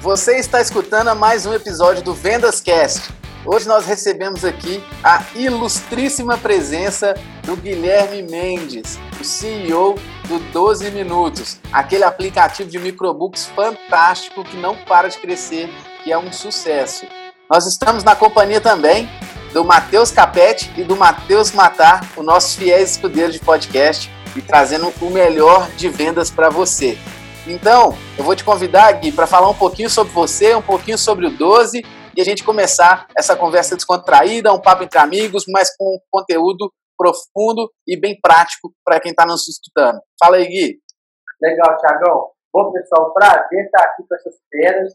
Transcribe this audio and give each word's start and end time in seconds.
Você 0.00 0.38
está 0.38 0.62
escutando 0.62 1.14
mais 1.14 1.44
um 1.44 1.52
episódio 1.52 2.02
do 2.02 2.14
Vendas 2.14 2.58
Cast. 2.58 3.12
Hoje 3.44 3.68
nós 3.68 3.84
recebemos 3.84 4.46
aqui 4.46 4.82
a 5.04 5.22
ilustríssima 5.34 6.38
presença 6.38 7.12
do 7.44 7.54
Guilherme 7.54 8.22
Mendes, 8.22 8.98
o 9.20 9.24
CEO 9.24 9.96
do 10.26 10.38
12 10.52 10.90
Minutos, 10.92 11.58
aquele 11.70 12.04
aplicativo 12.04 12.70
de 12.70 12.78
microbooks 12.78 13.44
fantástico 13.54 14.42
que 14.42 14.56
não 14.56 14.74
para 14.74 15.06
de 15.06 15.18
crescer, 15.18 15.68
que 16.02 16.10
é 16.10 16.16
um 16.16 16.32
sucesso. 16.32 17.04
Nós 17.50 17.66
estamos 17.66 18.02
na 18.02 18.16
companhia 18.16 18.60
também 18.60 19.06
do 19.52 19.62
Matheus 19.62 20.10
Capete 20.10 20.72
e 20.78 20.82
do 20.82 20.96
Matheus 20.96 21.52
Matar, 21.52 22.08
os 22.16 22.24
nossos 22.24 22.54
fiéis 22.54 22.92
escudeiros 22.92 23.34
de 23.34 23.40
podcast, 23.40 24.10
e 24.34 24.40
trazendo 24.40 24.90
o 24.98 25.10
melhor 25.10 25.68
de 25.72 25.90
vendas 25.90 26.30
para 26.30 26.48
você. 26.48 26.96
Então, 27.46 27.94
eu 28.18 28.24
vou 28.24 28.36
te 28.36 28.44
convidar, 28.44 28.92
Gui, 29.00 29.12
para 29.12 29.26
falar 29.26 29.48
um 29.48 29.56
pouquinho 29.56 29.88
sobre 29.88 30.12
você, 30.12 30.54
um 30.54 30.62
pouquinho 30.62 30.98
sobre 30.98 31.26
o 31.26 31.30
12 31.30 31.80
e 32.16 32.20
a 32.20 32.24
gente 32.24 32.44
começar 32.44 33.06
essa 33.16 33.34
conversa 33.34 33.74
descontraída, 33.74 34.52
um 34.52 34.60
papo 34.60 34.82
entre 34.82 34.98
amigos, 34.98 35.44
mas 35.48 35.74
com 35.76 35.98
conteúdo 36.10 36.70
profundo 36.98 37.72
e 37.86 37.98
bem 37.98 38.18
prático 38.20 38.72
para 38.84 39.00
quem 39.00 39.12
está 39.12 39.24
nos 39.24 39.48
escutando. 39.48 40.00
Fala 40.22 40.36
aí, 40.36 40.46
Gui. 40.46 40.80
Legal, 41.40 41.76
Tiagão. 41.78 42.30
Bom, 42.52 42.72
pessoal, 42.72 43.14
prazer 43.14 43.64
estar 43.64 43.84
aqui 43.84 44.02
com 44.06 44.14
essas 44.14 44.34
feras. 44.50 44.92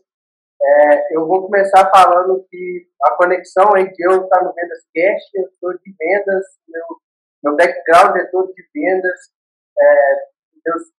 É, 0.61 1.15
eu 1.15 1.27
vou 1.27 1.41
começar 1.43 1.89
falando 1.89 2.45
que 2.49 2.87
a 3.03 3.15
conexão 3.17 3.75
entre 3.77 3.95
eu 3.99 4.23
estar 4.23 4.43
no 4.43 4.53
Vendas 4.53 4.83
Cast, 4.93 5.29
eu 5.35 5.49
sou 5.59 5.73
de 5.73 5.95
vendas, 5.99 6.45
meu, 6.67 6.83
meu 7.43 7.55
background 7.55 8.15
é 8.17 8.25
todo 8.25 8.53
de 8.53 8.63
vendas, 8.73 9.19
é, 9.77 10.15
meus 10.65 10.94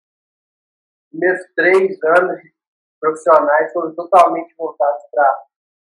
primeiros 1.16 1.42
três 1.56 1.98
anos 2.04 2.42
profissionais 3.00 3.72
foram 3.72 3.96
totalmente 3.96 4.54
voltados 4.58 5.04
para 5.12 5.44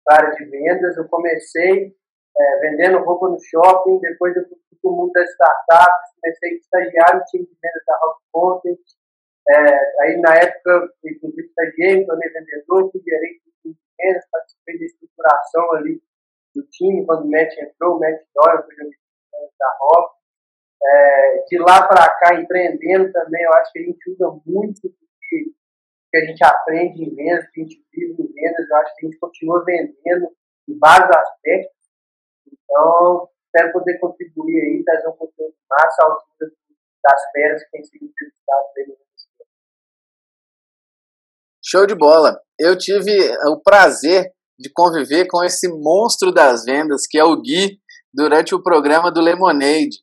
a 0.09 0.15
área 0.15 0.35
de 0.35 0.45
vendas. 0.45 0.97
Eu 0.97 1.07
comecei 1.07 1.95
é, 2.37 2.59
vendendo 2.61 3.03
roupa 3.03 3.29
no 3.29 3.39
shopping, 3.39 3.99
depois 3.99 4.35
eu 4.35 4.43
fui 4.47 4.57
para 4.81 4.91
o 4.91 4.95
mundo 4.95 5.11
das 5.11 5.29
startups, 5.29 6.15
comecei 6.19 6.49
a 6.49 6.55
estagiar 6.55 7.15
no 7.15 7.23
time 7.25 7.45
de 7.45 7.57
vendas 7.61 7.83
da 7.85 7.97
Rock 7.97 8.21
Content. 8.31 8.79
É, 9.49 10.03
aí, 10.03 10.21
na 10.21 10.35
época, 10.35 10.71
eu 10.71 10.89
fui 11.01 11.33
estagiei, 11.37 11.97
me 11.97 12.05
tornei 12.05 12.29
vendedor, 12.29 12.91
fui 12.91 13.01
gerente 13.01 13.41
do 13.45 13.51
time 13.61 13.75
de 13.75 13.81
vendas, 13.99 14.29
participei 14.31 14.79
da 14.79 14.85
estruturação 14.85 15.73
ali 15.73 16.01
do 16.55 16.63
time, 16.67 17.05
quando 17.05 17.25
o 17.25 17.31
Matt 17.31 17.57
entrou, 17.57 17.95
o 17.95 17.99
Matt 17.99 18.21
Doyle, 18.35 18.63
foi 18.63 18.89
da 19.59 19.77
Rock. 19.79 20.21
É, 20.83 21.43
de 21.47 21.59
lá 21.59 21.87
para 21.87 22.09
cá, 22.19 22.35
empreendendo 22.35 23.11
também, 23.11 23.43
eu 23.43 23.53
acho 23.53 23.71
que 23.71 23.79
a 23.79 23.83
gente 23.83 24.11
usa 24.11 24.41
muito 24.45 24.91
que, 25.31 25.45
que 26.11 26.17
a 26.17 26.25
gente 26.25 26.43
aprende 26.43 27.03
em 27.03 27.15
vendas, 27.15 27.49
que 27.51 27.61
a 27.61 27.63
gente 27.63 27.85
vive 27.93 28.21
em 28.21 28.33
vendas, 28.33 28.69
eu 28.69 28.75
acho 28.77 28.95
que 28.95 29.05
a 29.05 29.09
gente 29.09 29.19
continua 29.19 29.63
vendendo 29.63 30.27
em 30.67 30.77
vários 30.77 31.09
aspectos. 31.09 31.77
Então, 32.45 33.29
espero 33.45 33.71
poder 33.71 33.97
contribuir 33.99 34.61
aí, 34.61 34.83
trazer 34.83 35.07
um 35.07 35.13
conteúdo 35.13 35.55
massa 35.69 36.03
aos 36.03 36.23
das 37.03 37.31
férias 37.33 37.63
que 37.63 37.71
têm 37.71 37.83
sido 37.83 38.05
entrevistados 38.05 38.71
aí 38.77 38.95
Show 41.63 41.87
de 41.87 41.95
bola! 41.95 42.39
Eu 42.59 42.77
tive 42.77 43.11
o 43.47 43.61
prazer 43.61 44.31
de 44.59 44.69
conviver 44.71 45.25
com 45.27 45.43
esse 45.43 45.67
monstro 45.67 46.31
das 46.31 46.63
vendas, 46.63 47.07
que 47.07 47.17
é 47.17 47.23
o 47.23 47.41
Gui, 47.41 47.79
durante 48.13 48.53
o 48.53 48.61
programa 48.61 49.11
do 49.11 49.21
Lemonade. 49.21 49.97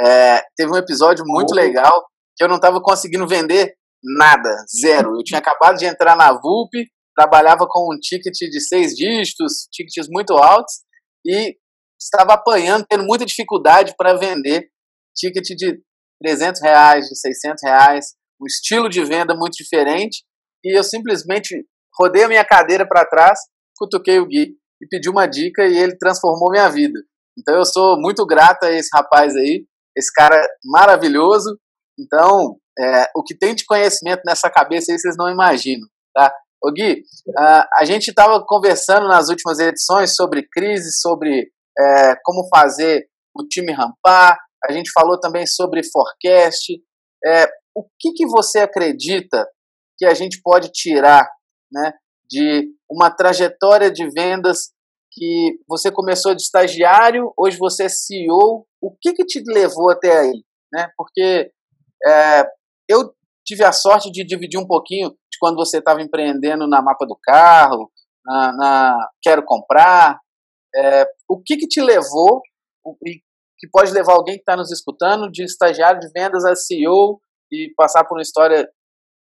É, 0.00 0.40
teve 0.56 0.72
um 0.72 0.76
episódio 0.76 1.24
muito 1.26 1.54
legal 1.54 2.06
que 2.36 2.42
eu 2.42 2.48
não 2.48 2.56
estava 2.56 2.80
conseguindo 2.80 3.28
vender 3.28 3.76
Nada, 4.02 4.48
zero. 4.80 5.10
Eu 5.16 5.24
tinha 5.24 5.38
acabado 5.38 5.76
de 5.76 5.84
entrar 5.84 6.16
na 6.16 6.32
VUP, 6.32 6.70
trabalhava 7.14 7.66
com 7.68 7.94
um 7.94 7.98
ticket 7.98 8.34
de 8.34 8.60
seis 8.60 8.94
dígitos, 8.94 9.68
tickets 9.70 10.08
muito 10.10 10.32
altos, 10.34 10.80
e 11.24 11.56
estava 12.00 12.34
apanhando, 12.34 12.86
tendo 12.88 13.04
muita 13.04 13.26
dificuldade 13.26 13.94
para 13.96 14.16
vender 14.16 14.70
ticket 15.14 15.44
de 15.56 15.82
300 16.22 16.62
reais, 16.62 17.06
de 17.06 17.18
600 17.18 17.62
reais, 17.62 18.06
um 18.40 18.46
estilo 18.46 18.88
de 18.88 19.04
venda 19.04 19.34
muito 19.34 19.52
diferente, 19.52 20.24
e 20.64 20.78
eu 20.78 20.82
simplesmente 20.82 21.66
rodei 21.98 22.24
a 22.24 22.28
minha 22.28 22.44
cadeira 22.44 22.86
para 22.88 23.04
trás, 23.04 23.38
cutuquei 23.76 24.18
o 24.18 24.26
Gui 24.26 24.56
e 24.80 24.86
pedi 24.88 25.08
uma 25.10 25.26
dica 25.26 25.66
e 25.66 25.76
ele 25.76 25.96
transformou 25.96 26.50
minha 26.50 26.68
vida. 26.68 26.98
Então 27.38 27.54
eu 27.54 27.64
sou 27.64 28.00
muito 28.00 28.24
grato 28.26 28.64
a 28.64 28.72
esse 28.72 28.88
rapaz 28.94 29.34
aí, 29.36 29.66
esse 29.96 30.12
cara 30.12 30.40
maravilhoso. 30.64 31.58
Então, 31.98 32.56
é, 32.80 33.10
o 33.14 33.22
que 33.22 33.36
tem 33.36 33.54
de 33.54 33.64
conhecimento 33.64 34.22
nessa 34.24 34.48
cabeça 34.50 34.90
aí 34.90 34.98
vocês 34.98 35.16
não 35.18 35.28
imaginam, 35.28 35.86
tá? 36.14 36.32
Ô 36.62 36.72
Gui, 36.72 37.02
uh, 37.28 37.64
a 37.76 37.84
gente 37.84 38.08
estava 38.08 38.42
conversando 38.46 39.08
nas 39.08 39.28
últimas 39.28 39.58
edições 39.58 40.14
sobre 40.14 40.46
crise, 40.50 40.92
sobre 41.00 41.50
é, 41.78 42.14
como 42.22 42.48
fazer 42.48 43.06
o 43.34 43.46
time 43.46 43.72
rampar, 43.72 44.38
a 44.64 44.72
gente 44.72 44.90
falou 44.92 45.18
também 45.18 45.46
sobre 45.46 45.82
forecast. 45.82 46.72
É, 47.24 47.46
o 47.74 47.84
que, 47.98 48.12
que 48.12 48.26
você 48.26 48.60
acredita 48.60 49.46
que 49.96 50.04
a 50.04 50.14
gente 50.14 50.40
pode 50.42 50.70
tirar 50.70 51.26
né, 51.72 51.92
de 52.28 52.68
uma 52.90 53.10
trajetória 53.10 53.90
de 53.90 54.08
vendas 54.10 54.70
que 55.12 55.58
você 55.68 55.90
começou 55.90 56.34
de 56.34 56.42
estagiário, 56.42 57.32
hoje 57.36 57.56
você 57.58 57.84
é 57.84 57.88
CEO, 57.88 58.66
o 58.80 58.96
que, 59.00 59.12
que 59.12 59.24
te 59.24 59.42
levou 59.46 59.90
até 59.90 60.18
aí? 60.18 60.44
Né? 60.72 60.88
Porque 60.96 61.50
é, 62.06 62.44
eu 62.90 63.14
tive 63.46 63.64
a 63.64 63.72
sorte 63.72 64.10
de 64.10 64.24
dividir 64.24 64.58
um 64.58 64.66
pouquinho 64.66 65.10
de 65.10 65.38
quando 65.40 65.56
você 65.56 65.78
estava 65.78 66.02
empreendendo 66.02 66.66
na 66.66 66.82
mapa 66.82 67.06
do 67.06 67.16
carro, 67.22 67.90
na, 68.24 68.52
na 68.52 69.08
quero 69.22 69.44
comprar. 69.44 70.18
É, 70.74 71.04
o 71.28 71.42
que, 71.42 71.56
que 71.56 71.66
te 71.66 71.80
levou 71.80 72.42
e 73.04 73.20
que 73.58 73.68
pode 73.70 73.92
levar 73.92 74.14
alguém 74.14 74.36
que 74.36 74.40
está 74.40 74.56
nos 74.56 74.72
escutando 74.72 75.30
de 75.30 75.44
estagiário 75.44 76.00
de 76.00 76.10
vendas 76.14 76.44
a 76.44 76.54
CEO 76.54 77.20
e 77.52 77.72
passar 77.76 78.04
por 78.04 78.16
uma 78.16 78.22
história 78.22 78.66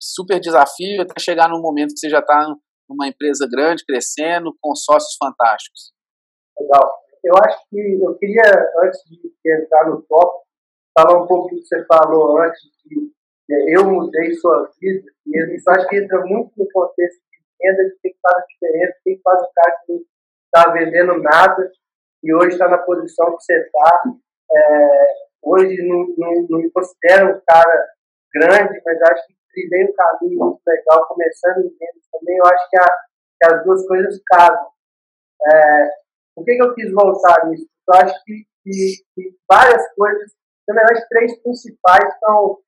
super 0.02 0.40
desafio 0.40 1.02
até 1.02 1.20
chegar 1.20 1.50
num 1.50 1.62
momento 1.62 1.94
que 1.94 2.00
você 2.00 2.10
já 2.10 2.20
está 2.20 2.48
numa 2.90 3.08
empresa 3.08 3.48
grande, 3.52 3.84
crescendo, 3.86 4.56
com 4.62 4.74
sócios 4.76 5.16
fantásticos. 5.22 5.92
Legal. 6.58 6.90
Eu 7.24 7.34
acho 7.44 7.60
que 7.70 8.00
eu 8.02 8.18
queria, 8.18 8.42
antes 8.84 9.02
de 9.10 9.20
entrar 9.46 9.90
no 9.90 10.02
top, 10.04 10.46
falar 10.98 11.22
um 11.22 11.28
pouco 11.28 11.50
do 11.50 11.62
que 11.62 11.68
você 11.68 11.86
falou 11.86 12.42
antes 12.42 12.62
de 12.86 13.12
eu 13.50 13.90
mudei 13.90 14.34
sua 14.34 14.70
vida, 14.80 15.10
e 15.26 15.56
isso 15.56 15.70
acho 15.72 15.88
que 15.88 15.98
entra 15.98 16.20
muito 16.26 16.52
no 16.56 16.68
contexto 16.72 17.20
de 17.32 17.40
venda, 17.60 17.84
de 17.84 17.96
quem 18.02 18.16
faz 18.22 18.36
a 18.38 18.46
diferença, 18.48 19.00
quem 19.04 19.20
faz 19.24 19.42
o 19.42 19.52
cara 19.54 19.76
que 19.86 19.94
não 19.94 20.02
está 20.46 20.72
vendendo 20.72 21.22
nada 21.22 21.72
e 22.24 22.34
hoje 22.34 22.50
está 22.50 22.68
na 22.68 22.78
posição 22.80 23.36
que 23.36 23.44
você 23.44 23.58
está. 23.60 24.04
É, 24.52 25.06
hoje 25.44 25.76
não, 25.88 26.60
me 26.60 26.72
considero 26.72 27.38
um 27.38 27.42
cara 27.48 27.88
grande, 28.34 28.82
mas 28.86 29.02
acho 29.02 29.28
que 29.28 29.34
trilhei 29.52 29.86
um 29.86 29.94
caminho 29.94 30.40
muito 30.40 30.62
legal, 30.68 31.08
começando 31.08 31.60
em 31.60 31.70
vendas 31.70 32.08
também. 32.12 32.38
Eu 32.38 32.46
acho 32.46 32.70
que, 32.70 32.78
a, 32.78 32.86
que 32.86 33.54
as 33.54 33.64
duas 33.64 33.88
coisas 33.88 34.22
casam. 34.28 34.68
É, 35.48 35.90
por 36.36 36.46
que, 36.46 36.56
que 36.56 36.64
eu 36.64 36.74
quis 36.74 36.92
voltar 36.94 37.48
nisso? 37.48 37.68
Eu 37.88 37.96
acho 37.96 38.24
que, 38.26 38.46
que, 38.64 38.96
que 39.16 39.36
várias 39.50 39.84
coisas, 39.96 40.32
na 40.68 40.76
verdade, 40.76 41.08
três 41.10 41.42
principais 41.42 42.20
são 42.20 42.60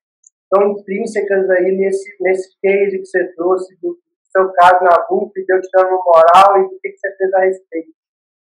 estão 0.52 0.70
intrínsecas 0.70 1.48
aí 1.48 1.72
nesse, 1.72 2.14
nesse 2.20 2.50
case 2.60 2.98
que 2.98 3.06
você 3.06 3.32
trouxe, 3.34 3.74
do 3.80 3.98
seu 4.30 4.52
caso 4.52 4.84
na 4.84 5.06
VUP, 5.08 5.32
de 5.34 5.52
eu 5.52 5.60
te 5.60 5.68
dando 5.72 6.02
moral 6.04 6.60
e 6.60 6.68
do 6.68 6.78
que, 6.80 6.90
que 6.90 6.98
você 6.98 7.16
fez 7.16 7.34
a 7.34 7.40
respeito. 7.40 7.92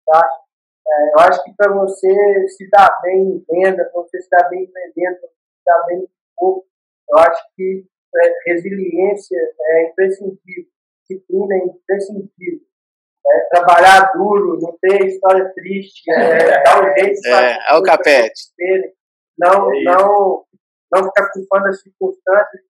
Tá? 0.07 0.29
É, 0.87 1.13
eu 1.13 1.19
acho 1.19 1.43
que 1.43 1.53
para 1.55 1.71
você 1.73 2.47
se 2.49 2.67
dar 2.69 2.99
bem 3.03 3.21
em 3.21 3.45
venda, 3.47 3.85
para 3.85 4.01
você 4.01 4.19
se 4.19 4.29
dar 4.31 4.49
bem 4.49 4.65
você 4.65 4.91
se 4.97 5.63
dar 5.65 5.85
bem 5.85 5.99
no 5.99 6.09
corpo, 6.35 6.65
eu 7.09 7.19
acho 7.19 7.43
que 7.55 7.85
é, 8.15 8.51
resiliência 8.51 9.37
é 9.61 9.89
imprescindível, 9.89 10.65
disciplina 11.07 11.55
é 11.55 11.57
imprescindível. 11.59 12.67
É, 13.23 13.39
trabalhar 13.51 14.11
duro, 14.13 14.59
não 14.59 14.75
ter 14.81 15.05
história 15.05 15.47
triste, 15.53 16.11
é, 16.11 16.63
dar 16.63 16.83
um 16.83 16.93
jeito 16.97 17.27
é, 17.27 17.57
é 17.69 17.77
o 17.77 17.83
capete. 17.83 18.49
Não, 19.37 19.73
é 19.73 19.83
não 19.83 20.45
não 20.91 21.05
ficar 21.05 21.31
culpando 21.31 21.67
as 21.67 21.81
circunstâncias, 21.81 22.61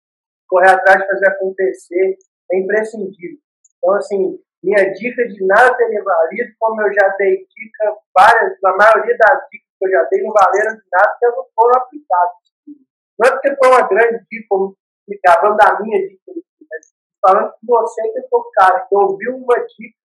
correr 0.48 0.70
atrás 0.70 1.06
fazer 1.06 1.28
acontecer, 1.28 2.18
é 2.52 2.60
imprescindível. 2.60 3.38
Então, 3.78 3.94
assim, 3.96 4.40
minha 4.64 4.94
dica 4.94 5.28
de 5.28 5.46
nada 5.46 5.76
teria 5.76 6.04
valido, 6.04 6.54
como 6.60 6.82
eu 6.82 6.94
já 6.94 7.08
dei 7.18 7.38
dica, 7.38 7.98
várias, 8.16 8.54
a 8.64 8.76
maioria 8.78 9.18
das 9.18 9.48
dicas 9.50 9.70
que 9.80 9.86
eu 9.86 9.92
já 9.92 10.04
dei 10.12 10.22
não 10.22 10.34
valeram 10.34 10.76
de 10.76 10.84
nada, 10.92 11.10
porque 11.20 11.36
não 11.36 11.46
foram 11.56 11.82
aplicadas. 11.82 12.36
Não 13.18 13.28
é 13.28 13.32
porque 13.32 13.56
foi 13.56 13.70
uma 13.70 13.88
grande 13.88 14.26
dica, 14.30 14.46
como 14.50 14.78
falando 15.26 15.58
da 15.58 15.80
minha 15.82 16.08
dica, 16.08 16.32
falando 17.22 17.52
que 17.52 17.66
você 17.66 18.02
que 18.14 18.28
foi 18.30 18.40
o 18.40 18.52
cara 18.52 18.86
que 18.88 18.96
ouviu 18.96 19.36
uma 19.36 19.56
dica 19.56 19.98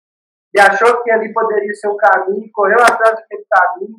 e 0.55 0.61
achou 0.61 1.03
que 1.03 1.11
ali 1.11 1.33
poderia 1.33 1.75
ser 1.75 1.89
um 1.89 1.97
caminho, 1.97 2.51
correu 2.53 2.81
atrás 2.81 3.15
daquele 3.17 3.45
caminho, 3.51 3.97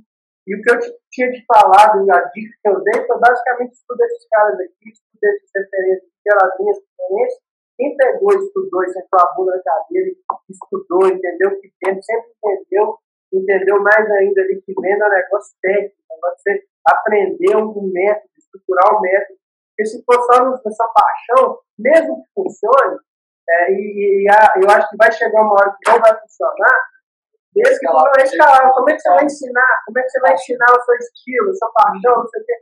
e 0.48 0.56
o 0.56 0.62
que 0.62 0.72
eu 0.72 0.80
tinha 1.12 1.30
te 1.30 1.44
falado, 1.46 2.00
a 2.10 2.20
dica 2.32 2.56
que 2.64 2.70
eu 2.70 2.80
dei, 2.82 3.06
foi 3.06 3.20
basicamente 3.20 3.74
estudar 3.74 4.06
esses 4.06 4.28
caras 4.30 4.56
aqui, 4.56 4.90
estudar 4.90 5.30
esses 5.36 5.52
referências 5.54 6.12
pelas 6.24 6.52
minhas 6.58 6.78
experiências, 6.78 7.42
quem 7.78 7.96
pegou, 7.98 8.34
estudou 8.34 8.84
e 8.84 8.90
sentou 8.90 9.20
a 9.20 9.34
bunda 9.36 9.56
na 9.56 9.62
cadeira, 9.62 10.10
estudou, 10.50 11.08
entendeu 11.08 11.50
o 11.50 11.60
que 11.60 11.72
tem, 11.80 12.02
sempre 12.02 12.32
entendeu, 12.42 12.98
entendeu 13.32 13.84
mais 13.84 14.10
ainda 14.12 14.42
ali 14.42 14.62
que 14.66 14.74
vendo 14.82 15.04
é 15.04 15.08
um 15.08 15.10
negócio 15.10 15.56
técnico, 15.62 15.96
você 16.22 16.64
aprender 16.88 17.56
um 17.58 17.92
método, 17.92 18.32
estruturar 18.38 18.98
um 18.98 19.02
método. 19.02 19.38
Porque 19.70 19.86
se 19.86 20.04
for 20.04 20.16
só 20.24 20.50
nessa 20.50 20.88
paixão, 20.88 21.60
mesmo 21.78 22.24
que 22.24 22.30
funcione, 22.34 22.98
é, 23.50 23.72
e, 23.72 24.24
e 24.24 24.30
a, 24.30 24.54
eu 24.64 24.70
acho 24.72 24.90
que 24.90 24.98
vai 24.98 25.12
chegar 25.12 25.42
uma 25.42 25.54
hora 25.54 25.76
que 25.78 25.92
não 25.92 26.00
vai 26.00 26.20
funcionar, 26.20 26.90
desde 27.58 27.80
que 27.80 27.86
não 27.86 28.12
vai 28.16 28.24
escalar. 28.24 28.72
Como 28.74 28.90
é 28.90 28.94
que 28.94 29.02
você 29.02 29.10
vai 29.10 29.26
ensinar? 29.26 29.74
Como 29.86 30.00
é 30.00 30.04
que 30.04 30.10
você 30.10 30.20
vai 30.20 30.34
ensinar 30.34 30.72
o 30.72 30.82
seu 30.84 30.96
estilo, 30.96 31.50
a 31.50 31.56
sua 31.56 31.72
paixão, 31.74 32.16
não 32.18 32.28
sei 32.28 32.42
o 32.42 32.46
quê? 32.46 32.54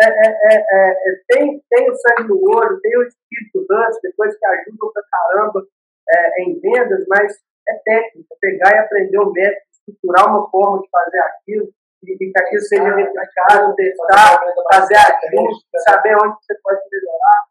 É, 0.00 0.06
é, 0.06 0.28
é, 0.50 0.56
é, 0.56 0.94
tem, 1.28 1.62
tem 1.68 1.90
o 1.90 1.94
sangue 1.94 2.28
no 2.28 2.40
olho, 2.56 2.80
tem 2.80 2.96
o 2.96 3.02
espírito 3.02 3.66
Hans, 3.70 3.98
depois 4.02 4.34
que 4.36 4.46
ajuda 4.46 4.92
pra 4.94 5.02
caramba 5.10 5.62
é, 6.08 6.42
em 6.42 6.58
vendas, 6.58 7.04
mas 7.06 7.36
é 7.68 7.74
técnica, 7.84 8.34
pegar 8.40 8.74
e 8.74 8.78
aprender 8.78 9.18
o 9.18 9.30
método, 9.30 9.60
estruturar 9.72 10.28
uma 10.28 10.50
forma 10.50 10.80
de 10.80 10.88
fazer 10.90 11.18
aquilo, 11.18 11.68
e 12.02 12.16
que 12.16 12.32
aquilo 12.34 12.62
seja 12.62 12.96
replicado, 12.96 13.74
testar, 13.74 14.40
fazer 14.72 14.96
ajuste, 14.96 15.66
saber 15.86 16.16
onde 16.16 16.34
você 16.40 16.54
pode 16.62 16.80
melhorar, 16.90 17.44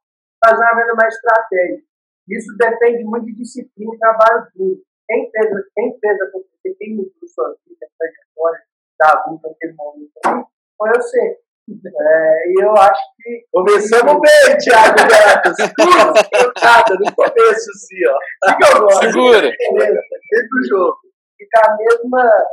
fazer 0.43 0.63
uma 0.63 0.75
venda 0.75 0.93
mais 0.95 1.13
estratégica. 1.13 1.87
Isso 2.27 2.57
depende 2.57 3.03
muito 3.03 3.25
de 3.27 3.35
disciplina 3.35 3.93
e 3.93 3.99
trabalho 3.99 4.47
duro. 4.55 4.81
Quem 5.09 5.29
fez, 5.31 5.49
quem 5.75 5.99
fez 5.99 6.21
acontecer, 6.21 6.75
quem 6.77 6.95
mudou 6.95 7.27
sua 7.27 7.55
vida, 7.65 7.83
a 7.83 7.89
trajetória 7.97 8.61
da 8.99 9.25
luta 9.27 9.49
naquele 9.49 9.73
momento 9.73 10.11
ali, 10.23 10.43
foi 10.77 10.89
você. 10.91 11.39
É, 11.69 12.49
e 12.49 12.63
eu 12.63 12.71
acho 12.73 13.01
que. 13.17 13.45
Começamos 13.51 14.21
bem, 14.21 14.57
Thiago 14.57 15.01
Neto. 15.01 15.49
Nada, 16.61 16.95
no 16.99 17.15
começo, 17.15 17.71
assim, 17.71 18.05
ó. 18.07 19.01
Segura. 19.01 19.41
Dentro 19.41 20.49
do 20.49 20.67
jogo. 20.67 20.99
E 21.39 21.47
da 21.53 21.75
mesma, 21.75 22.47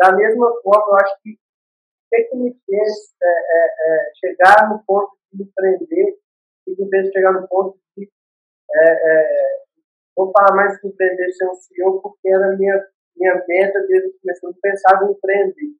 da 0.00 0.12
mesma 0.12 0.52
forma, 0.62 0.86
eu 0.88 0.96
acho 0.96 1.14
que 1.22 1.30
o 1.32 1.36
que, 2.10 2.22
que 2.24 2.36
me 2.36 2.56
fez 2.66 3.14
é, 3.22 3.28
é, 3.28 3.66
é, 3.86 4.10
chegar 4.18 4.70
no 4.70 4.82
ponto 4.86 5.12
de 5.32 5.42
empreender 5.42 6.18
e 6.66 6.70
me 6.70 6.88
fez 6.88 7.12
chegar 7.12 7.32
no 7.32 7.46
ponto 7.48 7.78
de. 7.96 8.10
É, 8.74 8.90
é, 8.92 9.67
vou 10.24 10.32
falar 10.32 10.56
mais 10.56 10.80
que 10.80 10.88
empreender 10.88 11.30
ser 11.32 11.46
um 11.46 11.54
CEO, 11.54 12.02
porque 12.02 12.28
era 12.28 12.56
minha, 12.56 12.84
minha 13.16 13.44
meta 13.46 13.80
desde 13.86 14.08
o 14.08 14.20
começo. 14.20 14.46
Eu 14.46 14.50
não 14.50 14.58
pensava 14.60 15.04
em 15.04 15.12
empreender 15.12 15.78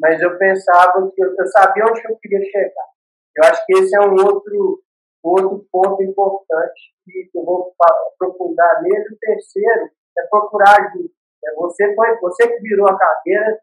mas 0.00 0.20
eu 0.22 0.36
pensava 0.38 1.10
que 1.14 1.22
eu, 1.22 1.34
eu 1.38 1.46
sabia 1.48 1.84
onde 1.84 2.00
eu 2.08 2.16
queria 2.16 2.40
chegar. 2.50 2.88
Eu 3.36 3.44
acho 3.44 3.64
que 3.66 3.78
esse 3.78 3.94
é 3.94 4.00
um 4.00 4.14
outro, 4.14 4.82
outro 5.22 5.66
ponto 5.70 6.02
importante 6.02 6.80
que 7.04 7.30
eu 7.34 7.44
vou 7.44 7.74
aprofundar 8.14 8.82
nele. 8.82 9.04
O 9.12 9.18
terceiro 9.18 9.90
é 10.18 10.26
procurar 10.30 10.80
ajuda. 10.80 11.10
É 11.44 11.54
você, 11.54 11.94
foi, 11.94 12.18
você 12.18 12.48
que 12.48 12.60
virou 12.62 12.88
a 12.88 12.98
cadeira 12.98 13.58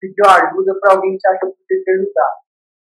pediu 0.00 0.24
ajuda 0.26 0.74
para 0.80 0.94
alguém 0.94 1.16
que 1.18 1.28
acha 1.28 1.40
que 1.40 1.52
podia 1.52 1.84
te 1.84 1.90
ajudar. 1.90 2.32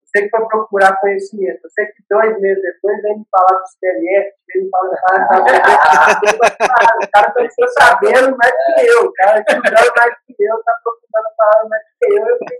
Você 0.08 0.22
que 0.22 0.30
foi 0.30 0.48
procurar 0.48 0.98
conhecimento. 1.00 1.60
Você 1.62 1.84
que 1.84 2.02
dois 2.08 2.40
meses 2.40 2.62
depois 2.62 3.02
vem 3.02 3.18
me 3.18 3.26
falar 3.30 3.60
do 3.60 3.64
experiência, 3.64 4.32
vem 4.48 4.64
me 4.64 4.70
falar 4.70 4.88
do 4.88 4.96
cara, 4.96 5.28
o 6.96 7.10
cara 7.12 7.44
está 7.44 7.68
sabendo 7.78 8.36
mais 8.38 8.52
que 8.52 8.86
eu, 8.88 9.04
o 9.04 9.12
cara 9.12 9.38
estudando 9.40 9.92
mais 9.96 10.14
que 10.26 10.34
eu, 10.40 10.56
está 10.56 10.72
procurando 10.82 11.26
a 11.26 11.34
palavra 11.36 11.68
mais 11.68 11.82
que 11.84 12.06
eu. 12.10 12.26
Eu 12.26 12.38
falei, 12.38 12.58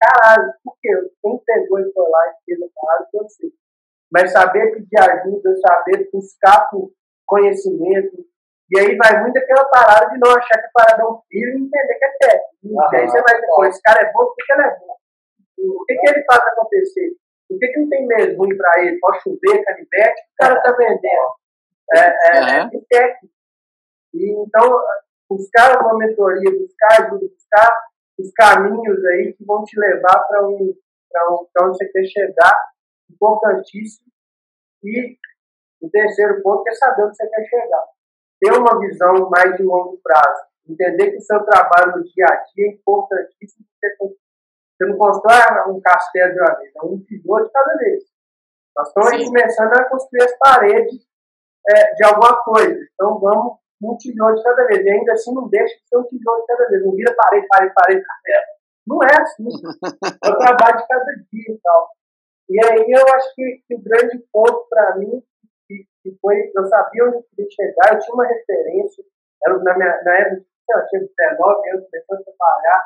caralho, 0.00 0.52
por 0.64 0.74
quê? 0.80 0.88
Quem 1.20 1.38
pegou 1.44 1.80
e 1.80 1.92
foi 1.92 2.08
lá 2.08 2.22
e 2.28 2.32
fez 2.46 2.58
a 2.62 2.80
palavra, 2.80 3.06
eu 3.12 3.28
sei. 3.28 3.50
Mas 4.10 4.32
saber 4.32 4.72
pedir 4.72 4.98
ajuda, 4.98 5.54
saber 5.60 6.08
buscar 6.10 6.66
por 6.70 6.90
conhecimento, 7.26 8.24
e 8.72 8.78
aí 8.80 8.96
vai 8.96 9.20
muito 9.20 9.36
aquela 9.36 9.64
parada 9.66 10.08
de 10.10 10.18
não 10.18 10.30
achar 10.30 10.58
que 10.58 10.66
a 10.66 10.70
parada 10.72 11.02
é 11.02 11.06
um 11.06 11.20
filho 11.28 11.58
e 11.58 11.62
entender 11.62 11.94
que 11.94 12.04
é 12.04 12.12
técnico. 12.20 12.94
E 12.94 12.96
aí 12.96 13.06
você 13.06 13.20
vai 13.20 13.34
dizer, 13.34 13.68
esse 13.68 13.82
cara 13.82 14.00
é 14.00 14.12
bom, 14.12 14.24
por 14.24 14.34
que 14.36 14.52
ele 14.52 14.62
é 14.62 14.78
bom? 14.78 14.99
O 15.68 15.84
que, 15.84 15.94
que 15.94 16.10
ele 16.10 16.24
faz 16.24 16.40
acontecer? 16.40 17.12
Por 17.48 17.58
que, 17.58 17.66
que 17.68 17.80
não 17.80 17.88
tem 17.88 18.06
mesmo 18.06 18.44
ruim 18.44 18.56
para 18.56 18.82
ele? 18.82 18.98
Pode 19.00 19.22
chover, 19.22 19.64
canivete, 19.64 20.22
o 20.22 20.36
cara 20.38 20.56
está 20.56 20.72
vendendo. 20.72 21.40
É, 21.92 22.00
é, 22.00 22.62
uhum. 22.62 22.70
é 22.72 22.80
técnico. 22.88 23.34
E, 24.14 24.42
então, 24.42 24.80
buscar 25.28 25.80
uma 25.82 25.98
mentoria, 25.98 26.50
buscar 26.50 27.02
ajuda, 27.02 27.26
buscar 27.26 27.68
os 28.18 28.30
caminhos 28.32 29.04
aí 29.06 29.32
que 29.32 29.44
vão 29.44 29.64
te 29.64 29.78
levar 29.78 30.24
para 30.28 30.46
um, 30.46 30.52
um, 30.52 31.46
onde 31.62 31.76
você 31.76 31.88
quer 31.88 32.04
chegar, 32.04 32.54
importantíssimo. 33.10 34.10
E 34.84 35.16
o 35.80 35.90
terceiro 35.90 36.42
ponto 36.42 36.68
é 36.68 36.74
saber 36.74 37.04
onde 37.04 37.16
você 37.16 37.28
quer 37.28 37.44
chegar. 37.44 37.84
Ter 38.40 38.52
uma 38.52 38.78
visão 38.78 39.28
mais 39.30 39.56
de 39.56 39.62
longo 39.62 39.98
prazo. 40.02 40.50
Entender 40.68 41.10
que 41.10 41.18
o 41.18 41.22
seu 41.22 41.42
trabalho 41.44 41.96
no 41.96 42.04
dia 42.04 42.26
a 42.26 42.36
dia 42.54 42.66
é 42.66 42.72
importantíssimo. 42.74 43.66
Você 43.78 43.96
não 44.86 44.96
constrói 44.96 45.36
um 45.68 45.80
castelo 45.80 46.32
de 46.32 46.40
uma 46.40 46.54
vez, 46.56 46.72
é 46.74 46.84
um 46.84 46.98
tijolo 47.00 47.44
de 47.44 47.52
cada 47.52 47.76
vez. 47.76 48.04
Nós 48.76 48.88
estamos 48.88 49.10
Sim. 49.10 49.24
começando 49.26 49.72
a 49.74 49.88
construir 49.88 50.22
as 50.22 50.38
paredes 50.38 51.06
é, 51.68 51.94
de 51.94 52.04
alguma 52.04 52.42
coisa. 52.42 52.78
Então 52.94 53.18
vamos 53.18 53.60
um 53.82 53.96
tijolo 53.96 54.34
de 54.34 54.42
cada 54.42 54.66
vez. 54.66 54.84
E 54.84 54.90
ainda 54.90 55.12
assim 55.12 55.34
não 55.34 55.48
deixa 55.48 55.74
de 55.74 55.88
ser 55.88 55.96
um 55.96 56.04
tijolo 56.04 56.40
de 56.40 56.46
cada 56.46 56.68
vez. 56.68 56.84
Não 56.84 56.92
vira 56.92 57.14
parede, 57.16 57.46
parede, 57.48 57.74
parede, 57.74 58.02
café. 58.02 58.44
Não 58.86 59.02
é 59.02 59.22
assim. 59.22 59.48
É 60.24 60.30
o 60.30 60.38
trabalho 60.38 60.76
de 60.76 60.86
cada 60.86 61.12
dia 61.32 61.54
e 61.54 61.60
tal. 61.62 61.88
E 62.50 62.66
aí 62.66 62.84
eu 62.90 63.14
acho 63.14 63.34
que, 63.34 63.62
que 63.66 63.74
o 63.74 63.82
grande 63.82 64.18
ponto 64.32 64.66
para 64.68 64.96
mim, 64.96 65.22
que, 65.68 65.86
que, 66.02 66.18
foi, 66.20 66.50
eu 66.54 66.64
sabia 66.66 67.04
onde 67.04 67.16
eu 67.16 67.22
queria 67.30 67.50
chegar, 67.50 67.94
eu 67.94 67.98
tinha 68.00 68.14
uma 68.14 68.26
referência, 68.26 69.04
era 69.46 69.58
na, 69.58 69.76
minha, 69.76 70.02
na 70.02 70.14
época, 70.18 70.44
eu 70.70 70.86
tinha 70.88 71.08
19 71.16 71.70
anos, 71.70 71.86
começando 71.86 72.20
a 72.20 72.24
trabalhar, 72.24 72.82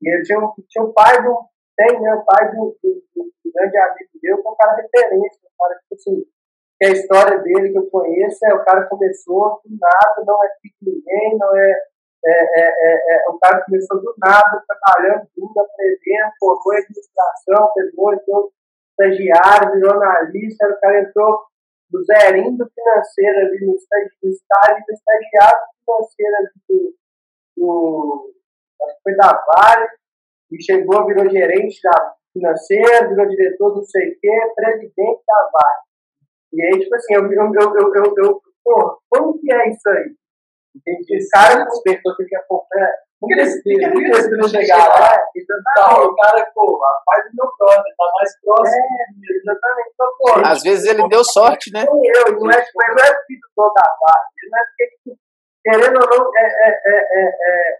e 0.00 0.08
eu 0.08 0.22
tinha, 0.22 0.38
tinha 0.68 0.84
um 0.84 0.92
pai 0.92 1.22
do, 1.22 1.44
tem, 1.76 2.00
né, 2.00 2.14
o 2.14 2.24
pai 2.24 2.50
do, 2.50 2.76
do, 2.82 2.88
do, 3.14 3.22
do 3.24 3.52
grande 3.52 3.76
amigo 3.76 4.10
meu, 4.22 4.42
que 4.42 4.48
é 4.48 4.50
um 4.50 4.56
cara 4.56 4.76
referência, 4.76 5.40
um 5.44 5.56
cara, 5.58 5.74
tipo 5.80 5.94
assim, 5.94 6.24
que 6.78 6.86
a 6.86 6.92
história 6.92 7.38
dele 7.38 7.72
que 7.72 7.78
eu 7.78 7.90
conheço 7.90 8.38
é 8.46 8.54
o 8.54 8.64
cara 8.64 8.86
começou 8.86 9.60
do 9.64 9.76
nada, 9.78 10.24
não 10.26 10.44
é 10.44 10.48
filho 10.60 10.74
de 10.80 10.90
ninguém, 10.90 11.38
não 11.38 11.56
é, 11.56 11.72
é, 12.24 12.32
é, 12.32 12.64
é, 12.64 13.14
é 13.14 13.30
o 13.30 13.38
cara 13.38 13.64
começou 13.64 14.00
do 14.00 14.14
nada, 14.18 14.64
trabalhando 14.66 15.28
tudo, 15.34 15.60
aprendendo, 15.60 16.32
formou 16.38 16.72
administração, 16.72 17.70
pegou, 17.74 18.14
entrou 18.14 18.52
estagiário, 18.90 19.72
virou 19.72 19.94
analista, 19.94 20.68
o 20.68 20.80
cara 20.80 21.00
entrou 21.00 21.40
do 21.90 22.04
zerinho 22.04 22.56
do 22.56 22.70
financeiro 22.70 23.38
ali 23.38 23.66
no 23.66 23.74
estágio, 23.74 24.10
no 24.22 24.30
estágio 24.30 24.84
do 24.86 24.92
estagiário 24.92 25.60
financeiro 25.84 26.36
ali 26.36 26.48
do, 26.68 26.94
do 27.56 28.39
acho 28.84 28.96
que 28.96 29.02
foi 29.02 29.16
da 29.16 29.44
Vale, 29.46 29.88
e 30.52 30.62
chegou, 30.62 31.06
virou 31.06 31.30
gerente 31.30 31.80
da 31.82 32.14
financeira, 32.32 33.08
virou 33.08 33.28
diretor 33.28 33.74
do 33.74 33.84
sei 33.84 34.08
o 34.10 34.18
quê, 34.20 34.52
presidente 34.54 35.22
da 35.26 35.50
Vale. 35.52 35.80
E 36.52 36.62
aí, 36.62 36.80
tipo 36.80 36.94
assim, 36.94 37.14
eu, 37.14 37.22
eu, 37.22 37.52
eu, 37.54 37.74
eu, 37.76 37.94
eu, 37.94 38.14
eu 38.16 38.40
porra, 38.64 38.96
como 39.08 39.38
que 39.38 39.52
é 39.52 39.70
isso 39.70 39.88
aí? 39.88 40.14
Entendi. 40.74 41.16
Esse 41.16 41.28
cara 41.30 41.64
despertou 41.64 42.14
que 42.16 42.36
a 42.36 42.42
pouco 42.48 42.66
é. 42.78 42.92
Porque 43.20 43.34
eles 43.34 43.62
queriam 43.62 44.48
chegar 44.48 44.88
lá, 44.88 45.10
então, 45.36 46.06
o 46.06 46.16
cara, 46.16 46.50
pô, 46.54 46.80
faz 47.04 47.26
o 47.26 47.36
meu 47.36 47.52
brother, 47.58 47.94
tá 47.98 48.04
mais 48.16 48.40
próximo. 48.40 48.80
É, 48.80 49.36
exatamente. 49.36 49.90
Então, 49.92 50.08
pô, 50.18 50.48
Às 50.48 50.62
vezes 50.62 50.86
ele 50.86 51.06
deu 51.06 51.22
sorte, 51.22 51.70
né? 51.70 51.84
Eu, 51.84 52.40
não 52.40 52.50
é, 52.50 52.56
mas 52.56 52.88
não 52.88 53.04
é 53.04 53.24
filho 53.26 53.40
do 53.54 53.74
da 53.74 53.96
base, 54.00 54.48
não 54.50 54.58
é 54.58 54.64
porque, 54.64 54.86
tipo, 54.96 55.18
querendo 55.62 56.00
ou 56.00 56.08
não, 56.08 56.30
é, 56.34 56.46
é, 56.46 56.70
é, 56.86 57.28
é, 57.28 57.78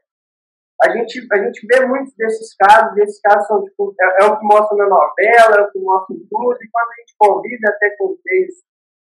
a, 0.82 0.90
gente, 0.90 1.26
a 1.30 1.36
gente 1.36 1.66
vê 1.66 1.84
muitos 1.84 2.14
desses 2.16 2.56
casos, 2.56 2.96
e 2.96 3.02
esses 3.02 3.20
casos 3.20 3.46
são, 3.46 3.62
tipo, 3.64 3.94
é, 4.00 4.24
é, 4.24 4.26
o 4.26 4.38
que 4.38 4.44
mostra 4.46 4.76
na 4.78 4.88
novela, 4.88 5.56
é 5.56 5.60
o 5.60 5.70
que 5.70 5.78
mostra 5.78 6.16
em 6.16 6.26
tudo, 6.28 6.56
e 6.56 6.70
quando 6.72 6.88
a 6.88 7.00
gente 7.00 7.14
convive 7.18 7.68
até 7.68 7.90
com 7.98 8.16
meios 8.24 8.54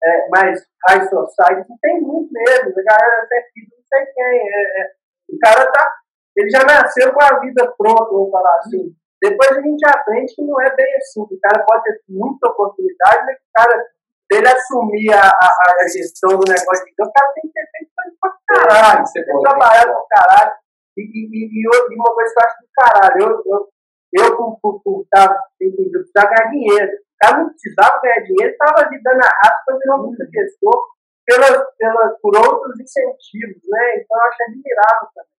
é, 0.04 0.28
mais 0.28 0.60
high 0.88 1.08
society, 1.08 1.68
tem 1.80 2.00
muito 2.00 2.30
mesmo, 2.30 2.70
a 2.76 2.82
galera 2.82 3.22
até 3.22 3.42
filho, 3.54 3.68
não 3.72 3.84
sei 3.88 4.06
quem, 4.12 4.24
é, 4.24 4.82
é, 4.82 4.90
o 5.30 5.38
cara 5.38 5.72
tá, 5.72 5.94
ele 6.36 6.50
já 6.50 6.64
nasceu 6.64 7.12
com 7.12 7.22
a 7.22 7.40
vida 7.40 7.74
pronta, 7.78 8.12
vamos 8.12 8.30
falar 8.30 8.58
assim. 8.58 8.94
Depois 9.22 9.52
a 9.52 9.62
gente 9.62 9.86
aprende 9.86 10.34
que 10.34 10.42
não 10.42 10.60
é 10.60 10.74
bem 10.74 10.96
assim, 10.96 11.22
o 11.22 11.40
cara 11.40 11.64
pode 11.64 11.84
ter 11.84 12.00
muita 12.08 12.48
oportunidade, 12.48 13.24
mas 13.24 13.36
o 13.36 13.52
cara, 13.54 13.86
ele 14.32 14.48
assumir 14.48 15.12
a, 15.14 15.28
a, 15.28 15.48
a 15.80 15.88
gestão 15.88 16.30
do 16.36 16.44
negócio, 16.48 16.84
então, 16.90 17.06
o 17.06 17.12
cara 17.12 17.32
tem 17.34 17.42
que 17.44 17.52
ter 17.52 17.66
feito 17.70 17.92
pra 18.20 18.32
caralho, 18.48 19.04
tem 19.12 19.24
que 19.24 19.40
trabalhar 19.40 19.84
pra 19.84 20.04
caralho. 20.10 20.62
E, 20.96 21.02
e, 21.02 21.20
e, 21.32 21.62
e, 21.62 21.96
uma 21.96 22.14
coisa 22.14 22.34
que 22.34 22.40
eu 22.40 22.46
acho 22.46 22.56
do 22.60 22.68
caralho, 22.74 23.22
eu, 23.22 23.42
eu, 23.46 23.68
eu 24.12 24.36
por, 24.36 24.82
por, 24.82 25.06
tá, 25.10 25.42
precisava 25.58 26.34
ganhar 26.34 26.50
dinheiro 26.50 27.02
cara 27.22 27.38
não 27.38 27.50
precisava 27.50 28.00
ganhar 28.02 28.24
dinheiro, 28.24 28.52
estava 28.52 28.86
ali 28.86 29.00
dando 29.02 29.22
a 29.22 29.28
raça 29.28 29.62
para 29.64 29.78
virar 29.78 29.96
um 30.00 30.12
gestor 30.12 30.88
pela, 31.24 31.64
pela, 31.78 32.18
por 32.20 32.36
outros 32.36 32.80
incentivos, 32.80 33.62
né? 33.68 33.96
Então 33.96 34.18
eu 34.18 34.28
acho 34.28 34.42
admirável 34.42 35.08
também. 35.14 35.32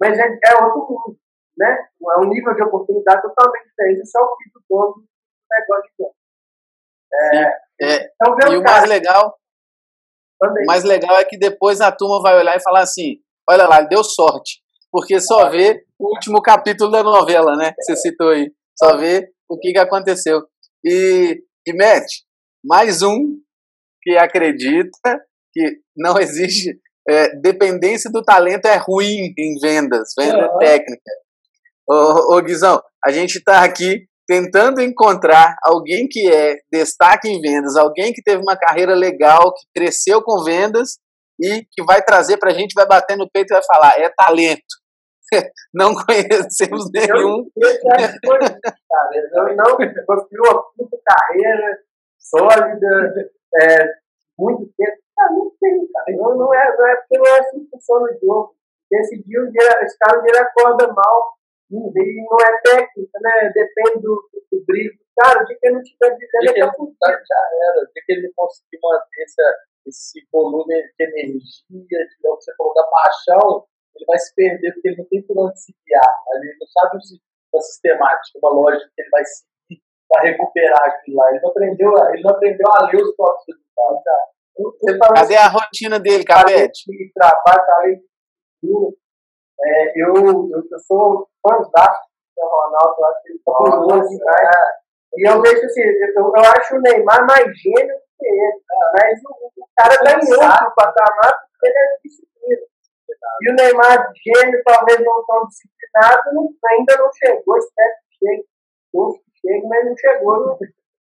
Mas 0.00 0.18
é, 0.18 0.26
é 0.26 0.64
outro 0.64 0.80
mundo, 0.80 1.18
né? 1.56 1.86
É 2.16 2.18
um 2.18 2.28
nível 2.28 2.54
de 2.54 2.62
oportunidade 2.64 3.22
totalmente 3.22 3.68
diferente. 3.68 4.02
Isso 4.02 4.18
é 4.18 4.20
o 4.20 4.36
que 4.36 4.50
do 4.52 4.62
dono 4.68 4.94
do 4.94 5.06
negócio 5.50 5.90
de 5.98 6.22
é, 7.14 7.44
é, 7.82 8.10
então, 8.14 8.52
e 8.54 8.56
o 8.56 8.62
mais 8.62 8.88
legal 8.88 9.38
O 10.42 10.66
mais 10.66 10.82
legal 10.82 11.14
é 11.18 11.24
que 11.26 11.36
depois 11.36 11.78
a 11.82 11.92
turma 11.92 12.22
vai 12.22 12.38
olhar 12.38 12.56
e 12.56 12.62
falar 12.62 12.80
assim: 12.80 13.22
olha 13.48 13.68
lá, 13.68 13.82
deu 13.82 14.02
sorte. 14.02 14.61
Porque 14.92 15.18
só 15.20 15.48
vê 15.48 15.84
o 15.98 16.14
último 16.14 16.42
capítulo 16.42 16.90
da 16.90 17.02
novela, 17.02 17.56
né? 17.56 17.72
Que 17.72 17.82
você 17.82 17.96
citou 17.96 18.28
aí. 18.28 18.52
Só 18.78 18.96
vê 18.98 19.26
o 19.48 19.58
que, 19.58 19.72
que 19.72 19.78
aconteceu. 19.78 20.42
E, 20.84 21.42
e 21.66 21.72
Matt, 21.72 22.04
mais 22.62 23.02
um 23.02 23.38
que 24.02 24.16
acredita 24.18 25.18
que 25.52 25.78
não 25.96 26.18
existe. 26.18 26.78
É, 27.08 27.34
dependência 27.40 28.10
do 28.10 28.22
talento 28.22 28.66
é 28.66 28.76
ruim 28.76 29.32
em 29.36 29.58
vendas, 29.60 30.12
venda 30.16 30.52
uhum. 30.52 30.58
técnica. 30.58 31.10
Ô, 31.88 32.36
ô 32.36 32.42
Guizão, 32.42 32.80
a 33.04 33.10
gente 33.10 33.38
está 33.38 33.64
aqui 33.64 34.06
tentando 34.28 34.80
encontrar 34.80 35.56
alguém 35.64 36.06
que 36.08 36.30
é 36.30 36.56
destaque 36.72 37.28
em 37.28 37.40
vendas, 37.40 37.76
alguém 37.76 38.12
que 38.12 38.22
teve 38.22 38.40
uma 38.40 38.56
carreira 38.56 38.94
legal, 38.94 39.52
que 39.52 39.66
cresceu 39.74 40.22
com 40.22 40.44
vendas 40.44 40.98
e 41.40 41.66
que 41.72 41.82
vai 41.84 42.02
trazer 42.02 42.36
para 42.36 42.50
a 42.52 42.54
gente, 42.54 42.72
vai 42.72 42.86
bater 42.86 43.16
no 43.16 43.28
peito 43.28 43.52
e 43.52 43.54
vai 43.54 43.62
falar, 43.64 43.98
é 43.98 44.08
talento. 44.10 44.81
não 45.74 45.94
conhecemos 45.94 46.90
nenhum. 46.92 47.46
Eu, 47.56 47.70
eu 49.34 49.56
não 49.56 49.76
construiu 50.06 50.42
uma 50.42 50.62
puta 50.76 50.98
carreira 51.04 51.78
sólida, 52.18 53.30
é, 53.60 53.84
muito 54.38 54.72
tempo. 54.76 55.02
Ah, 55.18 55.32
não 55.32 55.52
tem, 55.60 55.86
cara. 55.92 56.16
Não, 56.16 56.36
não, 56.36 56.54
é, 56.54 56.76
não 56.76 56.88
é 56.88 56.96
porque 56.96 57.18
não 57.18 57.26
é 57.26 57.38
assim 57.40 57.64
que 57.64 57.70
funciona 57.70 58.06
o 58.06 58.18
jogo. 58.20 58.54
Esse 58.92 59.22
dia, 59.22 59.40
esse 59.82 59.98
cara 59.98 60.20
um 60.20 60.22
dia 60.22 60.42
acorda 60.42 60.92
mal, 60.92 61.34
e 61.70 62.24
não 62.28 62.36
é 62.40 62.60
técnica, 62.60 63.18
né? 63.20 63.52
Depende 63.54 64.02
do, 64.02 64.28
do, 64.32 64.44
do 64.52 64.64
brilho. 64.66 64.92
Cara, 65.18 65.42
o 65.42 65.46
dia 65.46 65.56
que 65.58 65.66
ele 65.66 65.76
não 65.76 65.82
tiver 65.82 66.16
dizendo, 66.16 66.50
ele 66.50 66.60
tá 66.60 66.72
fudido. 66.74 66.96
Já 67.00 67.42
era. 67.68 67.80
O 67.82 67.92
dia 67.92 68.02
que 68.04 68.12
ele 68.12 68.32
conseguir 68.36 68.78
manter 68.82 69.22
essa, 69.22 69.56
esse 69.86 70.28
volume 70.30 70.74
de 70.74 71.04
energia, 71.04 71.64
de, 71.70 71.96
é 71.96 72.28
você 72.28 72.54
falou, 72.56 72.74
da 72.74 72.84
paixão, 72.84 73.64
ele 73.94 74.06
vai 74.06 74.18
se 74.18 74.34
perder 74.34 74.72
porque 74.72 74.88
ele 74.88 74.96
não 74.98 75.08
tem 75.08 75.22
por 75.22 75.38
onde 75.38 75.60
se 75.60 75.74
guiar. 75.86 76.12
Ele 76.34 76.56
não 76.60 76.66
sabe 76.66 76.98
uma 77.52 77.60
sistemática, 77.60 78.38
uma 78.42 78.50
lógica 78.50 78.90
que 78.94 79.02
ele 79.02 79.10
vai 79.10 79.24
seguir 79.24 79.82
para 80.08 80.22
recuperar 80.22 80.82
aquilo 80.86 81.16
lá. 81.16 81.30
Ele 81.30 81.40
não 81.40 81.50
aprendeu, 81.50 81.90
ele 82.12 82.22
não 82.22 82.30
aprendeu 82.30 82.68
a 82.72 82.86
ler 82.86 83.02
os 83.02 83.16
próprios 83.16 83.44
resultados. 83.48 84.02
Tá? 84.02 85.14
Cadê 85.14 85.36
a 85.36 85.48
rotina 85.48 85.98
dele, 85.98 86.24
Cabete? 86.24 86.84
Trabalho, 87.14 87.66
talento, 87.66 88.04
é, 89.64 89.92
eu, 89.96 90.14
eu, 90.16 90.48
eu 90.50 90.78
sou 90.86 91.28
fãzaço 91.42 92.02
do 92.36 92.42
Ronaldo, 92.42 92.96
eu 92.98 93.06
acho 93.06 93.22
que 93.22 93.32
ele 93.32 93.40
tá 93.44 93.52
curioso 93.52 94.08
demais. 94.08 94.48
E 95.14 95.28
eu 95.28 95.42
vejo 95.42 95.66
assim, 95.66 95.82
eu, 95.82 96.32
eu 96.36 96.50
acho 96.56 96.76
o 96.76 96.80
Neymar 96.80 97.26
mais 97.26 97.44
gênio 97.58 97.96
que 98.18 98.26
ele, 98.26 98.62
mas 98.94 99.20
o, 99.24 99.62
o 99.62 99.68
cara 99.76 99.98
tá 99.98 100.12
em 100.12 100.32
outro 100.32 100.74
patamar 100.74 101.32
porque 101.52 101.66
ele 101.66 101.78
é 101.78 101.98
disciplina. 102.02 102.71
E 103.42 103.50
o 103.50 103.54
Neymar, 103.54 104.12
gênio, 104.14 104.62
talvez 104.64 105.00
não 105.00 105.24
tão 105.26 105.46
disciplinado, 105.46 106.34
não, 106.34 106.48
ainda 106.70 106.96
não 106.96 107.10
chegou, 107.12 107.56
espero 107.56 107.92
que 108.10 108.26
chegue. 108.26 108.44
Ou 108.92 109.12
que 109.12 109.22
chegue, 109.40 109.66
mas 109.66 109.86
não 109.86 109.96
chegou 109.96 110.36
no, 110.40 110.58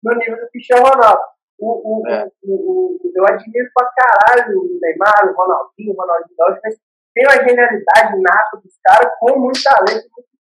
no 0.04 0.19
nível 0.19 0.40
do 0.40 0.50
Cristiano 0.50 0.87
Ronaldo. 0.87 1.23
O, 1.59 2.00
o, 2.00 2.09
é. 2.09 2.28
o, 2.42 2.54
o, 2.54 3.12
eu 3.14 3.25
admiro 3.26 3.71
pra 3.75 3.88
caralho 3.97 4.59
o 4.59 4.78
Neymar, 4.81 5.31
o 5.31 5.37
Ronaldinho, 5.37 5.92
o 5.92 5.97
Ronaldinho 5.97 6.37
mas 6.62 6.76
tem 7.14 7.25
uma 7.26 7.45
genialidade 7.47 8.21
nata 8.21 8.57
dos 8.57 8.75
caras 8.83 9.12
com 9.21 9.38
muito 9.38 9.61
talento, 9.62 10.09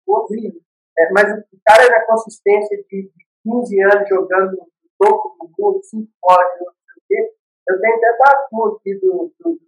muito 0.07 0.63
É, 0.99 1.11
mas 1.11 1.33
o 1.33 1.59
cara 1.67 1.89
na 1.89 2.07
consistência 2.07 2.77
de, 2.89 3.11
de 3.11 3.27
15 3.43 3.83
anos 3.83 4.09
jogando 4.09 4.53
no 4.53 4.67
topo 4.99 5.37
do 5.41 5.51
mundo, 5.59 5.83
5 5.83 6.07
horas, 6.23 6.61
não 6.61 6.67
sei 6.67 6.95
o 6.97 7.03
quê. 7.09 7.35
Eu 7.69 7.81
tenho 7.81 7.97
até 7.97 8.17
tatu 8.19 8.77
aqui 8.77 8.95
do, 9.01 9.33
do, 9.41 9.61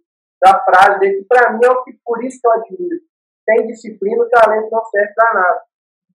da 0.43 0.59
frase 0.59 0.99
dele, 0.99 1.19
que 1.19 1.25
para 1.25 1.53
mim 1.53 1.59
é 1.63 1.71
o 1.71 1.83
que 1.83 1.93
por 2.03 2.21
isso 2.23 2.37
que 2.39 2.47
eu 2.47 2.51
admiro. 2.51 2.99
Tem 3.45 3.67
disciplina, 3.67 4.23
o 4.23 4.29
talento 4.29 4.69
não 4.69 4.83
serve 4.85 5.13
para 5.15 5.33
nada. 5.33 5.61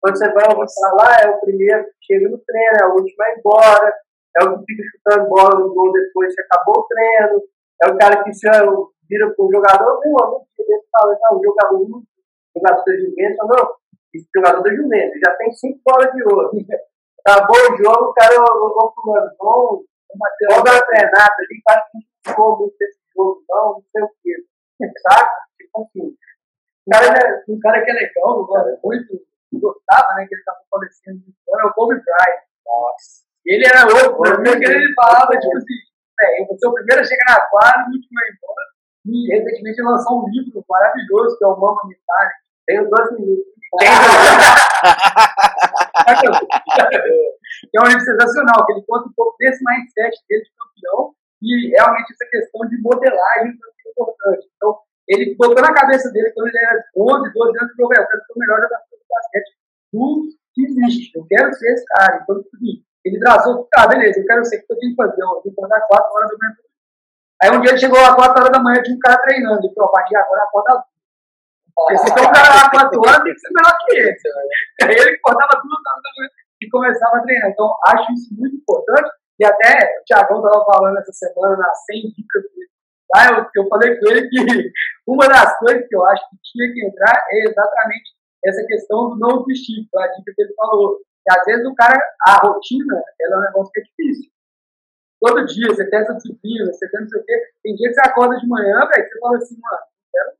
Quando 0.00 0.18
você 0.18 0.32
vai 0.32 0.44
almoçar 0.46 0.92
lá, 0.94 1.16
é 1.22 1.30
o 1.30 1.40
primeiro 1.40 1.84
que 1.84 2.12
chega 2.12 2.28
no 2.28 2.38
treino, 2.38 2.76
é 2.82 2.86
o 2.86 2.94
último 2.94 3.22
a 3.22 3.30
ir 3.30 3.38
embora, 3.38 3.94
é 4.38 4.44
o 4.44 4.58
que 4.58 4.64
fica 4.66 4.82
chutando 4.90 5.28
bola 5.28 5.60
no 5.60 5.72
gol 5.72 5.92
depois 5.92 6.34
que 6.34 6.42
acabou 6.42 6.82
o 6.82 6.86
treino, 6.88 7.42
é 7.82 7.90
o 7.90 7.98
cara 7.98 8.24
que 8.24 8.32
se 8.34 8.48
vira 9.08 9.32
para 9.34 9.44
o 9.44 9.50
jogador, 9.50 10.00
meu 10.04 10.24
amigo, 10.24 10.46
desse 10.58 10.86
fala, 10.90 11.16
não, 11.22 11.38
o 11.38 11.44
jogador, 11.44 11.80
o 11.80 12.02
jogador 12.56 12.84
da 12.84 12.92
Juventus, 12.92 13.48
não, 13.48 13.70
esse 14.12 14.28
jogador 14.34 14.62
da 14.62 14.74
Juventus, 14.74 15.20
já 15.24 15.36
tem 15.36 15.52
cinco 15.52 15.80
bolas 15.84 16.12
de 16.12 16.22
ouro. 16.24 16.50
Acabou 17.26 17.56
o 17.56 17.76
jogo, 17.76 18.10
o 18.10 18.14
cara, 18.14 18.36
vou 18.36 18.92
fulano, 18.94 19.30
vamos, 19.38 19.84
vamos 20.48 20.64
dar 20.64 20.86
treinada 20.86 21.34
ali, 21.38 21.62
acho 21.68 21.90
que 21.90 21.98
não 21.98 22.32
ficou 22.32 22.58
muito 22.58 22.76
jogo, 23.16 23.44
não, 23.48 23.72
não 23.72 23.84
sei 23.92 24.02
o 24.02 24.10
quê. 24.22 24.36
Sabe? 25.08 25.30
Tipo 25.56 25.82
assim. 25.82 26.16
Um 26.86 26.92
cara, 26.92 27.18
é, 27.18 27.44
um 27.48 27.58
cara 27.58 27.84
que 27.84 27.90
é 27.90 27.94
legal, 27.94 28.46
cara, 28.46 28.78
muito 28.84 29.26
gostava, 29.58 30.14
né, 30.14 30.26
que 30.26 30.34
ele 30.34 30.40
estava 30.40 30.58
falecendo, 30.70 31.22
é 31.26 31.66
o 31.66 31.72
Kobe 31.72 31.94
Bryant. 31.94 32.42
Nossa. 32.64 33.24
Ele 33.44 33.66
era 33.66 33.86
outro, 33.86 34.40
né, 34.42 34.56
que 34.56 34.64
ele 34.64 34.94
falava, 34.94 35.38
tipo 35.38 35.56
assim, 35.56 35.74
é, 36.20 36.42
eu 36.42 36.46
vou 36.46 36.56
ser 36.58 36.68
o 36.68 36.74
primeiro 36.74 37.02
a 37.02 37.04
chegar 37.04 37.24
na 37.28 37.40
quadra, 37.46 37.86
o 37.86 37.92
último 37.92 38.18
a 38.18 38.22
ir 38.26 38.34
embora. 38.34 38.66
E 39.06 39.28
recentemente 39.32 39.80
lançou 39.82 40.24
um 40.24 40.28
livro 40.30 40.64
maravilhoso, 40.68 41.38
que 41.38 41.44
é 41.44 41.46
o 41.46 41.60
Mama 41.60 41.80
Mitari. 41.86 42.34
Tem 42.66 42.82
os 42.82 42.90
dois 42.90 43.12
minutos. 43.12 43.54
que 47.70 47.78
é 47.78 47.80
um 47.80 47.86
livro 47.86 48.00
sensacional, 48.00 48.66
que 48.66 48.72
ele 48.72 48.82
conta 48.88 49.08
um 49.08 49.12
pouco 49.14 49.36
desse 49.38 49.62
mindset 49.62 50.18
dele 50.28 50.42
de 50.42 50.50
campeão 50.58 51.14
e 51.42 51.70
realmente 51.70 52.12
essa 52.12 52.30
questão 52.30 52.68
de 52.68 52.80
modelagem 52.80 53.52
é 53.52 53.90
importante. 53.90 54.48
Então, 54.56 54.78
ele 55.08 55.36
botou 55.36 55.62
na 55.62 55.72
cabeça 55.72 56.10
dele, 56.10 56.32
quando 56.32 56.48
ele 56.48 56.58
era 56.58 56.84
11, 56.96 57.32
12 57.32 57.58
anos, 57.58 57.76
falou, 57.76 57.92
eu 57.92 58.06
quero 58.06 58.08
ser 58.08 58.32
o 58.34 58.38
melhor 58.38 58.56
jogador 58.60 58.84
de 58.90 59.06
basquete 59.08 59.50
do 59.92 60.28
que 60.52 60.62
existe. 60.64 61.16
Eu 61.16 61.26
quero 61.28 61.52
ser 61.54 61.72
esse 61.72 61.84
cara. 61.86 62.20
Então, 62.22 62.42
tipo 62.42 62.56
assim, 62.56 62.82
ele 63.04 63.20
traçou, 63.20 63.68
tá, 63.70 63.86
beleza, 63.86 64.18
eu 64.18 64.26
quero 64.26 64.44
ser 64.44 64.58
o 64.58 64.66
que 64.66 64.72
eu 64.72 64.78
tenho 64.78 64.92
que 64.92 64.96
fazer. 64.96 65.22
Eu 65.22 65.40
tenho 65.42 65.54
que 65.54 65.60
acordar 65.60 65.80
4 65.86 66.12
horas 66.12 66.30
da 66.30 66.36
manhã. 66.36 66.56
Aí 67.42 67.50
um 67.52 67.60
dia 67.60 67.70
ele 67.70 67.78
chegou 67.78 68.00
às 68.00 68.14
4 68.16 68.32
horas 68.32 68.52
da 68.52 68.62
manhã, 68.62 68.82
tinha 68.82 68.96
um 68.96 68.98
cara 68.98 69.22
treinando. 69.22 69.60
Ele 69.62 69.74
falou, 69.74 69.90
a 69.90 69.92
partir 69.92 70.10
de 70.10 70.16
agora 70.16 70.42
acorda 70.42 70.72
azul. 70.72 70.84
Porque 71.76 71.98
se 71.98 72.08
eu 72.08 72.32
cara 72.32 72.48
lá 72.56 72.70
4 72.70 72.98
horas, 72.98 73.22
tem 73.22 73.34
que 73.34 73.40
ser 73.40 73.52
melhor 73.52 73.76
que 73.78 73.94
ele. 73.94 74.16
Aí 74.82 74.96
ele 74.96 75.16
acordava 75.16 75.60
2 75.60 75.70
horas 75.70 76.02
da 76.02 76.10
manhã 76.16 76.30
e 76.60 76.70
começava 76.70 77.16
a 77.18 77.22
treinar. 77.22 77.50
Então, 77.50 77.76
acho 77.86 78.12
isso 78.12 78.34
muito 78.34 78.56
importante. 78.56 79.10
E 79.38 79.44
até 79.44 80.00
o 80.00 80.04
Tiagão 80.04 80.38
estava 80.38 80.64
falando 80.64 80.98
essa 80.98 81.12
semana 81.12 81.56
nas 81.56 81.84
100 81.84 82.12
dicas 82.12 82.42
dele. 82.42 82.70
Tá? 83.08 83.28
Eu, 83.30 83.62
eu 83.62 83.68
falei 83.68 83.98
com 83.98 84.08
ele 84.08 84.28
que 84.28 84.72
uma 85.06 85.28
das 85.28 85.58
coisas 85.58 85.86
que 85.86 85.94
eu 85.94 86.04
acho 86.06 86.22
que 86.30 86.36
tinha 86.42 86.72
que 86.72 86.86
entrar 86.86 87.14
é 87.30 87.48
exatamente 87.48 88.16
essa 88.44 88.64
questão 88.66 89.10
do 89.10 89.18
não 89.18 89.44
desistir, 89.44 89.88
a 89.96 90.06
dica 90.08 90.32
que 90.34 90.42
ele 90.42 90.54
falou. 90.54 91.00
E 91.26 91.32
às 91.32 91.44
vezes 91.44 91.66
o 91.66 91.74
cara, 91.74 91.98
a 92.26 92.46
rotina, 92.46 93.02
ela 93.20 93.36
é 93.36 93.38
um 93.38 93.42
negócio 93.42 93.72
que 93.72 93.80
é 93.80 93.84
difícil. 93.84 94.30
Todo 95.20 95.46
dia 95.46 95.68
você 95.68 95.88
tem 95.88 95.98
essa 96.00 96.14
disciplina, 96.14 96.72
você 96.72 96.88
tem 96.88 97.00
não 97.00 97.08
sei 97.08 97.20
o 97.20 97.24
quê. 97.24 97.52
Tem 97.62 97.74
dia 97.74 97.88
que 97.88 97.94
você 97.94 98.08
acorda 98.08 98.36
de 98.36 98.46
manhã, 98.46 98.78
velho, 98.86 99.08
você 99.08 99.18
fala 99.18 99.36
assim, 99.36 99.58
mano, 99.60 99.78
eu 99.78 100.10
quero 100.12 100.36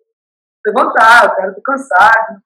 levantar, 0.67 1.25
eu 1.25 1.35
quero 1.35 1.55
tô 1.55 1.63
cansado. 1.63 2.43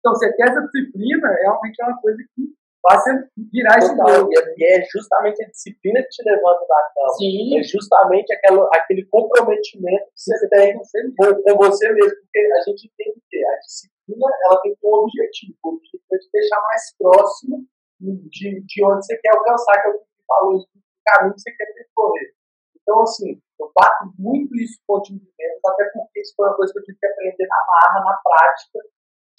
Então, 0.00 0.14
você 0.14 0.32
ter 0.32 0.48
essa 0.48 0.62
disciplina 0.62 1.28
realmente 1.28 1.80
é 1.80 1.86
uma 1.86 2.00
coisa 2.00 2.18
que 2.34 2.54
faça 2.82 3.28
virar 3.52 3.78
esse 3.78 3.94
jogo. 3.94 4.30
E 4.56 4.64
é 4.64 4.82
justamente 4.90 5.44
a 5.44 5.48
disciplina 5.48 6.02
que 6.02 6.08
te 6.08 6.22
levanta 6.24 6.66
da 6.66 6.90
cama. 6.94 7.14
Sim. 7.18 7.58
É 7.58 7.62
justamente 7.62 8.32
aquele, 8.32 8.60
aquele 8.74 9.04
comprometimento 9.06 10.06
que 10.06 10.20
você 10.20 10.48
tem 10.48 10.74
com, 11.16 11.42
com 11.42 11.56
você 11.56 11.92
mesmo. 11.92 12.16
Porque 12.20 12.38
a 12.38 12.60
gente 12.70 12.92
tem 12.96 13.12
que 13.12 13.20
ter 13.30 13.44
a 13.44 13.58
disciplina, 13.60 14.26
ela 14.46 14.60
tem 14.62 14.74
que 14.74 14.80
ter 14.80 14.88
um 14.88 14.94
objetivo. 14.94 15.54
O 15.64 15.68
objetivo 15.68 16.02
é 16.12 16.18
te 16.18 16.28
deixar 16.32 16.60
mais 16.62 16.96
próximo 16.98 17.66
de, 18.00 18.64
de 18.64 18.84
onde 18.84 19.04
você 19.04 19.16
quer 19.18 19.36
alcançar, 19.36 19.82
que 19.82 19.88
é 19.88 19.90
o 19.90 19.98
que 19.98 20.06
falou, 20.26 20.58
do 20.58 20.66
caminho 21.04 21.34
que 21.34 21.40
você 21.40 21.50
quer 21.52 21.72
percorrer. 21.74 22.32
Então, 22.80 23.02
assim, 23.02 23.40
eu 23.60 23.70
bato 23.76 24.10
muito 24.18 24.56
isso 24.56 24.80
com 24.86 24.96
o 24.96 25.02
time 25.02 25.20
de 25.20 25.30
vendas, 25.36 25.60
até 25.66 25.84
porque 25.92 26.20
isso 26.20 26.32
foi 26.34 26.48
uma 26.48 26.56
coisa 26.56 26.72
que 26.72 26.78
eu 26.78 26.84
tive 26.84 26.98
que 26.98 27.06
aprender 27.06 27.46
na 27.46 27.66
marra, 27.68 28.04
na 28.04 28.18
prática, 28.24 28.78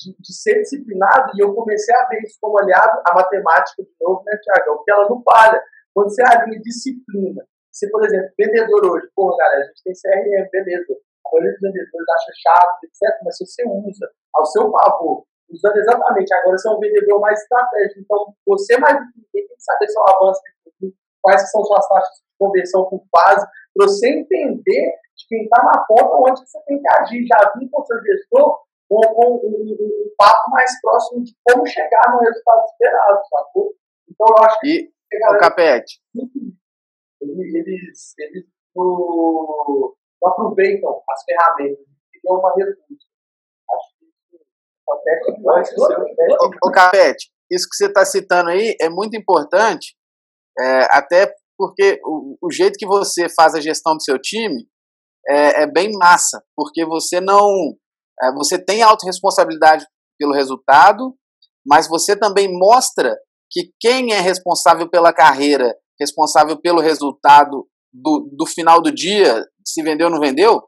de, 0.01 0.15
de, 0.17 0.33
ser 0.33 0.55
disciplinado, 0.61 1.31
e 1.35 1.43
eu 1.43 1.53
comecei 1.53 1.93
a 1.95 2.07
ver 2.07 2.21
isso 2.23 2.37
como 2.41 2.59
aliado 2.59 3.01
à 3.05 3.13
matemática 3.13 3.83
de 3.83 3.91
novo, 4.01 4.23
né, 4.25 4.37
Tiago? 4.41 4.77
Porque 4.77 4.91
ela 4.91 5.07
não 5.07 5.21
falha. 5.21 5.61
Quando 5.93 6.09
você 6.09 6.23
alinha 6.23 6.59
disciplina, 6.61 7.45
se, 7.71 7.89
por 7.89 8.03
exemplo, 8.03 8.29
vendedor 8.37 8.85
hoje, 8.91 9.07
pô, 9.15 9.35
galera, 9.37 9.61
a 9.61 9.65
gente 9.67 9.83
tem 9.83 9.93
CRM, 9.93 10.49
beleza. 10.51 10.93
A 11.25 11.29
maioria 11.31 11.51
dos 11.53 11.61
vendedores 11.61 12.09
acha 12.09 12.31
chato, 12.41 12.83
etc., 12.83 13.23
mas 13.23 13.37
se 13.37 13.45
você 13.45 13.63
usa 13.63 14.09
ao 14.35 14.45
seu 14.45 14.71
favor, 14.71 15.23
usando 15.49 15.77
exatamente, 15.77 16.33
agora 16.33 16.57
você 16.57 16.67
é 16.67 16.71
um 16.71 16.79
vendedor 16.79 17.19
mais 17.21 17.39
estratégico, 17.39 17.99
então 18.01 18.33
você 18.47 18.77
mais 18.77 18.97
do 18.97 19.05
que 19.11 19.19
ninguém 19.19 19.47
tem 19.47 19.55
que 19.55 19.63
saber 19.63 19.87
seu 19.87 20.03
avanço, 20.07 20.41
quais 21.21 21.51
são 21.51 21.63
suas 21.63 21.87
taxas 21.87 22.17
de 22.17 22.35
conversão 22.39 22.89
por 22.89 23.03
fase, 23.11 23.45
para 23.75 23.87
você 23.87 24.09
entender 24.09 24.95
de 25.15 25.27
quem 25.27 25.43
está 25.43 25.63
na 25.63 25.85
ponta 25.85 26.15
onde 26.17 26.39
você 26.41 26.59
tem 26.65 26.81
que 26.81 26.87
agir. 26.99 27.25
Já 27.27 27.53
vi 27.55 27.69
com 27.69 27.81
o 27.81 27.85
seu 27.85 28.01
gestor 28.01 28.59
um, 28.91 28.99
um, 28.99 29.73
um, 29.73 30.13
papo 30.17 30.51
mais 30.51 30.79
próximo 30.81 31.23
de 31.23 31.35
como 31.43 31.65
chegar 31.65 32.01
no 32.11 32.19
resultado 32.19 32.65
esperado, 32.65 33.21
sacou? 33.29 33.73
Então 34.09 34.27
eu 34.29 34.43
acho 34.43 34.59
que. 34.59 34.91
E 35.13 35.35
o 35.35 35.37
Capete? 35.37 36.01
Eles, 37.21 38.13
eles 38.17 38.45
no, 38.75 39.95
não 40.21 40.31
aproveitam 40.31 41.01
as 41.09 41.23
ferramentas, 41.23 41.85
criam 42.11 42.39
uma 42.39 42.49
república. 42.49 43.05
Acho 43.71 43.97
que 43.97 44.05
isso 44.05 44.43
acontece 44.87 45.35
demais. 45.35 45.69
Ô, 46.63 46.71
Capete, 46.71 47.31
isso 47.51 47.67
que 47.69 47.75
você 47.75 47.87
está 47.87 48.05
citando 48.05 48.49
aí 48.49 48.75
é 48.81 48.89
muito 48.89 49.17
importante, 49.17 49.95
é, 50.59 50.87
até 50.91 51.33
porque 51.57 51.99
o, 52.03 52.37
o, 52.41 52.51
jeito 52.51 52.77
que 52.77 52.87
você 52.87 53.27
faz 53.29 53.53
a 53.53 53.61
gestão 53.61 53.95
do 53.95 54.01
seu 54.01 54.17
time 54.19 54.67
é, 55.27 55.63
é 55.63 55.67
bem 55.67 55.91
massa, 55.93 56.43
porque 56.55 56.85
você 56.85 57.21
não. 57.21 57.75
É, 58.21 58.31
você 58.33 58.63
tem 58.63 58.81
autorresponsabilidade 58.81 59.85
pelo 60.17 60.33
resultado, 60.33 61.15
mas 61.65 61.87
você 61.87 62.15
também 62.15 62.47
mostra 62.51 63.15
que 63.49 63.71
quem 63.79 64.13
é 64.13 64.19
responsável 64.19 64.89
pela 64.89 65.13
carreira, 65.13 65.75
responsável 65.99 66.59
pelo 66.59 66.79
resultado 66.79 67.67
do, 67.91 68.29
do 68.31 68.45
final 68.45 68.81
do 68.81 68.91
dia, 68.91 69.45
se 69.65 69.83
vendeu 69.83 70.07
ou 70.07 70.13
não 70.13 70.19
vendeu, 70.19 70.61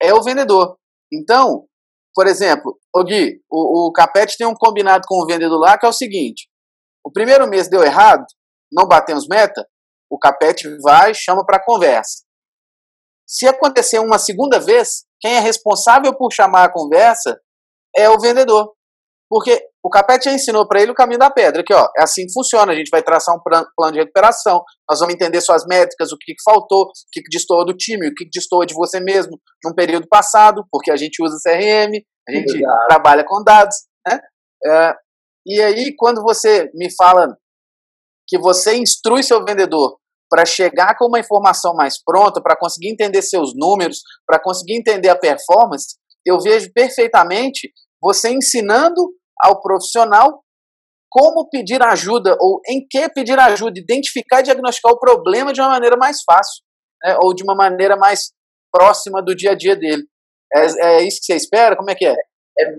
é 0.00 0.14
o 0.14 0.22
vendedor. 0.22 0.76
Então, 1.12 1.66
por 2.14 2.26
exemplo, 2.26 2.78
o 2.94 3.04
Gui, 3.04 3.40
o, 3.50 3.88
o 3.88 3.92
Capete 3.92 4.36
tem 4.36 4.46
um 4.46 4.54
combinado 4.54 5.04
com 5.06 5.22
o 5.22 5.26
vendedor 5.26 5.58
lá 5.58 5.78
que 5.78 5.86
é 5.86 5.88
o 5.88 5.92
seguinte: 5.92 6.48
o 7.04 7.10
primeiro 7.10 7.48
mês 7.48 7.68
deu 7.68 7.82
errado, 7.82 8.24
não 8.72 8.86
batemos 8.86 9.26
meta, 9.28 9.66
o 10.10 10.18
Capete 10.18 10.68
vai 10.82 11.14
chama 11.14 11.44
para 11.44 11.62
conversa. 11.62 12.24
Se 13.26 13.46
acontecer 13.46 13.98
uma 13.98 14.18
segunda 14.18 14.58
vez, 14.58 15.04
quem 15.20 15.34
é 15.34 15.40
responsável 15.40 16.14
por 16.16 16.32
chamar 16.32 16.64
a 16.64 16.72
conversa 16.72 17.38
é 17.96 18.08
o 18.08 18.18
vendedor. 18.18 18.72
Porque 19.30 19.62
o 19.84 19.90
Capete 19.90 20.24
já 20.24 20.32
ensinou 20.32 20.66
para 20.66 20.80
ele 20.80 20.90
o 20.90 20.94
caminho 20.94 21.18
da 21.18 21.30
pedra, 21.30 21.62
que 21.62 21.74
ó, 21.74 21.86
é 21.98 22.02
assim 22.02 22.26
que 22.26 22.32
funciona, 22.32 22.72
a 22.72 22.74
gente 22.74 22.90
vai 22.90 23.02
traçar 23.02 23.34
um 23.34 23.40
plano 23.42 23.92
de 23.92 23.98
recuperação, 23.98 24.62
nós 24.88 25.00
vamos 25.00 25.14
entender 25.14 25.40
suas 25.40 25.64
métricas, 25.66 26.12
o 26.12 26.16
que, 26.18 26.32
que 26.32 26.42
faltou, 26.42 26.84
o 26.84 26.92
que, 27.12 27.20
que 27.20 27.28
destoa 27.30 27.64
do 27.64 27.76
time, 27.76 28.08
o 28.08 28.14
que, 28.14 28.24
que 28.24 28.30
destoa 28.32 28.64
de 28.64 28.74
você 28.74 29.00
mesmo 29.00 29.38
de 29.62 29.70
um 29.70 29.74
período 29.74 30.06
passado, 30.08 30.64
porque 30.70 30.90
a 30.90 30.96
gente 30.96 31.22
usa 31.22 31.36
CRM, 31.44 31.92
a 32.28 32.32
gente 32.32 32.56
Exato. 32.56 32.86
trabalha 32.88 33.24
com 33.26 33.42
dados, 33.44 33.76
né? 34.06 34.18
É, 34.64 34.94
e 35.46 35.60
aí, 35.62 35.94
quando 35.96 36.22
você 36.22 36.70
me 36.74 36.94
fala 36.94 37.34
que 38.26 38.38
você 38.38 38.76
instrui 38.76 39.22
seu 39.22 39.44
vendedor 39.44 39.98
para 40.30 40.44
chegar 40.44 40.96
com 40.96 41.06
uma 41.06 41.18
informação 41.18 41.74
mais 41.74 42.02
pronta, 42.02 42.40
para 42.40 42.56
conseguir 42.56 42.90
entender 42.90 43.22
seus 43.22 43.52
números, 43.54 44.02
para 44.26 44.38
conseguir 44.38 44.76
entender 44.76 45.08
a 45.08 45.16
performance, 45.16 45.96
eu 46.24 46.38
vejo 46.40 46.70
perfeitamente 46.72 47.72
você 48.00 48.30
ensinando 48.30 49.00
ao 49.40 49.60
profissional 49.60 50.42
como 51.10 51.48
pedir 51.48 51.82
ajuda 51.82 52.36
ou 52.38 52.60
em 52.68 52.86
que 52.86 53.08
pedir 53.08 53.38
ajuda, 53.38 53.80
identificar 53.80 54.40
e 54.40 54.42
diagnosticar 54.44 54.92
o 54.92 54.98
problema 54.98 55.52
de 55.52 55.60
uma 55.60 55.70
maneira 55.70 55.96
mais 55.96 56.18
fácil, 56.22 56.62
né, 57.02 57.16
ou 57.22 57.34
de 57.34 57.42
uma 57.42 57.54
maneira 57.54 57.96
mais 57.96 58.32
próxima 58.70 59.22
do 59.22 59.34
dia 59.34 59.52
a 59.52 59.54
dia 59.54 59.74
dele. 59.74 60.04
É, 60.54 60.86
é 60.86 61.02
isso 61.02 61.20
que 61.20 61.26
você 61.26 61.36
espera? 61.36 61.76
Como 61.76 61.90
é 61.90 61.94
que 61.94 62.06
é? 62.06 62.14
É 62.58 62.72
1.100% 62.72 62.78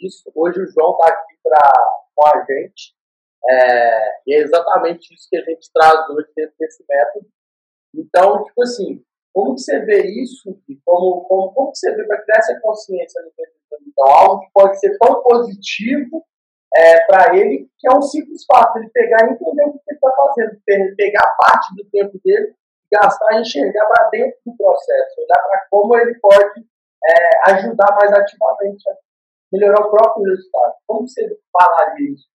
isso. 0.00 0.30
Hoje 0.34 0.60
o 0.60 0.66
João 0.66 0.92
está 0.92 1.08
aqui 1.08 1.36
pra, 1.42 1.72
com 2.14 2.26
a 2.26 2.44
gente. 2.44 2.94
É, 3.48 4.20
e 4.26 4.34
é 4.34 4.38
exatamente 4.38 5.14
isso 5.14 5.26
que 5.30 5.36
a 5.36 5.44
gente 5.44 5.70
traz 5.72 6.08
hoje 6.10 6.28
dentro 6.36 6.54
desse 6.58 6.84
método. 6.88 7.26
Então, 7.94 8.44
tipo 8.44 8.62
assim, 8.62 9.02
como 9.32 9.54
que 9.54 9.62
você 9.62 9.80
vê 9.80 10.02
isso? 10.22 10.56
Como, 10.84 11.24
como, 11.24 11.52
como 11.52 11.72
que 11.72 11.78
você 11.78 11.94
vê 11.94 12.04
para 12.04 12.22
criar 12.22 12.38
essa 12.38 12.60
consciência 12.60 13.22
no 13.22 13.30
então, 13.86 14.06
algo 14.06 14.40
que 14.40 14.50
pode 14.52 14.78
ser 14.78 14.96
tão 14.98 15.22
positivo 15.22 16.24
é, 16.76 17.00
para 17.06 17.36
ele, 17.36 17.68
que 17.78 17.88
é 17.88 17.96
um 17.96 18.02
simples 18.02 18.44
fato, 18.44 18.78
ele 18.78 18.90
pegar 18.90 19.26
e 19.26 19.32
entender 19.32 19.64
o 19.64 19.72
que 19.72 19.80
ele 19.88 19.96
está 19.96 20.12
fazendo, 20.16 20.96
pegar 20.96 21.36
parte 21.38 21.74
do 21.74 21.84
tempo 21.90 22.20
dele, 22.24 22.54
gastar 22.92 23.36
e 23.36 23.40
enxergar 23.40 23.86
para 23.86 24.08
dentro 24.10 24.38
do 24.46 24.56
processo, 24.56 25.20
olhar 25.20 25.42
para 25.42 25.66
como 25.70 25.96
ele 25.96 26.18
pode 26.20 26.60
é, 26.60 27.52
ajudar 27.52 27.96
mais 27.96 28.12
ativamente 28.12 28.88
a 28.88 28.94
melhorar 29.52 29.86
o 29.86 29.90
próprio 29.90 30.24
resultado. 30.24 30.74
Como 30.86 31.08
você 31.08 31.38
falaria 31.52 32.12
isso 32.12 32.28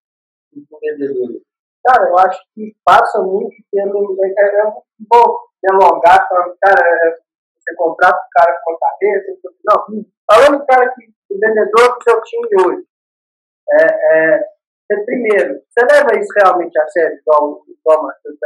para 0.70 0.80
vendedor? 0.82 1.42
Cara, 1.86 2.10
eu 2.10 2.18
acho 2.18 2.42
que 2.54 2.76
passa 2.84 3.22
muito 3.22 3.56
pelo. 3.72 4.18
É, 4.24 4.60
é, 4.60 4.68
um 4.68 5.06
pouco 5.10 5.50
me 5.64 5.72
alongar, 5.72 6.28
falando, 6.28 6.58
cara, 6.62 6.82
é, 6.82 7.20
você 7.58 7.76
contrata 7.76 8.18
o 8.18 8.30
cara 8.32 8.62
com 8.64 8.72
uma 8.72 8.80
cabeça, 8.80 9.38
não, 9.66 10.06
falando 10.30 10.60
do 10.60 10.66
cara 10.66 10.94
que 10.94 11.16
o 11.32 11.40
vendedor 11.40 11.98
do 11.98 12.04
seu 12.04 12.22
time 12.22 12.50
hoje. 12.66 12.88
É, 13.72 13.84
é, 13.84 14.50
é, 14.92 15.04
primeiro, 15.04 15.62
você 15.68 15.86
leva 15.86 16.20
isso 16.20 16.32
realmente 16.38 16.80
a 16.80 16.88
sério, 16.88 17.18
igual, 17.18 17.64
o 17.64 18.04
Matheus 18.04 18.38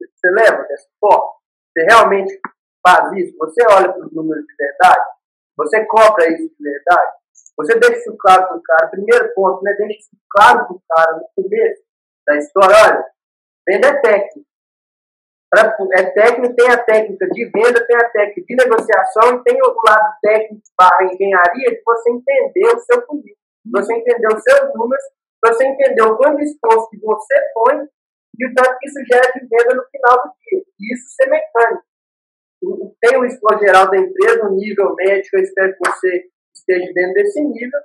Você 0.00 0.30
leva 0.30 0.62
dessa 0.64 0.88
forma? 1.00 1.32
Você 1.72 1.84
realmente 1.84 2.40
faz 2.86 3.12
isso? 3.12 3.36
Você 3.38 3.62
olha 3.70 3.92
para 3.92 4.06
os 4.06 4.12
números 4.12 4.44
de 4.44 4.54
verdade? 4.56 5.06
Você 5.56 5.84
cobra 5.86 6.26
isso 6.28 6.54
de 6.58 6.62
verdade? 6.62 7.12
Você 7.56 7.78
deixa 7.78 7.96
isso 7.96 8.16
claro 8.18 8.48
para 8.48 8.56
o 8.56 8.62
cara. 8.62 8.88
Primeiro 8.88 9.32
ponto, 9.34 9.62
né? 9.62 9.74
deixa 9.78 9.98
isso 9.98 10.16
claro 10.30 10.66
para 10.66 10.76
o 10.76 10.82
cara 10.88 11.12
no 11.16 11.42
começo 11.42 11.82
da 12.26 12.36
história. 12.36 12.76
Olha, 12.76 13.06
venda 13.66 13.88
é 13.88 14.00
técnica. 14.00 14.46
É 15.94 16.02
técnico, 16.10 16.54
tem 16.54 16.68
a 16.68 16.84
técnica 16.84 17.26
de 17.28 17.44
venda, 17.46 17.86
tem 17.86 17.96
a 17.96 18.10
técnica 18.10 18.42
de 18.46 18.56
negociação 18.56 19.36
e 19.36 19.42
tem 19.44 19.56
o 19.62 19.74
lado 19.86 20.14
técnico 20.20 20.62
para 20.76 21.06
engenharia 21.06 21.70
de 21.70 21.82
você 21.84 22.10
entender 22.10 22.66
o 22.74 22.80
seu 22.80 23.06
funil, 23.06 23.34
você 23.72 23.94
entender 23.94 24.26
os 24.26 24.42
seus 24.42 24.74
números, 24.74 25.04
você 25.42 25.64
entender 25.64 26.02
o 26.02 26.16
quanto 26.16 26.42
esforço 26.42 26.90
que 26.90 26.98
você 26.98 27.34
põe 27.54 27.76
e 28.38 28.46
o 28.46 28.54
tanto 28.54 28.76
que 28.78 28.88
isso 28.88 29.00
gera 29.10 29.32
de 29.32 29.40
venda 29.40 29.74
no 29.76 29.84
final 29.88 30.16
do 30.24 30.32
dia. 30.42 30.62
E 30.78 30.94
isso 30.94 31.08
ser 31.14 31.30
mecânico. 31.30 31.84
Tem 33.00 33.16
o 33.16 33.24
esforço 33.24 33.60
geral 33.60 33.88
da 33.88 33.96
empresa, 33.96 34.46
o 34.46 34.54
nível 34.54 34.94
médico, 34.96 35.36
eu 35.36 35.42
espero 35.42 35.72
que 35.72 35.90
você 35.90 36.28
esteja 36.66 36.92
dentro 36.92 37.14
desse 37.14 37.40
nível, 37.42 37.80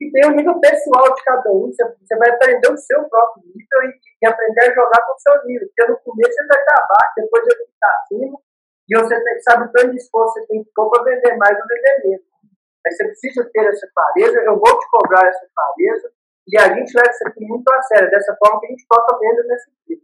e 0.00 0.10
tem 0.10 0.26
o 0.26 0.36
nível 0.36 0.60
pessoal 0.60 1.14
de 1.14 1.22
cada 1.22 1.50
um. 1.50 1.72
Você, 1.72 1.84
você 1.84 2.16
vai 2.16 2.30
aprender 2.30 2.68
o 2.70 2.76
seu 2.76 3.08
próprio 3.08 3.44
nível 3.46 3.90
e, 3.90 3.94
e, 4.22 4.26
aprender 4.26 4.60
a 4.60 4.74
jogar 4.74 5.00
com 5.06 5.12
o 5.14 5.18
seu 5.18 5.44
nível. 5.46 5.68
Porque 5.68 5.92
no 5.92 5.98
começo 6.00 6.34
você 6.34 6.46
vai 6.46 6.60
abaixo, 6.60 7.14
depois 7.16 7.44
ele 7.44 7.64
está 7.64 7.88
acima, 8.02 8.38
e 8.88 8.98
você 8.98 9.24
tem, 9.24 9.40
sabe 9.40 9.64
o 9.64 9.72
tanto 9.72 9.90
de 9.90 9.96
esforço 9.96 10.34
você 10.34 10.46
tem 10.46 10.64
que 10.64 10.70
pôr 10.74 10.90
para 10.90 11.04
vender 11.04 11.36
mais 11.36 11.56
ou 11.56 11.66
vender 11.66 12.08
menos. 12.08 12.26
Mas 12.84 12.96
você 12.96 13.04
precisa 13.04 13.50
ter 13.50 13.66
essa 13.66 13.88
clareza, 13.94 14.38
eu 14.40 14.58
vou 14.58 14.78
te 14.78 14.86
cobrar 14.90 15.26
essa 15.26 15.46
clareza, 15.54 16.12
e 16.46 16.58
a 16.58 16.68
gente 16.74 16.92
leva 16.94 17.10
isso 17.10 17.28
aqui 17.28 17.40
muito 17.46 17.66
a 17.72 17.82
sério, 17.82 18.10
dessa 18.10 18.36
forma 18.36 18.60
que 18.60 18.66
a 18.66 18.70
gente 18.70 18.86
toca 18.86 19.18
venda 19.18 19.42
nessa 19.44 19.70
empresa. 19.70 20.02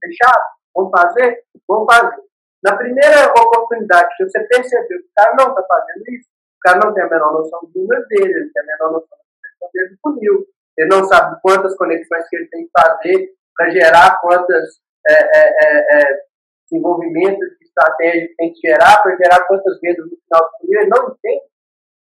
Fechado? 0.00 0.44
Vamos 0.76 0.90
fazer? 0.94 1.42
Vamos 1.66 1.92
fazer. 1.92 2.22
Na 2.62 2.76
primeira 2.76 3.32
oportunidade 3.32 4.14
que 4.16 4.24
você 4.24 4.38
percebeu 4.44 4.86
que 4.86 5.06
o 5.06 5.10
cara 5.16 5.34
não 5.34 5.48
está 5.48 5.64
fazendo 5.66 6.04
isso, 6.10 6.28
cara 6.60 6.80
não 6.84 6.94
tem 6.94 7.04
a 7.04 7.08
menor 7.08 7.32
noção 7.32 7.60
do 7.62 7.80
número 7.80 8.06
dele, 8.08 8.32
ele 8.32 8.50
tem 8.52 8.62
a 8.62 8.66
menor 8.66 8.92
noção 8.92 9.18
da 9.60 9.68
dele 9.72 9.90
do 9.90 9.98
funil. 10.02 10.46
Ele 10.78 10.88
não 10.88 11.04
sabe 11.04 11.38
quantas 11.42 11.76
conexões 11.76 12.28
que 12.28 12.36
ele 12.36 12.48
tem 12.48 12.64
que 12.64 12.70
fazer 12.78 13.28
para 13.56 13.70
gerar 13.70 14.18
quantas 14.20 14.80
é, 15.08 15.12
é, 15.12 15.50
é, 15.64 16.00
é, 16.00 16.22
desenvolvimentos 16.70 17.48
de 17.58 17.64
estratégia 17.64 18.28
que 18.28 18.34
tem 18.36 18.52
que 18.52 18.68
gerar 18.68 19.02
para 19.02 19.16
gerar 19.16 19.44
quantas 19.46 19.78
vendas 19.80 20.06
no 20.06 20.16
final 20.16 20.50
do 20.50 20.58
funil. 20.60 20.80
Ele 20.80 20.90
não 20.90 21.04
entende. 21.12 21.50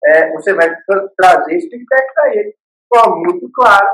É, 0.07 0.33
você 0.33 0.55
vai 0.55 0.75
trazer 1.17 1.55
esse 1.55 1.69
feedback 1.69 2.15
para 2.15 2.35
ele. 2.35 2.55
Ficou 2.93 3.19
muito 3.19 3.51
claro, 3.53 3.87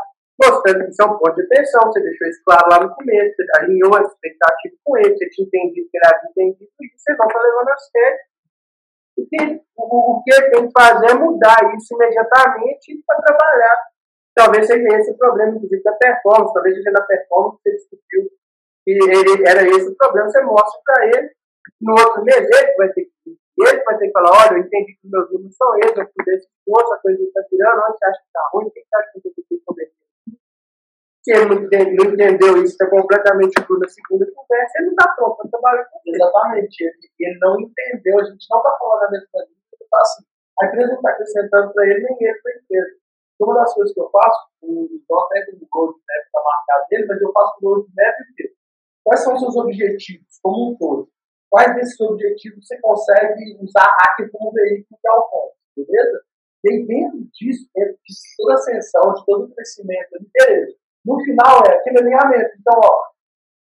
mostrando 0.42 0.84
que 0.84 0.90
isso 0.90 1.02
é 1.02 1.06
um 1.06 1.18
ponto 1.18 1.34
de 1.34 1.42
atenção. 1.42 1.82
Você 1.86 2.00
deixou 2.00 2.28
isso 2.28 2.42
claro 2.44 2.68
lá 2.70 2.80
no 2.80 2.94
começo, 2.94 3.34
você 3.36 3.44
alinhou 3.58 3.96
a 3.96 4.02
expectativa 4.02 4.74
com 4.84 4.96
ele, 4.98 5.16
você 5.16 5.28
tinha 5.30 5.46
entendido 5.46 5.88
que 5.90 5.96
ele 5.96 6.06
havia 6.06 6.30
entendido 6.30 6.70
isso, 6.82 6.94
você 6.98 7.14
não 7.16 7.26
está 7.26 7.40
levando 7.40 7.68
a 7.68 7.76
sério 7.76 8.18
o 9.16 10.22
que, 10.22 10.34
ele 10.34 10.50
tem 10.50 10.66
que 10.66 10.72
fazer 10.72 11.10
é 11.10 11.14
mudar 11.14 11.56
isso 11.76 11.94
imediatamente 11.94 13.02
para 13.06 13.22
trabalhar. 13.22 13.76
Talvez 14.34 14.66
seja 14.66 14.96
esse 14.98 15.12
o 15.12 15.18
problema, 15.18 15.56
inclusive, 15.56 15.82
da 15.82 15.92
performance. 15.92 16.52
Talvez 16.52 16.76
seja 16.76 16.90
na 16.90 17.02
performance 17.02 17.62
que 17.62 17.70
você 17.70 17.76
descobriu 17.76 18.30
que 18.84 18.90
ele, 18.90 19.48
era 19.48 19.62
esse 19.62 19.88
o 19.88 19.96
problema. 19.96 20.28
Você 20.28 20.42
mostra 20.42 20.80
para 20.84 21.06
ele. 21.06 21.30
No 21.80 21.92
outro 21.92 22.22
mês, 22.24 22.38
ele 22.38 22.74
vai 22.76 22.92
ter 22.92 23.04
que 23.04 23.14
ele 23.56 23.84
vai 23.84 23.96
ter 23.98 24.06
que 24.06 24.12
falar, 24.12 24.30
olha, 24.32 24.58
eu 24.58 24.64
entendi 24.64 24.98
que 25.00 25.08
meus 25.08 25.30
números 25.30 25.54
são 25.56 25.78
esses, 25.78 25.96
eu 25.96 26.06
fiz 26.06 26.26
esse 26.26 26.48
esforço, 26.58 26.92
a 26.92 26.98
coisa 26.98 27.22
está 27.22 27.40
tirando, 27.44 27.82
onde 27.86 27.98
você 27.98 28.04
acha 28.06 28.20
que 28.20 28.26
está 28.26 28.40
ruim, 28.52 28.66
o 28.66 28.70
que 28.70 28.80
você 28.80 28.96
acha 28.96 29.10
que 29.12 29.18
eu 29.18 29.22
tenho 29.22 29.46
que 29.48 29.64
converter? 29.64 30.03
Se 31.24 31.32
ele 31.32 31.46
não, 31.46 31.56
entende, 31.56 31.96
não 31.96 32.12
entendeu 32.12 32.52
isso, 32.60 32.76
está 32.76 32.84
completamente 32.84 33.54
cru 33.64 33.78
na 33.78 33.88
segunda 33.88 34.30
conversa, 34.30 34.72
ele 34.76 34.88
não 34.88 34.92
está 34.92 35.08
pronto 35.16 35.36
para 35.38 35.50
trabalhar 35.50 35.84
com 35.86 35.98
ele. 36.04 36.16
Exatamente. 36.16 36.84
Ele, 36.84 37.10
ele 37.18 37.38
não 37.40 37.60
entendeu, 37.60 38.20
a 38.20 38.24
gente 38.24 38.46
não 38.50 38.58
está 38.58 38.76
falando 38.78 39.02
a 39.04 39.10
mesma 39.10 39.28
ele 39.40 39.56
está 39.72 39.98
assim. 40.02 40.24
A 40.60 40.66
empresa 40.66 40.88
não 40.88 40.96
está 40.96 41.10
acrescentando 41.10 41.72
para 41.72 41.84
ele, 41.86 42.00
nem 42.04 42.16
ele 42.20 42.40
para 42.42 42.52
a 42.52 42.56
empresa. 42.56 42.96
Uma 43.40 43.54
das 43.54 43.74
coisas 43.74 43.94
que 43.94 44.00
eu 44.00 44.10
faço, 44.10 44.48
o 44.62 44.88
João 45.08 45.24
até 45.24 45.46
do 45.50 45.66
Roadmap 45.72 46.24
está 46.26 46.40
marcado 46.44 46.88
dele, 46.90 47.06
mas 47.08 47.22
eu 47.22 47.32
faço 47.32 47.56
o 47.56 47.68
Roadmap 47.68 48.16
dele. 48.36 48.54
Quais 49.02 49.20
são 49.20 49.34
os 49.34 49.40
seus 49.40 49.56
objetivos 49.56 50.28
como 50.42 50.72
um 50.72 50.76
todo? 50.76 51.08
Quais 51.48 51.74
desses 51.74 51.98
objetivos 52.00 52.66
você 52.66 52.78
consegue 52.82 53.58
usar 53.62 53.82
a 53.82 53.96
hacker 54.12 54.30
como 54.30 54.52
veículo 54.52 55.00
de 55.00 55.08
alcance, 55.08 55.56
beleza? 55.74 56.20
Aí, 56.66 56.86
dentro 56.86 57.18
disso, 57.32 57.68
dentro 57.74 57.94
de 57.94 58.14
toda 58.36 58.52
a 58.52 58.56
ascensão, 58.56 59.14
de 59.14 59.24
todo 59.24 59.44
o 59.44 59.54
crescimento, 59.54 60.10
beleza 60.32 60.83
no 61.04 61.20
final 61.24 61.62
é 61.66 61.74
aquele 61.74 61.98
alinhamento. 61.98 62.50
Então, 62.58 62.80
ó, 62.82 63.14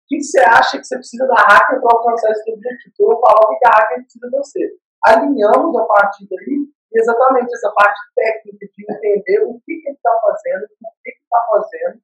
que 0.07 0.21
você 0.21 0.39
acha 0.39 0.77
que 0.77 0.85
você 0.85 0.95
precisa 0.95 1.25
da 1.27 1.35
hacker 1.35 1.81
para 1.81 1.97
alcançar 1.97 2.31
esse 2.31 2.51
objetivo? 2.51 3.13
Eu 3.13 3.19
falo 3.19 3.57
que 3.59 3.67
a 3.67 3.71
hacker 3.71 4.03
precisa 4.03 4.29
de 4.29 4.37
você. 4.37 4.77
Alinhamos 5.05 5.77
a 5.77 5.85
partir 5.85 6.27
daí 6.29 6.67
exatamente 6.93 7.53
essa 7.53 7.71
parte 7.71 7.99
técnica 8.15 8.65
de 8.65 8.83
entender 8.83 9.39
o 9.45 9.59
que, 9.65 9.75
que 9.75 9.89
ele 9.89 9.95
está 9.95 10.11
fazendo, 10.21 10.63
o 10.63 10.67
que 11.03 11.09
ele 11.09 11.17
está 11.21 11.45
fazendo 11.49 12.01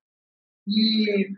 e, 0.67 1.29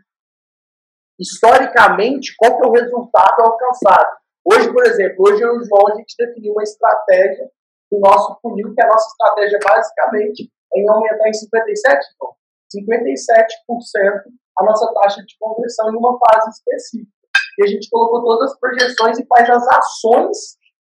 historicamente, 1.18 2.34
qual 2.36 2.56
que 2.56 2.64
é 2.64 2.68
o 2.68 2.72
resultado 2.72 3.42
alcançado. 3.42 4.18
Hoje, 4.44 4.72
por 4.72 4.84
exemplo, 4.84 5.16
hoje 5.20 5.42
eu 5.42 5.54
e 5.54 5.58
o 5.58 5.64
João, 5.64 5.88
a 5.88 5.96
gente 5.96 6.14
definiu 6.18 6.52
uma 6.52 6.62
estratégia 6.62 7.50
do 7.90 7.98
nosso 8.00 8.38
funil, 8.42 8.74
que 8.74 8.82
a 8.82 8.88
nossa 8.88 9.08
estratégia 9.08 9.58
basicamente 9.64 10.50
é 10.74 10.80
em 10.80 10.88
aumentar 10.88 11.28
em 11.28 11.32
57%, 11.32 11.98
então, 12.14 12.34
57% 12.80 14.34
a 14.58 14.64
nossa 14.64 14.92
taxa 14.94 15.22
de 15.22 15.36
conversão 15.38 15.92
em 15.92 15.96
uma 15.96 16.18
fase 16.18 16.50
específica. 16.50 17.10
E 17.58 17.64
a 17.64 17.66
gente 17.66 17.88
colocou 17.90 18.22
todas 18.22 18.52
as 18.52 18.58
projeções 18.58 19.18
e 19.18 19.26
quais 19.26 19.48
as 19.48 19.66
ações 19.68 20.38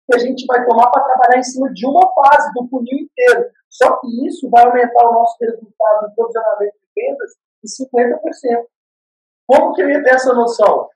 que 0.09 0.15
a 0.15 0.19
gente 0.19 0.45
vai 0.45 0.65
tomar 0.65 0.89
para 0.89 1.03
trabalhar 1.03 1.39
em 1.39 1.43
cima 1.43 1.71
de 1.73 1.85
uma 1.85 2.11
fase 2.13 2.51
do 2.53 2.67
funil 2.69 2.97
inteiro. 2.97 3.49
Só 3.69 3.97
que 3.99 4.27
isso 4.27 4.49
vai 4.49 4.65
aumentar 4.65 5.09
o 5.09 5.13
nosso 5.13 5.35
resultado 5.41 6.07
de 6.07 6.15
provisionamento 6.15 6.75
de 6.81 6.87
vendas 6.95 7.31
em 7.63 7.85
50%. 7.85 8.65
Como 9.47 9.73
que 9.73 9.81
eu 9.81 9.89
ia 9.89 10.03
ter 10.03 10.15
essa 10.15 10.33
noção? 10.33 10.89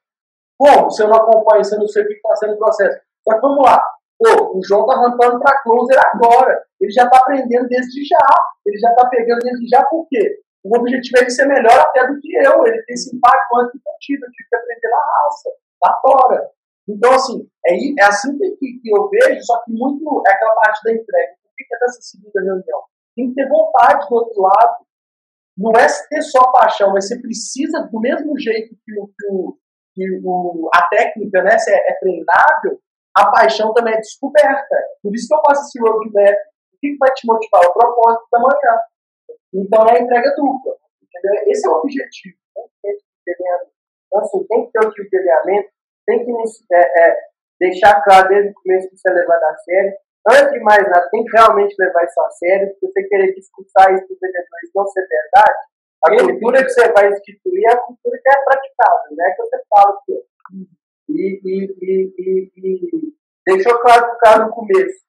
Como? 0.58 0.91
Se 0.91 1.04
eu 1.04 1.08
não 1.08 1.17
acompanho, 1.17 1.63
se 1.63 1.75
eu 1.75 1.80
não 1.80 1.88
sei 1.88 2.04
o 2.04 2.08
que 2.08 2.13
está 2.13 2.36
sendo 2.36 2.54
o 2.54 2.58
processo. 2.58 2.99
Só 3.27 3.36
que 3.36 3.41
vamos 3.41 3.63
lá. 3.65 3.82
Pô, 4.17 4.58
o 4.58 4.62
João 4.63 4.86
está 4.86 4.95
rampando 4.95 5.39
para 5.39 5.62
closer 5.63 5.99
agora. 6.13 6.63
Ele 6.80 6.91
já 6.91 7.04
está 7.04 7.17
aprendendo 7.17 7.67
desde 7.67 8.06
já. 8.06 8.36
Ele 8.65 8.77
já 8.77 8.89
está 8.89 9.10
pegando 9.10 9.39
desde 9.39 9.67
já, 9.67 9.84
por 9.86 10.08
quê? 10.10 10.41
O 10.63 10.78
objetivo 10.78 11.17
é 11.17 11.21
ele 11.21 11.32
ser 11.32 11.45
melhor 11.45 11.80
até 11.80 12.06
do 12.08 12.19
que 12.19 12.36
eu. 12.36 12.65
Ele 12.65 12.84
tem 12.84 12.93
esse 12.93 13.15
impacto 13.15 13.58
antes 13.58 13.74
do 13.74 13.89
eu 13.89 13.97
tive 14.00 14.50
que 14.50 14.56
aprender 14.56 14.89
na 14.89 14.97
raça, 14.97 15.50
na 15.84 15.93
tora. 15.93 16.52
Então, 16.88 17.13
assim, 17.13 17.47
é, 17.65 17.74
é 17.74 18.06
assim 18.06 18.38
que, 18.38 18.56
que, 18.58 18.95
eu 18.95 19.10
vejo, 19.10 19.41
só 19.43 19.63
que 19.63 19.71
muito 19.71 20.24
é 20.28 20.34
aquela 20.34 20.56
parte 20.56 20.84
da 20.84 20.91
entrega. 20.91 21.34
O 21.34 21.56
que 21.56 21.76
é 21.76 21.80
dessa 21.80 22.02
segunda 22.02 22.41
reunião? 22.41 22.82
Tem 23.15 23.30
que 23.30 23.36
ter 23.36 23.47
vontade 23.47 24.08
do 24.08 24.15
outro 24.15 24.41
lado. 24.41 24.86
Não 25.58 25.71
é 25.71 25.86
ter 26.10 26.21
só 26.21 26.52
paixão, 26.52 26.93
mas 26.93 27.08
você 27.08 27.19
precisa, 27.19 27.88
do 27.91 28.00
mesmo 28.00 28.38
jeito 28.39 28.76
que, 28.86 29.00
o, 29.00 29.08
que, 29.08 29.28
o, 29.30 29.58
que 29.93 30.21
o, 30.24 30.69
a 30.74 30.82
técnica 30.89 31.43
né, 31.43 31.56
é, 31.67 31.91
é 31.91 32.00
treinável, 32.00 32.80
a 33.15 33.30
paixão 33.32 33.74
também 33.74 33.93
é 33.93 33.97
descoberta. 33.97 34.76
Por 35.04 35.13
isso 35.13 35.28
que 35.28 35.36
eu 35.36 35.41
faço 35.45 35.63
esse 35.63 35.80
roadmap. 35.80 36.36
O 36.74 36.78
que 36.80 36.97
vai 36.97 37.12
te 37.13 37.28
motivar? 37.28 37.62
O 37.65 37.74
propósito 37.74 38.28
da 38.32 38.39
manhã. 38.39 38.80
Então 39.53 39.87
é 39.87 39.99
entrega 39.99 40.33
dupla. 40.35 40.75
Entendeu? 41.01 41.43
Esse 41.47 41.67
é 41.67 41.69
o 41.69 41.73
objetivo. 41.75 42.37
Então, 44.11 44.21
assim, 44.21 44.45
tem 44.47 44.65
que 44.65 44.71
ter 44.71 44.87
o 44.87 44.91
tipo 44.91 45.09
de 45.09 45.17
alinhamento, 45.17 45.69
tem 46.05 46.25
que 46.25 46.31
é, 46.73 46.79
é, 46.79 47.17
deixar 47.59 48.03
claro 48.03 48.27
desde 48.27 48.49
o 48.49 48.53
começo 48.53 48.89
que 48.89 48.97
você 48.97 49.09
é 49.09 49.13
levado 49.13 49.43
a 49.43 49.57
sério. 49.59 49.93
Antes 50.29 50.51
de 50.51 50.59
mais 50.59 50.83
nada, 50.83 51.09
tem 51.09 51.23
que 51.23 51.31
realmente 51.31 51.75
levar 51.79 52.03
isso 52.03 52.21
a 52.21 52.29
sério. 52.31 52.75
Se 52.75 52.85
você 52.85 53.03
querer 53.03 53.33
discursar 53.33 53.93
isso 53.93 54.05
para 54.05 54.13
os 54.13 54.19
vendedores 54.19 54.71
não 54.75 54.85
ser 54.87 55.07
verdade, 55.07 55.71
a 56.03 56.23
cultura 56.23 56.63
que 56.63 56.69
você 56.69 56.91
vai 56.91 57.09
instituir 57.09 57.63
é 57.67 57.73
a 57.73 57.77
cultura 57.77 58.19
que 58.21 58.29
é 58.29 58.43
praticada, 58.43 59.03
não 59.11 59.25
é 59.25 59.31
que 59.31 59.37
você 59.37 59.63
fala 59.69 60.01
que 60.05 60.13
é. 60.13 60.21
E, 61.09 61.41
e, 61.43 61.75
e, 61.81 62.13
e, 62.17 62.51
e 62.57 63.13
deixou 63.45 63.77
claro 63.79 64.13
o 64.13 64.17
cara 64.17 64.45
no 64.45 64.51
começo. 64.51 65.01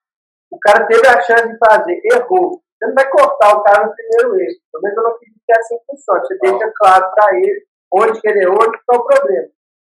O 0.51 0.59
cara 0.59 0.87
teve 0.87 1.07
a 1.07 1.21
chance 1.23 1.49
de 1.49 1.59
fazer, 1.59 2.01
errou. 2.13 2.63
Você 2.83 2.87
não 2.89 2.95
vai 2.95 3.09
cortar 3.11 3.57
o 3.57 3.63
cara 3.63 3.87
no 3.87 3.95
primeiro 3.95 4.41
erro. 4.41 4.61
Pelo 4.73 4.83
menos 4.83 4.97
eu 4.97 5.03
não 5.05 5.11
acredito 5.13 5.41
que 5.47 5.53
é 5.53 5.59
assim 5.61 5.79
que 5.79 5.85
funciona. 5.87 6.21
Você 6.21 6.39
deixa 6.39 6.73
claro 6.75 7.15
para 7.15 7.39
ele 7.39 7.67
onde 7.95 8.21
que 8.21 8.29
ele 8.29 8.43
errou, 8.43 8.59
onde 8.61 8.77
está 8.77 8.97
o 8.97 9.07
problema. 9.07 9.49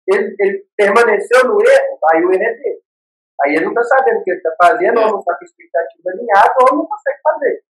Ele, 0.06 0.36
ele 0.38 0.66
permaneceu 0.76 1.44
no 1.44 1.58
erro, 1.62 1.98
aí 2.12 2.24
o 2.24 2.32
erro 2.32 2.42
é 2.42 2.54
dele. 2.56 2.82
Aí 3.42 3.56
ele 3.56 3.64
não 3.64 3.72
está 3.72 3.84
sabendo 3.84 4.20
o 4.20 4.22
que 4.22 4.30
ele 4.30 4.36
está 4.36 4.54
fazendo, 4.62 5.00
ou 5.00 5.12
não 5.12 5.18
está 5.18 5.34
com 5.34 5.44
expectativa 5.44 6.10
alinhada, 6.10 6.54
ou 6.60 6.76
não 6.76 6.86
consegue 6.86 7.18
fazer. 7.22 7.64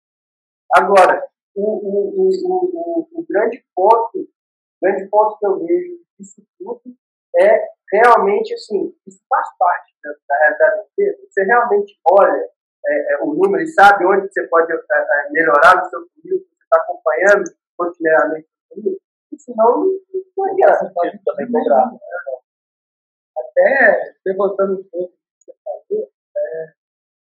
Agora, 0.75 1.29
o, 1.55 1.63
o, 1.63 2.23
o, 2.23 3.09
o, 3.13 3.21
o 3.21 3.27
grande 3.29 3.63
ponto, 3.75 4.19
o 4.19 4.27
grande 4.81 5.07
ponto 5.11 5.39
que 5.39 5.47
eu 5.47 5.59
vejo 5.59 5.99
disso 6.19 6.43
tudo 6.59 6.81
é 7.39 7.67
realmente 7.93 8.55
assim, 8.55 8.97
isso 9.07 9.21
faz 9.29 9.47
parte 9.59 9.93
da, 10.03 10.11
da 10.11 10.39
realidade 10.39 10.89
inteira. 10.91 11.19
Você 11.29 11.45
realmente 11.45 12.01
olha 12.11 12.49
é, 12.87 13.15
é, 13.15 13.19
o 13.23 13.35
número 13.35 13.63
e 13.63 13.69
sabe 13.69 14.05
onde 14.05 14.27
você 14.29 14.47
pode 14.49 14.73
é, 14.73 14.77
é 14.77 15.31
melhorar 15.31 15.77
no 15.77 15.91
seu 15.91 16.01
funil, 16.01 16.39
você 16.39 16.65
está 16.65 16.79
acompanhando 16.79 17.45
continuamente 17.77 18.49
o 18.71 18.75
funil, 18.75 18.99
senão 19.39 19.87
não 20.37 20.53
adianta. 20.53 20.93
também 21.25 21.51
programa. 21.51 21.99
Até 23.39 24.15
levantando 24.27 24.81
um 24.81 24.85
pouco 24.91 25.13
o 25.13 25.17
que 25.17 25.45
você 25.45 25.53
falou, 25.65 26.11
é, 26.37 26.73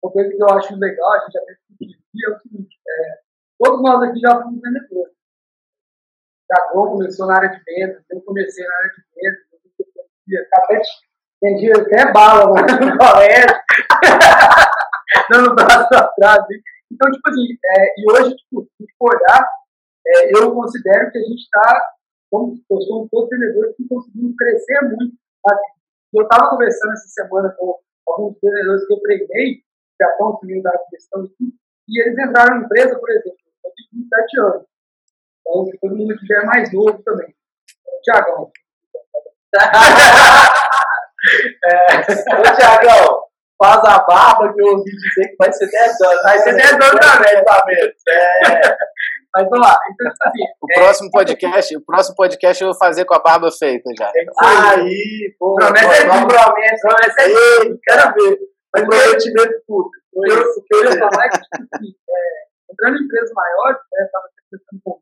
uma 0.02 0.12
coisa 0.12 0.30
que 0.30 0.42
eu 0.42 0.48
acho 0.48 0.76
legal, 0.76 1.12
a 1.12 1.18
gente 1.20 1.32
já 1.32 1.40
que 1.78 2.26
é 2.26 2.30
o 2.30 2.38
seguinte, 2.40 2.80
é, 2.88 3.18
todos 3.58 3.82
nós 3.82 4.02
aqui 4.02 4.20
já 4.20 4.42
fomos 4.42 4.60
vendedores. 4.60 5.14
Gagão 6.50 6.88
começou 6.88 7.26
na 7.26 7.36
área 7.36 7.48
de 7.48 7.62
vendas, 7.64 8.04
eu 8.10 8.20
comecei 8.22 8.66
na 8.66 8.76
área 8.76 8.90
de 8.90 9.04
vendas, 9.14 9.46
eu 10.28 10.42
acabei 10.42 10.82
vendia 11.42 11.72
até 11.74 12.12
bala 12.12 12.52
né, 12.52 12.62
no 12.62 12.98
colégio, 12.98 13.56
dando 15.30 15.54
braço 15.54 15.94
atrás. 15.94 16.44
Então, 16.90 17.10
tipo 17.10 17.28
assim, 17.28 17.46
é, 17.64 18.00
e 18.00 18.12
hoje, 18.12 18.36
tipo, 18.36 18.68
se 18.76 18.86
for 18.98 19.14
olhar, 19.14 19.48
é, 20.06 20.36
eu 20.36 20.54
considero 20.54 21.10
que 21.10 21.18
a 21.18 21.22
gente 21.22 21.42
está, 21.42 21.94
como 22.30 22.56
somos 22.68 23.08
todos 23.10 23.30
vendedores 23.30 23.76
que 23.76 23.88
conseguimos 23.88 24.34
crescer 24.36 24.82
muito. 24.82 25.14
Eu 26.12 26.24
estava 26.24 26.50
conversando 26.50 26.92
essa 26.92 27.08
semana 27.08 27.54
com 27.56 27.78
alguns 28.08 28.36
vendedores 28.42 28.86
que 28.86 28.92
eu 28.92 29.00
treinei, 29.00 29.62
já 30.00 30.10
estão 30.10 30.36
subindo 30.38 30.62
da 30.62 30.76
questão 30.90 31.22
de 31.22 31.30
e 31.90 32.00
eles 32.02 32.16
entraram 32.16 32.56
na 32.56 32.64
empresa, 32.64 32.96
por 33.00 33.10
exemplo, 33.10 33.36
eu 33.64 33.72
tenho 33.74 33.88
27 34.04 34.40
anos. 34.40 34.64
Então, 35.40 35.64
todo 35.80 35.96
mundo 35.96 36.16
que 36.16 36.32
é 36.32 36.44
mais 36.44 36.72
novo 36.72 37.02
também. 37.02 37.34
Tiagão. 38.04 38.52
é, 41.66 42.02
Tiagão, 42.54 43.24
faz 43.60 43.84
a 43.84 43.98
barba 44.06 44.52
que 44.52 44.60
eu 44.60 44.66
ouvi 44.68 44.90
dizer 44.90 45.28
que 45.28 45.36
vai 45.38 45.52
ser 45.52 45.68
10 45.70 46.00
anos. 46.00 46.22
Vai 46.22 46.38
ser 46.38 46.54
10 46.56 46.72
anos 46.72 46.88
também, 46.88 47.44
tá 47.44 47.62
mesmo. 47.66 47.92
É. 48.08 48.76
Mas 49.32 49.48
vamos 49.48 49.66
lá. 49.66 49.76
Então, 49.92 50.10
tipo 50.10 50.28
assim, 50.28 50.42
o, 50.60 50.66
é, 50.70 50.74
próximo 50.74 51.10
podcast, 51.10 51.76
o 51.76 51.84
próximo 51.84 52.16
podcast 52.16 52.62
eu 52.62 52.70
vou 52.70 52.78
fazer 52.78 53.04
com 53.04 53.14
a 53.14 53.20
barba 53.20 53.50
feita 53.52 53.88
já. 53.96 54.08
É 54.08 54.24
aí, 54.74 55.36
pô. 55.38 55.54
Promessa 55.54 55.86
é 55.86 56.02
de 56.02 56.26
promessa. 56.26 56.88
Promessa 56.88 57.20
é 57.20 57.28
de 57.28 57.78
quero 57.84 58.14
ver. 58.14 58.38
Mas 58.74 58.84
prometimento 58.84 59.62
público. 59.66 60.00
O 60.12 60.62
que 60.62 60.74
eu 60.74 60.84
ia 60.84 60.98
falar 60.98 61.26
é 61.26 61.28
que, 61.28 61.40
tipo 61.40 61.68
assim, 61.74 61.94
é, 62.08 62.72
entrando 62.72 62.98
em 62.98 63.04
empresas 63.04 63.30
maiores, 63.32 63.80
né, 63.92 64.04
estava 64.04 64.24
pensando 64.50 64.80
com 64.84 65.00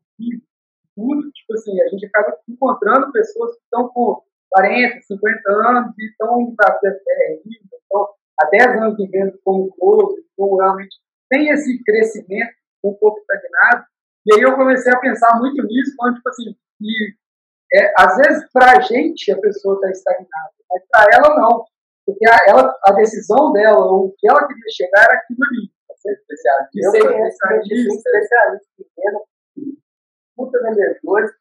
tudo, 0.95 1.31
tipo 1.31 1.53
assim, 1.53 1.81
a 1.81 1.87
gente 1.87 2.05
acaba 2.05 2.37
encontrando 2.47 3.11
pessoas 3.11 3.55
que 3.55 3.63
estão 3.63 3.87
com 3.89 4.21
40, 4.51 5.01
50 5.01 5.51
anos 5.51 5.93
e 5.97 6.05
estão 6.05 6.53
para 6.55 6.77
ser 6.79 6.91
então 7.45 8.09
há 8.41 8.49
10 8.49 8.81
anos 8.81 8.97
vivendo 8.97 9.39
como 9.43 9.73
close, 9.75 10.23
como 10.35 10.57
realmente 10.57 10.95
tem 11.29 11.49
esse 11.49 11.81
crescimento 11.83 12.53
um 12.83 12.93
pouco 12.93 13.19
estagnado. 13.19 13.85
E 14.25 14.35
aí 14.35 14.41
eu 14.41 14.55
comecei 14.55 14.91
a 14.91 14.99
pensar 14.99 15.37
muito 15.39 15.61
nisso, 15.63 15.93
quando, 15.97 16.15
tipo 16.15 16.29
assim, 16.29 16.55
que 16.77 17.15
é, 17.73 17.93
às 17.97 18.17
vezes 18.17 18.49
para 18.51 18.77
a 18.77 18.81
gente 18.81 19.31
a 19.31 19.39
pessoa 19.39 19.75
está 19.75 19.89
estagnada, 19.89 20.53
mas 20.69 20.83
para 20.89 21.05
ela 21.15 21.35
não. 21.35 21.65
Porque 22.05 22.27
a, 22.27 22.37
ela, 22.47 22.75
a 22.85 22.93
decisão 22.93 23.51
dela, 23.51 23.85
ou 23.85 24.07
o 24.07 24.15
que 24.17 24.27
ela 24.27 24.47
queria 24.47 24.71
chegar 24.75 25.03
era 25.03 25.13
aquilo 25.13 25.39
ali. 25.45 25.71
Ser 25.99 26.13
especialista, 26.13 26.69
eu 26.75 26.91
ser 26.91 27.27
especialista, 27.27 28.09
especialista 28.09 28.69
em 29.57 29.77
puta 30.33 30.59
vendedores, 30.63 31.31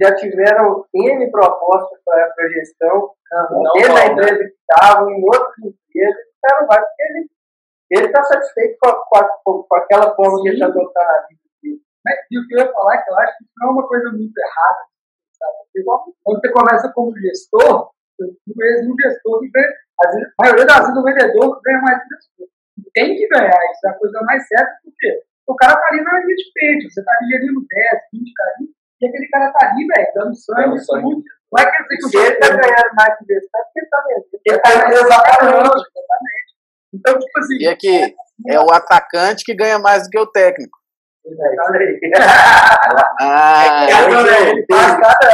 já 0.00 0.14
tiveram 0.14 0.84
N 0.94 1.30
propostas 1.32 1.98
para 2.04 2.32
a 2.38 2.48
gestão, 2.48 3.10
dentro 3.74 3.94
da 3.94 4.06
empresa 4.06 4.38
que 4.38 4.54
estavam, 4.54 5.10
em 5.10 5.24
outras 5.24 5.58
empresas, 5.58 6.27
cara 6.48 6.66
vai 6.66 6.80
porque 6.80 7.02
ele 7.02 7.28
ele 7.90 8.06
está 8.06 8.22
satisfeito 8.22 8.76
com, 8.80 8.88
a, 8.88 8.94
com, 9.06 9.18
a, 9.18 9.28
com, 9.44 9.76
aquela 9.76 10.14
forma 10.14 10.36
Sim. 10.36 10.42
que 10.42 10.48
ele 10.48 10.56
está 10.56 10.66
adotando 10.66 11.06
na 11.06 11.26
vida 11.26 11.40
dele. 11.62 11.80
E 12.30 12.38
o 12.38 12.46
que 12.46 12.54
eu 12.54 12.58
ia 12.58 12.72
falar 12.72 12.94
é 12.94 13.02
que 13.02 13.10
eu 13.10 13.18
acho 13.18 13.38
que 13.38 13.44
isso 13.44 13.52
não 13.58 13.68
é 13.68 13.70
uma 13.70 13.88
coisa 13.88 14.10
muito 14.10 14.38
errada. 14.38 14.84
Sabe? 15.32 15.84
Quando 16.22 16.40
você 16.40 16.52
começa 16.52 16.92
como 16.92 17.18
gestor, 17.18 17.90
vês 18.56 18.86
um 18.86 18.94
gestor 19.00 19.40
que 19.40 19.50
ganha, 19.50 19.72
às 20.04 20.14
vezes, 20.14 20.28
a 20.38 20.42
maioria 20.42 20.66
das 20.66 20.80
vezes 20.80 20.96
o 20.96 21.04
vendedor 21.04 21.60
ganha 21.64 21.80
mais 21.80 21.98
que 21.98 22.04
o 22.04 22.16
gestor. 22.16 22.48
Tem 22.92 23.16
que 23.16 23.28
ganhar, 23.28 23.58
isso 23.72 23.86
é 23.86 23.90
a 23.90 23.98
coisa 23.98 24.20
mais 24.22 24.46
certa, 24.46 24.78
porque 24.84 25.22
o 25.46 25.54
cara 25.56 25.72
está 25.72 25.88
ali 25.88 26.02
na 26.02 26.18
linha 26.20 26.36
de 26.36 26.52
peito, 26.54 26.90
você 26.90 27.00
está 27.00 27.12
ali 27.12 27.30
gerindo 27.30 27.66
10, 27.68 28.00
20 28.12 28.32
carinhos, 28.34 28.72
e 29.00 29.06
aquele 29.06 29.28
cara 29.28 29.46
está 29.46 29.70
ali, 29.70 29.86
velho, 29.86 30.12
dando 30.14 30.34
sangue, 30.34 30.62
dando 30.62 30.78
sangue. 30.78 31.22
Não 31.50 31.62
é 31.62 31.70
que 31.70 31.76
ele 31.82 32.28
está 32.28 32.48
ganhando 32.48 32.94
mais 32.94 33.16
que 33.16 33.24
o 33.24 33.26
gestor, 33.26 33.60
é 33.60 33.64
porque 33.64 33.78
ele 33.78 33.86
está 33.86 34.04
vendo. 34.06 34.24
Ele 34.32 34.56
está 34.56 34.70
exatamente, 34.90 35.84
exatamente. 35.96 36.48
Então, 36.92 37.18
tipo 37.18 37.38
assim. 37.38 37.56
E 37.60 37.68
aqui, 37.68 38.14
é 38.48 38.60
o 38.60 38.70
atacante 38.72 39.44
que 39.44 39.54
ganha 39.54 39.78
mais 39.78 40.04
do 40.04 40.10
que 40.10 40.18
o 40.18 40.26
técnico. 40.26 40.78
ah, 43.20 43.86
é, 43.86 43.92
eu 43.92 44.64
faz 44.70 44.96
cada. 44.98 45.28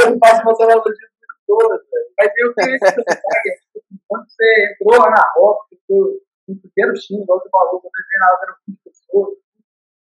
Eu 0.00 0.18
faço 0.18 0.42
uma 0.42 0.52
analogia 0.64 1.10
todas, 1.46 1.80
mas 2.16 2.30
eu 2.36 2.54
queria 2.54 2.78
que 2.78 2.84
você 2.86 3.02
quando 4.10 4.26
você 4.28 4.72
entrou 4.72 4.98
lá 4.98 5.10
na 5.10 5.32
Rock, 5.36 5.76
no 5.88 6.20
primeiro 6.74 6.94
time, 7.00 7.22
igual 7.22 7.40
você 7.40 7.48
falou, 7.48 7.80
quando 7.80 7.92
você 7.92 8.02
treinava 8.10 8.42
eram 8.42 8.54
15 8.66 8.78
pessoas, 8.84 9.38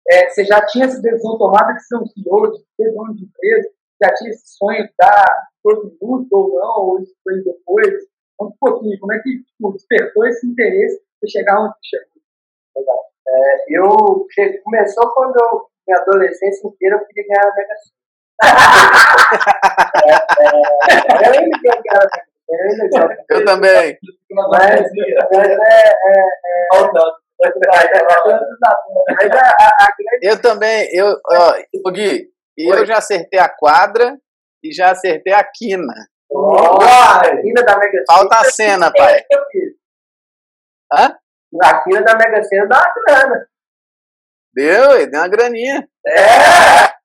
é, 0.10 0.30
você 0.30 0.46
já 0.46 0.66
tinha 0.66 0.86
essa 0.86 1.02
decisão 1.02 1.38
tomada 1.38 1.74
de 1.74 1.86
ser 1.86 1.98
um 1.98 2.06
CEO, 2.06 2.52
de 2.52 2.60
ser 2.76 2.94
dono 2.94 3.16
de 3.16 3.26
empresa, 3.26 3.70
já 4.02 4.14
tinha 4.14 4.30
esse 4.30 4.58
sonho 4.58 4.84
de 4.84 4.94
dar 5.00 5.26
todo 5.64 5.98
mundo 6.02 6.28
ou 6.32 6.54
não, 6.56 6.86
ou 6.86 7.00
isso 7.02 7.16
foi 7.24 7.42
depois? 7.44 7.94
Conta 8.38 8.54
um 8.54 8.58
pouquinho, 8.60 9.00
como 9.00 9.14
é 9.14 9.20
que 9.20 9.44
tipo, 9.44 9.74
despertou 9.74 10.28
esse 10.28 10.46
interesse 10.48 11.02
de 11.22 11.32
chegar 11.32 11.60
onde 11.60 11.74
chegou? 11.84 12.22
Legal. 12.76 13.06
É, 13.28 13.58
eu 13.70 14.28
cheguei, 14.32 14.60
começou 14.60 15.12
quando 15.14 15.36
eu, 15.36 15.68
minha 15.88 16.00
adolescência 16.00 16.68
inteira, 16.68 16.96
eu 16.96 17.06
queria 17.06 17.28
ganhar 17.28 17.52
a 17.52 17.56
Mega 17.56 17.76
Sena. 17.76 17.98
é, 20.06 20.12
é, 20.44 21.28
eu 21.28 21.34
ainda 21.40 21.58
quero 21.60 21.82
ganhar 21.82 22.02
a 22.02 22.06
Mega 22.06 23.26
eu 23.30 23.46
também. 23.46 23.98
Mas, 24.32 24.48
mas 24.50 24.82
é, 24.82 25.06
é, 25.34 26.24
é, 26.46 26.68
eu 30.24 30.42
também, 30.42 30.90
eu, 30.92 31.20
ó, 31.30 31.92
Gui, 31.92 32.30
eu 32.58 32.86
já 32.86 32.98
acertei 32.98 33.40
a 33.40 33.50
quadra 33.50 34.18
e 34.64 34.74
já 34.74 34.92
acertei 34.92 35.34
a 35.34 35.44
quina. 35.44 35.94
Oh, 36.30 36.82
a 36.82 37.22
quina 37.42 37.64
da 37.64 37.78
Mega 37.78 38.04
Falta 38.08 38.40
a 38.40 38.44
cena, 38.46 38.92
pai. 38.92 39.24
Hã? 40.92 41.18
A 41.62 41.84
quina 41.84 42.02
da 42.02 42.16
Mega 42.18 42.44
Sena 42.44 42.68
dá 42.68 42.78
uma 42.78 42.94
grana. 43.06 43.48
Deu, 44.54 45.10
deu 45.10 45.20
uma 45.20 45.28
graninha. 45.28 45.88
É. 46.06 46.98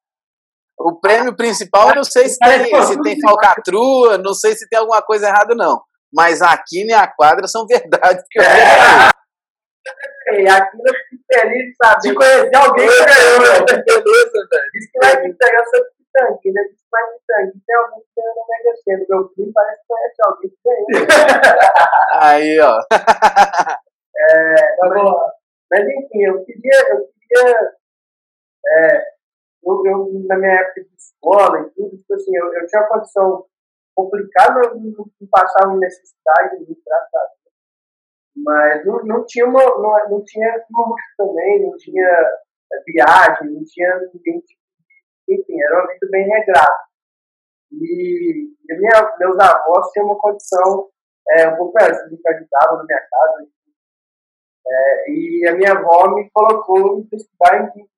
O 0.79 0.99
prêmio 0.99 1.37
principal, 1.37 1.91
eu 1.91 1.97
não 1.97 2.05
sei 2.05 2.29
se 2.29 2.39
tem, 2.39 2.85
se 2.85 3.03
tem 3.03 3.21
falcatrua, 3.21 4.19
não 4.19 4.35
sei 4.35 4.57
se 4.57 4.69
tem 4.69 4.79
alguma 4.79 5.03
coisa 5.03 5.29
errada, 5.29 5.55
não. 5.55 5.81
Mas 6.13 6.43
a 6.43 6.57
quina 6.57 6.91
e 6.91 6.95
a 6.95 7.07
quadra 7.07 7.47
são 7.47 7.67
verdade. 7.67 8.23
Que 8.31 8.41
eu 8.41 8.43
é. 8.43 9.11
Aquilo 9.83 10.83
eu 10.87 10.95
fico 11.11 11.25
feliz 11.33 11.65
de 11.65 11.75
saber. 11.77 12.01
De 12.01 12.15
conhecer 12.15 12.57
alguém 12.57 12.89
que 12.89 13.05
ganhou, 13.05 13.39
né? 13.41 13.83
Beleza, 13.85 14.39
velho. 14.51 14.71
Diz 14.73 14.91
que 14.91 14.99
vai 14.99 15.23
me 15.23 15.29
entregar 15.29 15.65
seu 15.67 15.85
tanque, 16.13 16.53
né? 16.53 16.63
Diz 16.71 16.81
que 16.81 16.91
vai 16.91 17.03
me 17.11 17.17
entregar. 17.17 17.53
Tem 17.67 17.77
alguém 17.77 18.01
que 18.01 18.11
ganhou 18.17 18.35
na 18.37 18.45
Mega 18.49 18.77
Sena. 18.77 19.07
Meu 19.09 19.29
filho 19.35 19.53
parece 19.53 19.81
que 19.81 19.89
conhece 19.89 20.17
alguém 20.25 20.51
que 20.51 20.59
ganhou. 20.65 20.87
Aí, 22.21 22.61
ó. 22.61 22.79
É, 24.15 24.77
mas, 24.79 25.03
mas, 25.71 25.89
enfim, 25.89 26.23
eu 26.23 26.45
queria, 26.45 26.79
eu 26.91 27.09
queria 27.19 27.73
é, 28.67 29.13
eu, 29.65 29.83
eu, 29.87 30.25
na 30.27 30.37
minha 30.37 30.53
época 30.53 30.83
de 30.83 30.95
escola 30.97 31.61
e 31.61 31.71
tudo, 31.71 31.97
tipo 31.97 32.15
assim, 32.15 32.37
eu, 32.37 32.53
eu 32.55 32.67
tinha 32.67 32.83
uma 32.83 32.89
condição 32.89 33.47
complicada, 33.95 34.61
não, 34.75 34.81
não 34.81 35.29
passava 35.31 35.77
necessidade, 35.77 36.57
muito 36.57 36.81
graças 36.85 37.13
mas 38.37 38.85
não, 38.87 38.99
não 39.05 39.25
tinha 39.27 39.47
uma, 39.47 39.63
não, 39.63 40.11
não 40.11 40.25
tinha 40.25 40.65
luxo 40.71 41.05
também, 41.17 41.63
não 41.63 41.77
tinha 41.77 42.07
é, 42.07 42.83
viagem, 42.87 43.51
não 43.51 43.63
tinha 43.65 44.01
ninguém, 44.15 44.43
enfim, 45.29 45.63
era 45.63 45.81
uma 45.81 45.93
vida 45.93 46.09
bem 46.11 46.29
regrada. 46.29 46.85
E, 47.73 48.53
e 48.69 48.75
minha, 48.77 49.17
meus 49.19 49.39
avós 49.39 49.91
tinham 49.93 50.07
uma 50.07 50.19
condição 50.19 50.89
é, 51.31 51.49
um 51.49 51.57
pouco 51.57 51.79
assim, 51.79 52.17
que 52.17 52.29
ajudavam 52.29 52.79
na 52.79 52.85
minha 52.85 53.09
casa. 53.11 53.49
É, 54.67 55.11
e 55.11 55.49
a 55.49 55.55
minha 55.55 55.73
avó 55.73 56.15
me 56.15 56.31
colocou 56.33 56.99
em 56.99 57.09
estudar 57.13 57.73
em 57.77 57.89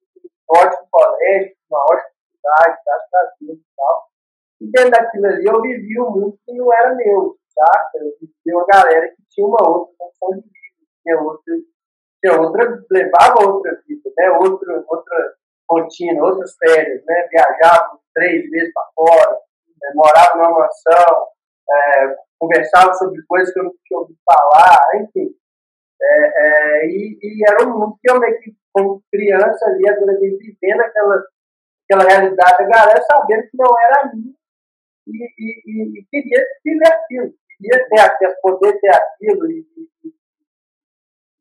ótimo 0.48 0.88
colégio, 0.90 1.56
uma 1.70 1.80
ótima 1.84 2.10
cidade, 2.32 2.78
a 3.14 3.32
Deus 3.40 3.58
e 3.58 3.76
tal. 3.76 4.08
E 4.60 4.70
dentro 4.70 4.90
daquilo 4.90 5.26
ali 5.26 5.44
eu 5.44 5.60
vivi 5.60 6.00
um 6.00 6.10
mundo 6.10 6.38
que 6.44 6.52
não 6.52 6.72
era 6.72 6.94
meu, 6.94 7.36
tá? 7.54 7.90
Eu 7.96 8.12
vivi 8.20 8.54
uma 8.54 8.66
galera 8.66 9.08
que 9.08 9.22
tinha 9.30 9.46
uma 9.46 9.68
outra 9.68 9.94
condição 9.98 10.30
de 10.30 10.42
vida, 10.42 10.86
tinha 11.02 11.20
outra, 11.20 11.54
tinha 12.22 12.40
outra 12.40 12.84
levava 12.90 13.46
outra 13.46 13.82
vida, 13.86 14.10
né? 14.16 14.30
Outra, 14.30 14.84
outra 14.88 15.34
rotina, 15.70 16.22
outras 16.22 16.56
férias, 16.56 17.04
né? 17.06 17.28
Viajava 17.30 17.98
três 18.14 18.50
meses 18.50 18.72
para 18.72 18.88
fora, 18.94 19.38
né? 19.80 19.92
morava 19.94 20.36
numa 20.36 20.60
mansão, 20.60 21.28
é, 21.70 22.16
conversava 22.38 22.94
sobre 22.94 23.22
coisas 23.26 23.52
que 23.52 23.60
eu 23.60 23.64
não 23.64 23.72
tinha 23.84 24.00
ouvido 24.00 24.18
falar, 24.24 24.78
enfim. 24.96 25.34
É, 26.02 26.26
é, 26.36 26.86
e, 26.86 27.18
e, 27.22 27.44
era 27.48 27.66
um 27.66 27.72
mundo 27.72 27.96
que 28.00 28.10
eu 28.10 28.20
meio 28.20 28.38
que, 28.40 28.54
como 28.72 29.02
criança 29.10 29.64
ali, 29.66 29.88
adolescente, 29.88 30.56
vivendo 30.60 30.80
aquela, 30.80 31.22
aquela 31.84 32.10
realidade 32.10 32.58
da 32.58 32.68
galera, 32.68 33.02
sabendo 33.02 33.42
que 33.42 33.56
não 33.56 33.74
era 33.80 34.02
a 34.02 34.12
minha 34.12 34.34
e, 35.06 35.34
e, 35.38 36.00
e 36.00 36.06
queria 36.10 36.44
viver 36.64 36.88
aquilo, 36.88 37.34
queria 37.64 37.88
ter 37.88 38.00
aquilo, 38.00 38.34
poder 38.42 38.80
ter 38.80 38.90
aquilo 38.94 39.50
e, 39.50 39.66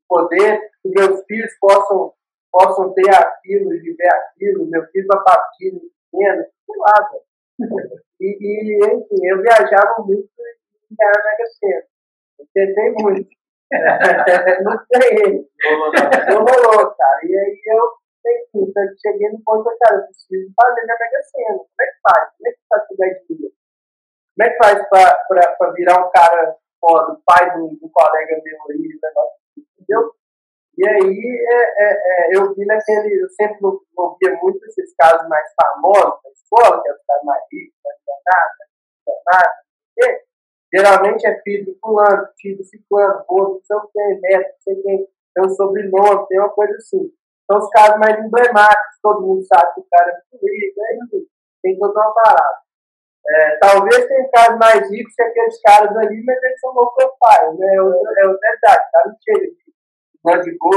poder 0.08 0.72
que 0.82 0.90
meus 0.90 1.24
filhos 1.26 1.52
possam, 1.60 2.14
possam 2.52 2.94
ter 2.94 3.10
aquilo 3.14 3.74
e 3.74 3.80
viver 3.80 4.10
aquilo, 4.10 4.70
meu 4.70 4.86
filho 4.88 5.08
vai 5.08 5.24
partir 5.24 5.72
pequeno, 6.12 6.46
sei 6.66 6.78
lá, 6.78 7.12
e, 8.22 8.38
e, 8.40 8.78
enfim, 8.86 9.26
eu 9.26 9.42
viajava 9.42 9.96
muito 10.06 10.30
em 10.40 10.96
Mega 10.96 11.46
Sena. 11.60 11.84
Eu 12.40 12.48
tentei 12.54 12.92
muito 12.92 13.30
não 14.64 14.78
ganhei. 14.92 15.50
Não 16.30 16.46
rolou, 16.46 16.96
cara. 16.96 17.20
E 17.24 17.36
aí 17.36 17.62
eu, 17.66 17.82
enfim, 18.28 18.72
cheguei 19.02 19.30
no 19.30 19.44
ponto 19.44 19.70
cara, 19.80 19.98
eu 19.98 20.06
preciso 20.06 20.54
fazer 20.56 20.82
minha 20.84 20.98
Mega 21.00 21.22
Sena. 21.24 21.58
Como 21.58 21.82
é 21.82 21.86
que 21.86 22.00
faz? 22.02 22.30
Como 22.38 22.48
é 22.48 22.52
que 22.52 22.60
faz 22.70 22.88
com 22.88 22.96
10 22.96 23.28
dias? 23.28 23.63
Como 24.36 24.48
é 24.48 24.50
que 24.50 24.58
faz 24.58 24.90
pra 24.90 25.72
virar 25.72 26.06
um 26.06 26.12
cara 26.12 26.56
foda, 26.80 27.18
pai 27.26 27.54
do, 27.54 27.70
do 27.80 27.90
colega 27.90 28.42
meu 28.44 28.58
aí, 28.70 29.00
negócio, 29.02 29.40
entendeu? 29.58 30.12
E 30.76 30.88
aí 30.88 31.46
é, 31.50 31.84
é, 31.84 31.94
é, 31.94 32.38
eu 32.38 32.54
vi 32.56 32.66
naquele, 32.66 33.24
eu 33.24 33.30
sempre 33.30 33.60
ouvia 33.62 34.38
muito 34.42 34.66
esses 34.66 34.94
casos 34.96 35.28
mais 35.30 35.48
famosos 35.62 36.20
da 36.24 36.30
escola, 36.32 36.82
que 36.82 36.90
é 36.90 36.94
os 36.94 37.06
casos 37.08 37.26
mais 37.26 37.44
ricos, 37.52 37.80
mais 37.86 37.98
donados, 38.06 38.58
mais 39.06 39.18
donados. 39.24 39.64
Geralmente 40.74 41.28
é 41.28 41.40
filho 41.42 41.66
do 41.66 41.80
fulano, 41.80 42.28
filho 42.42 42.58
do 42.58 42.64
ciclano, 42.64 43.24
outro, 43.28 43.54
não 43.54 43.62
sei 43.64 43.78
o 43.78 43.88
que, 43.88 44.22
neto, 44.22 44.50
não 44.50 44.62
sei 44.62 44.82
quem, 44.82 45.08
tem 45.36 45.46
um 45.46 45.50
sobrenome, 45.50 46.28
tem 46.28 46.40
uma 46.40 46.50
coisa 46.50 46.74
assim. 46.76 47.14
São 47.46 47.60
os 47.60 47.70
casos 47.70 48.00
mais 48.00 48.18
emblemáticos, 48.18 49.00
todo 49.04 49.22
mundo 49.22 49.44
sabe 49.46 49.76
que 49.76 49.82
o 49.82 49.88
cara 49.92 50.10
é 50.10 50.14
né? 50.14 51.00
enfim, 51.06 51.28
tem 51.62 51.78
toda 51.78 51.94
uma 51.94 52.14
parada. 52.14 52.64
É, 53.26 53.58
talvez 53.58 54.06
tenha 54.06 54.30
casos 54.30 54.60
mais 54.60 54.90
ricos 54.90 55.16
que 55.16 55.24
aqueles 55.24 55.62
caras 55.62 55.96
ali, 55.98 56.24
mas 56.26 56.44
eles 56.44 56.60
são 56.60 56.74
low 56.74 56.94
profile, 56.94 57.58
né? 57.58 57.76
É 57.76 57.82
o, 57.82 57.90
é 57.90 58.28
o 58.28 58.38
detalhe, 58.38 58.92
cara 58.92 59.08
não 59.08 59.16
chega 59.24 59.48
de 59.48 59.64
de 60.44 60.58
com 60.58 60.72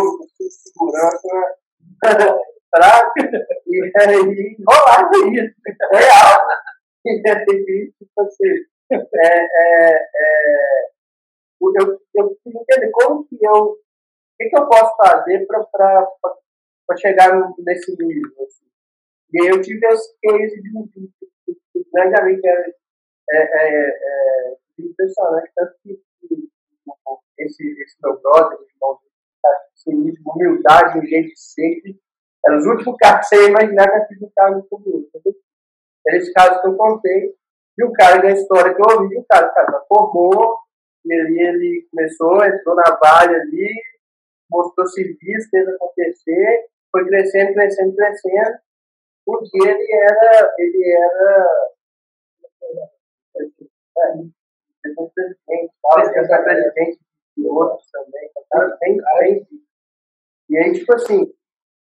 segurança, 0.51 1.57
fraco, 2.75 3.13
e 3.67 3.93
aí 3.99 4.57
rolava 4.67 5.11
isso, 5.33 5.55
real. 5.93 6.39
E 7.09 7.23
tipo 7.23 8.21
assim, 8.21 8.65
é, 8.91 8.97
é, 8.97 9.95
é, 9.95 10.89
eu, 11.61 12.01
eu 12.15 12.29
preciso 12.29 12.59
entender 12.61 12.91
como 12.93 13.25
que 13.29 13.37
eu. 13.41 13.53
O 13.53 13.79
que, 14.37 14.49
que 14.49 14.59
eu 14.59 14.69
posso 14.69 14.97
fazer 14.97 15.47
para 15.47 16.97
chegar 16.97 17.31
nesse 17.59 17.97
nível. 17.97 18.31
Assim. 18.45 18.67
E 19.33 19.43
aí 19.43 19.49
eu 19.49 19.63
tive 19.63 19.87
esse 19.87 20.15
case 20.21 20.61
de 20.61 20.77
um, 20.77 20.83
de, 20.87 21.01
de, 21.01 21.09
de 21.09 21.36
grande 21.93 22.47
é, 22.47 22.71
é, 23.31 23.39
é, 23.39 23.89
é 23.89 24.57
impressionante, 24.79 25.51
tanto 25.55 25.75
que, 25.83 25.99
esse, 27.39 27.83
esse 27.83 27.97
meu 28.03 28.19
brother, 28.21 28.59
nível 29.87 30.13
de 30.13 30.47
humildade, 30.47 30.99
um 30.99 31.07
jeito 31.07 31.29
de 31.29 31.41
ser, 31.41 31.81
eram 32.47 32.59
os 32.59 32.67
últimos 32.67 32.97
casos 32.97 33.29
que 33.29 33.37
você 33.37 33.43
ia 33.43 33.51
imaginar 33.51 33.89
que 33.89 33.97
eu 33.97 34.07
fiz 34.09 34.23
um 34.23 34.33
caso 34.35 34.67
sobre 34.69 34.91
outro. 34.91 35.37
Esse 36.09 36.33
caso 36.33 36.61
que 36.61 36.69
eu 36.69 36.77
contei, 36.77 37.35
e 37.79 37.85
o 37.85 37.93
cara, 37.93 38.23
da 38.23 38.31
história 38.31 38.75
que 38.75 38.81
eu 38.81 39.01
ouvi, 39.01 39.19
o 39.19 39.25
cara, 39.29 39.51
o 39.51 39.55
cara 39.55 39.85
formou, 39.89 40.59
ele, 41.05 41.41
ele 41.41 41.89
começou, 41.91 42.45
entrou 42.45 42.75
na 42.75 42.99
Vale 43.03 43.35
ali, 43.35 43.69
mostrou 44.51 44.87
serviço, 44.87 45.51
fez 45.51 45.69
acontecer, 45.69 46.67
foi 46.91 47.07
crescendo, 47.07 47.55
crescendo, 47.55 47.95
crescendo. 47.95 48.59
Dia 49.27 49.73
ele 49.73 49.93
era, 49.93 50.55
ele 50.57 50.93
era, 50.93 51.71
depois 54.85 55.13
presidente, 55.13 55.73
presidente 56.45 57.01
de 57.37 57.47
outros 57.49 57.91
também, 57.91 58.31
cara 58.53 58.77
bem. 58.81 59.47
E 60.49 60.59
aí, 60.59 60.73
tipo 60.75 60.95
assim, 60.95 61.35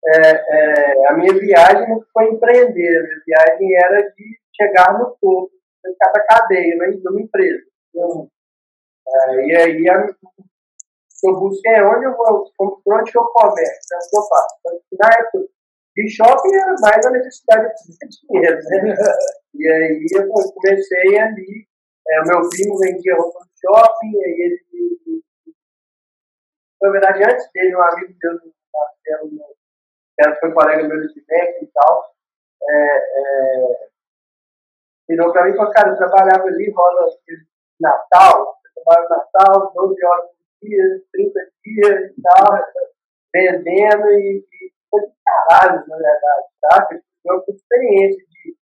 é, 0.08 0.32
é, 0.32 1.08
a 1.08 1.14
minha 1.14 1.34
viagem 1.34 1.88
não 1.88 2.04
foi 2.12 2.32
empreender, 2.32 3.00
a 3.00 3.04
minha 3.04 3.24
viagem 3.26 3.76
era 3.78 4.12
de 4.12 4.40
chegar 4.54 5.00
no 5.00 5.16
topo 5.22 5.52
em 5.86 5.96
cada 5.98 6.26
cadeia, 6.26 6.76
né, 6.76 6.92
de 6.92 7.08
uma 7.08 7.22
empresa. 7.22 7.64
Então, 7.90 8.30
é, 9.08 9.36
e 9.46 9.56
aí 9.56 9.90
a, 9.90 10.06
eu 11.24 11.52
é 11.68 11.84
onde 11.84 12.06
eu 12.06 12.18
vou, 12.18 12.52
onde 12.60 13.12
eu 13.16 13.24
começo, 13.24 13.94
é 13.94 13.98
o 13.98 14.10
que 14.10 14.18
eu 14.18 14.24
faço. 14.24 14.56
Na 15.00 15.08
época 15.08 15.61
de 15.96 16.10
shopping 16.10 16.56
era 16.56 16.76
mais 16.80 17.06
a 17.06 17.12
necessidade 17.12 17.68
de 17.68 18.28
dinheiro, 18.28 18.58
né? 18.64 18.96
E 19.54 19.68
aí 19.68 20.06
eu 20.16 20.28
comecei 20.30 21.20
ali 21.20 21.68
É, 22.08 22.24
meu 22.26 22.50
primo 22.50 22.78
vendia 22.80 23.16
roupa 23.16 23.40
no 23.40 23.52
shopping, 23.60 24.24
aí 24.24 24.42
ele. 24.42 25.22
Na 26.82 26.90
verdade, 26.90 27.24
antes 27.24 27.48
dele, 27.54 27.76
um 27.76 27.82
amigo 27.82 28.14
meu 28.24 28.40
do 28.40 28.54
Marcelo, 28.74 29.30
que 30.18 30.40
foi 30.40 30.54
colega 30.54 30.88
meu 30.88 31.00
de 31.00 31.26
MEC 31.30 31.64
e 31.64 31.68
tal, 31.68 32.16
é, 32.70 32.98
é, 32.98 33.90
virou 35.08 35.32
para 35.32 35.46
mim 35.46 35.52
e 35.52 35.58
falou: 35.58 35.72
Cara, 35.72 35.90
eu 35.90 35.98
trabalhava 35.98 36.48
ali, 36.48 36.72
rola 36.72 37.06
Natal, 37.80 38.56
eu 38.66 38.84
trabalho 38.84 39.10
Natal, 39.10 39.74
12 39.76 40.06
horas 40.06 40.26
por 40.32 40.68
dia, 40.68 41.04
30 41.12 41.40
dias 41.64 42.12
e 42.18 42.22
tal, 42.22 42.66
vendendo 43.34 44.10
e, 44.12 44.46
e 44.52 44.71
foi 44.92 45.02
de 45.02 45.14
caralho, 45.26 45.88
na 45.88 45.98
verdade, 45.98 46.48
tá? 46.62 46.88
Foi 46.88 47.36
uma 47.36 47.44
experiência 47.48 48.24
de, 48.30 48.58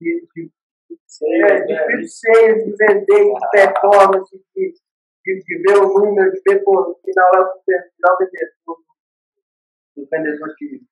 de, 0.00 0.28
de 0.34 0.52
é, 1.22 1.64
de 1.64 1.72
né? 1.74 1.96
de 1.96 2.76
vender, 2.76 3.34
de 3.34 3.50
performance, 3.50 4.44
de, 4.54 4.74
de, 5.24 5.44
de, 5.44 5.62
ver 5.62 5.78
o 5.78 5.86
número, 5.86 6.32
de 6.32 6.40
ver 6.46 6.62
por 6.64 6.88
no 6.88 6.94
final 7.04 7.28
lá 7.34 7.42
do 7.42 7.60
final 7.60 8.18
vendedor, 8.18 8.78
do 9.96 10.08
vendedor 10.10 10.54
de 10.56 10.86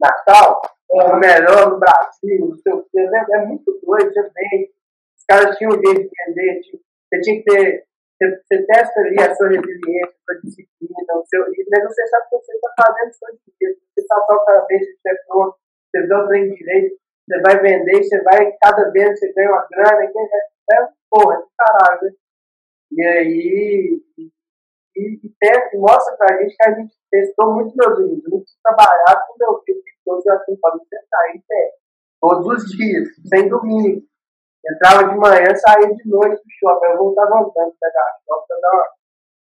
Natal, 0.00 0.60
é 0.90 1.04
o 1.04 1.18
melhor 1.18 1.70
no 1.70 1.78
Brasil, 1.78 2.48
não 2.48 2.56
sei 2.56 2.72
o 2.72 2.82
que, 2.82 2.98
é, 2.98 3.36
é 3.36 3.46
muito 3.46 3.80
doido, 3.84 4.12
vem, 4.12 4.70
os 5.16 5.24
caras 5.28 5.56
tinham 5.56 5.70
um 5.70 5.80
jeito 5.80 6.02
de 6.02 6.10
vender, 6.26 6.60
tipo, 6.62 6.82
você 7.08 7.20
tinha 7.20 7.42
que 7.42 7.44
ter, 7.44 7.86
você, 8.22 8.42
você 8.48 8.66
testa 8.66 9.00
ali 9.00 9.16
a 9.20 9.34
sua 9.34 9.48
resiliência, 9.48 10.14
a 10.28 10.32
sua 10.32 10.40
disciplina, 10.42 11.14
o 11.14 11.24
seu, 11.26 11.40
mas 11.40 11.84
você 11.84 12.06
sabe 12.06 12.24
que 12.30 12.36
você 12.36 12.52
está 12.52 12.74
fazendo 12.78 13.10
o 13.10 13.14
seu 13.14 13.28
dinheiro, 13.46 13.80
você 13.94 14.06
cada 14.46 14.66
vez 14.66 14.86
que 14.86 14.96
você 14.96 15.08
é 15.10 15.14
pronto, 15.26 15.56
você 15.90 16.06
vê 16.06 16.14
o 16.14 16.28
trem 16.28 16.54
direito, 16.54 16.96
você 17.28 17.40
vai 17.40 17.60
vender, 17.60 18.02
você 18.02 18.22
vai, 18.22 18.52
cada 18.60 18.90
vez 18.90 19.18
você 19.18 19.32
ganha 19.32 19.50
uma 19.50 19.66
grana, 19.70 20.04
é, 20.04 20.74
é 20.74 20.88
porra, 21.10 21.36
é 21.36 21.42
caralho, 21.58 22.02
né? 22.02 22.10
E 22.92 23.02
aí, 23.06 24.02
e, 24.18 24.30
e, 24.96 25.20
e 25.24 25.78
mostra 25.78 26.16
pra 26.16 26.38
gente 26.42 26.54
que 26.56 26.68
a 26.68 26.74
gente 26.74 26.94
testou 27.10 27.54
muito 27.54 27.74
meus 27.74 27.98
vídeos, 27.98 28.28
muito 28.28 28.52
trabalhado 28.62 29.20
com 29.28 29.38
meu 29.38 29.62
filho, 29.64 29.82
todos 30.04 30.26
assim, 30.26 30.56
pode 30.60 30.78
sentar 30.84 31.34
em 31.34 31.40
pé, 31.48 31.70
todos 32.20 32.46
os 32.46 32.70
dias, 32.76 33.08
sem 33.28 33.48
domingo. 33.48 34.02
Entrava 34.64 35.08
de 35.08 35.16
manhã, 35.16 35.52
saía 35.56 35.88
de 35.88 36.08
noite 36.08 36.36
do 36.36 36.50
shopping, 36.60 36.86
eu 36.86 36.98
voltava 36.98 37.38
andando, 37.38 37.74
pegar 37.80 38.02
a 38.02 38.16
shopping, 38.24 38.46
pra 38.48 38.58
dar 38.60 38.70
uma, 38.74 38.86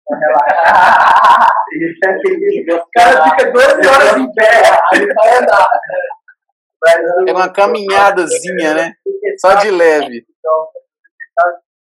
o 2.73 2.87
cara 2.93 3.23
fica 3.23 3.51
12 3.51 3.87
horas 3.87 4.17
em 4.17 4.31
pé, 4.33 4.61
aí 4.93 5.05
vai 5.13 5.37
andar. 5.37 5.69
É 7.27 7.33
uma 7.33 7.51
caminhadazinha, 7.51 8.73
né? 8.73 8.93
Só 9.39 9.55
de 9.55 9.69
leve. 9.71 10.25
Então, 10.29 10.69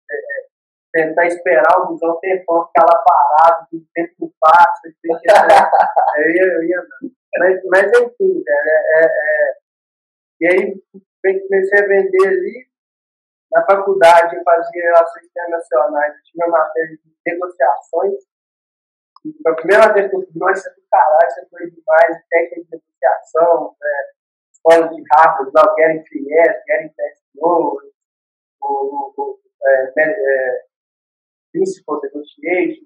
é, 0.10 0.16
é, 0.16 0.48
tentar 0.94 1.28
esperar 1.28 1.78
o 1.80 1.88
busão 1.88 2.18
tempão, 2.20 2.66
ficar 2.68 2.86
lá 2.86 3.04
parado, 3.06 3.68
o 3.74 3.82
tempo 3.94 4.34
passa, 4.40 4.88
eu 6.18 6.64
ia 6.64 6.82
mas, 7.38 7.62
mas 7.66 7.92
enfim, 8.02 8.44
é, 8.48 9.00
é, 9.00 9.06
é, 9.06 9.54
e 10.42 10.48
aí 10.48 10.82
comecei 11.22 11.80
a 11.80 11.88
vender 11.88 12.28
ali, 12.28 12.68
na 13.52 13.66
faculdade 13.66 14.36
eu 14.36 14.44
fazia 14.44 14.84
relações 14.84 15.26
internacionais, 15.26 16.16
eu 16.16 16.24
tinha 16.24 16.48
matéria 16.48 16.98
de 16.98 17.16
negociações, 17.26 18.24
e 19.26 19.34
a 19.48 19.54
primeira 19.56 19.94
vez 19.94 20.10
que 20.10 20.16
eu 20.16 20.22
vi, 20.22 20.28
nossa, 20.36 20.70
que 20.74 20.82
caralho, 20.90 21.28
isso 21.28 21.50
foi 21.50 21.70
demais, 21.70 22.24
técnica 22.30 22.78
de 22.78 22.84
negociação, 22.84 23.76
né? 23.82 24.18
escola 24.52 24.88
de 24.90 25.04
Harvard, 25.12 25.52
lá, 25.54 25.64
o 25.64 25.76
Getting 25.76 26.04
Finesse, 26.08 26.64
Getting 26.68 26.94
Fast 26.96 27.24
o, 27.40 27.80
o, 28.62 29.14
o 29.18 29.40
é, 29.66 29.94
é, 29.98 30.66
Principal 31.52 32.02
Negotiation, 32.02 32.86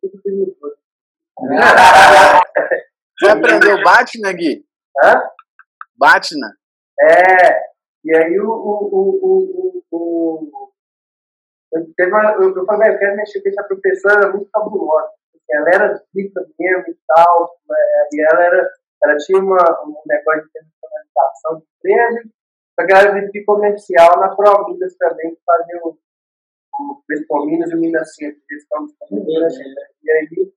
tudo 0.00 0.22
perigoso. 0.22 0.76
Você 3.18 3.30
aprendeu 3.30 3.82
Batna, 3.82 4.32
Gui? 4.32 4.64
Hã? 5.02 5.22
Batna. 5.96 6.56
É, 7.00 7.68
e 8.04 8.16
aí 8.16 8.40
o, 8.40 8.48
o, 8.48 9.18
o, 9.22 9.84
o, 9.90 10.70
eu, 11.72 11.86
teve 11.96 12.10
uma, 12.10 12.32
eu, 12.32 12.56
eu 12.56 12.64
falei, 12.64 12.94
eu 12.94 12.98
quero 12.98 13.16
mexer 13.16 13.42
com 13.42 13.48
essa 13.48 13.64
professora, 13.64 14.24
era 14.24 14.32
muito 14.32 14.48
fabulosa. 14.50 15.10
Ela 15.50 15.68
era 15.70 16.02
rica 16.14 16.46
mesmo 16.58 16.84
e 16.88 16.98
tal, 17.06 17.50
é, 17.70 18.08
e 18.12 18.20
ela 18.20 18.44
era 18.44 18.70
ela 19.04 19.16
tinha 19.16 19.38
uma, 19.38 19.62
um 19.84 19.94
negócio 20.06 20.42
de 20.42 20.48
internacionalização 20.48 21.58
de 21.58 21.66
empresa, 21.78 22.30
só 22.74 22.86
que 22.86 22.92
ela 22.92 23.02
era 23.02 23.28
de 23.28 23.44
comercial 23.44 24.20
na 24.20 24.34
Prominas 24.34 24.96
também, 24.96 25.34
que 25.34 25.40
fazia 25.44 25.80
o, 25.84 25.98
o 26.80 27.02
Pescominas 27.06 27.70
e 27.70 27.74
o 27.74 27.80
Minas 27.80 28.14
Centro, 28.14 28.40
que 28.48 28.54
estamos 28.56 28.92
fazendo 28.98 29.28
E 29.28 30.10
aí, 30.10 30.52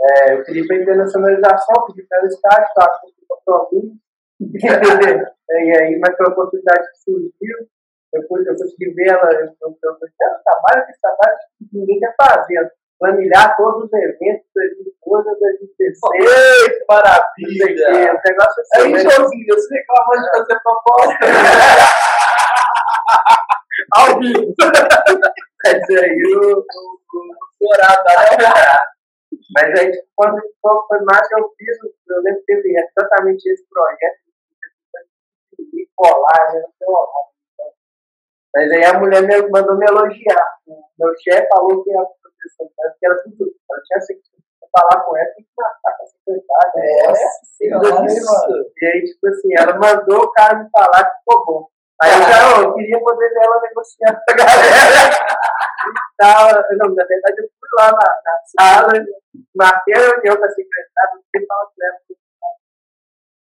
é, 0.00 0.34
eu 0.34 0.44
queria 0.44 0.66
para 0.66 0.76
internacionalização, 0.76 1.86
pedi 1.86 2.02
para 2.08 2.18
ela 2.18 2.26
estágio, 2.28 2.74
tá, 2.74 3.00
fui 3.00 3.12
para 3.28 3.36
Prominas, 3.44 3.96
e 5.50 5.78
aí, 5.78 5.98
mas 5.98 6.16
foi 6.16 6.26
uma 6.26 6.32
oportunidade 6.32 6.88
que 6.90 6.98
surgiu, 6.98 7.56
eu, 8.14 8.22
eu 8.22 8.56
consegui 8.56 8.94
ver 8.94 9.08
ela, 9.08 9.32
eu, 9.32 9.46
eu, 9.46 9.76
eu, 9.82 9.92
eu 9.92 9.98
trabalho, 10.44 10.86
que 10.86 11.76
ninguém 11.76 11.98
quer 12.00 12.14
fazer, 12.20 12.72
planilhar 12.98 13.56
todos 13.56 13.84
os 13.84 13.92
eventos 13.92 14.46
de 14.46 14.52
2012 14.54 15.28
2016. 15.40 16.84
Maravilha! 16.88 18.12
O 18.12 18.20
negócio 18.24 18.62
assim. 18.62 18.94
Aí, 18.94 19.02
Josinho, 19.02 19.54
você 19.54 19.74
reclama 19.74 20.14
de 20.22 20.30
fazer 20.30 20.56
proposta. 20.62 21.18
Ao 23.94 24.18
vivo. 24.18 24.54
Dizer, 25.64 26.04
aí 26.04 26.22
o 26.36 26.64
dourado, 27.60 28.04
né? 28.06 28.46
Mas 29.54 29.68
aí, 29.80 29.92
quando 30.14 30.40
foi 30.60 31.00
mais 31.04 31.26
que 31.26 31.34
eu 31.34 31.48
fiz, 31.56 31.76
eu 32.08 32.22
lembro 32.22 32.40
que 32.40 32.46
teve 32.46 32.68
exatamente 32.76 33.50
esse 33.50 33.64
projeto 33.68 34.27
de 35.64 35.88
colar, 35.96 36.52
né? 36.52 36.62
Mas 38.54 38.72
aí 38.72 38.84
a 38.84 38.98
mulher 38.98 39.22
me 39.22 39.50
mandou 39.50 39.76
me 39.76 39.86
elogiar. 39.86 40.58
Meu 40.98 41.14
chefe 41.18 41.48
falou 41.48 41.82
que 41.84 41.90
a 41.92 42.04
professora, 42.04 42.94
que 42.98 43.06
era 43.06 43.22
tudo, 43.22 43.54
ela 43.70 43.82
tinha 43.84 44.16
que 44.16 44.38
falar 44.72 45.04
com 45.04 45.16
ela, 45.16 45.26
tem 45.34 45.44
que 45.44 45.50
matar 45.56 45.96
com 45.96 46.04
a 46.04 46.06
secretária. 46.06 46.72
É, 46.76 47.10
é, 47.10 47.14
E 48.80 48.86
aí, 48.86 49.04
tipo 49.04 49.28
assim, 49.28 49.48
ela 49.56 49.78
mandou 49.78 50.24
o 50.24 50.32
cara 50.32 50.58
me 50.58 50.70
falar 50.70 51.04
que 51.04 51.18
ficou 51.18 51.46
bom. 51.46 51.68
Aí 52.00 52.12
eu 52.12 52.22
já, 52.22 52.62
eu 52.62 52.74
queria 52.74 53.00
poder 53.00 53.28
ver 53.28 53.44
ela 53.44 53.60
negociar 53.60 54.14
com 54.14 54.32
a 54.32 54.36
galera. 54.36 55.38
tal. 56.16 56.46
Não, 56.46 56.94
na 56.94 57.04
verdade, 57.04 57.42
eu 57.42 57.48
fui 57.58 57.68
lá 57.76 57.90
na, 57.92 58.08
na 58.24 58.40
sala, 58.46 58.92
marquei 59.56 59.94
a 59.94 59.98
reunião 59.98 60.36
com 60.36 60.44
a 60.44 60.50
secretária, 60.50 61.20
fiquei 61.32 61.46
falando 61.46 61.70
com 61.74 61.84
ela 61.84 61.98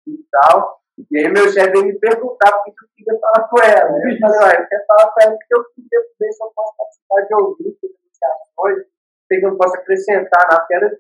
e 0.07 0.25
tal. 0.31 0.81
E 1.11 1.19
aí 1.19 1.29
meu 1.31 1.49
chefe 1.49 1.71
veio 1.71 1.87
me 1.87 1.99
perguntar 1.99 2.53
por 2.59 2.65
que 2.65 2.85
eu 2.85 2.89
queria 2.97 3.21
falar 3.21 3.49
com 3.49 3.59
ela. 3.63 3.91
Eu 3.99 4.19
falei, 4.19 4.39
olha, 4.43 4.61
eu 4.61 4.69
quero 4.69 4.87
falar 4.87 5.11
com 5.13 5.21
ela 5.23 5.33
porque 5.39 5.55
eu 5.55 5.65
queria 5.75 6.01
ver 6.19 6.33
se 6.33 6.43
eu 6.43 6.53
posso 6.55 6.77
participar 6.77 7.21
de 7.23 7.35
ouvir 7.35 7.79
negociações, 7.83 8.87
sei 9.29 9.41
que 9.41 9.47
eu 9.47 9.57
posso 9.57 9.77
acrescentar, 9.77 10.49
não 10.51 10.67
quero 10.67 10.99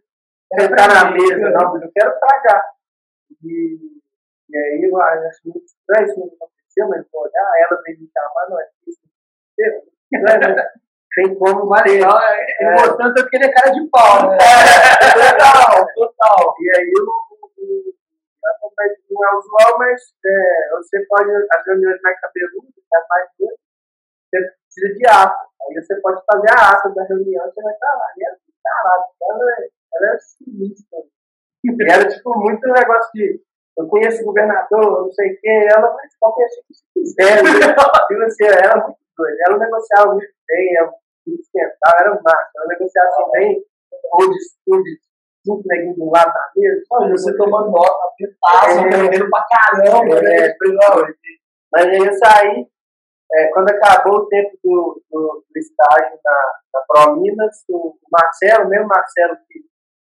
sentar 0.54 0.88
na 0.88 1.10
mesa, 1.10 1.50
não, 1.50 1.82
eu 1.82 1.90
quero 1.92 2.18
tragar. 2.20 2.62
E, 3.42 3.78
e 4.48 4.56
aí 4.56 4.84
eu 4.84 4.96
acho 5.02 5.40
muito 5.44 5.64
estranho 5.64 6.06
isso 6.06 6.20
não 6.20 6.26
aconteceu, 6.26 6.88
mas 6.88 7.04
vou 7.12 7.22
olhar, 7.22 7.52
ela 7.58 7.82
veio 7.82 8.00
me 8.00 8.08
chamar, 8.12 8.48
não 8.48 8.60
é 8.60 8.68
isso. 8.86 9.00
Tem 11.14 11.34
como 11.34 11.74
ter. 11.82 12.00
É, 12.00 12.64
é 12.64 12.74
importante 12.74 13.20
eu 13.20 13.28
querer 13.28 13.52
cara 13.52 13.70
de 13.72 13.84
pau. 13.88 14.30
Né? 14.30 14.38
total, 15.18 15.86
total. 15.94 16.54
E 16.60 16.78
aí 16.78 16.92
o 16.96 17.27
não 19.10 19.24
é 19.24 19.36
usual, 19.36 19.78
mas 19.78 20.00
é, 20.24 20.68
você 20.76 21.04
pode, 21.06 21.30
as 21.30 21.66
reuniões 21.66 22.00
mais 22.02 22.20
cabeludas, 22.20 22.72
é 22.76 23.06
mais 23.08 23.28
doidas, 23.38 23.58
você 24.28 24.38
precisa 24.38 24.94
de 24.94 25.06
ata. 25.06 25.48
Aí 25.62 25.74
você 25.74 26.00
pode 26.00 26.22
fazer 26.30 26.50
a 26.50 26.70
ata 26.72 26.88
da 26.90 27.04
reunião, 27.04 27.44
você 27.44 27.62
vai 27.62 27.72
estar 27.72 27.94
lá. 27.94 28.06
E 28.16 28.24
ela, 28.24 28.36
caralho, 28.64 29.04
ela, 29.22 29.68
ela 29.94 30.14
é 30.14 30.18
sinistra. 30.18 30.98
E 31.64 31.92
era 31.92 32.08
tipo 32.08 32.38
muito 32.38 32.68
um 32.68 32.72
negócio 32.72 33.10
de 33.14 33.42
eu 33.78 33.86
conheço 33.86 34.22
o 34.22 34.26
governador, 34.26 35.02
não 35.02 35.12
sei 35.12 35.32
o 35.32 35.40
que, 35.40 35.48
ela, 35.48 35.94
mas 35.94 36.16
qualquer 36.18 36.48
coisa 36.48 36.62
que 36.66 36.74
você 36.74 36.84
quiser. 36.94 37.38
Tipo 38.08 38.22
assim, 38.24 38.44
ela 38.44 38.72
é 38.72 38.84
muito 38.84 38.98
doida. 39.16 39.36
Ela 39.46 39.58
negociava 39.58 40.14
muito 40.14 40.34
bem, 40.48 40.76
ela 40.76 40.92
esquentava, 41.28 41.96
era 42.00 42.20
massa. 42.20 42.50
Ela 42.56 42.66
negociava 42.66 43.08
assim, 43.08 43.30
bem, 43.32 43.64
ou 44.12 44.32
de 44.82 44.98
cinco 45.44 45.62
neguinhos 45.66 45.96
do 45.96 46.10
lado 46.10 46.32
da 46.32 46.50
mesa. 46.54 46.82
Olha, 46.90 47.10
você 47.10 47.36
tomando 47.36 47.70
nota, 47.70 48.12
pitaço, 48.16 48.78
é, 48.78 48.80
aprendendo 48.80 49.30
pra 49.30 49.46
caramba. 49.50 50.18
É, 50.18 50.22
né? 50.22 50.46
é, 50.46 50.56
Mas 51.72 51.86
aí 51.86 51.98
eu 51.98 52.12
saí, 52.12 52.66
é, 53.32 53.48
quando 53.52 53.70
acabou 53.70 54.20
o 54.20 54.26
tempo 54.28 54.56
do, 54.62 55.02
do, 55.10 55.44
do 55.48 55.58
estágio 55.58 56.18
na, 56.24 56.60
na 56.74 56.80
Prominas, 56.88 57.64
o, 57.68 57.94
Marcelo, 58.10 58.66
o 58.66 58.68
mesmo 58.68 58.88
Marcelo 58.88 59.36
que, 59.46 59.60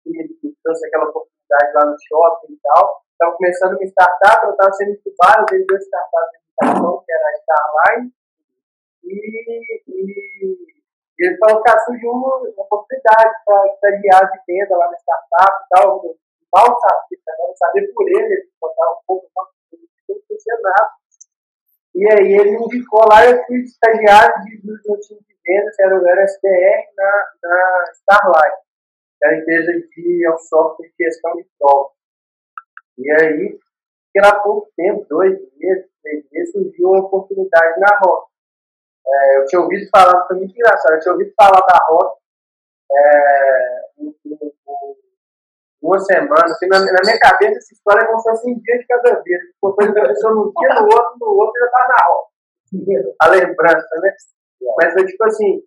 que, 0.03 0.27
que, 0.41 0.55
trouxe 0.63 0.87
aquela 0.87 1.05
oportunidade 1.05 1.73
lá 1.73 1.85
no 1.85 1.95
shopping 1.97 2.53
e 2.53 2.59
tal, 2.61 3.01
estava 3.11 3.35
começando 3.37 3.73
uma 3.73 3.85
startup, 3.85 4.45
eu 4.45 4.51
estava 4.51 4.73
sendo 4.73 4.91
estudado, 4.91 5.45
desde 5.49 5.67
duas 5.67 5.83
startups 5.83 6.45
comunicação, 6.55 7.03
que 7.05 7.11
era 7.11 7.27
a 7.27 7.37
Starline, 7.37 8.11
e, 9.03 9.83
e 9.87 10.74
ele 11.19 11.37
falou 11.37 11.63
que 11.63 11.79
surgiu 11.79 12.11
uma, 12.11 12.37
uma 12.37 12.63
oportunidade 12.63 13.35
para 13.45 13.67
estagiar 13.67 14.31
de 14.31 14.39
venda 14.47 14.77
lá 14.77 14.91
na 14.91 14.97
startup 14.97 15.63
e 15.63 15.67
tal. 15.69 16.15
mal 16.53 16.65
sabia, 16.65 17.19
não 17.39 17.55
sabia 17.55 17.89
por 17.93 18.07
ele, 18.07 18.33
ele 18.33 18.49
contar 18.59 18.91
um 18.91 18.99
pouco, 19.07 19.29
não 20.09 20.19
conhecia 20.27 20.57
nada. 20.61 20.89
E 21.95 22.05
aí 22.11 22.33
ele 22.33 22.57
me 22.57 22.65
indicou 22.65 23.07
lá, 23.07 23.25
eu 23.25 23.41
fui 23.45 23.61
estagiário 23.61 24.43
de, 24.43 24.57
do, 24.57 24.73
do 24.73 24.99
time 24.99 25.21
de 25.21 25.35
vendas, 25.45 25.79
era 25.79 25.95
o 25.95 26.23
SDR 26.25 26.91
na, 26.97 27.31
na 27.43 27.83
Starlight, 27.93 28.57
que 29.17 29.25
era 29.25 29.35
a 29.35 29.39
empresa 29.39 29.71
de 29.71 30.25
é 30.25 30.31
um 30.31 30.37
software 30.37 30.89
de 30.89 31.05
gestão 31.05 31.33
de 31.35 31.47
prova. 31.57 31.91
E 32.97 33.11
aí, 33.11 33.59
pela 34.13 34.39
pouco 34.41 34.69
tempo, 34.75 35.05
dois 35.09 35.39
meses, 35.55 35.89
três 36.03 36.25
meses, 36.31 36.51
surgiu 36.51 36.89
uma 36.89 37.05
oportunidade 37.05 37.79
na 37.79 37.99
Rock. 38.03 38.34
É, 39.07 39.37
eu 39.37 39.45
tinha 39.45 39.61
ouvido 39.61 39.87
falar, 39.89 40.25
foi 40.27 40.37
muito 40.37 40.51
engraçado, 40.51 40.93
eu 40.93 40.99
tinha 40.99 41.13
ouvido 41.13 41.33
falar 41.37 41.61
da 41.61 41.77
Rock 41.89 42.17
é, 42.91 43.85
uma 45.81 45.99
semana, 45.99 46.45
assim, 46.45 46.67
na, 46.67 46.79
na, 46.79 47.01
minha 47.03 47.19
cabeça 47.19 47.57
essa 47.57 47.73
história 47.73 48.01
é 48.01 48.07
como 48.07 48.19
se 48.19 48.29
fosse 48.29 48.49
um 48.49 48.59
dia 48.59 48.77
de 48.77 48.87
cada 48.87 49.21
vez. 49.21 49.41
Uma 49.61 49.75
coisa 49.75 49.91
aconteceu 49.91 50.29
num 50.31 50.51
dia, 50.51 50.81
no 50.81 50.83
outro, 50.83 51.15
no 51.19 51.27
outro 51.27 51.59
já 51.59 51.67
tá 51.69 51.87
na 51.89 51.95
Rock. 52.07 52.29
A 53.21 53.27
lembrança, 53.29 53.95
né? 54.01 54.11
Mas 54.77 54.93
foi 54.93 55.05
tipo 55.05 55.23
assim, 55.25 55.61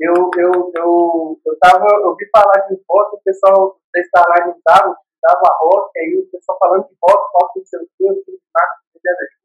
eu, 0.00 0.14
eu, 0.38 0.72
eu, 0.76 1.40
eu 1.44 1.58
tava, 1.60 1.86
eu 2.02 2.10
ouvi 2.10 2.24
falar 2.30 2.66
de 2.68 2.74
rock, 2.88 3.16
o 3.16 3.22
pessoal 3.24 3.76
da 3.92 4.00
Starline 4.00 4.52
não 4.52 4.60
dava, 4.64 4.96
dava 5.22 5.58
rock, 5.62 5.98
aí 5.98 6.18
o 6.18 6.30
pessoal 6.30 6.58
falando 6.58 6.86
de 6.86 6.94
rock, 7.02 7.30
rock 7.34 7.58
não 7.58 7.66
sei 7.66 7.78
o 7.80 7.88
que, 7.96 8.04
eu 8.06 8.14
fiz 8.24 8.40
marketing, 8.54 9.43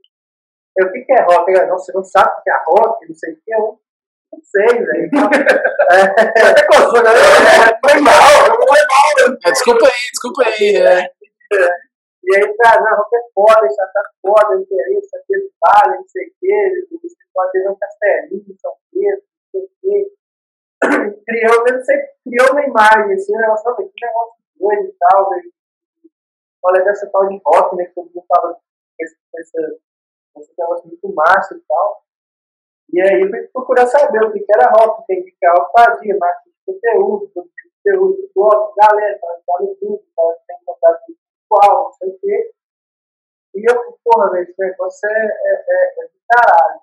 eu, 0.80 0.88
o 0.88 0.92
que 0.92 1.12
é 1.12 1.22
rock? 1.24 1.52
Eu, 1.52 1.68
não, 1.68 1.78
você 1.78 1.92
não 1.94 2.04
sabe 2.04 2.32
o 2.40 2.42
que 2.42 2.50
é 2.50 2.64
rock, 2.66 3.08
não 3.08 3.16
sei 3.16 3.34
o 3.34 3.36
que, 3.36 3.54
eu 3.54 3.80
não 4.32 4.40
sei, 4.44 4.86
velho. 4.86 5.06
Então, 5.06 5.30
é, 5.92 6.50
Até 6.52 6.66
coçou, 6.68 7.04
né? 7.04 7.10
Foi 7.84 8.00
mal, 8.00 8.46
foi 8.46 8.82
mal. 8.88 9.38
É, 9.46 9.52
desculpa 9.52 9.86
aí, 9.86 10.12
desculpa 10.12 10.44
aí. 10.44 10.76
É. 10.78 11.12
E 12.24 12.36
aí, 12.36 12.58
cara, 12.58 12.82
não, 12.82 12.98
rock 12.98 13.16
é 13.16 13.22
foda, 13.34 13.68
isso 13.68 13.78
tá 13.78 14.04
foda, 14.22 14.62
interesse, 14.62 15.18
aquele 15.18 15.52
vale, 15.60 15.98
não 15.98 16.08
sei 16.08 16.28
o 16.28 16.34
que, 16.40 16.88
o 16.92 17.08
escritório 17.08 17.52
dele 17.54 17.66
é 17.66 17.72
um 17.72 17.76
castelinho, 17.76 18.56
São 18.62 18.74
Pedro, 18.92 19.24
não 19.54 19.62
sei 19.62 19.62
o 19.62 19.70
que. 19.82 20.20
Criou, 21.26 21.68
eu 21.68 21.74
não 21.74 21.84
sei, 21.84 21.98
criou 22.24 22.52
uma 22.52 22.66
imagem, 22.66 23.14
assim, 23.14 23.36
um 23.36 23.40
negócio, 23.40 23.76
que 23.76 24.06
negócio 24.06 24.34
doido 24.60 24.90
e 24.90 24.96
tal, 25.00 25.30
velho. 25.30 25.52
Olha 26.64 26.84
dessa 26.84 27.10
tal 27.10 27.28
de 27.28 27.42
rock, 27.46 27.76
né, 27.78 27.86
que 27.86 27.96
todo 27.96 28.12
mundo 28.14 28.26
fala 28.28 28.60
esse, 30.38 30.42
esse, 30.42 30.52
esse 30.52 30.60
negócio 30.60 30.88
muito 30.88 31.14
massa 31.14 31.56
e 31.56 31.62
tal. 31.68 32.04
E 32.92 33.02
aí 33.02 33.22
eu 33.22 33.30
fui 33.30 33.48
procurar 33.54 33.86
saber 33.86 34.24
o 34.24 34.32
que 34.32 34.46
era 34.50 34.72
rock, 34.72 35.06
tem 35.06 35.24
que 35.24 35.34
eu 35.42 35.66
fazia, 35.78 36.18
marketing 36.18 36.50
de 36.50 36.66
conteúdo, 36.66 37.32
conteúdo, 37.34 38.32
blog, 38.36 38.74
galera, 38.76 39.20
para 39.20 39.66
no 39.66 39.76
grupo, 39.76 40.04
para 40.16 40.36
ter 40.48 40.66
contato 40.66 41.02
virtual, 41.08 41.84
não 41.84 41.94
sei 41.94 42.10
o 42.10 42.20
quê. 42.20 42.52
E 43.56 43.72
eu 43.72 44.00
porra, 44.04 44.32
velho, 44.32 44.44
esse 44.44 44.56
negócio 44.60 45.10
é, 45.10 45.26
é, 45.26 45.54
é, 45.70 46.06
é 46.06 46.10
caralho. 46.30 46.80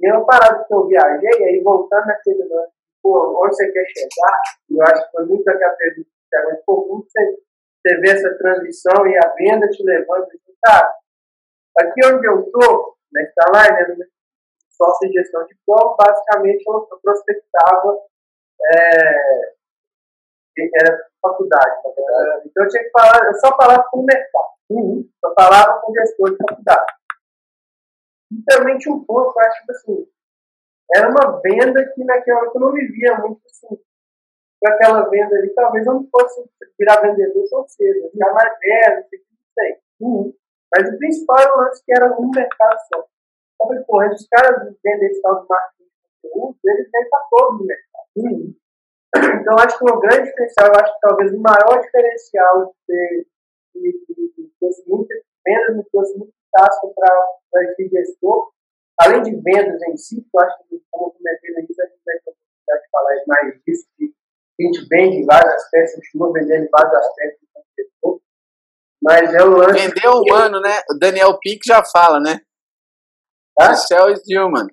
E 0.00 0.12
eu 0.12 0.26
parado 0.26 0.66
que 0.66 0.74
eu 0.74 0.86
viajei, 0.86 1.44
aí 1.44 1.62
voltando 1.62 2.06
naquele 2.06 2.44
lance, 2.44 2.72
pô, 3.02 3.42
onde 3.42 3.56
você 3.56 3.72
quer 3.72 3.86
chegar, 3.86 4.40
e 4.70 4.76
eu 4.76 4.82
acho 4.82 5.06
que 5.06 5.12
foi 5.12 5.26
muito 5.26 5.44
daquela 5.44 5.74
pergunta 5.74 6.10
que 6.30 6.62
pô, 6.66 7.02
você, 7.02 7.38
você 7.80 8.00
vê 8.00 8.10
essa 8.10 8.36
transição 8.36 9.06
e 9.06 9.16
a 9.16 9.34
venda 9.38 9.68
te 9.68 9.82
levando, 9.82 10.26
cara, 10.62 10.94
aqui 11.78 12.06
onde 12.06 12.26
eu 12.26 12.40
estou, 12.40 12.96
na 13.12 13.22
Starline, 13.22 13.98
né, 13.98 14.06
sócio 14.70 15.08
de 15.08 15.14
gestão 15.14 15.44
de 15.46 15.56
prova, 15.64 15.96
basicamente 15.98 16.64
eu, 16.66 16.86
prospectava, 17.02 17.98
é, 18.72 19.56
era 20.74 21.06
faculdade, 21.20 21.76
Então 22.46 22.64
eu 22.64 22.68
tinha 22.68 22.84
que 22.84 22.90
falar, 22.90 23.26
eu 23.26 23.34
só 23.34 23.56
falava 23.56 23.84
com 23.90 24.00
o 24.00 24.04
mercado, 24.04 24.54
uhum. 24.70 25.08
só 25.20 25.34
falava 25.34 25.80
com 25.80 25.92
o 25.92 25.94
gestor 25.94 26.30
de 26.30 26.36
faculdade. 26.48 26.92
E 28.32 28.42
também 28.44 28.78
tinha 28.78 28.94
um 28.94 29.04
ponto, 29.04 29.32
eu 29.36 29.46
acho 29.46 29.66
que 29.66 29.72
assim, 29.72 30.08
era 30.94 31.10
uma 31.10 31.40
venda 31.40 31.92
que 31.94 32.04
naquela 32.04 32.40
hora 32.40 32.50
eu 32.54 32.60
não 32.60 32.72
vivia 32.72 33.18
muito 33.18 33.40
assim, 33.46 33.76
com 34.60 34.68
aquela 34.68 35.08
venda 35.08 35.36
ali, 35.36 35.54
talvez 35.54 35.86
eu 35.86 35.94
não 35.94 36.08
fosse 36.10 36.44
virar 36.78 37.00
vendedor 37.02 37.44
tão 37.50 37.68
cedo, 37.68 38.10
ficar 38.10 38.32
mais 38.32 38.58
velho, 38.58 38.96
não 38.96 39.08
sei 39.08 39.18
o 39.18 39.22
que, 39.22 39.28
não 39.30 39.52
sei. 39.54 39.78
Uhum. 40.00 40.34
Mas 40.74 40.88
o 40.88 40.98
principal 40.98 41.38
era 41.40 41.54
o 41.54 41.60
lance 41.60 41.84
que 41.84 41.92
era 41.92 42.20
um 42.20 42.30
mercado 42.30 42.78
só. 42.92 43.00
Eu 43.00 43.66
falei, 43.66 43.84
porra, 43.84 44.12
os 44.12 44.28
caras 44.28 44.76
vendem 44.84 45.08
esse 45.08 45.22
tal 45.22 45.42
de 45.42 45.46
marketing 45.48 45.84
de 45.84 46.30
conteúdo, 46.30 46.58
eles 46.64 46.90
vendem 46.92 47.10
para 47.10 47.26
todo 47.30 47.60
o 47.60 47.66
mercado. 47.66 48.06
Uhum. 48.16 48.54
Então, 49.16 49.54
acho 49.58 49.78
que 49.78 49.84
o 49.84 50.00
grande 50.00 50.28
diferencial, 50.28 50.68
eu 50.68 50.80
acho 50.80 50.94
que 50.94 51.00
talvez 51.00 51.32
o 51.32 51.40
maior 51.40 51.80
diferencial 51.80 52.66
de 52.66 52.72
ter 52.86 53.26
de, 53.80 53.92
de, 53.92 54.32
de, 54.36 54.42
de 54.46 54.82
muitas 54.86 55.22
vendas, 55.44 55.76
me 55.76 55.84
trouxe 55.90 56.18
muito 56.18 56.34
fácil 56.56 56.92
para 56.94 57.64
esse 57.64 57.88
gestor, 57.88 58.50
além 59.00 59.22
de 59.22 59.36
vendas 59.42 59.80
em 59.88 59.96
si, 59.96 60.26
eu 60.32 60.40
acho 60.40 60.58
que, 60.68 60.82
como 60.90 61.08
eu 61.08 61.10
comentei 61.12 61.52
no 61.52 61.58
início, 61.60 61.84
a 61.84 61.88
gente 61.88 62.02
vai 62.04 62.14
ter 62.16 62.30
oportunidade 62.30 62.82
de 62.82 62.90
falar 62.90 63.14
mais 63.26 63.62
disso, 63.64 63.86
que 63.96 64.14
a 64.60 64.62
gente 64.62 64.88
vende 64.88 65.16
em 65.18 65.26
vários 65.26 65.54
aspectos, 65.54 65.94
continua 65.94 66.32
vendendo 66.32 66.64
em 66.64 66.70
vários 66.70 66.94
aspectos 66.94 67.48
do 67.54 67.62
gestor, 67.76 68.20
mas 69.06 69.32
é 69.32 69.42
o 69.44 69.50
lance. 69.50 69.72
Vender 69.72 70.08
humano, 70.08 70.60
né? 70.60 70.80
O 70.90 70.98
Daniel 70.98 71.38
Pink 71.38 71.60
já 71.64 71.80
fala, 71.84 72.18
né? 72.18 72.40
Tá? 73.56 73.72
Cell 73.74 74.10
is 74.10 74.20
human. 74.28 74.66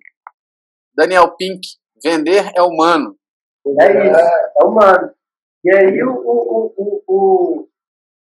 Daniel 0.95 1.35
Pink, 1.37 1.61
vender 2.03 2.51
é 2.55 2.61
humano. 2.63 3.15
É 3.79 4.07
isso, 4.07 4.19
é 4.19 4.65
humano. 4.65 5.13
E 5.63 5.75
aí 5.75 6.03
o, 6.03 6.11
o, 6.11 6.73
o, 6.75 7.03
o, 7.07 7.69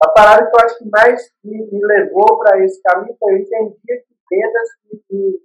a 0.01 0.09
parada 0.11 0.49
que 0.49 0.57
eu 0.57 0.61
acho 0.65 0.79
que 0.79 0.89
mais 0.89 1.21
me, 1.45 1.59
me 1.71 1.81
levou 1.85 2.39
para 2.39 2.65
esse 2.65 2.81
caminho 2.83 3.15
foi 3.19 3.33
eu 3.33 3.39
entendia 3.39 3.75
que 3.85 4.17
vendas 4.31 4.69
que, 4.83 4.97
que 5.09 5.43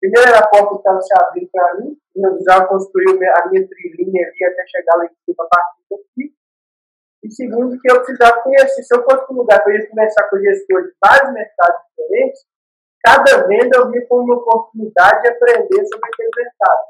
primeiro 0.00 0.28
era 0.28 0.40
a 0.40 0.48
porta 0.48 0.70
que 0.70 0.76
estava 0.76 1.00
se 1.00 1.14
abrindo 1.14 1.48
para 1.50 1.74
mim, 1.76 1.96
eu 2.16 2.38
já 2.42 2.66
construí 2.66 3.06
a 3.08 3.48
minha 3.48 3.66
trilhinha 3.66 4.26
ali 4.26 4.44
até 4.44 4.66
chegar 4.66 4.96
lá 4.96 5.04
em 5.06 5.14
cima 5.24 5.44
a 5.44 5.48
partir 5.48 5.82
daqui. 5.90 6.35
E 7.22 7.30
segundo, 7.30 7.78
que 7.80 7.90
eu 7.90 8.02
precisava 8.02 8.42
conhecer, 8.42 8.82
se 8.82 8.94
eu 8.94 9.02
fosse 9.02 9.26
para 9.26 9.34
um 9.34 9.38
lugar 9.38 9.62
eu 9.66 9.72
ia 9.74 9.88
começar 9.88 10.28
com 10.28 10.38
gestores 10.38 10.86
de 10.86 10.96
vários 11.02 11.32
mercados 11.32 11.80
diferentes, 11.88 12.46
cada 13.02 13.46
venda 13.46 13.78
eu 13.78 13.90
via 13.90 14.06
como 14.06 14.24
uma 14.24 14.36
oportunidade 14.36 15.22
de 15.22 15.28
aprender 15.28 15.86
sobre 15.86 16.08
aquele 16.08 16.30
mercado. 16.36 16.82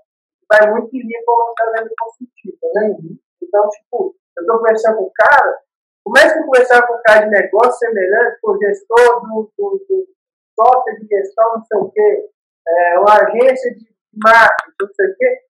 Vai 0.49 0.71
muito 0.73 0.95
em 0.95 1.01
linha 1.01 1.21
com 1.25 1.55
a 1.59 1.71
venda 1.73 1.91
consultiva, 1.99 2.67
né? 2.75 2.97
Então, 3.43 3.69
tipo, 3.71 4.17
eu 4.37 4.41
estou 4.41 4.59
conversando 4.59 4.97
com 4.97 5.05
o 5.05 5.13
cara, 5.15 5.59
começa 6.05 6.39
a 6.39 6.45
conversar 6.45 6.87
com 6.87 6.95
um 6.95 7.03
cara 7.05 7.25
de 7.25 7.31
negócio 7.31 7.79
semelhante, 7.79 8.39
com 8.41 8.53
o 8.53 8.59
gestor 8.59 9.21
do, 9.23 9.53
do, 9.59 9.85
do 9.89 10.07
software 10.55 11.01
de 11.01 11.07
gestão, 11.07 11.53
não 11.55 11.65
sei 11.65 11.79
o 11.79 11.91
quê, 11.91 12.31
é, 12.69 12.99
uma 12.99 13.15
agência 13.15 13.75
de 13.75 13.87
marketing, 14.23 14.77
não 14.81 14.95
sei 14.95 15.07
o 15.07 15.17
quê. 15.17 15.41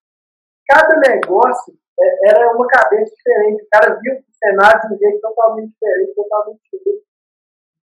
Cada 0.68 0.96
negócio 0.98 1.74
era 2.24 2.53
uma 2.53 2.66
cabeça 2.66 3.14
diferente. 3.14 3.62
O 3.62 3.68
cara 3.70 3.99
viu 4.01 4.14
o 4.14 4.22
cenário 4.38 4.88
de 4.88 4.94
um 4.94 4.99
jeito 4.99 5.20
totalmente 5.20 5.72
diferente, 5.72 6.14
totalmente 6.14 6.61
diferente. 6.72 7.05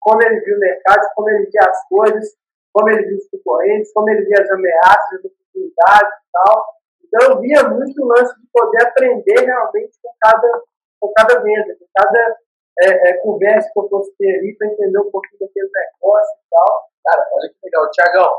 Como 0.00 0.22
ele 0.22 0.40
viu 0.40 0.56
o 0.56 0.60
mercado, 0.60 1.08
como 1.14 1.30
ele 1.30 1.46
via 1.50 1.68
as 1.68 1.88
coisas, 1.88 2.36
como 2.72 2.90
ele 2.90 3.02
via 3.04 3.16
os 3.16 3.28
concorrentes, 3.30 3.92
como 3.92 4.10
ele 4.10 4.24
via 4.24 4.42
as 4.42 4.50
ameaças, 4.50 5.18
as 5.18 5.24
oportunidades 5.24 6.12
e 6.12 6.32
tal. 6.32 6.64
Então 7.04 7.28
eu 7.30 7.40
via 7.40 7.68
muito 7.68 8.02
o 8.02 8.06
lance 8.06 8.34
de 8.40 8.46
poder 8.52 8.82
aprender 8.86 9.44
realmente 9.44 9.92
com 10.02 10.12
cada, 10.20 10.62
com 11.00 11.12
cada 11.12 11.40
venda, 11.40 11.76
com 11.78 11.86
cada 11.94 12.36
é, 12.80 13.10
é, 13.10 13.12
conversa 13.18 13.70
que 13.72 13.78
eu 13.78 13.88
fosse 13.88 14.16
ter 14.16 14.38
ali 14.38 14.56
para 14.56 14.68
entender 14.68 14.98
um 14.98 15.10
pouquinho 15.10 15.40
daquele 15.40 15.68
negócio 15.68 16.36
e 16.36 16.48
tal. 16.50 16.88
Cara, 17.04 17.28
olha 17.32 17.48
que 17.48 17.56
legal. 17.64 17.90
Tiagão, 17.90 18.36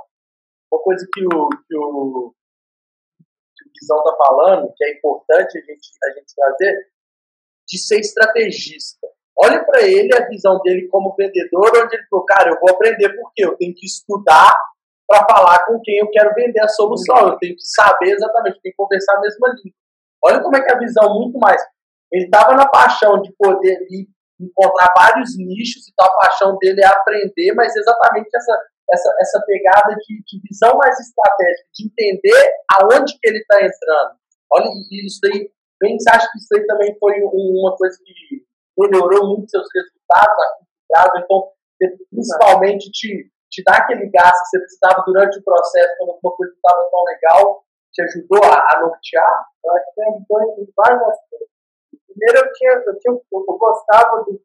uma 0.71 0.81
coisa 0.81 1.07
que 1.13 1.25
o, 1.25 1.49
que 1.49 1.77
o 1.77 2.33
Guizão 3.73 3.97
está 3.99 4.15
falando, 4.17 4.73
que 4.75 4.83
é 4.83 4.97
importante 4.97 5.57
a 5.57 5.61
gente, 5.61 5.89
a 6.03 6.11
gente 6.11 6.35
trazer, 6.35 6.87
de 7.67 7.77
ser 7.77 7.99
estrategista. 7.99 9.07
Olha 9.37 9.63
para 9.65 9.81
ele 9.81 10.15
a 10.15 10.27
visão 10.27 10.59
dele 10.61 10.87
como 10.89 11.15
vendedor, 11.15 11.71
onde 11.75 11.95
ele 11.95 12.05
falou, 12.09 12.25
cara, 12.25 12.51
eu 12.51 12.59
vou 12.59 12.69
aprender 12.69 13.09
porque 13.09 13.45
eu 13.45 13.57
tenho 13.57 13.73
que 13.73 13.85
estudar 13.85 14.53
para 15.07 15.25
falar 15.25 15.65
com 15.65 15.79
quem 15.81 15.97
eu 15.97 16.09
quero 16.11 16.33
vender 16.33 16.61
a 16.61 16.67
solução. 16.67 17.29
Eu 17.29 17.37
tenho 17.37 17.55
que 17.55 17.63
saber 17.63 18.11
exatamente, 18.11 18.61
tenho 18.61 18.73
que 18.73 18.77
conversar 18.77 19.17
a 19.17 19.21
mesma 19.21 19.47
língua. 19.49 19.77
Olha 20.23 20.41
como 20.41 20.55
é 20.55 20.61
que 20.61 20.71
a 20.71 20.77
visão 20.77 21.13
muito 21.15 21.37
mais. 21.39 21.61
Ele 22.11 22.25
estava 22.25 22.53
na 22.55 22.67
paixão 22.67 23.21
de 23.21 23.33
poder 23.37 23.79
encontrar 24.39 24.93
vários 24.95 25.37
nichos, 25.37 25.87
então 25.89 26.05
a 26.05 26.17
paixão 26.21 26.57
dele 26.57 26.81
é 26.81 26.87
aprender, 26.87 27.53
mas 27.53 27.75
exatamente 27.75 28.29
essa, 28.35 28.57
essa, 28.93 29.09
essa 29.19 29.43
pegada 29.45 29.95
de, 29.95 30.23
de 30.23 30.41
visão 30.47 30.77
mais 30.77 30.99
estratégica, 30.99 31.67
de 31.73 31.87
entender 31.87 32.43
aonde 32.79 33.17
que 33.19 33.27
ele 33.27 33.39
está 33.39 33.57
entrando. 33.57 34.15
Olha, 34.53 34.69
isso 35.03 35.19
aí, 35.25 35.49
bem, 35.81 35.97
acha 36.07 36.29
que 36.31 36.37
isso 36.37 36.53
aí 36.55 36.65
também 36.67 36.95
foi 36.99 37.13
uma 37.23 37.75
coisa 37.75 37.97
que 38.05 38.45
melhorou 38.77 39.27
muito 39.27 39.49
seus 39.49 39.67
resultados 39.73 40.63
então 41.17 41.51
principalmente 42.09 42.91
te, 42.91 43.31
te 43.49 43.63
dar 43.63 43.81
aquele 43.81 44.09
gás 44.09 44.31
que 44.31 44.47
você 44.49 44.59
precisava 44.59 45.03
durante 45.05 45.39
o 45.39 45.43
processo, 45.43 45.95
quando 45.97 46.11
alguma 46.11 46.35
coisa 46.35 46.53
não 46.53 46.57
estava 46.57 46.89
tão 46.91 47.03
legal, 47.03 47.65
te 47.91 48.01
ajudou 48.03 48.43
a, 48.43 48.55
a 48.55 48.81
nortear? 48.81 49.45
Eu 49.63 49.71
acho 49.73 49.93
que 49.93 50.01
ajudou 50.01 50.41
em 50.59 50.73
vários 50.75 51.01
aspectos. 51.01 51.49
Primeiro, 52.07 52.45
eu, 52.45 52.53
tinha, 52.53 52.71
eu, 52.71 52.99
tinha, 52.99 53.13
eu 53.13 53.57
gostava 53.57 54.23
do, 54.23 54.41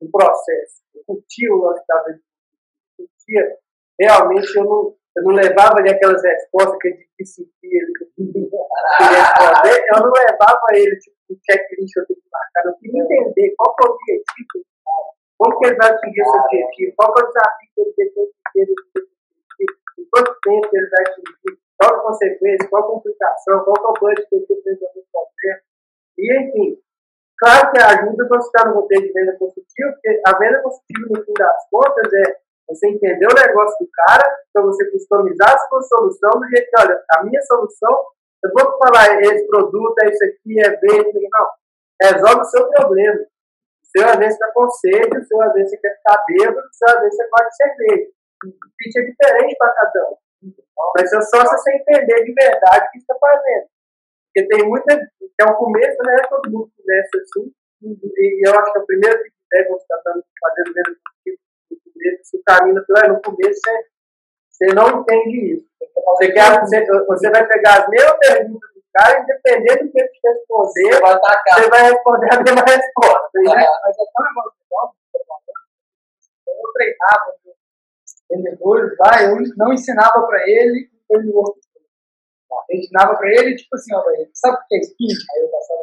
do 0.00 0.10
processo, 0.10 0.82
eu 0.94 1.02
curtia 1.06 1.52
o 1.52 1.58
lance 1.58 1.84
da 1.86 2.04
eu 2.08 2.18
curtia, 2.96 3.58
realmente 3.98 4.56
eu 4.56 4.64
não, 4.64 4.94
eu 5.16 5.22
não 5.24 5.34
levava 5.34 5.78
ali 5.78 5.90
aquelas 5.90 6.22
respostas 6.22 6.76
que 6.80 6.88
é 6.88 6.92
difícil 6.92 7.48
que 7.60 7.66
ele 7.66 7.92
responder, 8.18 9.84
eu 9.94 10.00
não 10.00 10.12
levava 10.12 10.60
ele, 10.72 10.96
tipo, 10.98 11.16
um 11.30 11.36
checklist 11.44 11.96
eu 11.96 12.06
tenho 12.06 12.20
que 12.20 12.28
marcar, 12.32 12.68
eu 12.68 12.74
queria 12.78 13.02
entender 13.02 13.54
qual 13.56 13.74
é 13.80 13.88
o 13.88 13.92
objetivo 13.92 14.68
como 15.38 15.56
que 15.58 15.66
ele 15.68 15.76
vai 15.76 15.90
atingir 15.90 16.20
esse 16.20 16.36
objetivo, 16.36 16.94
qual 16.96 17.14
é 17.16 17.22
o 17.22 17.26
desafio 17.28 17.68
que 17.72 17.80
ele 17.80 17.94
depois 17.96 18.28
de 18.28 18.34
ter 18.52 18.74
em 19.98 20.08
quanto 20.10 20.36
tempo 20.42 20.68
ele 20.72 20.90
vai 20.90 21.00
atingir, 21.06 21.58
qual 21.78 21.94
a 21.94 22.02
consequência, 22.02 22.68
qual 22.68 22.82
a 22.82 22.86
complicação, 22.88 23.64
qual 23.64 23.76
é 23.76 23.88
o 23.88 24.00
budget 24.00 24.28
que 24.28 24.34
ele 24.34 24.46
tem 24.46 24.56
resolver 24.64 25.04
problema. 25.12 25.60
E, 26.18 26.42
enfim, 26.42 26.82
claro 27.38 27.70
que 27.70 27.78
ajuda 27.78 28.28
você 28.28 28.46
estar 28.46 28.68
no 28.68 28.74
roteiro 28.74 29.06
de 29.06 29.12
venda 29.12 29.36
consultiva, 29.38 29.92
porque 29.92 30.22
a 30.26 30.38
venda 30.38 30.62
consultiva, 30.62 31.06
no 31.08 31.24
fim 31.24 31.32
das 31.38 31.70
contas, 31.70 32.12
é 32.12 32.36
você 32.68 32.88
entender 32.88 33.26
o 33.26 33.34
negócio 33.34 33.76
do 33.80 33.88
cara, 34.06 34.24
para 34.52 34.62
você 34.62 34.90
customizar 34.90 35.54
a 35.54 35.58
sua 35.58 35.82
solução 35.82 36.30
do 36.38 36.48
jeito 36.48 36.68
que, 36.68 36.80
olha, 36.80 37.02
a 37.16 37.24
minha 37.24 37.40
solução, 37.42 37.96
eu 38.44 38.50
vou 38.52 38.78
falar, 38.78 39.20
esse 39.22 39.46
produto, 39.46 39.94
é 40.02 40.08
isso 40.08 40.24
aqui, 40.24 40.60
é 40.60 40.76
bem, 40.76 41.02
não. 41.02 41.48
Resolve 42.00 42.42
o 42.42 42.44
seu 42.44 42.68
problema. 42.68 43.18
O 43.18 43.86
seu, 43.90 44.06
às 44.06 44.16
vezes, 44.16 44.34
está 44.34 44.52
com 44.52 44.70
sede, 44.70 45.18
o 45.18 45.24
seu, 45.24 45.40
às 45.40 45.52
vezes, 45.54 45.70
você 45.70 45.78
quer 45.78 45.96
ficar 45.96 46.24
bêbado, 46.28 46.58
o 46.58 46.72
seu, 46.72 46.88
às 46.88 47.00
vezes, 47.00 47.16
você 47.16 47.28
gosta 47.28 47.74
de. 47.76 48.12
O 48.44 48.50
pitch 48.78 48.96
é 48.96 49.02
diferente 49.02 49.56
para 49.58 49.74
cada 49.74 50.10
um. 50.10 50.16
Mas 50.96 51.12
é 51.12 51.20
só 51.22 51.42
você 51.42 51.72
entender 51.72 52.22
de 52.22 52.32
verdade 52.32 52.86
o 52.86 52.90
que 52.92 52.98
está 52.98 53.16
fazendo. 53.18 53.66
Porque 54.26 54.46
tem 54.46 54.68
muita. 54.68 54.94
É 54.94 55.44
o 55.44 55.56
começo, 55.56 55.96
né? 56.04 56.22
Todo 56.28 56.50
mundo 56.50 56.70
começa 56.76 57.10
assim. 57.18 57.52
E 57.82 58.48
eu 58.48 58.54
acho 58.54 58.72
que 58.72 58.80
primeira 58.86 59.18
feedback 59.18 59.66
que 59.66 59.74
está 59.74 60.00
dando, 60.04 60.24
fazendo 60.40 60.74
mesmo 60.74 60.96
se 62.22 62.42
caminho 62.44 62.74
natural, 62.74 63.08
no 63.14 63.22
começo 63.22 63.60
você, 63.60 63.86
você 64.50 64.74
não 64.74 65.00
entende 65.00 65.54
isso. 65.54 65.68
Você, 65.78 66.32
quer, 66.32 66.60
você, 66.60 66.84
você 66.86 67.30
vai 67.30 67.46
pegar 67.46 67.82
as 67.82 67.88
mesmas 67.88 68.18
perguntas 68.18 68.70
do 68.74 68.82
cara, 68.92 69.20
independendo 69.20 69.84
do 69.84 69.92
que 69.92 70.00
ele 70.00 70.08
te 70.08 70.20
responder, 70.24 70.90
você 70.90 71.00
vai, 71.00 71.14
você 71.14 71.70
vai 71.70 71.82
responder 71.90 72.34
a 72.34 72.42
mesma 72.42 72.64
resposta. 72.66 73.30
Né? 73.34 73.66
Mas 73.82 73.96
é 73.96 74.04
tão 74.14 74.48
eu 76.48 76.72
treinava 76.72 77.34
vendedores 78.30 78.98
lá, 78.98 79.22
eu 79.22 79.36
não 79.56 79.72
ensinava 79.72 80.26
para 80.26 80.42
ele 80.48 80.90
o 81.08 81.20
que 81.20 81.28
eu 82.70 82.76
ensinava 82.78 83.16
para 83.16 83.30
ele, 83.30 83.56
tipo 83.56 83.74
assim, 83.74 83.94
ó, 83.94 84.02
sabe 84.34 84.56
o 84.56 84.66
que 84.68 84.76
é 84.76 84.80
spin? 84.80 85.06
Aí 85.06 85.42
eu 85.42 85.50
passava 85.50 85.80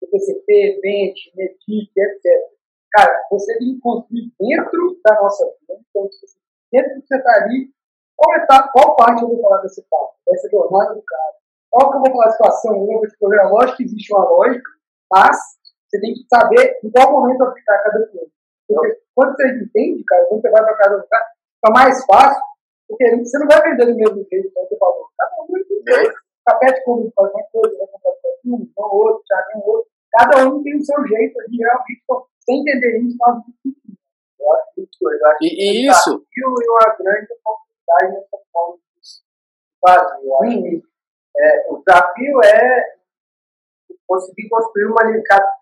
por 0.00 0.10
PCP, 0.10 0.80
mente, 0.82 1.32
medite, 1.34 1.92
etc. 1.96 2.57
Cara, 2.92 3.26
você 3.30 3.58
tem 3.58 3.74
que 3.74 3.80
construir 3.80 4.32
dentro 4.38 5.00
da 5.04 5.20
nossa 5.20 5.44
vida. 5.44 5.80
Então, 5.90 6.08
dentro 6.72 6.94
do 6.94 7.00
que 7.02 7.06
você 7.06 7.16
está 7.16 7.32
ali, 7.44 7.70
qual, 8.16 8.36
etapa, 8.36 8.70
qual 8.72 8.96
parte 8.96 9.22
eu 9.22 9.28
vou 9.28 9.40
falar 9.40 9.58
dessa 9.58 9.80
etapa, 9.80 10.12
dessa 10.26 10.48
jornada 10.50 10.94
do 10.94 11.02
cara? 11.02 11.34
Qual 11.70 11.90
que 11.90 11.96
eu 11.96 12.00
vou 12.00 12.12
falar 12.12 12.26
a 12.26 12.32
situação 12.32 12.82
única 12.82 13.08
de 13.08 13.18
problema? 13.18 13.50
Lógico 13.50 13.76
que 13.76 13.84
existe 13.84 14.12
uma 14.12 14.24
lógica, 14.24 14.70
mas 15.12 15.36
você 15.88 16.00
tem 16.00 16.14
que 16.14 16.26
saber 16.28 16.78
em 16.82 16.90
qual 16.90 17.12
momento 17.12 17.42
aplicar 17.42 17.82
cada 17.82 18.06
coisa. 18.06 18.30
Porque 18.66 19.00
quando 19.14 19.36
você 19.36 19.48
entende, 19.48 20.04
cara, 20.04 20.24
quando 20.26 20.42
você 20.42 20.50
vai 20.50 20.64
para 20.64 20.76
casa 20.76 20.98
do 20.98 21.08
cara, 21.08 21.24
fica 21.54 21.72
mais 21.72 22.04
fácil, 22.06 22.42
porque 22.88 23.16
você 23.16 23.38
não 23.38 23.46
vai 23.46 23.62
vender 23.62 23.86
do 23.86 23.96
mesmo 23.96 24.26
jeito, 24.30 24.52
como 24.52 24.68
você 24.68 24.76
falou. 24.76 25.08
Cada 25.16 25.42
um 25.42 25.46
vai 25.46 25.62
vender. 25.62 26.14
Capete 26.46 26.84
comigo 26.84 27.12
faz 27.14 27.30
uma 27.32 27.44
coisa, 27.52 27.78
vai 27.78 27.86
comprar 27.88 28.12
um, 28.46 28.70
não 28.76 28.90
outro, 28.90 29.22
já 29.28 29.42
tem 29.52 29.62
outro. 29.64 29.90
Cada 30.12 30.48
um 30.48 30.62
tem 30.62 30.76
o 30.76 30.84
seu 30.84 31.06
jeito 31.06 31.34
de 31.48 31.58
realmente 31.58 32.02
sem 32.48 32.60
entender 32.60 32.98
isso, 33.00 33.16
faz 33.18 33.34
muito 33.34 33.58
sentido. 33.62 33.98
Eu 34.40 34.52
acho 34.54 34.72
muito 34.76 34.98
coisa. 34.98 35.20
Eu 35.20 35.28
acho 35.28 35.44
e, 35.44 35.48
que 35.50 35.56
e 35.56 35.88
isso. 35.88 36.26
E 36.36 36.44
uma 36.46 36.96
grande 36.96 37.28
oportunidade 37.34 38.12
nessa 38.14 38.38
forma 38.52 38.76
de 38.76 39.80
fazer. 39.84 40.26
Eu 40.26 40.36
acho 40.38 40.62
que 40.62 40.82
é, 41.36 41.72
o 41.72 41.82
desafio 41.84 42.40
é 42.44 42.98
conseguir 44.06 44.48
construir 44.48 44.86
uma 44.86 45.02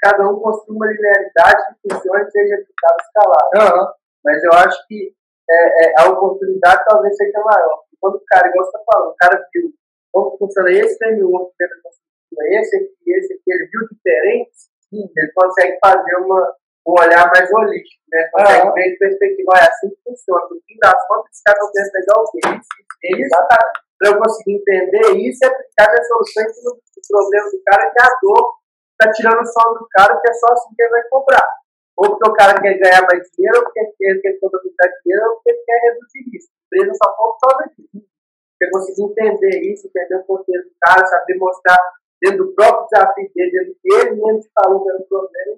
cada 0.00 0.30
um 0.30 0.38
construir 0.38 0.76
uma 0.76 0.86
linearidade 0.86 1.74
que 1.82 1.92
funcione 1.92 2.22
e 2.22 2.30
seja 2.30 2.54
eficaz 2.54 2.96
escalar. 3.02 3.50
Uhum. 3.56 3.92
Mas 4.24 4.44
eu 4.44 4.52
acho 4.52 4.86
que 4.86 5.12
é, 5.50 5.86
é, 5.86 5.94
a 5.98 6.10
oportunidade 6.10 6.84
talvez 6.86 7.16
seja 7.16 7.40
maior. 7.40 7.82
Quando 8.00 8.16
o 8.16 8.24
cara, 8.26 8.48
igual 8.48 8.64
você 8.64 8.76
está 8.76 8.92
falando, 8.92 9.10
o 9.10 9.16
cara 9.16 9.48
viu 9.52 9.72
como 10.12 10.38
funciona 10.38 10.70
esse 10.70 10.96
framework 10.98 11.52
dentro 11.58 11.82
da 11.82 11.90
esse 12.44 12.76
aqui, 12.76 13.12
esse 13.12 13.34
aqui, 13.34 13.48
ele 13.52 13.68
viu 13.72 13.88
diferentes, 13.90 14.68
ele 14.92 15.32
consegue 15.34 15.78
fazer 15.84 16.16
uma, 16.16 16.54
um 16.86 16.92
olhar 17.00 17.30
mais 17.32 17.50
holístico, 17.52 18.02
né? 18.12 18.28
Consegue 18.32 18.72
ver 18.72 18.90
de 18.90 18.98
perspectiva, 18.98 19.52
é 19.56 19.64
assim 19.64 19.90
que 19.90 19.98
funciona. 20.04 20.44
No 20.50 20.60
fim 20.66 20.76
das 20.80 21.06
contas, 21.08 21.30
esse 21.32 21.42
cara 21.44 21.58
não 21.60 21.72
pensa 21.72 21.90
legal 21.94 22.24
o 22.24 22.30
quê? 22.30 22.40
Isso, 23.16 23.36
para 23.98 24.10
eu 24.10 24.18
conseguir 24.18 24.54
entender 24.56 25.06
isso 25.16 25.44
e 25.44 25.46
aplicar 25.46 25.90
as 25.90 26.06
soluções 26.06 26.52
no 26.64 26.78
problema 27.08 27.50
do 27.50 27.62
cara, 27.64 27.90
que 27.90 28.00
é 28.00 28.04
a 28.04 28.18
dor 28.20 28.56
está 28.96 29.12
tirando 29.12 29.40
o 29.40 29.46
sono 29.46 29.78
do 29.78 29.86
cara, 29.90 30.16
que 30.20 30.30
é 30.30 30.32
só 30.32 30.46
assim 30.52 30.74
que 30.74 30.82
ele 30.82 30.90
vai 30.90 31.02
comprar. 31.10 31.46
Ou 31.96 32.10
porque 32.10 32.28
o 32.28 32.34
cara 32.34 32.60
quer 32.60 32.78
ganhar 32.78 33.02
mais 33.02 33.30
dinheiro, 33.30 33.58
ou 33.58 33.64
porque 33.64 33.80
ele 34.00 34.20
quer 34.20 34.30
economizar 34.30 34.88
dinheiro, 35.04 35.28
ou 35.28 35.34
porque 35.36 35.50
ele 35.50 35.62
quer 35.64 35.80
reduzir 35.84 36.36
isso. 36.36 36.48
A 36.48 36.76
empresa 36.76 36.98
só 37.02 37.16
for 37.16 37.36
por 37.36 37.48
causa 37.48 37.72
disso. 37.76 38.06
Você 38.56 38.70
conseguir 38.70 39.02
entender 39.02 39.72
isso, 39.72 39.86
entender 39.86 40.16
o 40.16 40.24
contexto 40.24 40.68
do 40.68 40.76
cara, 40.80 41.06
saber 41.06 41.36
mostrar 41.36 41.78
dentro 42.22 42.46
do 42.46 42.54
próprio 42.54 42.86
desafio 42.90 43.30
dele, 43.34 43.50
dentro 43.50 43.72
do 43.72 43.78
que 43.80 43.94
ele 43.94 44.10
mesmo 44.16 44.40
te 44.40 44.50
falou 44.54 44.82
que 44.82 44.90
era 44.90 44.98
o 44.98 45.06
problema, 45.06 45.56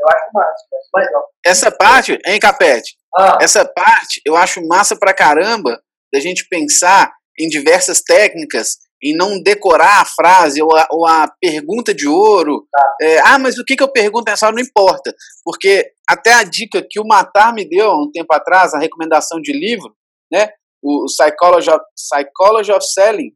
eu 0.00 0.08
acho 0.08 0.30
massa. 0.32 0.64
Mas, 0.94 1.08
Essa 1.46 1.70
parte, 1.70 2.18
hein, 2.26 2.38
Capete? 2.40 2.96
Ah. 3.16 3.38
Essa 3.40 3.64
parte 3.64 4.20
eu 4.24 4.36
acho 4.36 4.66
massa 4.66 4.96
pra 4.96 5.14
caramba 5.14 5.80
da 6.12 6.20
gente 6.20 6.46
pensar 6.48 7.12
em 7.38 7.48
diversas 7.48 8.02
técnicas, 8.02 8.78
em 9.02 9.16
não 9.16 9.42
decorar 9.42 10.00
a 10.00 10.04
frase 10.04 10.62
ou 10.62 10.74
a, 10.76 10.86
ou 10.90 11.06
a 11.06 11.26
pergunta 11.40 11.94
de 11.94 12.06
ouro. 12.06 12.66
Tá. 12.70 12.96
É, 13.00 13.18
ah, 13.20 13.38
mas 13.38 13.58
o 13.58 13.64
que, 13.64 13.76
que 13.76 13.82
eu 13.82 13.90
pergunto 13.90 14.30
nessa 14.30 14.46
hora 14.46 14.54
não 14.54 14.62
importa. 14.62 15.14
Porque 15.44 15.92
até 16.08 16.32
a 16.32 16.44
dica 16.44 16.86
que 16.88 17.00
o 17.00 17.06
Matar 17.06 17.52
me 17.54 17.68
deu 17.68 17.90
um 17.92 18.10
tempo 18.12 18.32
atrás, 18.32 18.74
a 18.74 18.78
recomendação 18.78 19.40
de 19.40 19.52
livro, 19.52 19.94
né? 20.30 20.50
O 20.82 21.06
Psychology 21.06 21.70
of, 21.70 21.84
Psychology 21.96 22.72
of 22.72 22.84
Selling, 22.84 23.32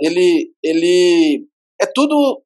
ele, 0.00 0.52
ele 0.62 1.46
é 1.80 1.86
tudo. 1.86 2.42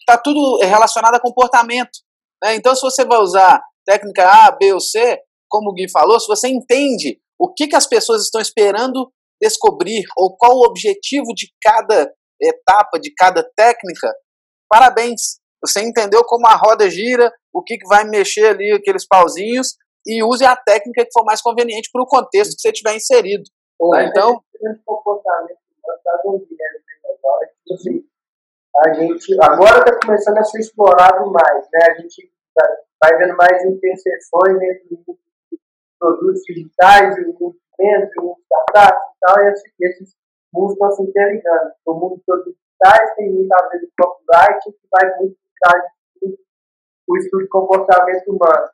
Está 0.00 0.18
tudo 0.18 0.58
relacionado 0.62 1.14
a 1.14 1.20
comportamento. 1.20 2.00
Né? 2.42 2.56
Então, 2.56 2.74
se 2.74 2.80
você 2.82 3.04
vai 3.04 3.18
usar 3.18 3.62
técnica 3.86 4.28
A, 4.28 4.50
B 4.50 4.72
ou 4.72 4.80
C, 4.80 5.20
como 5.48 5.70
o 5.70 5.74
Gui 5.74 5.88
falou, 5.90 6.18
se 6.18 6.26
você 6.26 6.48
entende 6.48 7.20
o 7.38 7.52
que, 7.52 7.68
que 7.68 7.76
as 7.76 7.86
pessoas 7.86 8.22
estão 8.22 8.40
esperando 8.40 9.12
descobrir 9.40 10.02
ou 10.16 10.36
qual 10.36 10.52
o 10.56 10.66
objetivo 10.66 11.34
de 11.34 11.52
cada 11.62 12.12
etapa, 12.40 12.98
de 12.98 13.12
cada 13.14 13.42
técnica, 13.56 14.12
parabéns. 14.68 15.40
Você 15.64 15.80
entendeu 15.82 16.24
como 16.24 16.46
a 16.46 16.56
roda 16.56 16.90
gira, 16.90 17.32
o 17.52 17.62
que, 17.62 17.78
que 17.78 17.86
vai 17.86 18.04
mexer 18.04 18.46
ali, 18.46 18.72
aqueles 18.72 19.06
pauzinhos, 19.06 19.76
e 20.06 20.22
use 20.24 20.44
a 20.44 20.56
técnica 20.56 21.04
que 21.04 21.12
for 21.12 21.24
mais 21.24 21.40
conveniente 21.40 21.88
para 21.92 22.02
o 22.02 22.06
contexto 22.06 22.56
que 22.56 22.60
você 22.60 22.72
tiver 22.72 22.96
inserido. 22.96 23.44
Tá? 23.90 24.04
Então. 24.04 24.42
A 28.84 28.94
gente 28.94 29.36
agora 29.40 29.78
está 29.78 29.98
começando 30.04 30.38
a 30.38 30.44
ser 30.44 30.60
explorado 30.60 31.30
mais, 31.30 31.64
né? 31.72 31.80
A 31.90 31.94
gente 32.00 32.32
vai 33.02 33.18
vendo 33.18 33.36
mais 33.36 33.64
interseções 33.64 34.56
entre 34.62 34.98
produtos 35.98 36.42
digitais 36.42 37.14
o 37.16 37.20
empreendimentos, 37.20 38.16
o 38.18 38.22
mundo 38.22 38.40
startups 38.40 39.02
e 39.02 39.18
tal, 39.20 39.42
e 39.42 39.50
esses, 39.50 39.72
esses 39.80 40.14
mundos 40.52 40.72
estão 40.72 40.90
se 40.90 41.02
interligando. 41.02 41.72
O 41.86 41.94
mundo 41.94 42.16
dos 42.16 42.24
produtos 42.24 42.54
digitais 42.54 43.14
tem 43.16 43.32
muito 43.32 43.52
a 43.52 43.68
ver 43.68 43.80
com 43.80 43.86
o 43.86 44.08
copyright, 44.08 44.72
que 44.72 44.88
vai 44.90 45.16
muito 45.18 45.36
atrás 45.62 45.84
o 47.08 47.16
estudo 47.16 47.42
de 47.42 47.48
comportamento 47.48 48.28
humano. 48.28 48.68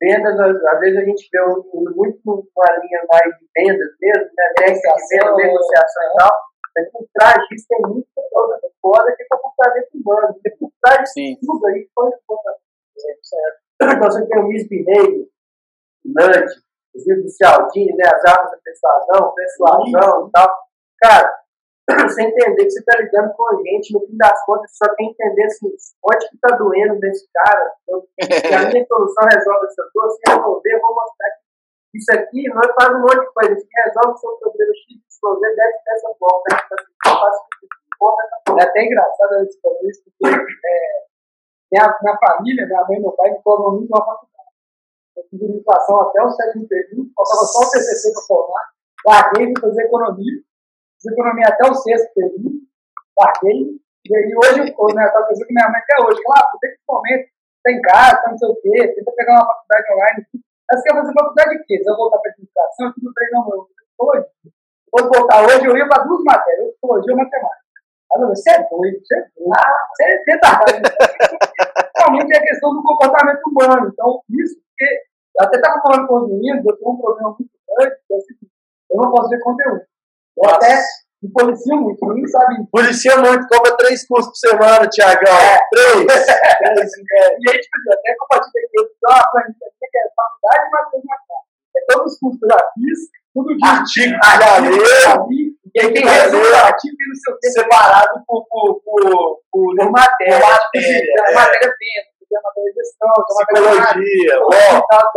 Vendas, 0.00 0.38
às 0.40 0.80
vezes 0.80 0.98
a 0.98 1.04
gente 1.04 1.28
vê 1.30 1.40
um, 1.42 1.84
muito 1.94 2.20
uma 2.24 2.76
linha 2.80 3.04
mais 3.08 3.38
de 3.38 3.46
vendas 3.54 3.90
mesmo, 4.00 4.30
né? 4.36 4.44
De 4.56 5.16
venda, 5.16 5.36
negociação 5.36 6.02
e 6.02 6.18
tal, 6.18 6.30
mas 6.76 6.90
por 6.90 7.06
trás 7.14 7.36
disso 7.48 7.66
tem 7.68 7.80
muita 7.82 8.22
coisa 8.32 8.60
foda 8.80 9.14
que 9.16 9.22
é 9.22 9.26
comportamento 9.30 9.88
humano. 9.94 10.40
Tem 10.42 10.56
por 10.56 10.72
trás 10.82 11.10
disso 11.14 11.40
tudo 11.46 11.66
aí 11.66 11.88
foi 11.94 12.10
comportamento 12.26 12.60
Então 13.82 14.10
você 14.10 14.26
tem 14.26 14.40
o 14.40 14.48
misbehavior, 14.48 15.26
nudge, 16.04 16.54
os 16.94 17.06
livros 17.06 17.24
do 17.24 17.30
Cialdini, 17.30 17.96
né, 17.96 18.04
as 18.06 18.24
armas 18.24 18.50
da 18.50 18.58
persuasão, 18.58 19.34
persuasão 19.34 20.28
e 20.28 20.30
tal. 20.32 20.56
Cara, 21.00 21.42
você 21.90 22.22
entender 22.22 22.64
que 22.64 22.70
você 22.70 22.78
está 22.78 23.00
lidando 23.00 23.34
com 23.34 23.48
a 23.48 23.56
gente, 23.56 23.92
no 23.92 24.06
fim 24.06 24.16
das 24.16 24.44
contas, 24.44 24.70
você 24.70 24.84
só 24.84 24.94
tem 24.94 25.12
que 25.12 25.22
entender 25.22 25.44
assim, 25.44 25.68
onde 26.04 26.28
que 26.28 26.34
está 26.36 26.56
doendo 26.56 26.98
nesse 27.00 27.26
cara. 27.32 27.72
Então, 27.82 28.06
se 28.16 28.54
a 28.54 28.68
minha 28.68 28.86
solução 28.86 29.24
resolve 29.24 29.66
essa 29.66 29.90
dor, 29.92 30.10
se 30.10 30.32
resolver, 30.32 30.72
eu 30.72 30.80
vou 30.80 30.94
mostrar 30.94 31.30
que 31.90 31.98
isso 31.98 32.12
aqui, 32.12 32.48
nós 32.48 32.72
faz 32.78 32.94
um 32.94 33.00
monte 33.00 33.20
de 33.20 33.32
coisa. 33.32 33.52
Isso 33.52 33.66
resolve 33.84 34.12
o 34.14 34.16
seu 34.16 34.36
problema 34.38 34.72
X, 34.72 35.11
desce 35.30 35.84
dessa 35.84 36.14
volta. 36.18 36.56
É 38.58 38.64
até 38.64 38.84
engraçado 38.84 39.34
a 39.34 39.38
gente 39.44 39.60
falar 39.60 39.78
isso, 39.84 40.02
porque 40.04 40.34
é, 40.34 41.04
minha, 41.70 41.98
minha 42.02 42.18
família, 42.18 42.66
minha 42.66 42.84
mãe 42.84 42.98
e 42.98 43.00
meu 43.00 43.12
pai 43.12 43.30
me 43.30 43.40
formam 43.42 43.76
muito 43.76 43.90
na 43.90 44.04
faculdade. 44.04 44.52
Eu 45.16 45.24
fiz 45.30 45.42
educação 45.42 46.00
até 46.00 46.22
o 46.22 46.30
sétimo 46.30 46.68
período, 46.68 47.10
faltava 47.14 47.44
só 47.46 47.58
o 47.60 47.70
TCC 47.70 48.12
para 48.12 48.22
formar. 48.22 48.64
Larguei, 49.06 49.52
para 49.52 49.62
fazer 49.62 49.82
economia. 49.84 50.42
Fiz 51.00 51.12
economia 51.12 51.46
até 51.48 51.70
o 51.70 51.74
sexto 51.74 52.12
período. 52.14 52.50
Larguei. 53.18 53.80
E 54.04 54.16
aí 54.16 54.34
hoje, 54.34 54.74
eu 54.74 54.94
né, 54.94 55.06
estava 55.06 55.26
pensando 55.26 55.46
com 55.46 55.54
minha 55.54 55.70
mãe 55.70 55.80
até 55.80 56.04
hoje. 56.04 56.22
Claro, 56.22 56.46
ah, 56.46 56.58
tem 56.60 56.70
que 56.70 56.78
momento, 56.88 57.28
tem 57.64 57.80
tá 57.80 57.92
casa, 57.92 58.22
tá 58.22 58.30
não 58.30 58.38
sei 58.38 58.48
o 58.48 58.56
quê, 58.56 58.94
tenta 58.94 59.12
pegar 59.12 59.32
uma 59.32 59.46
faculdade 59.46 59.92
online. 59.92 60.26
Mas 60.70 60.82
quer 60.82 60.94
fazer 60.94 61.12
faculdade 61.12 61.58
de 61.58 61.64
quê? 61.64 61.78
Se 61.82 61.90
eu 61.90 61.96
voltar 61.96 62.18
para 62.18 62.30
a 62.30 62.34
educação, 62.34 62.86
eu 62.86 62.94
tudo 62.94 63.12
treino 63.14 63.46
meu. 63.46 63.68
Hoje, 63.98 64.26
vou 64.92 65.10
voltar 65.10 65.44
hoje, 65.44 65.64
eu 65.64 65.76
ia 65.76 65.88
para 65.88 66.04
duas 66.04 66.22
matérias, 66.24 66.70
psicologia 66.72 67.12
e 67.12 67.16
matemática. 67.16 67.62
Aí 68.14 68.20
você 68.26 68.50
é 68.50 68.68
doido, 68.68 69.00
você 69.00 69.14
é 69.16 69.24
doido. 69.36 69.52
Ah, 69.56 69.86
você 69.88 70.04
é 70.04 70.24
retardado. 70.28 70.82
Realmente 71.96 72.34
é 72.34 72.38
a 72.38 72.42
questão 72.42 72.74
do 72.74 72.82
comportamento 72.82 73.40
humano. 73.46 73.90
Então, 73.92 74.20
isso, 74.30 74.56
porque 74.60 74.84
eu 75.38 75.46
até 75.46 75.56
estava 75.56 75.80
falando 75.80 76.06
com 76.06 76.16
os 76.16 76.28
meninos, 76.28 76.64
eu 76.66 76.76
tenho 76.76 76.90
um 76.90 77.00
problema 77.00 77.36
muito 77.38 77.50
grande, 77.68 77.96
que 78.06 78.12
é 78.12 78.16
o 78.16 78.20
seguinte, 78.20 78.52
eu 78.90 78.96
não 79.00 79.10
posso 79.10 79.28
ver 79.30 79.40
conteúdo. 79.40 79.80
Eu 79.80 80.44
Nossa. 80.44 80.56
até 80.56 80.82
me 81.22 81.32
policio 81.32 81.76
muito, 81.76 82.06
ninguém 82.06 82.26
sabe. 82.26 82.66
Policia 82.70 83.16
muito, 83.16 83.48
compra 83.48 83.76
três 83.76 84.06
cursos 84.06 84.28
por 84.28 84.36
semana, 84.36 84.88
Tiagão. 84.88 85.32
É. 85.32 85.58
Três. 85.70 86.04
três 86.04 86.92
é. 86.92 87.36
E 87.38 87.50
aí, 87.50 87.58
tipo, 87.60 87.76
até 87.92 88.14
compartilhei 88.18 88.64
aqui, 88.64 88.76
eu 88.76 88.84
fiz 88.84 88.98
uma 89.08 89.30
planilha 89.30 89.72
que 89.78 89.98
é 89.98 90.12
faculdade, 90.16 90.70
mas 90.70 90.90
tem 90.90 91.00
uma 91.00 91.16
casa. 91.16 91.51
É 91.76 91.80
todos 91.88 92.12
os 92.12 92.18
cursos 92.18 92.38
que 92.38 92.44
eu 92.44 92.50
já 92.50 92.58
fiz, 92.74 92.98
tudo 93.34 93.56
de 93.56 93.66
artigo, 93.66 94.14
artigo, 94.22 95.28
e 95.74 95.80
aí 95.80 95.92
tem 95.94 96.04
resumo 96.04 96.44
artigo 96.54 96.96
e 97.00 97.08
não 97.08 97.16
sei 97.16 97.32
o 97.32 97.38
que. 97.38 97.50
Separado 97.50 98.22
por, 98.26 98.44
por, 98.46 98.82
por, 98.84 99.40
por, 99.50 99.74
por 99.76 99.90
matéria. 99.90 100.38
Matéria, 100.38 101.14
é. 101.28 101.34
matéria 101.34 101.68
dentro 101.68 102.12
tem 102.28 102.36
uma 102.36 102.42
matéria 102.44 102.68
de 102.68 102.76
gestão, 102.76 103.08
tem 103.16 103.32
uma 103.32 103.44
Psicologia. 103.46 104.34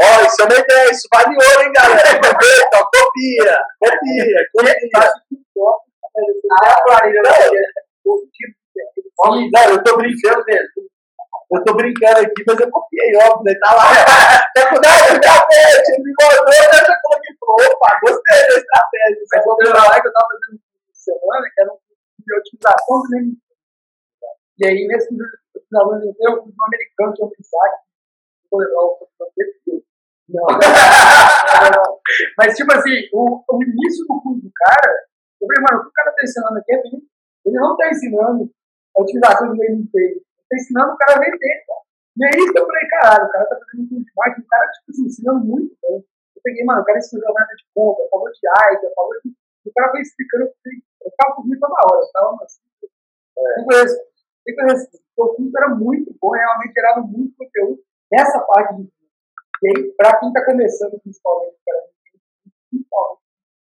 Ó, 0.01 0.23
isso 0.23 0.39
é 0.39 0.45
uma 0.45 0.59
ideia, 0.59 0.91
isso 0.91 1.07
vale 1.13 1.35
ouro, 1.35 1.61
hein, 1.63 1.71
galera? 1.73 2.03
Então, 2.67 2.83
copia, 2.93 3.57
copia, 3.79 4.39
copia. 4.53 4.75
A 6.63 6.81
planilha 6.83 7.21
Não, 9.51 9.65
eu 9.71 9.83
tô 9.83 9.97
brincando 9.97 10.43
mesmo. 10.45 10.94
Eu 11.51 11.63
tô 11.63 11.73
brincando 11.75 12.19
aqui, 12.19 12.43
mas 12.47 12.59
eu 12.59 12.71
copiei, 12.71 13.15
óbvio, 13.17 13.43
né? 13.43 13.53
Tá 13.59 13.75
lá. 13.75 13.85
Faculdade 14.57 15.19
de 15.19 15.91
ele 15.91 16.03
me 16.03 16.13
mandou, 16.19 16.53
eu 16.53 16.85
já 16.85 16.95
coloquei, 17.01 17.35
opa, 17.41 17.99
gostei 18.01 18.41
da 18.47 18.57
estratégia. 18.57 19.23
Mas 19.31 19.45
eu 19.45 19.73
lá 19.73 20.01
que 20.01 20.07
eu 20.07 20.13
tava 20.13 20.27
fazendo 20.31 20.59
semana, 20.93 21.49
que 21.53 21.61
era 21.61 21.71
um 21.71 21.77
de 22.25 22.35
otimização 22.35 23.01
do 23.01 23.09
meu 23.09 23.21
E 24.57 24.65
aí, 24.65 24.87
nesse 24.87 25.09
finalzinho 25.69 26.13
do 26.13 26.17
eu 26.19 26.43
fui 26.43 26.51
um 26.51 26.65
americano, 26.65 27.13
tinha 27.13 27.27
um 27.27 27.31
mensaje, 27.31 27.77
vou 28.49 28.59
levar 28.59 28.81
o 28.81 28.97
não. 30.27 30.41
não, 30.41 30.57
Mas, 32.37 32.55
tipo 32.55 32.71
assim, 32.73 33.07
o, 33.13 33.43
o 33.47 33.63
início 33.63 34.05
do 34.07 34.21
curso 34.21 34.41
do 34.41 34.51
cara, 34.55 35.05
eu 35.39 35.47
falei, 35.47 35.63
mano, 35.69 35.79
o 35.79 35.83
que 35.83 35.89
o 35.89 35.93
cara 35.93 36.11
tá 36.11 36.23
ensinando 36.23 36.57
aqui 36.57 36.73
é 36.73 36.81
Ele 37.45 37.59
não 37.59 37.77
tá 37.77 37.89
ensinando 37.89 38.51
a 38.97 39.01
utilização 39.01 39.49
do 39.49 39.55
meio. 39.55 39.87
Ele 40.45 40.49
tá 40.49 40.55
ensinando 40.55 40.93
o 40.93 40.97
cara 40.97 41.17
a 41.17 41.21
vender, 41.21 41.65
tá? 41.65 41.77
E 42.15 42.25
é 42.25 42.29
isso 42.37 42.53
que 42.53 42.59
eu 42.59 42.65
falei, 42.65 42.87
caralho, 42.87 43.25
o 43.25 43.31
cara 43.31 43.45
tá 43.45 43.59
fazendo 43.59 43.83
um 43.83 43.89
curso 43.89 44.05
de 44.05 44.11
marketing, 44.15 44.45
o 44.45 44.47
cara, 44.47 44.71
tipo 44.71 44.91
assim, 44.91 45.05
ensinando 45.05 45.45
muito 45.45 45.75
bem. 45.81 45.97
Eu 45.99 46.41
peguei, 46.43 46.63
mano, 46.63 46.81
o 46.81 46.85
cara 46.85 46.99
ensinou 46.99 47.25
jornada 47.25 47.53
de 47.55 47.65
compra, 47.73 48.07
falou 48.09 48.31
de 48.31 48.47
AIDA, 48.47 48.91
falou 48.95 49.13
de. 49.23 49.35
O 49.65 49.73
cara 49.73 49.91
foi 49.91 50.01
explicando, 50.01 50.43
eu 50.45 51.11
ficava 51.11 51.35
comigo 51.35 51.59
toda 51.59 51.73
hora, 51.73 52.01
eu 52.05 52.11
tava 52.13 52.43
assim. 52.43 52.61
É. 53.37 53.59
Eu 53.59 53.65
conheço, 53.65 53.97
eu 54.45 54.55
conheço. 54.55 54.85
O 55.17 55.27
curso 55.35 55.57
era 55.57 55.75
muito 55.75 56.15
bom, 56.21 56.31
realmente 56.31 56.73
gerava 56.73 57.01
muito 57.01 57.35
conteúdo 57.35 57.83
nessa 58.11 58.39
parte 58.41 58.75
de. 58.75 58.89
E 59.63 59.67
aí, 59.67 59.93
pra 59.97 60.19
quem 60.19 60.31
tá 60.31 60.45
começando, 60.45 60.99
principalmente, 61.01 61.57
cara, 61.65 61.83
principalmente 62.69 63.25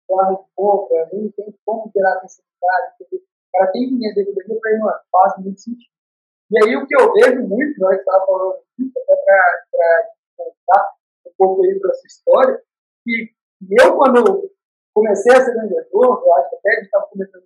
plano 0.09 0.39
de 0.39 0.45
compra, 0.57 1.09
nem 1.13 1.31
tem 1.33 1.55
como 1.65 1.91
gerar 1.95 2.23
necessidade, 2.23 2.95
o 3.13 3.21
cara 3.53 3.73
tem 3.73 3.89
dinheiro 3.89 4.15
dentro 4.15 4.35
dele, 4.35 4.55
eu 4.55 4.61
falei, 4.61 4.79
mano, 4.79 5.01
faz 5.13 5.45
muito 5.45 5.61
sentido. 5.61 5.98
E 6.51 6.65
aí 6.65 6.77
o 6.77 6.87
que 6.87 6.95
eu 6.97 7.13
vejo 7.13 7.47
muito, 7.47 7.79
nós 7.79 7.99
estávamos 7.99 8.27
falando 8.27 8.59
disso, 8.79 8.99
até 8.99 9.15
para 9.71 10.11
contar 10.37 10.95
um 11.27 11.31
pouco 11.37 11.63
aí 11.63 11.79
da 11.79 11.93
sua 11.93 12.07
história, 12.07 12.63
que 13.05 13.35
eu, 13.81 13.97
quando 13.97 14.51
comecei 14.95 15.33
a 15.35 15.45
ser 15.45 15.53
vendedor, 15.55 16.23
eu 16.25 16.35
acho 16.37 16.51
que 16.51 16.57
até 16.57 16.71
a 16.71 16.75
gente 16.77 16.85
estava 16.85 17.07
começando 17.07 17.45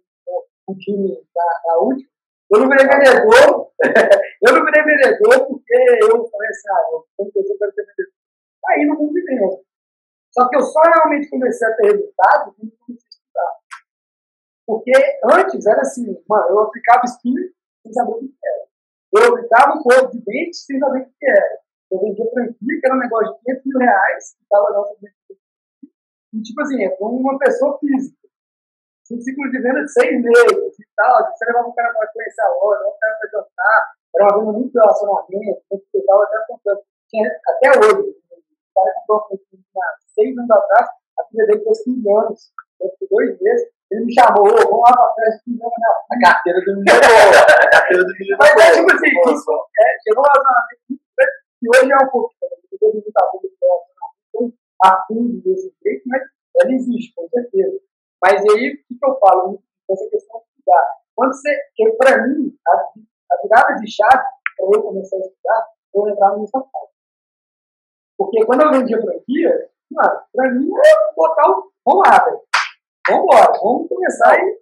o 0.68 0.74
time 0.76 1.26
da, 1.34 1.78
última, 1.80 2.09
eu 2.53 2.61
não 2.61 2.68
virei 2.68 2.86
vendedor, 2.86 3.72
eu 4.46 4.53
não 4.55 4.64
virei 4.64 4.84
vendedor 4.84 5.46
porque 5.48 5.74
eu 6.03 6.28
falei 6.28 6.48
assim, 6.48 6.68
ah, 6.70 6.86
eu, 6.92 7.32
quero 7.32 7.72
ser 7.72 7.84
vendedor. 7.84 8.12
Aí 8.68 8.86
no 8.86 9.03
inteiro. 9.03 9.64
Só 10.32 10.48
que 10.48 10.57
eu 10.57 10.62
só 10.62 10.80
realmente 10.80 11.28
comecei 11.28 11.66
a 11.66 11.76
ter 11.76 11.92
resultado 11.92 12.55
quando 12.57 12.72
comecei 12.86 13.07
a 13.07 13.11
estudar. 13.11 13.53
Porque 14.66 14.92
antes 15.24 15.66
era 15.66 15.80
assim, 15.80 16.22
mano, 16.28 16.48
eu 16.48 16.61
aplicava 16.61 17.03
espírito 17.05 17.55
sem 17.82 17.92
saber 17.92 18.12
o 18.12 18.20
que 18.20 18.32
era. 18.42 18.72
Eu 19.12 19.28
aplicava 19.28 19.76
um 19.76 19.82
corpo 19.82 20.10
de 20.10 20.24
dente 20.24 20.56
sem 20.56 20.78
saber 20.78 21.02
o 21.02 21.04
que 21.04 21.26
era. 21.26 21.58
Eu 21.90 22.00
vendia 22.00 22.24
franquia, 22.32 22.80
que 22.80 22.86
era 22.86 22.96
um 22.96 22.98
negócio 22.98 23.34
de 23.34 23.44
500 23.44 23.66
mil 23.66 23.78
reais, 23.78 24.34
que 24.34 24.42
estava 24.42 24.70
nossa 24.72 24.96
E 26.32 26.42
tipo 26.42 26.60
assim, 26.62 26.84
é 26.84 26.96
uma 26.98 27.38
pessoa 27.38 27.78
física. 27.78 28.16
Um 29.12 29.20
ciclo 29.20 29.50
de 29.50 29.60
venda 29.60 29.84
de 29.84 29.92
seis 29.92 30.22
meses 30.22 30.78
e 30.80 30.86
tal. 30.96 31.30
Você 31.30 31.44
levava 31.44 31.68
um 31.68 31.74
cara 31.74 31.92
para 31.92 32.10
conhecer 32.12 32.40
a 32.40 32.48
loja, 32.48 32.88
um 32.88 32.98
cara 32.98 33.18
para 33.20 33.30
jantar. 33.30 33.92
Era 34.16 34.24
uma 34.24 34.38
venda 34.40 34.52
muito 34.52 34.72
relacionamento, 34.72 35.62
eu 35.70 35.82
estava 35.92 36.24
até 36.24 36.38
contando. 36.48 36.80
Até 37.46 37.68
hoje, 37.78 38.08
o 38.08 38.74
cara 38.74 38.94
comprou 39.06 39.38
seis 40.14 40.38
anos 40.38 40.50
atrás, 40.50 40.88
a 41.18 41.24
filha 41.28 41.46
dele 41.46 41.64
fez 41.64 41.84
15 41.84 42.10
anos, 42.10 42.52
por 42.78 43.08
dois 43.10 43.40
meses, 43.40 43.68
ele 43.93 44.05
me 44.07 44.14
chamou, 44.14 44.49
vamos 44.49 44.80
lá 44.80 44.93
pra 44.97 45.12
festa 45.14 45.43
de 45.47 45.53
15 45.53 45.62
anos, 45.62 45.76
a 46.09 46.18
carteira 46.18 46.61
do 46.64 46.72
menino 46.72 46.97
é 46.97 47.66
a 47.66 47.70
carteira 47.70 48.05
do 48.05 48.12
menino 48.16 48.34
é. 48.34 48.38
Mas 48.40 48.57
é 48.57 48.72
tipo 48.72 48.88
assim, 48.88 49.12
é, 49.78 49.86
chegou 50.01 50.24
um 50.24 50.28
relacionamento 50.32 50.82
muito 50.88 51.03
que 51.61 51.68
hoje 51.68 51.93
é 51.93 51.97
um 51.97 52.11
pouco, 52.11 52.34
depois 52.70 52.93
de 52.93 53.03
muita 53.05 53.22
coisa 53.30 53.49
do 53.49 53.57
relacionamento, 53.61 54.59
a 54.82 55.05
fundo 55.07 55.43
desse 55.43 55.74
jeito, 55.84 56.03
mas 56.07 56.22
ela 56.59 56.72
existe, 56.72 57.14
com 57.14 57.28
certeza. 57.28 57.78
Mas 58.22 58.40
aí, 58.40 58.72
o 58.72 58.76
que, 58.88 58.99
que 58.99 59.07
eu 59.07 59.18
falo? 59.20 59.62
Essa 59.90 60.09
questão 60.09 60.40
de 60.40 60.47
estudar. 60.47 60.86
Quando 61.14 61.34
você, 61.34 61.51
que 61.76 61.93
para 61.93 62.26
mim, 62.26 62.57
a, 62.66 62.72
a 62.72 63.43
virada 63.43 63.74
de 63.76 63.90
chave, 63.90 64.24
para 64.57 64.66
eu 64.74 64.82
começar 64.82 65.16
a 65.16 65.20
estudar, 65.20 65.66
foi 65.93 66.11
entrar 66.11 66.36
no 66.36 66.51
Paulo. 66.51 66.88
Porque 68.16 68.45
quando 68.45 68.62
eu 68.62 68.70
vendia 68.70 69.01
franquia, 69.01 69.70
Mano, 69.93 70.20
pra 70.32 70.51
mim 70.51 70.70
é 70.70 71.14
botar 71.14 71.51
o. 71.51 71.70
Vamos 71.84 72.09
lá, 72.09 72.24
velho. 72.24 72.40
Vamos 73.09 73.24
embora, 73.24 73.53
vamos 73.61 73.88
começar 73.88 74.32
aí. 74.32 74.59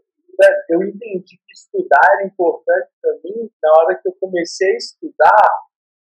Eu 0.71 0.83
entendi 0.83 1.37
que 1.37 1.53
estudar 1.53 2.01
era 2.15 2.27
importante 2.27 2.89
para 3.03 3.13
mim 3.23 3.51
na 3.63 3.73
hora 3.73 3.99
que 4.01 4.09
eu 4.09 4.17
comecei 4.19 4.73
a 4.73 4.77
estudar, 4.77 5.49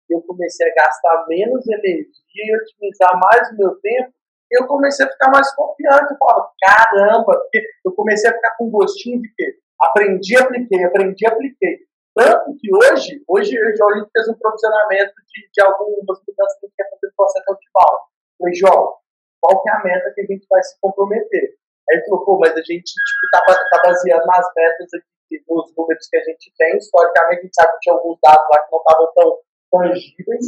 eu 0.09 0.23
comecei 0.23 0.71
a 0.71 0.75
gastar 0.75 1.27
menos 1.29 1.67
energia 1.67 2.07
e 2.37 2.57
otimizar 2.57 3.19
mais 3.19 3.51
o 3.51 3.57
meu 3.57 3.75
tempo, 3.81 4.13
eu 4.53 4.67
comecei 4.69 5.05
a 5.05 5.11
ficar 5.11 5.31
mais 5.31 5.53
confiante. 5.55 6.13
Eu 6.13 6.17
falava, 6.19 6.53
caramba, 6.61 7.43
eu 7.85 7.93
comecei 7.93 8.31
a 8.31 8.35
ficar 8.35 8.57
com 8.57 8.71
gostinho 8.71 9.21
de 9.21 9.29
quê? 9.35 9.59
Aprendi, 9.81 10.37
apliquei, 10.37 10.85
aprendi, 10.85 11.27
apliquei. 11.27 11.79
Tanto 12.15 12.57
que 12.59 12.69
hoje, 12.73 13.23
hoje 13.29 13.59
a 13.59 13.71
gente 13.99 14.11
fez 14.13 14.29
um 14.29 14.35
provisionamento 14.35 15.15
de, 15.27 15.51
de 15.53 15.63
algumas 15.63 16.19
mudanças 16.27 16.59
que 16.59 16.67
a 16.67 16.69
gente 16.69 16.77
quer 16.77 16.91
fazer 16.91 17.07
no 17.09 17.13
processo 17.17 17.51
altival. 17.51 18.09
Falei, 18.39 18.55
João, 18.55 18.95
qual 19.41 19.63
que 19.63 19.69
é 19.69 19.73
a 19.73 19.83
meta 19.85 20.13
que 20.15 20.21
a 20.21 20.25
gente 20.25 20.47
vai 20.49 20.63
se 20.63 20.81
comprometer. 20.81 21.59
Aí 21.91 21.97
ele 21.97 22.05
falou, 22.07 22.25
pô, 22.25 22.39
mas 22.39 22.53
a 22.53 22.61
gente 22.61 22.85
tipo, 22.85 23.31
tá 23.33 23.83
baseando 23.83 24.27
nas 24.27 24.47
metas 24.57 24.89
aqui, 24.95 25.43
nos 25.49 25.73
números 25.77 26.09
que 26.09 26.17
a 26.17 26.25
gente 26.25 26.53
tem. 26.57 26.77
Historicamente, 26.77 27.41
a 27.41 27.43
gente 27.43 27.55
sabe 27.55 27.73
que 27.73 27.81
tinha 27.81 27.95
alguns 27.95 28.19
dados 28.23 28.45
lá 28.53 28.63
que 28.63 28.73
não 28.73 28.79
estavam 28.79 29.13
tão 29.15 29.39
tangíveis. 29.73 30.47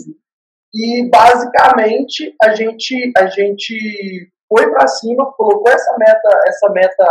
E, 0.72 1.08
basicamente, 1.10 2.34
a 2.42 2.54
gente, 2.54 3.12
a 3.16 3.26
gente 3.26 4.30
foi 4.48 4.70
para 4.70 4.86
cima, 4.86 5.32
colocou 5.32 5.70
essa 5.70 5.96
meta, 5.98 6.40
essa 6.46 6.68
meta 6.70 7.06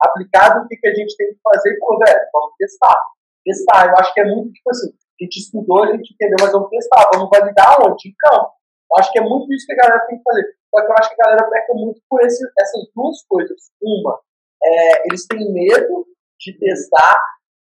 aplicada, 0.00 0.60
o 0.60 0.68
que, 0.68 0.76
que 0.76 0.88
a 0.88 0.94
gente 0.94 1.16
tem 1.16 1.28
que 1.28 1.40
fazer? 1.42 1.76
Pô, 1.78 1.98
velho, 1.98 2.20
vamos 2.32 2.54
testar. 2.58 2.96
Testar. 3.44 3.88
Eu 3.88 3.96
acho 3.98 4.14
que 4.14 4.20
é 4.20 4.24
muito 4.24 4.52
tipo 4.52 4.70
assim, 4.70 4.88
a 4.88 5.24
gente 5.24 5.36
estudou, 5.38 5.84
a 5.84 5.92
gente 5.92 6.14
entendeu, 6.14 6.36
mas 6.40 6.52
vamos 6.52 6.70
testar. 6.70 7.08
Vamos 7.12 7.28
validar 7.30 7.80
onde? 7.80 8.08
Em 8.08 8.14
campo. 8.18 8.52
Eu 8.90 8.98
acho 8.98 9.12
que 9.12 9.18
é 9.18 9.22
muito 9.22 9.52
isso 9.52 9.66
que 9.66 9.72
a 9.72 9.76
galera 9.76 10.06
tem 10.06 10.18
que 10.18 10.22
fazer. 10.22 10.54
Só 10.74 10.80
que 10.80 10.90
eu 10.90 10.96
acho 10.98 11.14
que 11.14 11.22
a 11.22 11.24
galera 11.24 11.50
peca 11.50 11.74
muito 11.74 12.00
por 12.08 12.22
esse, 12.22 12.42
essas 12.58 12.82
duas 12.94 13.22
coisas. 13.28 13.70
Uma, 13.82 14.18
é, 14.64 15.06
eles 15.06 15.26
têm 15.26 15.52
medo 15.52 16.06
de 16.40 16.58
testar, 16.58 17.20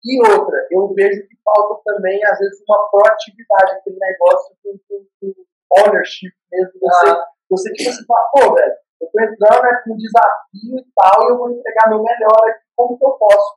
e 0.03 0.19
outra, 0.19 0.67
eu 0.71 0.93
vejo 0.93 1.27
que 1.27 1.35
falta 1.43 1.81
também, 1.85 2.19
às 2.25 2.37
vezes, 2.39 2.61
uma 2.67 2.89
proatividade, 2.89 3.75
aquele 3.75 3.97
negócio 3.97 4.55
do, 4.63 4.79
do, 4.89 5.07
do 5.21 5.47
ownership 5.79 6.33
mesmo. 6.51 6.73
Você, 6.79 7.09
ah. 7.09 7.25
você 7.49 7.73
tipo 7.73 7.89
assim, 7.89 8.05
fala, 8.05 8.29
pô, 8.33 8.53
velho, 8.53 8.73
eu 9.01 9.07
estou 9.07 9.21
entrando 9.21 9.65
aqui 9.65 9.91
um 9.91 9.97
desafio 9.97 10.79
e 10.79 10.85
tal, 10.95 11.23
e 11.23 11.31
eu 11.31 11.37
vou 11.37 11.51
entregar 11.51 11.89
meu 11.89 12.03
melhor 12.03 12.49
aqui, 12.49 12.65
como 12.75 12.97
que 12.97 13.05
eu 13.05 13.11
posso 13.11 13.55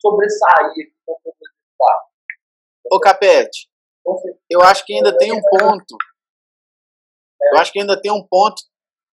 sobressair 0.00 0.70
aqui 0.70 0.92
com 1.04 1.12
o 1.12 1.18
resultado? 1.24 2.12
Ô 2.90 3.00
Capete, 3.00 3.68
eu 4.50 4.62
acho 4.62 4.84
que 4.84 4.94
ainda 4.94 5.16
tem 5.16 5.32
um 5.32 5.40
ponto, 5.42 5.96
eu 7.52 7.58
acho 7.58 7.72
que 7.72 7.80
ainda 7.80 8.00
tem 8.00 8.10
um 8.10 8.26
ponto 8.26 8.62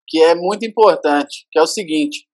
que 0.10 0.22
é 0.22 0.34
muito 0.36 0.66
importante, 0.66 1.46
que 1.52 1.60
é 1.60 1.62
o 1.62 1.68
seguinte, 1.68 2.28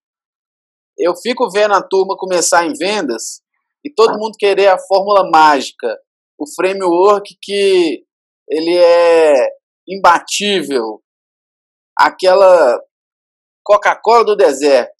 eu 0.97 1.13
fico 1.15 1.49
vendo 1.51 1.73
a 1.73 1.83
turma 1.83 2.15
começar 2.17 2.65
em 2.65 2.73
vendas 2.73 3.41
e 3.83 3.93
todo 3.93 4.17
mundo 4.17 4.37
querer 4.39 4.67
a 4.67 4.79
fórmula 4.79 5.29
mágica, 5.29 5.99
o 6.39 6.45
framework 6.55 7.37
que 7.41 8.03
ele 8.49 8.77
é 8.77 9.33
imbatível, 9.87 11.01
aquela 11.97 12.79
Coca-Cola 13.63 14.25
do 14.25 14.35
deserto. 14.35 14.93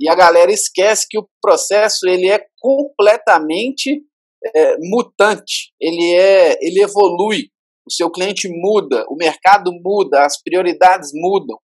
E 0.00 0.08
a 0.08 0.14
galera 0.14 0.50
esquece 0.50 1.06
que 1.08 1.18
o 1.18 1.28
processo 1.40 2.08
ele 2.08 2.28
é 2.28 2.44
completamente 2.58 4.02
é, 4.54 4.76
mutante, 4.78 5.72
ele 5.80 6.14
é, 6.14 6.58
ele 6.60 6.82
evolui, 6.82 7.50
o 7.86 7.92
seu 7.92 8.10
cliente 8.10 8.48
muda, 8.48 9.04
o 9.08 9.16
mercado 9.16 9.70
muda, 9.72 10.24
as 10.24 10.40
prioridades 10.42 11.10
mudam, 11.14 11.58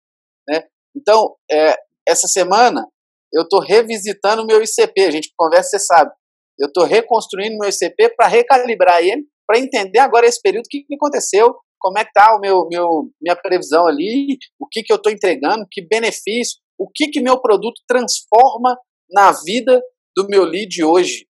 né? 0.48 0.64
Então, 0.96 1.34
é, 1.50 1.76
essa 2.06 2.26
semana 2.26 2.86
eu 3.32 3.42
estou 3.42 3.60
revisitando 3.60 4.42
o 4.42 4.46
meu 4.46 4.62
ICP, 4.62 5.02
a 5.02 5.10
gente 5.10 5.32
conversa, 5.36 5.70
você 5.70 5.78
sabe, 5.80 6.12
eu 6.58 6.68
estou 6.68 6.84
reconstruindo 6.84 7.58
meu 7.58 7.68
ICP 7.68 8.14
para 8.16 8.28
recalibrar 8.28 9.02
ele, 9.02 9.24
para 9.46 9.58
entender 9.58 9.98
agora 9.98 10.26
esse 10.26 10.40
período, 10.40 10.66
o 10.66 10.68
que, 10.68 10.84
que 10.84 10.94
aconteceu, 10.94 11.54
como 11.80 11.98
é 11.98 12.04
que 12.04 12.10
está 12.10 12.38
meu, 12.40 12.66
meu, 12.68 13.10
minha 13.20 13.36
previsão 13.36 13.86
ali, 13.86 14.38
o 14.58 14.66
que, 14.66 14.82
que 14.82 14.92
eu 14.92 14.96
estou 14.96 15.12
entregando, 15.12 15.66
que 15.70 15.86
benefício, 15.86 16.58
o 16.78 16.88
que, 16.88 17.08
que 17.08 17.20
meu 17.20 17.40
produto 17.40 17.82
transforma 17.86 18.78
na 19.10 19.32
vida 19.44 19.82
do 20.16 20.26
meu 20.28 20.44
lead 20.44 20.82
hoje. 20.82 21.26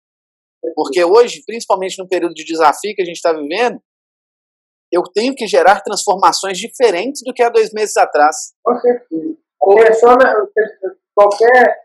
Porque 0.75 1.05
hoje, 1.05 1.43
principalmente 1.45 1.99
no 1.99 2.09
período 2.09 2.35
de 2.35 2.45
desafio 2.45 2.95
que 2.95 3.03
a 3.03 3.05
gente 3.05 3.17
está 3.17 3.33
vivendo, 3.33 3.81
eu 4.93 5.03
tenho 5.03 5.35
que 5.35 5.47
gerar 5.47 5.81
transformações 5.81 6.59
diferentes 6.59 7.23
do 7.25 7.33
que 7.33 7.43
há 7.43 7.49
dois 7.49 7.73
meses 7.73 7.97
atrás. 7.97 8.55
Com 8.61 8.79
certeza. 8.79 9.37
Qualquer 11.15 11.85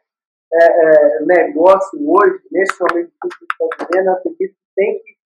é, 0.52 0.66
é, 0.66 1.20
negócio 1.26 2.00
hoje, 2.08 2.40
nesse 2.52 2.74
momento 2.80 3.12
que 3.22 3.46
estamos 3.46 3.76
vivendo, 3.80 4.10
acredito 4.10 4.54
que 4.54 4.76
tem 4.76 5.00
que 5.00 5.18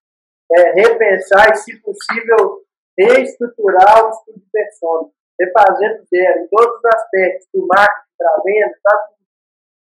é, 0.55 0.71
repensar 0.73 1.51
e, 1.51 1.55
se 1.55 1.81
possível, 1.81 2.61
reestruturar 2.97 4.05
o 4.05 4.09
estudo 4.09 4.39
de 4.39 4.49
persona, 4.51 5.09
refazendo 5.39 6.03
zero 6.13 6.39
em 6.39 6.47
todos 6.49 6.77
os 6.77 6.85
aspectos, 6.85 7.47
do 7.53 7.67
marketing 7.67 8.09
para 8.17 8.43
venda, 8.45 8.77
tá? 8.83 9.13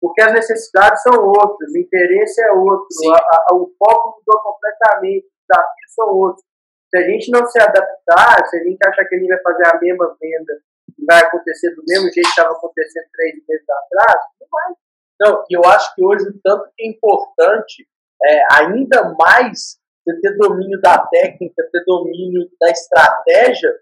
porque 0.01 0.21
as 0.21 0.33
necessidades 0.33 1.01
são 1.01 1.13
outras, 1.13 1.71
o 1.71 1.77
interesse 1.77 2.41
é 2.41 2.51
outro, 2.51 2.88
a, 3.11 3.17
a, 3.17 3.55
o 3.55 3.71
foco 3.77 4.19
mudou 4.19 4.41
completamente, 4.41 5.25
os 5.25 5.33
desafios 5.47 5.93
são 5.93 6.07
outros. 6.09 6.45
Se 6.96 7.00
a 7.00 7.10
gente 7.10 7.30
não 7.30 7.46
se 7.46 7.60
adaptar, 7.62 8.48
se 8.48 8.56
a 8.58 8.64
gente 8.64 8.78
achar 8.88 9.04
que 9.04 9.16
a 9.16 9.20
gente 9.20 9.28
vai 9.28 9.41
fazer 9.41 9.68
a 9.68 9.80
mesma 9.82 10.18
venda 10.18 10.54
e 10.98 11.06
vai 11.06 11.22
acontecer 11.22 11.76
do 11.76 11.84
mesmo 11.86 12.06
jeito 12.06 12.24
que 12.24 12.30
estava 12.30 12.56
acontecendo 12.56 13.06
três 13.12 13.36
meses 13.46 13.66
atrás, 13.70 14.16
não 14.39 14.48
vai. 14.50 14.74
Não, 15.20 15.43
e 15.50 15.58
eu 15.58 15.62
acho 15.66 15.93
que 15.93 16.06
hoje 16.06 16.26
o 16.30 16.39
tanto 16.41 16.72
que 16.74 16.86
é 16.86 16.88
importante, 16.88 17.86
é, 18.24 18.41
ainda 18.54 19.14
mais 19.20 19.78
você 20.06 20.22
ter 20.22 20.38
domínio 20.38 20.80
da 20.80 21.06
técnica, 21.08 21.68
ter 21.70 21.84
domínio 21.86 22.50
da 22.62 22.70
estratégia, 22.70 23.78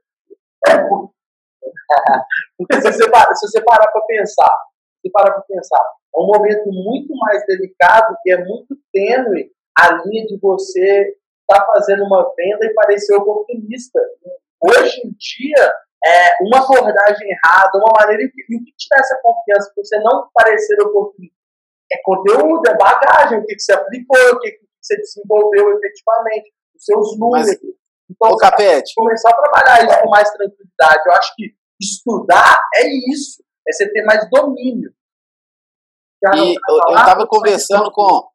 é 0.68 0.74
porque 2.58 2.82
se 2.82 2.94
você, 2.94 3.04
se 3.04 3.48
você 3.48 3.64
parar 3.64 3.92
para 3.92 4.02
pensar, 4.08 4.58
se 5.04 5.12
parar 5.12 5.34
para 5.34 5.44
pensar, 5.44 5.86
é 6.16 6.20
um 6.20 6.26
momento 6.34 6.66
muito 6.66 7.16
mais 7.18 7.46
delicado 7.46 8.16
e 8.26 8.34
é 8.34 8.44
muito 8.44 8.76
tênue 8.92 9.52
a 9.78 10.02
linha 10.04 10.26
de 10.26 10.40
você 10.40 11.16
estar 11.54 11.66
tá 11.66 11.74
fazendo 11.74 12.04
uma 12.04 12.24
venda 12.36 12.66
e 12.66 12.74
parecer 12.74 13.16
oportunista. 13.16 14.00
Hoje 14.62 15.02
em 15.06 15.12
dia, 15.12 15.74
é, 16.06 16.30
uma 16.42 16.60
abordagem 16.60 17.30
errada, 17.30 17.72
uma 17.76 17.94
maneira 18.00 18.24
que, 18.24 18.44
que 18.44 18.74
te 18.78 18.88
dá 18.90 18.98
essa 19.00 19.20
confiança 19.22 19.72
para 19.74 19.84
você 19.84 19.98
não 20.00 20.30
parecer 20.34 20.82
oportunista. 20.82 21.36
É 21.92 21.98
conteúdo, 22.04 22.62
é 22.68 22.76
bagagem, 22.76 23.40
o 23.40 23.46
que, 23.46 23.56
que 23.56 23.62
você 23.62 23.74
aplicou, 23.74 24.18
o 24.34 24.40
que, 24.40 24.52
que 24.52 24.66
você 24.82 24.96
desenvolveu 24.98 25.78
efetivamente, 25.78 26.54
os 26.76 26.84
seus 26.84 27.20
números. 27.20 27.48
Mas, 27.48 27.60
então, 28.10 28.32
o 28.32 28.38
Capete. 28.38 28.94
começar 28.96 29.30
a 29.30 29.42
trabalhar 29.42 29.86
isso 29.86 30.02
com 30.02 30.10
mais 30.10 30.30
tranquilidade. 30.32 31.02
Eu 31.06 31.14
acho 31.14 31.36
que 31.36 31.56
estudar 31.82 32.60
é 32.76 32.88
isso, 33.12 33.44
é 33.68 33.72
você 33.72 33.92
ter 33.92 34.04
mais 34.04 34.28
domínio. 34.30 34.92
E 36.36 36.56
eu 36.56 36.96
estava 36.96 37.28
conversando 37.28 37.92
com, 37.92 38.30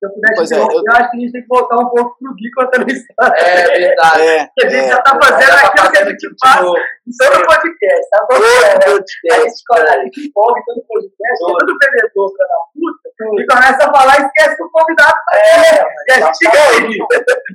se 0.00 0.06
eu 0.06 0.10
pudesse 0.16 0.34
pois 0.36 0.52
é, 0.52 0.56
eu... 0.56 0.64
acho 0.96 1.10
que 1.10 1.16
a 1.16 1.20
gente 1.20 1.32
tem 1.32 1.42
que 1.42 1.48
voltar 1.48 1.76
um 1.76 1.90
pouco 1.90 2.16
pro 2.16 2.34
Gui 2.34 2.50
com 2.56 2.62
a 2.62 2.66
televisão. 2.68 3.04
É 3.36 3.78
verdade. 3.78 4.20
É, 4.20 4.48
a 4.64 4.68
gente 4.68 4.84
é, 4.84 4.88
já 4.88 5.02
tá 5.02 5.18
fazendo 5.20 5.56
é, 5.56 5.66
aquilo 5.66 5.90
que 5.90 5.98
a 5.98 6.04
gente 6.08 6.26
faz 6.40 6.60
em 6.60 7.12
todo 7.18 7.46
podcast. 7.46 8.10
Tá 8.10 8.26
todo 8.28 8.40
podcast. 8.40 9.30
A 9.30 9.40
gente 9.40 9.54
escolhe 9.54 9.88
ali 9.88 10.10
que 10.10 10.26
empolga 10.26 10.60
todo 10.66 10.82
podcast, 10.88 11.44
é 11.44 11.58
tudo 11.58 11.78
vendedor 11.80 12.32
pra 12.36 12.46
dar 12.46 12.62
puta, 12.72 13.10
e 13.40 13.46
começa 13.46 13.84
a 13.84 13.92
falar 13.92 14.20
e 14.20 14.26
esquece 14.26 14.56
que 14.56 14.62
o 14.62 14.70
convidado 14.70 15.12
tá 15.12 15.38
é, 15.38 15.84
E 16.08 16.12
a 16.12 16.26
gente 16.26 16.38
fica 16.38 16.58
aí. 16.58 16.88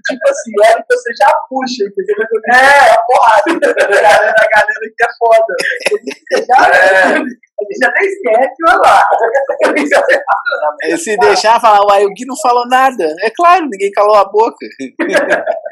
Tipo 0.05 0.29
assim, 0.29 0.51
olha 0.63 0.77
que 0.77 0.95
você 0.95 1.09
já 1.17 1.31
puxa, 1.49 1.83
entendeu? 1.83 2.15
É, 2.53 2.93
a 2.93 2.97
porrada. 3.07 3.51
A 3.65 3.87
galera, 3.87 4.35
a 4.37 4.47
galera 4.53 4.85
que 4.95 5.03
é 5.03 5.09
foda. 5.17 5.53
Você 6.29 6.45
já. 6.45 7.25
É. 7.55 7.63
A 7.63 7.67
gente 7.71 7.85
até 7.85 8.05
esquece, 8.05 8.55
olha 8.67 8.77
lá. 8.77 8.97
Se 10.97 11.17
deixar 11.17 11.59
falar, 11.59 11.85
uai, 11.85 12.05
o 12.05 12.09
Gui 12.09 12.25
não 12.25 12.35
falou 12.35 12.67
nada. 12.67 13.15
É 13.21 13.31
claro, 13.35 13.67
ninguém 13.69 13.91
calou 13.91 14.15
a 14.15 14.25
boca. 14.25 14.65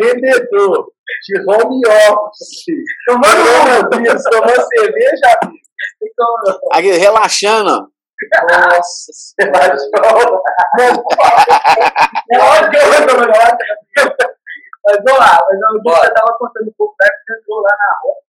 Vendedor 0.01 0.87
de 1.25 1.39
home 1.41 1.81
office. 1.87 2.65
Tomando 3.05 3.89
tomando 4.31 4.67
cerveja, 4.75 5.39
Aqui, 6.71 6.91
relaxando. 6.91 7.91
Nossa, 8.49 9.11
relaxou. 9.39 10.41
Mas 14.85 14.97
vamos 15.05 15.19
lá, 15.19 15.39
mas 15.47 15.59
eu 15.61 16.03
estava 16.03 16.37
contando 16.37 16.67
um 16.67 16.73
pouco 16.77 16.95
da 16.99 17.05
época 17.05 17.23
que 17.25 17.33
entrou 17.33 17.61
lá 17.61 17.69
na 17.69 17.99
rua 18.03 18.23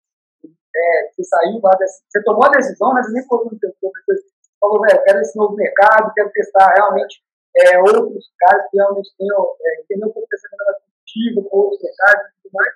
é, 0.75 1.09
você 1.11 1.23
saiu 1.23 1.59
lá, 1.63 1.71
você 1.77 2.23
tomou 2.23 2.45
a 2.45 2.49
decisão, 2.49 2.93
mas 2.93 3.11
nem 3.13 3.25
foi 3.27 3.39
muito 3.45 3.59
tempo, 3.59 3.75
depois 3.81 4.19
falou, 4.59 4.81
velho, 4.81 5.03
quero 5.03 5.19
esse 5.19 5.37
novo 5.37 5.55
mercado, 5.55 6.13
quero 6.13 6.31
testar 6.31 6.73
realmente 6.75 7.23
é, 7.57 7.79
outros 7.79 8.31
caras 8.39 8.69
que 8.69 8.77
realmente 8.77 9.09
tenham, 9.17 9.55
é, 9.59 9.81
entendeu 9.81 10.07
um 10.07 10.13
pouco 10.13 10.27
dessa 10.29 10.47
mais 10.55 10.77
competitiva 10.77 11.49
com 11.49 11.57
outros 11.57 11.81
mercados 11.81 12.29
e 12.29 12.43
tudo 12.43 12.53
mais. 12.53 12.73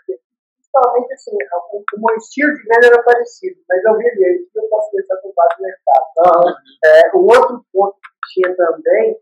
Principalmente, 0.56 1.14
assim, 1.14 1.32
o, 1.32 1.78
o 1.78 2.00
meu 2.02 2.18
estilo 2.18 2.54
de 2.54 2.64
venda 2.64 2.88
era 2.88 3.04
parecido, 3.04 3.62
mas 3.70 3.84
eu 3.86 3.98
vi 3.98 4.06
ele, 4.08 4.50
eu 4.56 4.64
posso 4.70 4.91
pensar 4.91 5.16
com 5.22 5.32
vários 5.34 5.60
mercados. 5.62 6.10
Uhum. 6.18 6.54
É, 6.84 7.16
o 7.16 7.20
outro 7.22 7.66
ponto 7.72 7.96
que 7.96 8.41
tinha 8.41 8.56
também 8.56 9.18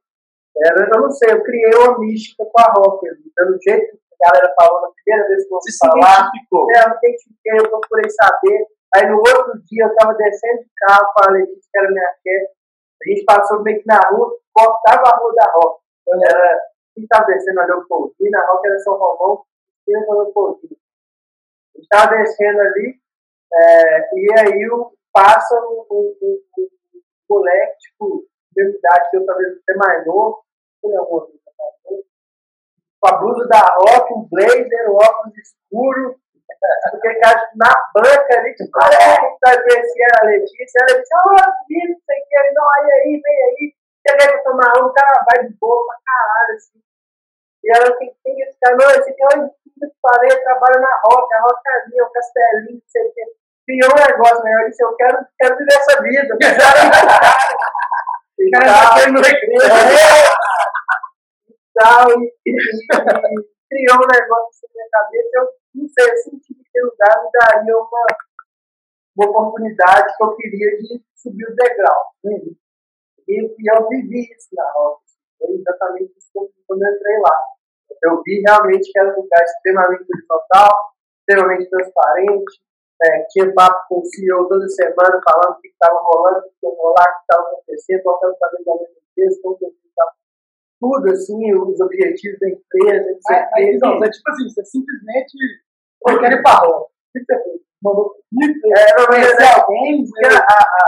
era, 0.66 0.90
eu 0.96 1.02
não 1.02 1.12
sei, 1.12 1.34
eu 1.34 1.44
criei 1.44 1.76
uma 1.76 2.00
mística 2.00 2.46
com 2.46 2.60
a 2.60 2.74
Rocker, 2.78 3.18
pelo 3.36 3.58
jeito 3.62 4.00
galera 4.24 4.54
falou 4.56 4.82
na 4.82 4.90
primeira 4.96 5.28
vez 5.28 5.44
que 5.44 5.54
eu 5.54 5.58
ouvi 5.58 5.72
falar. 5.78 6.32
Identificou. 6.32 6.68
É, 6.72 6.80
eu 6.80 6.90
me 6.90 6.96
identifiquei, 6.96 7.54
eu 7.60 7.70
procurei 7.70 8.10
saber. 8.10 8.60
Aí 8.96 9.10
no 9.10 9.18
outro 9.18 9.54
dia 9.68 9.84
eu 9.84 9.90
estava 9.90 10.14
descendo 10.14 10.64
de 10.64 10.70
carro 10.80 11.34
Letícia, 11.34 11.70
que 11.72 11.80
era 11.80 11.92
minha 11.92 12.10
chefe. 12.24 12.54
A 13.04 13.10
gente 13.10 13.26
passou 13.26 13.64
meio 13.64 13.80
que 13.82 13.88
na 13.88 14.00
rua, 14.10 14.32
cortava 14.54 15.04
a 15.04 15.18
rua 15.18 15.34
da 15.36 15.52
Roca. 15.52 15.82
Então, 16.02 16.20
era, 16.24 16.62
quem 16.96 17.04
estava 17.04 17.26
descendo 17.26 17.60
a 17.60 17.66
Leopoldina, 17.66 18.40
a 18.40 18.48
Roca 18.48 18.68
era 18.68 18.80
São 18.80 18.98
Romão, 18.98 19.44
e 19.88 19.96
a 19.96 20.00
Leopoldina. 20.00 20.76
A 20.76 21.78
gente 21.78 21.84
estava 21.84 22.16
descendo 22.16 22.62
ali, 22.62 22.96
é, 23.54 24.16
e 24.16 24.28
aí 24.40 24.70
o, 24.70 24.94
passa 25.12 25.56
um, 25.62 25.86
um, 25.92 26.16
um, 26.22 26.40
um 26.60 27.02
moleque, 27.30 27.78
tipo, 27.80 28.26
de 28.56 28.64
idade, 28.64 29.10
que 29.10 29.18
eu 29.18 29.26
talvez 29.26 29.50
até 29.58 29.74
mais 29.76 30.06
novo, 30.06 30.44
não 30.84 31.04
amor, 31.04 31.30
com 33.04 33.10
a 33.10 33.18
blusa 33.18 33.46
da 33.50 33.60
Rock, 33.60 34.14
um 34.14 34.28
blazer, 34.32 34.90
um 34.90 34.96
óculos 34.96 35.36
escuro, 35.36 36.16
porque 36.92 37.20
na 37.56 37.74
banca 37.94 38.40
ali, 38.40 38.56
tipo, 38.56 38.72
é, 38.80 39.20
tá 39.44 39.62
conhecendo 39.62 40.16
a 40.22 40.26
Letícia, 40.26 40.80
ela 40.80 41.00
disse, 41.00 41.14
ó, 41.14 41.20
oh, 41.28 41.32
não 41.34 41.52
sei 41.68 41.84
o 41.84 42.00
que, 42.00 42.36
ele, 42.40 42.54
não, 42.56 42.64
aí, 42.64 42.92
aí, 42.94 43.22
vem 43.22 43.40
aí, 43.44 43.76
você 44.00 44.16
quer 44.16 44.32
que 44.32 44.44
tomar 44.44 44.72
um, 44.80 44.88
o 44.88 44.94
cara 44.94 45.26
vai 45.28 45.46
de 45.46 45.54
boa 45.60 45.86
pra 45.86 45.98
caralho, 46.06 46.56
assim. 46.56 46.80
E 47.64 47.76
ela 47.76 47.98
tem 47.98 48.16
que 48.24 48.44
esse 48.44 48.58
cara, 48.62 48.78
não, 48.78 48.90
esse 48.92 49.10
aqui 49.10 49.22
é 49.22 49.26
o 49.26 49.50
que 49.50 49.86
eu 49.86 49.92
falei, 50.02 50.32
eu 50.32 50.44
trabalho 50.44 50.80
na 50.80 51.02
Roca, 51.04 51.36
a 51.36 51.42
Roca 51.42 51.62
é 51.68 51.90
minha, 51.90 52.04
o 52.06 52.12
Castelinho, 52.12 52.80
não 52.80 52.88
sei 52.88 53.04
o 53.04 53.14
que. 53.14 53.24
Criou 53.66 53.92
um 53.92 53.96
negócio, 53.96 54.44
né? 54.44 54.52
Eu 54.62 54.70
disse, 54.70 54.84
eu 54.84 54.96
quero, 54.96 55.26
quero 55.40 55.58
viver 55.58 55.74
essa 55.74 56.02
vida. 56.02 56.38
O 58.44 58.52
cara 58.52 58.66
tá 58.66 58.96
querendo 58.96 59.22
recreio 59.22 59.62
tal, 61.74 62.08
e, 62.12 62.34
e, 62.46 62.54
criou 63.70 63.98
um 63.98 64.08
negócio 64.08 64.68
na 64.68 64.74
minha 64.74 64.90
cabeça. 64.92 65.30
Eu 65.34 65.50
não 65.76 65.88
sei, 65.90 66.10
eu 66.10 66.18
senti 66.18 66.54
que 66.54 66.62
aquele 66.62 66.86
lugar 66.86 67.24
me 67.24 67.30
daria 67.34 67.78
uma, 67.78 68.06
uma 69.18 69.30
oportunidade 69.30 70.16
que 70.16 70.24
eu 70.24 70.36
queria 70.36 70.78
de 70.78 71.04
subir 71.16 71.46
o 71.46 71.56
degrau. 71.56 72.02
E, 73.28 73.42
e 73.42 73.72
eu 73.72 73.88
vivi 73.90 74.22
isso 74.32 74.50
na 74.54 74.72
roça. 74.72 75.18
Foi 75.40 75.52
exatamente 75.52 76.14
isso 76.18 76.30
quando 76.68 76.84
eu 76.84 76.96
entrei 76.96 77.18
lá. 77.20 77.40
Eu 78.04 78.22
vi 78.24 78.42
realmente 78.46 78.92
que 78.92 79.00
era 79.00 79.14
um 79.14 79.22
lugar 79.22 79.44
extremamente 79.44 80.06
horizontal, 80.14 80.72
extremamente 81.20 81.70
transparente. 81.70 82.62
É, 83.02 83.24
tinha 83.30 83.54
papo 83.54 83.86
com 83.90 84.00
o 84.00 84.06
CEO 84.06 84.48
toda 84.48 84.68
semana 84.68 85.20
falando 85.26 85.58
o 85.58 85.62
que 85.62 85.68
estava 85.68 86.00
rolando, 86.00 86.40
o 86.40 86.42
que 86.44 86.68
ia 86.68 86.76
rolar, 86.76 87.04
o 87.04 87.16
que 87.16 87.22
estava 87.22 87.48
acontecendo, 87.48 88.04
qual 88.04 88.20
era 88.24 88.32
o 88.32 88.38
planejamento 88.38 88.94
da 88.94 89.02
empresa, 89.12 89.40
como 89.42 89.58
que 89.58 89.66
tudo 90.84 91.12
assim, 91.12 91.40
os 91.56 91.80
objetivos 91.80 92.38
da 92.40 92.50
empresa, 92.50 93.08
etc. 93.08 93.48
Mas, 93.56 93.80
mas, 93.80 93.80
não, 93.80 94.04
é 94.04 94.10
tipo 94.12 94.30
assim, 94.32 94.50
você 94.50 94.66
simplesmente 94.66 95.38
foi 96.04 96.20
querer 96.20 96.44
para 96.44 96.60
a 96.60 96.68
O 96.68 96.90
que 97.14 97.24
você 97.24 97.44
fez? 97.44 97.62
Mandou 97.82 98.12
é, 98.12 99.08
mas, 99.10 99.40
é, 99.40 99.62
alguém, 99.62 100.04
a, 100.26 100.40
a, 100.40 100.86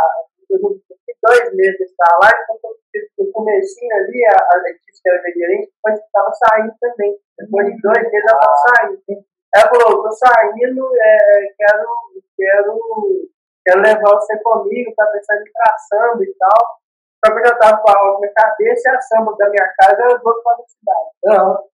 eu 0.50 0.60
fiquei 0.60 1.16
dois 1.24 1.56
meses 1.56 1.80
estar 1.80 2.18
lá, 2.22 2.30
então 2.44 2.72
no 3.20 3.32
comecinho 3.32 3.96
ali, 3.96 4.26
a, 4.26 4.36
a 4.36 4.62
Letícia, 4.64 5.02
que 5.02 5.10
era 5.10 5.22
minha 5.22 5.36
gerente, 5.36 5.72
estava 5.88 6.32
saindo 6.34 6.74
também. 6.82 7.16
Depois 7.38 7.68
de 7.68 7.82
dois 7.82 8.02
meses 8.12 8.26
ela 8.28 8.40
estava 8.40 8.56
saindo. 8.68 9.26
Ela 9.56 9.68
falou, 9.70 10.08
estou 10.08 10.12
saindo, 10.12 10.92
é, 10.98 11.54
quero, 11.58 11.88
quero, 12.36 13.30
quero 13.66 13.82
levar 13.82 14.16
você 14.16 14.38
comigo, 14.40 14.94
tá 14.96 15.06
pensando 15.08 15.42
em 15.42 15.52
traçando 15.52 16.24
e 16.24 16.34
tal. 16.34 16.85
Só 17.24 17.32
que 17.32 17.40
eu 17.40 17.46
já 17.46 17.54
estava 17.54 17.82
com 17.82 17.90
a 17.90 18.00
roda 18.00 18.28
na 18.28 18.34
cabeça 18.34 18.90
e 18.90 18.96
a 18.96 19.02
samba 19.02 19.36
da 19.38 19.50
minha 19.50 19.74
casa 19.80 20.02
era 20.02 20.18
do 20.18 20.28
outro 20.28 20.44
lado 20.46 20.62
da 20.62 20.68
cidade. 20.68 21.10
Não. 21.24 21.70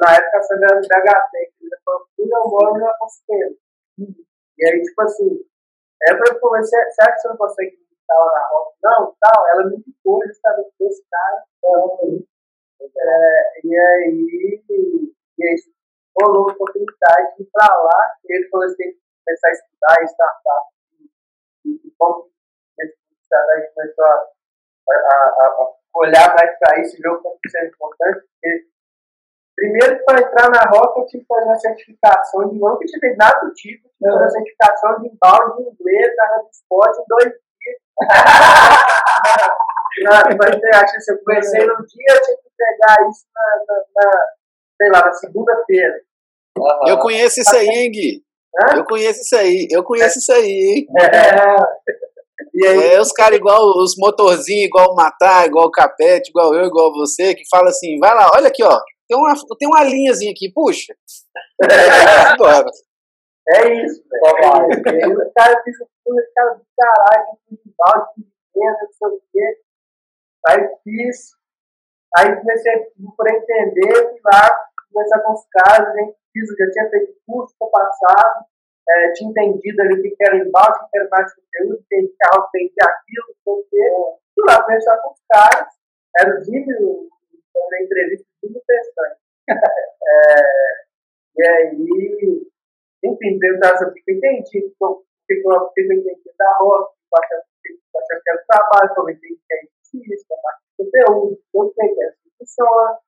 Na 0.00 0.14
época 0.14 0.38
a 0.38 0.42
samba 0.42 0.66
era 0.70 0.80
do 0.80 0.88
BHT, 0.88 1.32
que 1.58 1.64
ele 1.64 1.76
falou, 1.84 2.08
eu 2.18 2.50
moro 2.50 2.78
na 2.78 2.94
Conselho. 2.98 3.56
E 3.98 4.68
aí, 4.68 4.82
tipo 4.82 5.02
assim, 5.02 5.44
é 6.02 6.14
para 6.14 6.34
eu 6.34 6.40
comecei, 6.40 6.78
será 6.90 7.12
que 7.12 7.20
você 7.20 7.28
não 7.28 7.36
consegue 7.36 7.78
estava 8.08 8.24
na 8.32 8.48
roça, 8.48 8.76
não, 8.82 9.16
tal, 9.20 9.48
ela 9.48 9.66
me 9.68 9.76
indicou 9.76 10.26
justamente 10.26 10.72
desse 10.80 11.04
cara. 11.10 11.44
Então, 11.58 12.24
é, 12.80 13.60
e 13.64 13.78
aí, 13.78 14.62
e 15.38 15.44
aí 15.44 15.56
rolou 16.18 16.48
a 16.48 16.52
oportunidade 16.52 17.36
de 17.36 17.42
ir 17.42 17.48
para 17.52 17.66
lá, 17.66 18.16
e 18.24 18.34
ele 18.34 18.48
falou 18.48 18.66
assim, 18.66 18.98
começar 19.24 19.48
a 19.48 19.52
estudar 19.52 20.04
startup. 20.08 20.66
E, 21.66 21.70
e 21.86 21.90
como 21.98 22.30
a 22.80 22.84
gente 23.60 23.74
começou 23.74 24.04
a, 24.06 24.26
a, 24.94 25.44
a 25.46 25.74
olhar 25.96 26.34
mais 26.34 26.58
para 26.58 26.80
isso, 26.80 26.96
ver 27.00 27.08
o 27.08 27.20
que 27.20 27.58
é 27.58 27.66
importante, 27.66 28.20
porque 28.20 28.68
Primeiro, 29.58 30.04
para 30.04 30.20
entrar 30.20 30.48
na 30.50 30.70
rota, 30.70 31.00
eu 31.00 31.06
tive 31.06 31.24
que 31.24 31.26
fazer 31.26 31.46
uma 31.46 31.58
certificação 31.58 32.48
de 32.48 32.60
não 32.60 32.78
que 32.78 32.84
tive 32.84 33.16
nada 33.16 33.40
do 33.40 33.52
tipo, 33.54 33.88
tive 33.88 33.98
que 33.98 34.04
fazer 34.04 34.22
uma 34.22 34.30
certificação 34.30 35.00
de 35.00 35.08
embalde 35.08 35.56
de 35.56 35.62
inglês 35.68 36.14
na 36.16 36.36
Hubspot 36.36 37.00
em 37.00 37.04
dois 37.08 37.32
mas 39.98 40.54
eu 40.62 40.70
acho 40.74 41.04
que 41.04 41.12
eu 41.12 41.18
comecei 41.24 41.66
num 41.66 41.76
dia, 41.76 42.14
eu 42.14 42.22
tinha 42.22 42.36
que 42.36 42.50
pegar 42.56 42.96
isso 43.10 43.26
na, 43.34 43.64
na, 43.66 43.84
na 43.96 44.26
sei 44.76 44.90
lá, 44.90 45.04
na 45.04 45.12
segunda-feira. 45.12 46.00
Uhum. 46.56 46.88
Eu 46.88 46.98
conheço 46.98 47.40
isso 47.40 47.56
aí, 47.56 47.66
hein, 47.66 47.90
Gui? 47.90 48.22
Hã? 48.56 48.76
Eu 48.76 48.84
conheço 48.84 49.20
isso 49.20 49.36
aí, 49.36 49.68
eu 49.70 49.82
conheço 49.82 50.18
é. 50.18 50.20
isso 50.20 50.32
aí, 50.32 50.46
hein? 50.46 50.86
É. 51.00 51.08
E 52.54 52.66
aí? 52.66 52.92
É, 52.94 53.00
os 53.00 53.12
caras 53.12 53.38
igual 53.38 53.60
os 53.78 53.94
motorzinhos, 53.96 54.66
igual 54.66 54.92
o 54.92 54.94
Matar, 54.94 55.46
igual 55.46 55.66
o 55.66 55.70
Capete, 55.70 56.30
igual 56.30 56.54
eu, 56.54 56.66
igual 56.66 56.92
você, 56.92 57.34
que 57.34 57.42
fala 57.50 57.68
assim, 57.68 57.98
vai 57.98 58.14
lá, 58.14 58.30
olha 58.34 58.48
aqui, 58.48 58.62
ó, 58.62 58.78
tem 59.08 59.16
uma, 59.16 59.34
tem 59.58 59.68
uma 59.68 59.84
linhazinha 59.84 60.32
aqui, 60.32 60.52
puxa. 60.52 60.94
É 61.60 61.84
isso, 62.26 62.44
velho. 62.44 62.70
É 63.50 63.86
isso. 63.86 64.02
o 64.02 65.32
cara 65.32 65.62
fica 65.64 65.86
tudo, 66.04 66.22
cara 66.34 66.54
do 66.54 66.66
caralho, 66.76 67.38
de 67.50 67.74
balde, 67.78 68.10
de 68.18 68.24
venda, 68.54 68.78
não 68.82 68.92
sei 68.92 69.08
o 69.08 69.22
quê. 69.32 69.60
Aí 70.46 70.68
fiz, 70.84 71.30
aí 72.16 72.36
comecei 72.36 72.72
por 73.16 73.28
entender, 73.28 74.10
fui 74.10 74.20
lá, 74.24 74.48
conversar 74.92 75.20
com 75.20 75.32
os 75.32 75.46
caras, 75.50 75.88
a 75.88 75.98
gente 75.98 76.16
fiz, 76.32 76.48
já 76.58 76.70
tinha 76.72 76.90
feito 76.90 77.16
curso 77.26 77.54
no 77.60 77.70
passado, 77.70 78.44
é, 78.90 79.12
tinha 79.12 79.30
entendido 79.30 79.82
ali 79.82 80.00
o 80.00 80.02
que 80.02 80.16
era 80.20 80.36
embalde, 80.36 80.78
o 80.82 80.88
que 80.88 80.98
era 80.98 81.08
mais 81.10 81.34
conteúdo, 81.34 81.80
entendi 81.80 82.14
carro, 82.18 82.48
entendi 82.48 82.74
aquilo, 82.80 83.26
não 83.28 83.34
sei 83.44 83.52
o 83.52 83.66
quê. 83.68 84.18
Fui 84.34 84.44
lá 84.46 84.62
conversar 84.62 84.96
com 84.98 85.12
os 85.12 85.20
caras, 85.30 85.68
era 86.18 86.38
o 86.38 86.44
Jimmy, 86.44 86.72
na 87.70 87.82
entrevista, 87.82 88.26
tudo 88.40 88.58
interessante. 88.58 89.20
é, 89.48 90.88
e 91.36 91.48
aí, 91.48 92.48
enfim, 93.04 93.38
perguntar 93.38 93.76
sobre 93.78 94.00
o 94.00 94.04
que 94.04 94.10
eu 94.10 94.16
entendi, 94.16 94.74
o 94.80 95.04
que 95.26 95.34
eu 95.34 95.92
entendi 95.92 96.30
da 96.38 96.56
roça, 96.58 96.90
o 96.90 97.20
que 97.20 97.72
eu 97.72 98.00
achava 98.00 98.20
que 98.22 98.30
era 98.30 98.42
o 98.42 98.46
trabalho, 98.46 98.94
como 98.94 99.10
eu 99.10 99.14
entendi 99.14 99.40
que 99.46 99.54
é 99.54 99.64
isso, 100.14 100.26
a 100.32 100.36
parte 100.42 100.62
de 100.62 100.84
conteúdo, 100.84 101.40
como 101.52 101.72
que 101.72 101.82
é 101.82 102.06
assim 102.08 102.30
funciona. 102.38 102.98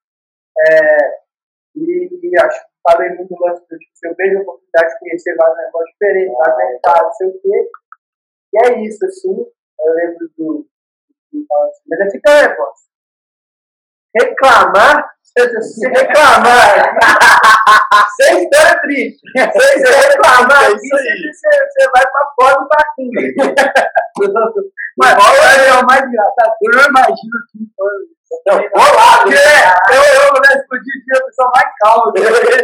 É, 0.68 1.20
e, 1.76 2.08
e 2.22 2.38
acho 2.38 2.64
que 2.64 2.69
falei 2.82 3.10
muito 3.10 3.34
lance 3.40 3.62
do 3.68 3.78
tipo, 3.78 3.92
eu 4.04 4.14
vejo 4.16 4.38
a 4.38 4.42
oportunidade 4.42 4.92
de 4.92 4.98
conhecer 5.00 5.36
vários 5.36 5.58
negócios 5.58 5.92
diferentes, 5.92 6.38
mais 6.38 6.56
mercado, 6.56 7.04
não 7.04 7.12
sei 7.12 7.28
o 7.28 7.40
quê. 7.40 7.70
E 8.52 8.66
é 8.66 8.82
isso, 8.82 9.04
assim, 9.04 9.46
eu 9.80 9.94
lembro 9.94 10.28
do. 10.36 10.68
do, 11.32 11.40
do 11.40 11.46
mas 11.86 12.00
aqui 12.00 12.20
tem 12.20 12.34
um 12.34 12.48
negócio. 12.48 12.89
Reclamar? 14.18 15.11
Se 15.22 15.88
reclamar, 15.88 16.96
sem 18.20 18.42
história 18.42 18.80
triste, 18.82 19.20
sem 19.32 19.92
reclamar, 19.92 20.64
aqui, 20.64 20.88
você, 20.88 21.14
você 21.22 21.90
vai 21.92 22.02
para 22.02 22.26
fora 22.34 22.54
do 22.58 22.68
parquinho. 22.68 23.12
Mas 24.98 25.14
olha, 25.14 25.62
é 25.62 25.72
o 25.74 25.86
mais 25.86 26.02
engraçado, 26.02 26.52
eu 26.62 26.76
não 26.76 26.84
imagino 26.88 27.38
que 27.52 27.58
foi. 27.76 27.92
Olá, 28.74 29.24
é, 29.28 29.96
eu, 29.96 30.02
eu, 30.02 30.32
né, 30.34 30.48
explodir 30.56 31.02
a 31.14 31.24
pessoa 31.24 31.50
mais 31.54 31.70
calma. 31.80 32.12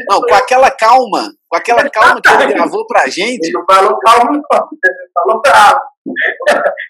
Não, 0.09 0.21
com 0.23 0.35
aquela 0.35 0.71
calma, 0.71 1.33
com 1.49 1.57
aquela 1.57 1.89
calma 1.89 2.21
que 2.21 2.29
ele 2.29 2.47
gravou 2.55 2.87
pra 2.87 3.09
gente. 3.09 3.47
Ele 3.47 3.53
não 3.53 3.65
falou 3.65 3.99
calma, 4.01 4.33
não, 4.33 4.41
ele 4.41 5.11
falou 5.15 5.41
bravo. 5.41 5.81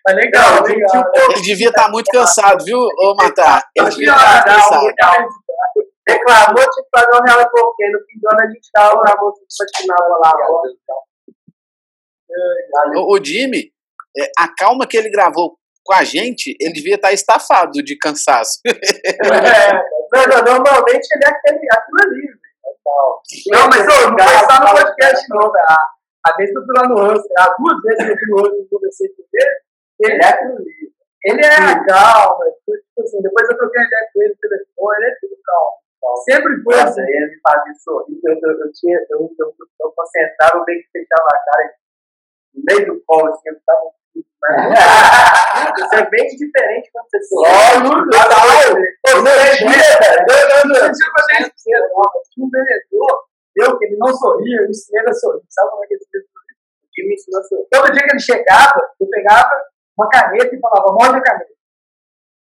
Mas 0.07 0.17
legal, 0.17 0.63
legal. 0.63 1.13
Ele 1.31 1.43
devia 1.43 1.69
estar 1.69 1.85
tá 1.85 1.91
muito 1.91 2.11
cansado, 2.11 2.65
viu, 2.65 2.79
ô 2.79 3.15
Matar? 3.15 3.63
Ele 3.77 3.89
devia 3.91 4.13
estar 4.13 4.43
tá 4.43 4.55
cansado 4.55 4.87
reclamou, 6.09 6.63
tinha 6.71 6.85
que 6.85 6.91
fazer 6.95 7.17
um 7.17 7.25
real 7.25 7.51
porque 7.51 7.91
no 7.91 7.99
fim 8.07 8.19
do 8.21 8.31
ano 8.31 8.41
a 8.43 8.47
gente 8.47 8.71
tava 8.73 8.95
na 8.95 9.17
patinava 9.17 10.19
lá. 10.23 10.33
O, 12.97 13.17
o 13.17 13.25
Jimmy, 13.25 13.73
é, 14.17 14.31
a 14.39 14.49
calma 14.57 14.87
que 14.87 14.97
ele 14.97 15.11
gravou 15.11 15.59
com 15.85 15.95
a 15.95 16.05
gente, 16.05 16.57
ele 16.61 16.73
devia 16.73 16.97
estar 16.97 17.13
estafado 17.13 17.83
de 17.83 17.97
cansaço. 17.97 18.61
é, 18.67 19.73
não, 20.13 20.43
normalmente 20.43 21.07
ele 21.13 21.25
é 21.25 21.29
aquele, 21.29 21.67
aquilo 21.71 22.01
ali. 22.03 22.47
Não, 23.49 23.69
mas 23.69 23.83
ô, 23.83 24.11
não 24.11 24.19
foi 24.19 24.39
só 24.39 24.61
no 24.61 24.71
podcast, 24.75 25.27
não. 25.29 25.53
A, 25.69 25.77
a 26.27 26.37
vez 26.37 26.51
que 26.51 26.59
eu 26.59 26.65
fui 26.67 26.75
lá 26.77 26.89
no 26.89 26.99
Hansen, 26.99 27.31
as 27.39 27.55
duas 27.59 27.83
vezes 27.83 28.05
que 28.05 28.13
eu 28.13 28.19
fui 28.19 28.29
no 28.29 28.39
Hansen 28.41 28.63
e 28.63 28.69
conversei 28.69 29.09
com 29.15 29.23
ele, 29.33 29.57
ele 30.01 30.23
é 30.23 30.27
ali. 30.27 30.87
Ele 31.27 31.43
é 31.43 31.87
calmo, 31.87 32.39
tipo 32.63 33.03
assim, 33.03 33.23
depois 33.23 33.49
eu 33.49 33.59
troquei 33.59 33.83
ideia 33.83 34.11
com 34.13 34.23
ele 34.23 34.35
no 34.35 34.39
telefone, 34.39 34.97
ele 34.99 35.11
é 35.11 35.17
tudo 35.21 35.37
calmo. 35.43 35.87
Sempre 36.23 36.63
foi 36.63 36.75
assim. 36.79 37.03
Ele 37.03 37.27
me 37.27 37.41
fazia 37.43 37.75
sorrir. 37.83 38.21
Eu, 38.23 38.35
eu, 38.35 38.61
eu, 38.61 38.73
tinha, 38.73 38.99
eu, 39.11 39.19
eu, 39.39 39.55
eu 39.81 39.91
concentrava, 39.91 40.59
eu 40.59 40.65
meio 40.65 40.83
que 40.83 40.91
fechava 40.93 41.27
a 41.33 41.39
cara 41.39 41.75
no 42.55 42.63
meio 42.63 42.87
do 42.87 43.03
colo, 43.07 43.33
assim, 43.33 43.49
eu 43.49 43.55
ficava 43.57 43.91
isso 44.17 45.95
é 45.95 46.11
bem 46.11 46.27
diferente 46.29 46.91
quando 46.93 47.07
você 47.11 47.23
sorri. 47.25 47.51
Óbvio, 47.51 48.11
você 51.55 51.75
é 51.75 51.81
um 52.39 52.51
vendedor, 52.51 53.25
eu 53.57 53.79
que 53.79 53.85
ele 53.87 53.97
não 53.97 54.13
sorria, 54.15 54.61
eu 54.61 54.69
ensinei 54.69 55.01
ele 55.01 55.11
a 55.11 55.15
sorrir. 55.15 55.43
Sabe 55.49 55.71
como 55.71 55.85
é 55.85 55.87
que 55.87 55.95
ele? 55.95 56.05
Ele 56.97 57.09
me 57.09 57.15
ensinou 57.15 57.41
a 57.41 57.45
sorrir. 57.45 57.67
Todo 57.71 57.93
dia 57.93 58.03
que 58.03 58.13
ele 58.13 58.21
chegava, 58.21 58.81
eu 59.01 59.07
pegava 59.09 59.51
uma 59.99 60.09
caneta 60.09 60.55
e 60.55 60.61
falava, 60.61 60.93
morde 60.93 61.19
a 61.19 61.23
caneta. 61.23 61.57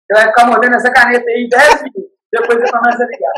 Você 0.08 0.14
vai 0.14 0.28
ficar 0.28 0.46
mordendo 0.46 0.76
essa 0.76 0.92
caneta 0.92 1.24
aí 1.28 1.44
em 1.44 1.48
10 1.48 1.82
minutos. 1.82 2.18
Depois 2.32 2.60
você 2.60 2.70
começa 2.70 3.02
a 3.02 3.06
ligar. 3.06 3.32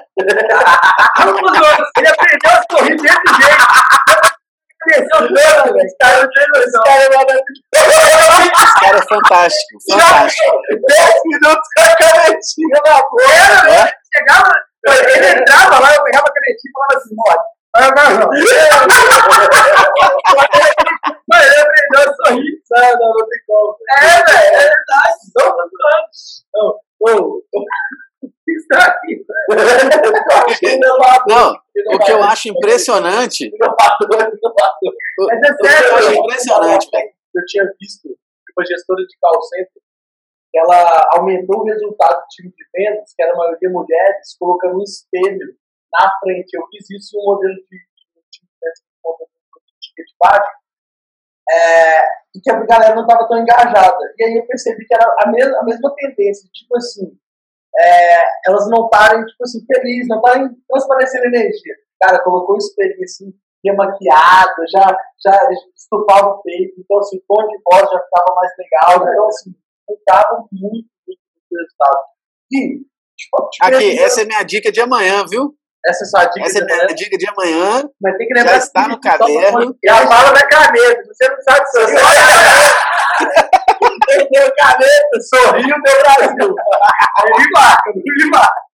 ele 1.98 2.08
aprendeu 2.08 2.50
a 2.50 2.62
sorrir 2.70 2.96
desse 2.96 3.06
jeito. 3.06 3.64
Cresceu 4.80 5.28
toda, 5.28 5.72
velho. 5.72 5.86
Esse 5.86 5.96
cara 8.80 8.98
é 8.98 9.02
fantástico. 9.02 9.78
Fantástico. 9.90 10.60
10 10.70 11.14
minutos 11.24 11.68
com 11.76 11.82
a 11.82 11.94
canetinha 11.96 12.78
na 12.86 12.96
boca. 13.02 13.22
É? 13.70 13.92
Chegava, 14.16 14.52
ele 14.86 15.28
entrava 15.40 15.78
lá, 15.80 15.94
eu 15.94 16.02
pegava 16.02 16.24
a 16.26 16.32
canetinha 16.32 16.70
e 16.70 16.72
falava 16.72 16.96
assim: 16.96 17.14
morre. 17.76 18.42
Mas 21.28 21.46
ele 21.46 21.60
aprendeu 21.60 22.00
a 22.00 22.14
sorrir. 22.14 22.60
Não, 22.70 22.90
não, 22.98 23.08
não 23.14 23.28
tem 23.28 23.40
como. 23.46 23.76
É, 23.90 24.04
velho, 24.24 24.54
é 24.54 24.58
verdade. 24.58 25.20
Não, 25.36 25.46
não, 25.46 25.68
não. 31.28 31.52
Não, 31.52 31.94
o 31.94 31.98
que 31.98 32.12
eu 32.12 32.22
acho 32.22 32.48
impressionante. 32.48 33.50
Mas 33.58 35.40
é 35.42 35.54
sério, 35.54 35.88
eu 35.88 35.96
acho 35.96 36.12
impressionante, 36.12 36.90
velho. 36.90 37.10
eu 37.34 37.44
tinha 37.46 37.64
visto 37.80 38.08
uma 38.56 38.66
gestora 38.66 39.02
de 39.06 39.16
call 39.20 39.40
center 39.42 39.82
ela 40.54 41.06
aumentou 41.14 41.60
o 41.60 41.64
resultado 41.64 42.20
do 42.20 42.26
time 42.28 42.50
de 42.50 42.64
vendas, 42.74 43.12
que 43.14 43.22
era 43.22 43.32
a 43.32 43.36
maioria 43.36 43.70
mulheres, 43.70 44.36
colocando 44.38 44.78
um 44.78 44.82
espelho 44.82 45.54
na 45.92 46.18
frente. 46.20 46.54
Eu 46.54 46.66
fiz 46.68 46.90
isso 46.90 47.16
em 47.16 47.20
um 47.20 47.24
modelo 47.24 47.54
de, 47.54 47.62
de 47.62 48.40
é, 51.50 52.00
e 52.34 52.40
que 52.40 52.50
a 52.50 52.64
galera 52.64 52.94
não 52.94 53.02
estava 53.02 53.26
tão 53.26 53.38
engajada. 53.38 54.14
E 54.18 54.24
aí 54.24 54.36
eu 54.36 54.46
percebi 54.46 54.86
que 54.86 54.94
era 54.94 55.04
a 55.20 55.30
mesma, 55.30 55.58
a 55.58 55.64
mesma 55.64 55.94
tendência, 55.96 56.48
tipo 56.52 56.76
assim, 56.76 57.18
é, 57.78 58.22
elas 58.46 58.68
não 58.68 58.84
estarem, 58.84 59.24
tipo 59.24 59.42
assim, 59.42 59.64
felizes, 59.66 60.08
não 60.08 60.18
estarem 60.18 60.48
transparecendo 60.68 61.26
energia. 61.26 61.74
Cara, 62.00 62.22
colocou 62.22 62.54
um 62.54 62.58
espelho 62.58 62.96
assim, 63.02 63.32
ia 63.64 63.74
maquiada, 63.74 64.64
já, 64.72 64.86
já 65.22 65.38
estufava 65.76 66.28
o 66.28 66.42
peito, 66.42 66.80
então 66.80 66.98
assim, 66.98 67.18
o 67.18 67.24
tom 67.28 67.46
de 67.48 67.58
voz 67.64 67.82
já 67.82 68.00
ficava 68.00 68.34
mais 68.34 68.52
legal, 68.56 69.08
então 69.08 69.26
assim, 69.26 69.54
mudava 69.88 70.46
muito, 70.52 70.88
muito 71.06 71.20
o 71.50 71.56
resultado. 71.56 72.00
E, 72.52 72.78
tipo, 73.16 73.50
tipo, 73.50 73.66
Aqui, 73.66 73.98
essa 73.98 74.22
é 74.22 74.24
minha 74.24 74.42
dica 74.42 74.72
de 74.72 74.80
amanhã, 74.80 75.24
viu? 75.28 75.54
Essa 75.86 76.04
é 76.04 76.06
sua 76.06 76.24
dica 76.26 76.46
Essa 76.46 76.58
é 76.58 76.64
minha 76.64 76.86
dica 76.88 77.16
de 77.16 77.28
amanhã. 77.28 77.90
Mas 78.00 78.16
tem 78.16 78.26
que 78.26 78.34
lembrar 78.34 78.52
já 78.52 78.58
está 78.58 78.88
no 78.88 79.00
caderno. 79.00 79.76
E 79.82 79.88
a 79.88 80.04
bala 80.04 80.30
da 80.32 80.46
caneta. 80.46 81.02
Você 81.06 81.28
não 81.28 81.40
sabe 81.40 81.66
se 81.66 81.80
você 81.80 81.94
Quem 84.08 84.28
deu 84.30 84.52
caneta, 84.56 85.20
sorriu 85.22 85.74
do 85.74 85.82
Brasil. 85.82 86.54
Aí 87.16 87.30
me 87.38 87.50
marca, 87.52 87.92
me 87.94 88.30
marca. 88.30 88.70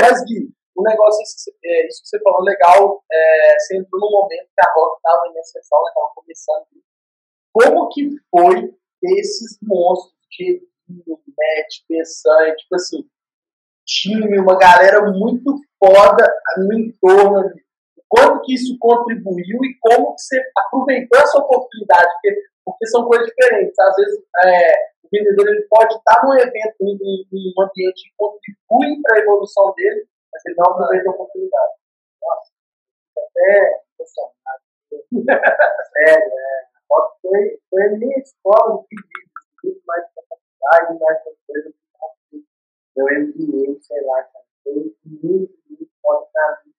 Mas, 0.00 0.24
Gui, 0.24 0.50
o 0.76 0.82
negócio 0.82 1.22
é, 1.64 1.86
isso 1.88 2.02
que 2.02 2.08
você 2.08 2.20
falou 2.22 2.42
legal. 2.42 3.02
É, 3.10 3.58
você 3.58 3.76
entrou 3.76 4.00
no 4.00 4.10
momento 4.10 4.46
que 4.54 4.60
a 4.64 4.72
Rock 4.74 4.96
estava 4.96 5.22
em 5.26 5.38
ascensão, 5.38 5.82
né, 5.82 5.88
estava 5.88 6.12
começando. 6.14 6.66
Como 7.52 7.88
que 7.88 8.10
foi 8.30 8.74
esses 9.02 9.58
monstros 9.62 10.14
de 10.30 10.62
Matt, 10.88 11.86
Pessan, 11.88 12.54
tipo 12.56 12.74
assim, 12.74 13.04
time, 13.88 14.38
uma 14.38 14.56
galera 14.58 15.10
muito 15.10 15.56
foda 15.80 16.24
no 16.58 16.78
entorno 16.78 17.38
ali. 17.38 17.64
Quanto 18.08 18.42
que 18.42 18.54
isso 18.54 18.76
contribuiu 18.78 19.58
e 19.64 19.78
como 19.80 20.14
que 20.14 20.22
você 20.22 20.40
aproveitou 20.56 21.18
essa 21.20 21.38
oportunidade, 21.38 22.08
porque, 22.12 22.42
porque 22.64 22.86
são 22.86 23.04
coisas 23.04 23.26
diferentes. 23.26 23.78
Às 23.78 23.96
vezes 23.96 24.18
é, 24.44 24.72
o 25.04 25.08
vendedor 25.10 25.48
ele 25.48 25.66
pode 25.68 25.94
estar 25.94 26.24
num 26.24 26.34
evento, 26.34 26.76
em, 26.82 26.96
em 27.32 27.52
um 27.56 27.62
ambiente 27.62 28.08
que 28.08 28.14
contribui 28.16 29.02
para 29.02 29.16
a 29.16 29.20
evolução 29.20 29.74
dele, 29.74 30.06
mas 30.32 30.42
ele 30.46 30.56
não 30.56 30.72
aproveita 30.72 31.08
a 31.08 31.12
oportunidade. 31.12 31.72
Nossa, 32.22 32.52
até 33.18 33.82
emocionado. 33.98 34.62
Sério, 35.92 36.32
é. 36.32 36.68
Foi, 37.20 37.60
foi 37.68 37.82
a 37.82 37.90
minha 37.90 38.18
escola 38.18 38.82
de 38.90 38.96
muito 39.62 39.82
mais 39.86 40.04
capacidade, 40.14 40.98
mais 40.98 41.18
coisas 41.46 41.74
meu 42.98 43.06
MBA, 43.06 43.78
sei 43.80 44.02
lá, 44.04 44.22
cara. 44.22 44.44
Foi 44.64 44.74
muito, 44.74 45.54
muito 45.70 45.90
forte 46.02 46.30
pra 46.32 46.58
mim. 46.64 46.72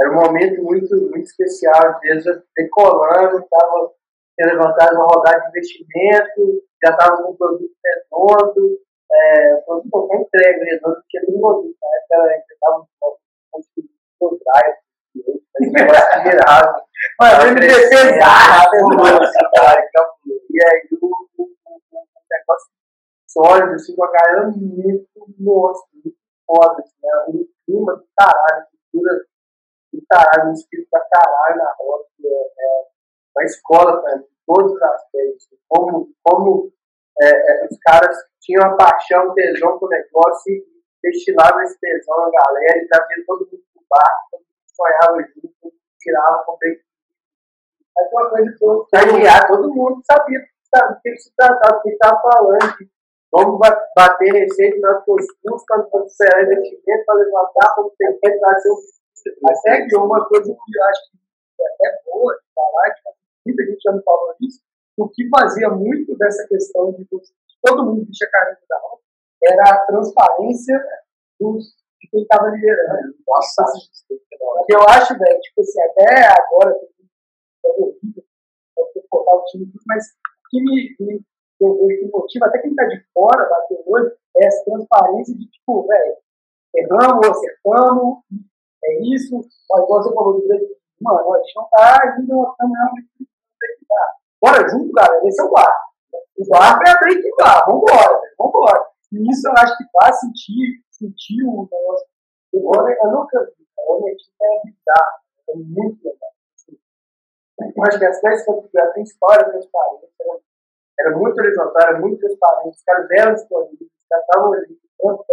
Era 0.00 0.10
um 0.12 0.14
momento 0.14 0.62
muito, 0.62 0.96
muito 0.96 1.24
especial, 1.24 1.74
às 1.74 2.00
vezes 2.00 2.26
eu 2.26 2.40
decolando, 2.56 3.40
estava 3.40 3.92
levantado 4.38 4.94
uma 4.94 5.06
rodada 5.06 5.40
de 5.40 5.48
investimento, 5.48 6.62
já 6.84 6.92
estava 6.92 7.16
com 7.16 7.32
o 7.32 7.36
produto 7.36 7.74
redondo, 7.84 8.78
é, 9.12 9.54
o 9.56 9.62
produto 9.62 10.06
com 10.06 10.16
entrega 10.16 10.64
redondo, 10.64 11.02
tinha 11.08 11.22
nem 11.26 11.40
produto, 11.40 11.76
na 11.80 11.88
época 12.28 12.46
eu 12.48 12.54
estava 12.54 12.86
com 13.00 14.26
o 14.26 14.38
drive, 14.38 14.76
Mas 17.20 17.44
ele 17.44 17.54
me 17.54 17.60
defendava, 17.60 18.72
e 20.50 20.62
aí 20.62 20.88
o 20.92 21.08
negócio 22.30 22.77
sólido, 23.28 23.74
assim, 23.74 23.94
com 23.94 24.04
a 24.04 24.10
galera 24.10 24.48
muito 24.48 25.08
monstro, 25.38 25.88
muito 25.94 26.16
foda, 26.46 26.82
assim, 26.82 26.96
né? 27.02 27.10
um 27.28 27.46
clima 27.66 27.94
do 27.94 28.06
caralho, 28.16 28.66
cultura 28.90 29.26
do 29.92 30.02
caralho, 30.08 30.50
um 30.50 30.52
espírito 30.52 30.88
da 30.90 31.00
caralho 31.00 31.58
na 31.58 31.74
roça, 31.78 32.08
é, 32.24 32.28
é 32.28 32.86
uma 33.36 33.44
escola 33.44 34.00
pra 34.00 34.16
mim, 34.16 34.24
todos 34.46 34.72
os 34.72 34.82
aspectos, 34.82 35.46
assim, 35.46 35.58
como, 35.68 36.10
como 36.24 36.72
é, 37.20 37.28
é, 37.28 37.66
os 37.66 37.78
caras 37.78 38.16
tinham 38.40 38.64
a 38.64 38.76
paixão, 38.76 39.34
tesão 39.34 39.78
pro 39.78 39.88
negócio 39.88 40.52
e 40.52 40.64
destilavam 41.02 41.62
esse 41.62 41.78
tesão 41.78 42.16
na 42.16 42.30
galera, 42.30 42.78
e 42.78 42.88
trazia 42.88 43.24
todo 43.26 43.40
mundo 43.40 43.62
pro 43.74 43.84
bar, 43.90 44.12
todo 44.30 44.40
mundo 44.40 44.48
sonhava 44.74 45.22
junto, 45.34 45.76
tirava 46.00 46.44
competitivo. 46.44 46.88
Mas 47.94 48.12
uma 48.12 48.30
coisa 48.30 48.56
que 48.56 48.64
eu 48.64 48.86
todo 49.48 49.74
mundo 49.74 50.00
sabia 50.04 50.38
do 50.38 51.00
que 51.00 51.16
se 51.16 51.34
tratava, 51.34 51.76
do 51.76 51.82
que 51.82 51.90
estava 51.90 52.20
falando, 52.20 52.76
Vamos 53.30 53.58
bater 53.58 54.32
receita 54.32 54.78
nas 54.80 55.04
quando 55.04 55.90
você 55.90 56.24
é 56.34 56.42
investimento, 56.44 57.04
para 57.04 57.14
levantar, 57.16 57.74
quando 57.74 57.92
tem 57.98 58.18
que 58.18 58.38
trazer 58.38 58.70
o. 58.70 58.78
Até 59.50 59.86
que 59.86 59.96
uma 59.96 60.26
coisa 60.26 60.46
que 60.46 60.78
eu 60.78 60.84
acho 60.84 61.00
que 61.10 61.62
é 61.62 61.66
até 61.66 62.02
boa 62.06 62.34
de 62.34 62.54
falar, 62.54 62.94
que 62.94 63.02
muita 63.46 63.64
gente 63.64 63.82
já 63.82 63.92
me 63.92 64.02
falou 64.02 64.34
isso, 64.40 64.60
o 64.96 65.08
que 65.08 65.28
fazia 65.28 65.68
muito 65.70 66.16
dessa 66.16 66.46
questão 66.48 66.92
de, 66.92 67.06
todo 67.62 67.84
mundo 67.84 68.06
vestir 68.06 68.26
a 68.26 68.30
camisa 68.30 68.60
da 68.68 68.78
roda 68.78 69.02
era 69.42 69.62
a 69.70 69.86
transparência 69.86 70.82
dos, 71.38 71.74
de 72.00 72.08
quem 72.10 72.22
estava 72.22 72.48
liderando. 72.48 73.14
Nossa, 73.26 73.64
que 74.66 74.74
eu 74.74 74.80
acho, 74.88 75.18
velho, 75.18 75.40
tipo 75.40 75.60
assim, 75.60 75.80
até 75.82 76.26
agora, 76.26 76.74
eu 77.64 77.74
vou 77.76 77.94
o 79.10 79.44
time, 79.44 79.70
mas 79.86 80.04
o 80.06 80.48
que 80.50 80.62
me, 80.62 80.96
me 81.00 81.20
eu 81.60 81.86
vejo 81.86 82.00
que 82.00 82.10
motiva 82.12 82.46
até 82.46 82.58
quem 82.58 82.70
está 82.70 82.84
de 82.84 83.04
fora, 83.12 83.48
bater 83.48 83.82
o 83.84 83.92
olho, 83.92 84.12
é 84.36 84.46
essa 84.46 84.64
transparência 84.64 85.34
de 85.34 85.50
tipo, 85.50 85.86
velho, 85.86 86.16
erramos, 86.74 87.26
acertamos, 87.26 88.18
é 88.84 89.02
isso, 89.02 89.36
mas 89.70 89.84
igual 89.84 90.02
você 90.02 90.14
falou 90.14 90.34
do 90.34 90.42
direito, 90.42 90.76
mano, 91.00 91.34
a 91.34 91.38
gente 91.38 91.56
não 91.56 91.64
está 91.64 92.16
indo 92.20 92.38
onde 92.38 93.08
tem 93.18 93.26
que 93.76 93.82
estar. 93.82 94.08
Bora 94.40 94.68
junto, 94.68 94.92
galera, 94.92 95.26
esse 95.26 95.40
é 95.40 95.44
o 95.44 95.50
bar. 95.50 95.88
O 96.38 96.48
bar 96.48 96.78
é 96.86 96.90
abrir 96.90 97.20
que 97.20 97.30
bar, 97.36 97.64
vambora, 97.66 98.20
vambora. 98.38 98.86
E 99.12 99.30
isso 99.30 99.48
eu 99.48 99.52
acho 99.58 99.76
que 99.76 99.84
faz 99.92 100.20
sentir, 100.20 100.82
sentir 100.90 101.42
o 101.42 101.68
negócio. 101.70 102.06
Agora 102.54 102.96
eu 103.02 103.10
nunca 103.10 103.44
vi, 103.44 103.66
realmente 103.76 104.30
é 104.40 104.60
bizarro, 104.64 105.18
é 105.50 105.56
muito 105.56 106.04
legal. 106.04 106.30
Assim. 106.54 106.78
Eu 107.76 107.84
acho 107.84 107.98
que 107.98 108.04
as 108.04 108.20
coisas 108.20 108.44
que 108.44 108.92
tem 108.94 109.02
história 109.02 109.50
transparente, 109.50 110.08
era 111.00 111.16
muito 111.16 111.38
horizontal, 111.38 111.82
era 111.82 111.98
muito 112.00 112.18
transparente, 112.18 112.76
os 112.76 112.82
caras 112.82 113.10
eram 113.12 113.34
disponíveis, 113.34 113.80
os 113.80 114.08
caras 114.08 114.24
estavam 114.24 114.52
ali. 114.54 114.78
Eu, 115.00 115.24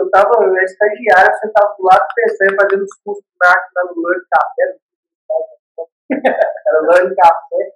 eu 0.00 0.10
tava, 0.10 0.44
eu 0.44 0.54
era 0.54 0.64
estagiário, 0.64 1.32
você 1.32 1.48
tava 1.48 1.74
do 1.78 1.84
lado 1.84 2.06
pensando, 2.14 2.56
fazendo 2.60 2.82
os 2.82 2.94
cursos 3.02 3.24
práticos 3.38 3.96
no 3.96 4.02
Lã 4.02 4.12
de 4.12 4.26
Café, 4.36 4.76
era 6.68 6.80
Lã 6.80 7.08
de 7.08 7.14
Café, 7.14 7.72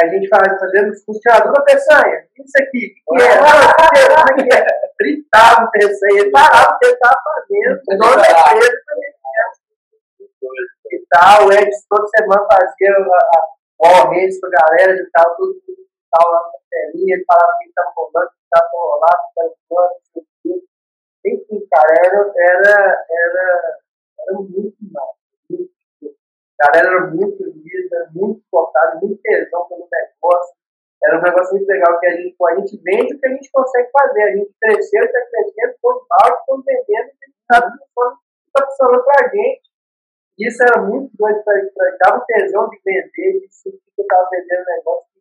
a 0.00 0.08
gente 0.08 0.28
fazendo 0.28 0.90
os 0.90 1.04
cursos, 1.04 1.20
tinha 1.20 1.40
dura 1.40 1.64
peçanha, 1.64 2.26
isso 2.38 2.62
aqui, 2.62 2.94
que 2.94 3.22
é, 3.22 3.26
é? 4.56 4.84
Gritava 5.00 5.64
o 5.64 5.70
peçanha, 5.72 6.20
ele 6.20 6.30
parava 6.30 6.74
o 6.74 6.78
que 6.78 6.86
ele 6.86 6.96
tava 6.96 7.16
fazendo, 7.24 7.82
toda 7.98 8.22
vez, 8.54 8.84
e 10.92 11.06
tal, 11.10 11.46
o 11.46 11.52
Edson 11.52 11.86
toda 11.88 12.06
semana 12.16 12.46
fazia 12.52 12.92
a, 12.92 13.88
a, 13.88 14.02
a 14.02 14.10
redes 14.10 14.38
pra 14.38 14.50
galera, 14.50 14.92
e 14.92 15.10
tal, 15.10 15.34
tudo, 15.36 15.54
tudo 15.66 15.83
tal 16.14 16.30
lá 16.30 16.40
na 16.46 16.58
telinha, 16.70 17.16
ele 17.16 17.24
falava 17.26 17.58
que 17.58 17.68
estava 17.68 17.92
rolando, 17.96 18.30
que 18.30 18.44
estava 18.44 18.70
rolando, 18.72 19.18
que 19.18 19.28
estava 19.28 19.54
rolando, 19.70 19.94
não 19.94 20.00
sei 20.12 20.22
o 20.22 20.26
quê. 20.42 20.66
Enfim, 21.26 21.66
cara, 21.70 21.92
era, 22.04 22.32
era, 22.38 23.06
era, 23.10 23.78
era 24.20 24.32
muito 24.38 24.76
mal. 24.92 25.16
A 26.60 26.66
galera 26.70 26.96
era 26.96 27.10
muito 27.10 27.42
unida, 27.42 28.10
muito 28.14 28.42
focada, 28.50 29.00
muito 29.00 29.20
tesão 29.22 29.66
pelo 29.66 29.88
negócio. 29.90 30.54
Era 31.02 31.18
um 31.18 31.22
negócio 31.22 31.56
muito 31.56 31.66
legal 31.66 31.98
que 31.98 32.06
a 32.06 32.16
gente, 32.16 32.36
a 32.40 32.54
gente 32.54 32.80
vende 32.82 33.14
o 33.14 33.18
que 33.18 33.26
a 33.26 33.30
gente 33.30 33.50
consegue 33.50 33.90
fazer. 33.90 34.22
A 34.22 34.36
gente 34.36 34.54
cresceu, 34.60 35.04
está 35.04 35.20
crescendo, 35.26 35.74
foi 35.82 35.94
mal, 36.08 36.38
estamos 36.38 36.64
vendendo, 36.64 37.10
gente 37.10 37.36
está 38.46 38.66
funcionando, 38.66 39.04
para 39.04 39.26
a 39.26 39.28
gente. 39.28 39.74
Isso 40.38 40.62
era 40.62 40.82
muito 40.82 41.10
doido, 41.16 41.42
para 41.44 41.96
dar 42.00 42.16
um 42.16 42.24
tesão 42.24 42.68
de 42.68 42.80
vender, 42.84 43.40
de 43.40 43.48
sentir 43.50 43.78
que 43.94 44.00
eu 44.00 44.02
estava 44.02 44.28
vendendo 44.30 44.64
negócio 44.64 45.13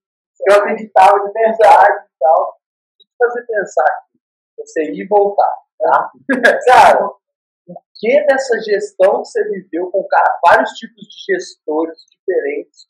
eu 0.48 0.58
acreditava 0.58 1.20
de 1.26 1.32
verdade 1.32 2.06
e 2.06 2.20
tal. 2.20 2.58
Deixa 2.98 3.12
eu 3.12 3.28
fazer 3.28 3.46
pensar 3.46 3.84
aqui. 3.84 4.20
Você 4.58 4.84
ir 4.92 5.04
e 5.04 5.08
voltar, 5.08 5.56
tá? 5.80 6.12
cara, 6.66 7.06
o 7.06 7.76
que 7.96 8.26
dessa 8.26 8.60
gestão 8.62 9.22
que 9.22 9.28
você 9.28 9.44
viveu 9.50 9.90
com 9.92 10.04
cara, 10.08 10.40
vários 10.46 10.70
tipos 10.72 11.04
de 11.04 11.34
gestores 11.34 11.98
diferentes, 12.10 12.88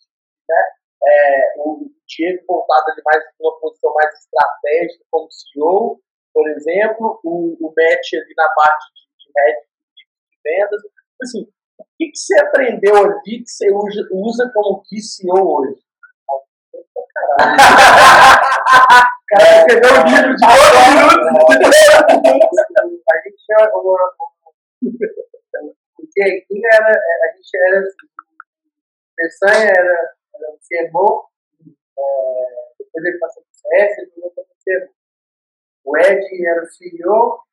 né? 0.49 0.55
É, 1.05 1.53
o 1.57 1.91
Diego 2.07 2.43
voltado 2.47 2.91
ali 2.91 3.01
mais 3.03 3.23
numa 3.39 3.59
posição 3.59 3.93
mais 3.93 4.13
estratégica 4.15 5.03
como 5.11 5.29
CEO, 5.31 5.99
por 6.33 6.49
exemplo, 6.49 7.19
o, 7.23 7.57
o 7.59 7.73
Matt 7.75 8.13
ali 8.13 8.33
na 8.37 8.47
parte 8.49 8.85
de, 8.93 9.25
de, 9.25 9.35
de 9.95 10.39
vendas. 10.43 10.81
Assim, 11.21 11.43
o 11.77 11.83
que, 11.97 12.09
que 12.09 12.17
você 12.17 12.39
aprendeu 12.39 12.95
ali 12.95 13.43
que 13.43 13.47
você 13.47 13.69
usa, 13.71 14.07
usa 14.13 14.51
como 14.53 14.83
CEO 14.85 15.59
hoje? 15.59 15.83
Cara 19.29 19.49
escreveu 19.57 19.91
um 19.93 20.05
livro 20.07 20.31
de 20.35 20.43
12 20.45 20.93
minutos. 20.93 21.77
A 23.09 23.17
gente 23.23 23.39
tinha 23.45 23.59
uma. 23.73 23.99
O 25.97 26.03
Dieguinho 26.13 26.67
era. 26.73 26.91
A 26.91 27.27
gente 27.35 27.53
era. 27.55 27.79
O 27.79 29.15
Peçanha 29.15 29.69
era, 29.69 29.97
era 30.35 30.49
o 30.49 30.57
CMO, 30.67 31.29
é, 31.97 32.03
depois 32.79 33.05
ele 33.05 33.19
passou 33.19 33.43
pro 33.43 33.53
CS, 33.53 33.95
depois 33.97 34.17
ele 34.17 34.33
passou 34.35 34.45
pro 34.45 34.63
CMO. 34.65 34.93
O 35.85 35.97
Ed 35.97 36.47
era 36.47 36.63
o 36.63 36.65
CEO, 36.65 37.43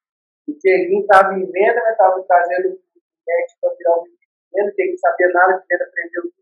o 0.49 0.59
Dieguinho 0.59 1.03
estava 1.03 1.35
em 1.35 1.45
venda, 1.51 1.83
mas 1.83 1.93
estava 1.93 2.22
trazendo 2.22 2.68
o 2.68 2.72
Ed 2.72 3.57
para 3.61 3.74
virar 3.74 3.99
o 3.99 4.05
venda, 4.55 4.72
que 4.74 4.83
ele 4.83 4.99
sabia 4.99 5.28
nada 5.28 5.59
de 5.59 5.66
venda, 5.68 5.85
aprendeu 5.85 6.22
o 6.24 6.39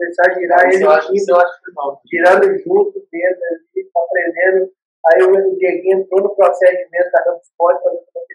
começar 0.00 0.30
a 0.30 0.34
girar 0.34 0.72
ele, 0.72 0.84
eu 0.84 0.90
acho, 0.90 1.14
isso 1.14 1.30
eu 1.30 1.36
acho 1.36 1.62
que 1.62 1.72
não. 1.76 2.00
girando 2.08 2.58
junto, 2.58 3.06
venda, 3.12 3.46
ali, 3.52 3.90
aprendendo. 3.94 4.72
Aí 5.06 5.22
o 5.22 5.56
Dieguinho 5.56 6.00
entrou 6.00 6.22
no 6.22 6.34
processo 6.34 6.72
de 6.72 6.88
da 6.88 7.32
HubSpot 7.32 7.82
para 7.82 7.92
ver 7.92 8.04
como 8.12 8.24
é 8.24 8.26
que 8.26 8.34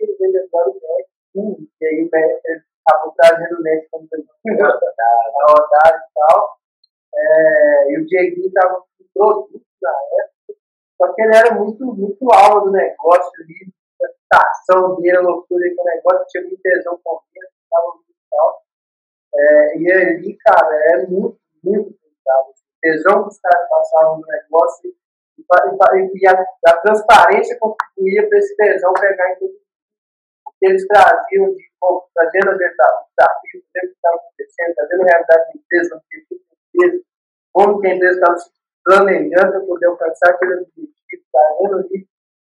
ele 0.00 0.14
tem 0.14 0.14
o 0.14 0.18
vendedor 0.18 0.68
o 0.68 0.74
Net. 0.74 1.08
Hum, 1.34 1.66
e 1.80 1.86
aí 1.86 1.94
ele 1.94 2.62
acabou 2.86 3.14
trazendo 3.16 3.58
o 3.58 3.62
Net 3.62 3.88
como 3.90 4.08
a 4.62 5.52
rodada 5.52 5.96
e 5.96 6.14
tal. 6.14 6.56
É, 7.14 7.92
e 7.92 7.98
o 7.98 8.06
Dieguinho 8.06 8.46
estava 8.46 8.76
com 8.76 9.04
produto 9.14 9.62
na 9.82 9.90
época. 9.90 10.60
Só 10.98 11.12
que 11.12 11.22
ele 11.22 11.36
era 11.36 11.54
muito, 11.54 11.84
muito 11.84 12.32
alvo 12.32 12.66
do 12.66 12.72
negócio 12.72 13.32
ali, 13.42 13.72
a 14.32 14.38
ação 14.38 14.96
dele, 14.96 15.16
a 15.16 15.20
loucura 15.20 15.64
com 15.76 15.82
o 15.82 15.84
negócio, 15.84 16.26
tinha 16.28 16.42
muito 16.44 16.62
tesão 16.62 16.98
com 17.04 17.20
ele, 17.34 17.46
estava 17.46 17.86
muito 17.94 18.12
tal. 18.30 18.61
É, 19.34 19.78
e 19.78 19.92
ali, 19.92 20.36
cara, 20.38 20.74
é 20.94 21.06
muito, 21.06 21.38
muito 21.62 21.84
complicado. 21.84 22.48
O 22.48 22.80
tesão 22.80 23.22
que 23.22 23.28
os 23.28 23.40
caras 23.40 23.68
passavam 23.68 24.20
no 24.20 24.26
negócio 24.26 24.90
e, 24.90 25.42
e, 25.42 26.22
e 26.22 26.28
a, 26.28 26.46
a, 26.68 26.76
transparência 26.78 27.58
contribuía 27.58 28.28
para 28.28 28.38
esse 28.38 28.56
tesão 28.56 28.92
pegar 28.94 29.32
em 29.32 29.38
tudo 29.38 29.62
que 30.62 30.68
eles 30.68 30.86
traziam 30.86 31.52
de 31.54 31.64
bom, 31.80 32.06
trazendo 32.14 32.50
as 32.50 32.58
desafios, 32.58 33.64
o 33.64 33.72
que 33.72 33.86
estava 33.86 34.16
acontecendo, 34.16 34.74
trazendo 34.76 35.02
a 35.02 35.06
realidade 35.06 35.42
da 35.42 35.58
empresa, 35.58 36.02
empresa, 36.72 37.04
como 37.52 37.80
que 37.80 37.86
a 37.88 37.94
empresa 37.96 38.14
estava 38.14 38.38
se 38.38 38.50
planejando 38.84 39.50
para 39.50 39.60
poder 39.60 39.86
alcançar 39.86 40.30
aquele 40.30 40.54
objetivo, 40.54 41.24
trazendo 41.32 41.78
ali. 41.78 42.08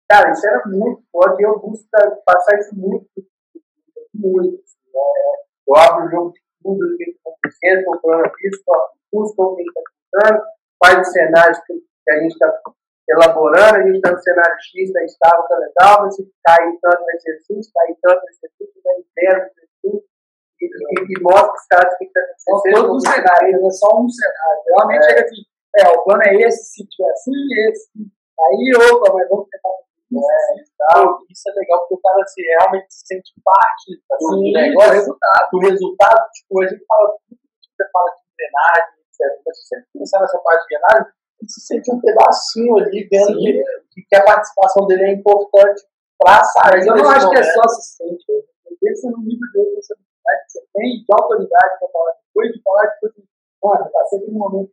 Cara, 0.09 0.31
isso 0.31 0.47
era 0.47 0.63
muito 0.65 1.03
forte 1.11 1.39
e 1.39 1.45
eu 1.45 1.59
busco 1.59 1.87
passar 2.25 2.57
isso 2.57 2.75
muito, 2.75 3.07
muito. 4.11 4.57
Né? 4.57 5.01
Eu 5.67 5.75
abro 5.75 6.07
o 6.07 6.09
jogo 6.09 6.33
de 6.33 6.41
tudo 6.77 6.93
o 6.93 6.97
que 6.97 7.09
está 7.09 7.29
acontecendo, 7.29 7.85
com 7.85 7.95
o 7.95 8.01
coronavírus, 8.01 8.59
busco 9.11 9.43
o 9.43 9.55
que 9.55 9.63
está 9.63 9.81
acontecendo, 9.81 10.45
quais 10.77 11.07
os 11.07 11.13
cenários 11.13 11.59
que, 11.65 11.73
a 12.09 12.19
gente 12.21 12.31
está 12.31 12.61
elaborando, 13.07 13.75
a 13.77 13.83
gente 13.83 13.97
está 13.97 14.11
no 14.11 14.17
cenário 14.17 14.57
X, 14.59 14.93
da 14.93 15.03
estável, 15.03 15.43
tá 15.43 15.57
legal, 15.57 16.01
mas 16.01 16.15
se 16.15 16.31
cair 16.43 16.77
tanto 16.81 17.05
vai 17.05 17.19
ser 17.19 17.31
assim, 17.37 17.61
se 17.61 17.71
cair 17.71 17.95
tanto 18.01 18.21
vai 18.21 18.33
ser 18.33 18.47
assim, 18.47 18.65
se 18.65 18.81
cair 18.81 19.05
zero 19.13 19.39
vai 19.39 19.49
ser 19.49 19.61
assim, 19.61 20.03
e, 20.61 20.65
e, 20.65 21.17
e 21.17 21.21
mostra 21.21 21.53
os 21.53 21.67
caras 21.67 21.97
que 21.97 22.05
está 22.05 22.19
acontecendo. 22.19 22.75
Todos 22.75 22.97
os 22.97 23.11
cenários, 23.11 23.63
é 23.63 23.71
só 23.71 24.01
um 24.01 24.09
cenário. 24.09 24.61
Realmente 24.67 25.05
é. 25.05 25.23
assim, 25.23 25.41
é, 25.77 25.87
o 25.89 26.03
plano 26.03 26.23
é 26.23 26.35
esse, 26.41 26.65
se 26.65 26.87
tiver 26.87 27.11
assim, 27.11 27.31
esse, 27.69 27.89
aí, 28.39 28.73
opa, 28.91 29.13
mas 29.13 29.29
vamos 29.29 29.47
tentar 29.49 29.69
é, 30.17 30.63
tal. 30.77 31.21
Isso 31.29 31.49
é 31.49 31.53
legal 31.53 31.79
porque 31.81 31.95
o 31.95 32.01
cara 32.01 32.25
se 32.25 32.41
realmente 32.41 32.87
se 32.89 33.05
sente 33.05 33.33
parte 33.43 34.01
assim, 34.11 34.41
do 34.41 34.51
negócio, 34.51 34.93
resultado. 34.93 35.49
do 35.51 35.59
resultado. 35.59 36.29
Tipo, 36.33 36.63
a 36.63 36.67
gente 36.67 36.85
fala, 36.85 37.17
você 37.29 37.85
fala 37.93 38.09
de 38.09 38.21
engrenagem, 38.33 38.93
etc. 39.05 39.43
Mas 39.45 39.57
se 39.57 39.67
você 39.67 39.75
pensar 39.93 40.19
nessa 40.21 40.39
parte 40.39 40.65
de 40.65 40.75
engrenagem, 40.75 41.13
ele 41.39 41.49
se 41.49 41.61
sente 41.61 41.91
um 41.93 42.01
pedacinho 42.01 42.77
ali, 42.77 43.07
vendo 43.11 43.37
que, 43.37 44.01
que, 44.01 44.15
a 44.15 44.23
participação 44.23 44.87
dele 44.87 45.03
é 45.03 45.13
importante 45.13 45.81
para 46.17 46.43
sair. 46.43 46.85
Mas 46.85 46.87
eu 46.87 46.95
não 46.95 47.09
acho 47.09 47.27
momento. 47.27 47.41
que 47.41 47.49
é 47.49 47.53
só 47.53 47.61
assistente. 47.61 48.25
Pensa 48.81 49.11
no 49.11 49.17
nível 49.19 49.47
dele 49.53 49.75
você, 49.75 49.93
você 49.93 50.65
tem 50.73 51.03
de 51.03 51.05
autoridade 51.11 51.79
para 51.79 51.89
falar 51.91 52.13
depois 52.25 52.51
de 52.53 52.61
falar, 52.63 52.87
tipo 52.91 53.07
assim, 53.07 53.27
mano, 53.61 53.91
passei 53.91 54.19
por 54.19 54.29
um 54.29 54.37
momento 54.37 54.71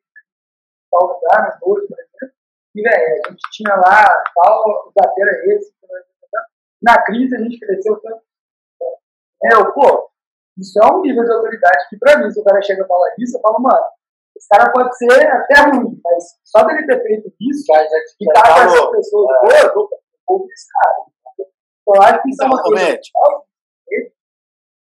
tal 0.91 1.09
lugar, 1.09 1.59
no 1.61 1.69
outro, 1.69 1.87
por 1.89 1.99
exemplo, 1.99 2.36
e, 2.77 2.83
velho, 2.83 3.21
a 3.25 3.31
gente 3.31 3.43
tinha 3.53 3.75
lá, 3.75 4.05
tal, 4.35 4.93
é 5.03 5.55
esse, 5.55 5.73
na 6.83 7.03
crise 7.05 7.35
a 7.35 7.41
gente 7.41 7.59
cresceu 7.59 7.99
tanto. 8.01 8.23
Eu, 9.53 9.73
pô, 9.73 10.11
isso 10.59 10.79
é 10.83 10.87
um 10.93 11.01
nível 11.01 11.25
de 11.25 11.33
autoridade 11.33 11.89
que, 11.89 11.99
pra 11.99 12.19
mim, 12.19 12.31
se 12.31 12.39
o 12.39 12.45
cara 12.45 12.61
chega 12.61 12.85
e 12.85 12.87
fala 12.87 13.15
isso, 13.19 13.39
eu 13.39 13.41
falo, 13.41 13.61
mano, 13.61 13.85
esse 14.37 14.49
cara 14.49 14.71
pode 14.71 14.97
ser 14.99 15.27
até 15.27 15.61
ruim, 15.71 15.99
mas 16.05 16.25
só 16.45 16.65
dele 16.65 16.87
ter 16.87 17.03
feito 17.03 17.33
isso, 17.41 17.65
já, 17.67 17.83
já, 17.83 17.97
e 18.21 18.27
tá 18.27 18.43
com 18.43 18.61
essas 18.61 18.91
pessoas, 18.91 19.29
é. 19.31 19.41
pô, 19.41 19.69
eu 19.69 19.73
tô 19.73 20.01
com 20.27 20.47
esse 20.53 20.67
cara. 20.71 21.07
Então, 21.81 21.95
eu 21.95 22.03
acho 22.03 22.23
que 22.23 22.31
isso 22.31 22.43
é 22.43 22.47
uma 22.47 22.63
coisa 22.63 23.01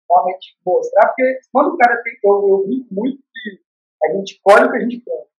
realmente 0.09 0.57
mostrar, 0.65 1.07
porque 1.07 1.39
quando 1.53 1.75
o 1.75 1.77
cara 1.77 2.01
tem, 2.03 2.13
eu, 2.23 2.49
eu 2.49 2.67
vi 2.67 2.85
muito 2.91 3.21
que 3.21 3.61
a 4.03 4.13
gente 4.15 4.39
colhe 4.43 4.65
o 4.65 4.71
que 4.71 4.77
a 4.77 4.81
gente 4.81 5.01
planta. 5.01 5.29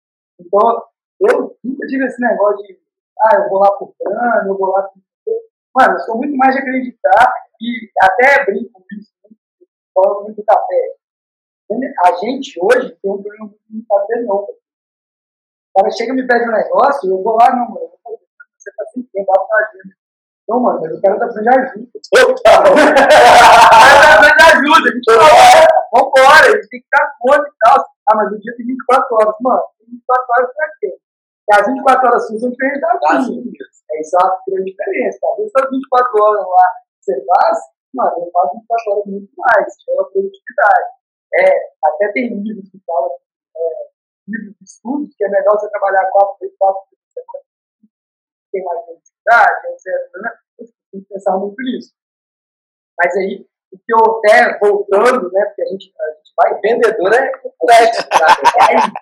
Então, 0.41 0.85
eu 1.21 1.57
nunca 1.63 1.87
tive 1.87 2.05
esse 2.07 2.21
negócio 2.21 2.67
de, 2.67 2.79
ah, 3.21 3.37
eu 3.37 3.49
vou 3.49 3.61
lá 3.61 3.71
pro 3.77 3.95
plano, 3.99 4.49
eu 4.49 4.57
vou 4.57 4.71
lá 4.71 4.83
pro. 4.83 5.01
Mano, 5.77 5.95
eu 5.95 6.01
sou 6.01 6.17
muito 6.17 6.37
mais 6.37 6.55
de 6.55 6.61
acreditar 6.61 7.33
e 7.61 7.91
até 8.03 8.45
brinco 8.45 8.73
com 8.73 8.85
isso, 8.99 9.13
né? 9.25 9.37
falo 9.95 10.25
muito 10.25 10.37
do 10.37 10.45
café. 10.45 10.97
A 12.05 12.17
gente 12.17 12.59
hoje 12.61 12.97
tem 13.01 13.11
um 13.11 13.23
problema 13.23 13.55
de 13.69 13.85
fazer 13.87 14.23
não. 14.23 14.37
O 14.37 14.57
cara 15.77 15.91
chega 15.93 16.13
e 16.13 16.17
me 16.17 16.27
pede 16.27 16.49
um 16.49 16.53
negócio, 16.53 17.11
eu 17.11 17.23
vou 17.23 17.37
lá, 17.37 17.55
não, 17.55 17.67
fazer. 17.69 18.19
Você 18.59 18.71
tá 18.77 18.85
sem 18.93 19.03
tempo, 19.05 19.33
vai 19.33 19.47
fazer. 19.47 19.95
Não, 20.49 20.61
mano, 20.61 20.81
mas 20.81 20.99
o 20.99 21.01
cara 21.01 21.19
tá 21.19 21.27
precisando 21.27 21.45
de 21.45 21.61
ajuda. 21.61 21.87
Total. 22.11 22.63
o 22.73 22.75
cara 22.75 22.95
tá 23.63 23.79
precisando 23.79 24.37
de 24.37 24.43
ajuda. 24.43 24.89
A 24.89 24.93
gente 24.93 25.07
fala, 25.07 25.69
vambora, 25.95 26.47
a 26.47 26.51
gente 26.51 26.69
tem 26.69 26.81
que 26.81 26.87
ficar 26.87 27.15
conta 27.21 27.49
e 27.49 27.53
tal. 27.61 27.85
Ah, 28.11 28.17
mas 28.17 28.33
o 28.33 28.41
dia 28.41 28.57
tem 28.57 28.67
24 28.67 29.17
horas. 29.17 29.35
Mano, 29.41 29.63
24 29.87 30.27
horas 30.37 30.55
pra 30.55 30.69
quê? 30.81 30.99
Porque 31.51 31.63
as 31.63 31.67
24 31.67 32.07
horas 32.07 32.27
suas 32.29 32.41
são 32.41 32.51
diferentes 32.51 32.81
das 32.81 33.29
minhas. 33.29 33.75
É 33.91 34.01
isso 34.01 34.15
é 34.15 34.23
uma 34.23 34.43
grande 34.47 34.71
diferença. 34.71 35.19
Às 35.33 35.37
vezes 35.37 35.53
as 35.57 35.71
24 35.71 36.23
horas 36.23 36.47
lá 36.47 36.67
que 36.95 37.03
você 37.03 37.25
faz, 37.27 37.59
mano, 37.93 38.23
eu 38.23 38.31
faço 38.31 38.55
24 38.55 38.93
horas 38.93 39.07
muito 39.07 39.33
mais. 39.37 39.67
Chama 39.83 40.11
produtividade. 40.11 40.89
É, 41.35 41.47
até 41.85 42.13
tem 42.13 42.39
livros 42.39 42.71
que 42.71 42.79
falam, 42.87 43.11
é, 43.11 43.91
livros 44.29 44.55
de 44.59 44.65
estudos, 44.65 45.15
que 45.17 45.25
é 45.25 45.29
melhor 45.29 45.59
você 45.59 45.69
trabalhar 45.71 46.09
4, 46.11 46.39
3, 46.39 46.55
4 46.57 46.83
por 46.87 47.11
semana. 47.11 47.45
Tem 48.53 48.63
mais 48.63 48.85
produtividade, 48.85 49.67
etc. 49.75 49.87
Né? 50.23 50.31
Tem 50.93 51.01
que 51.03 51.09
pensar 51.09 51.37
muito 51.37 51.61
nisso. 51.63 51.95
Mas 52.97 53.17
aí, 53.17 53.47
o 53.73 53.79
que 53.79 53.93
eu 53.95 54.19
até 54.19 54.59
voltando, 54.59 55.31
né, 55.33 55.45
porque 55.47 55.63
a 55.63 55.67
gente, 55.67 55.93
a 55.95 56.09
gente 56.11 56.33
vai, 56.37 56.61
vendedor 56.61 57.15
é 57.15 57.31
complexo, 57.39 58.03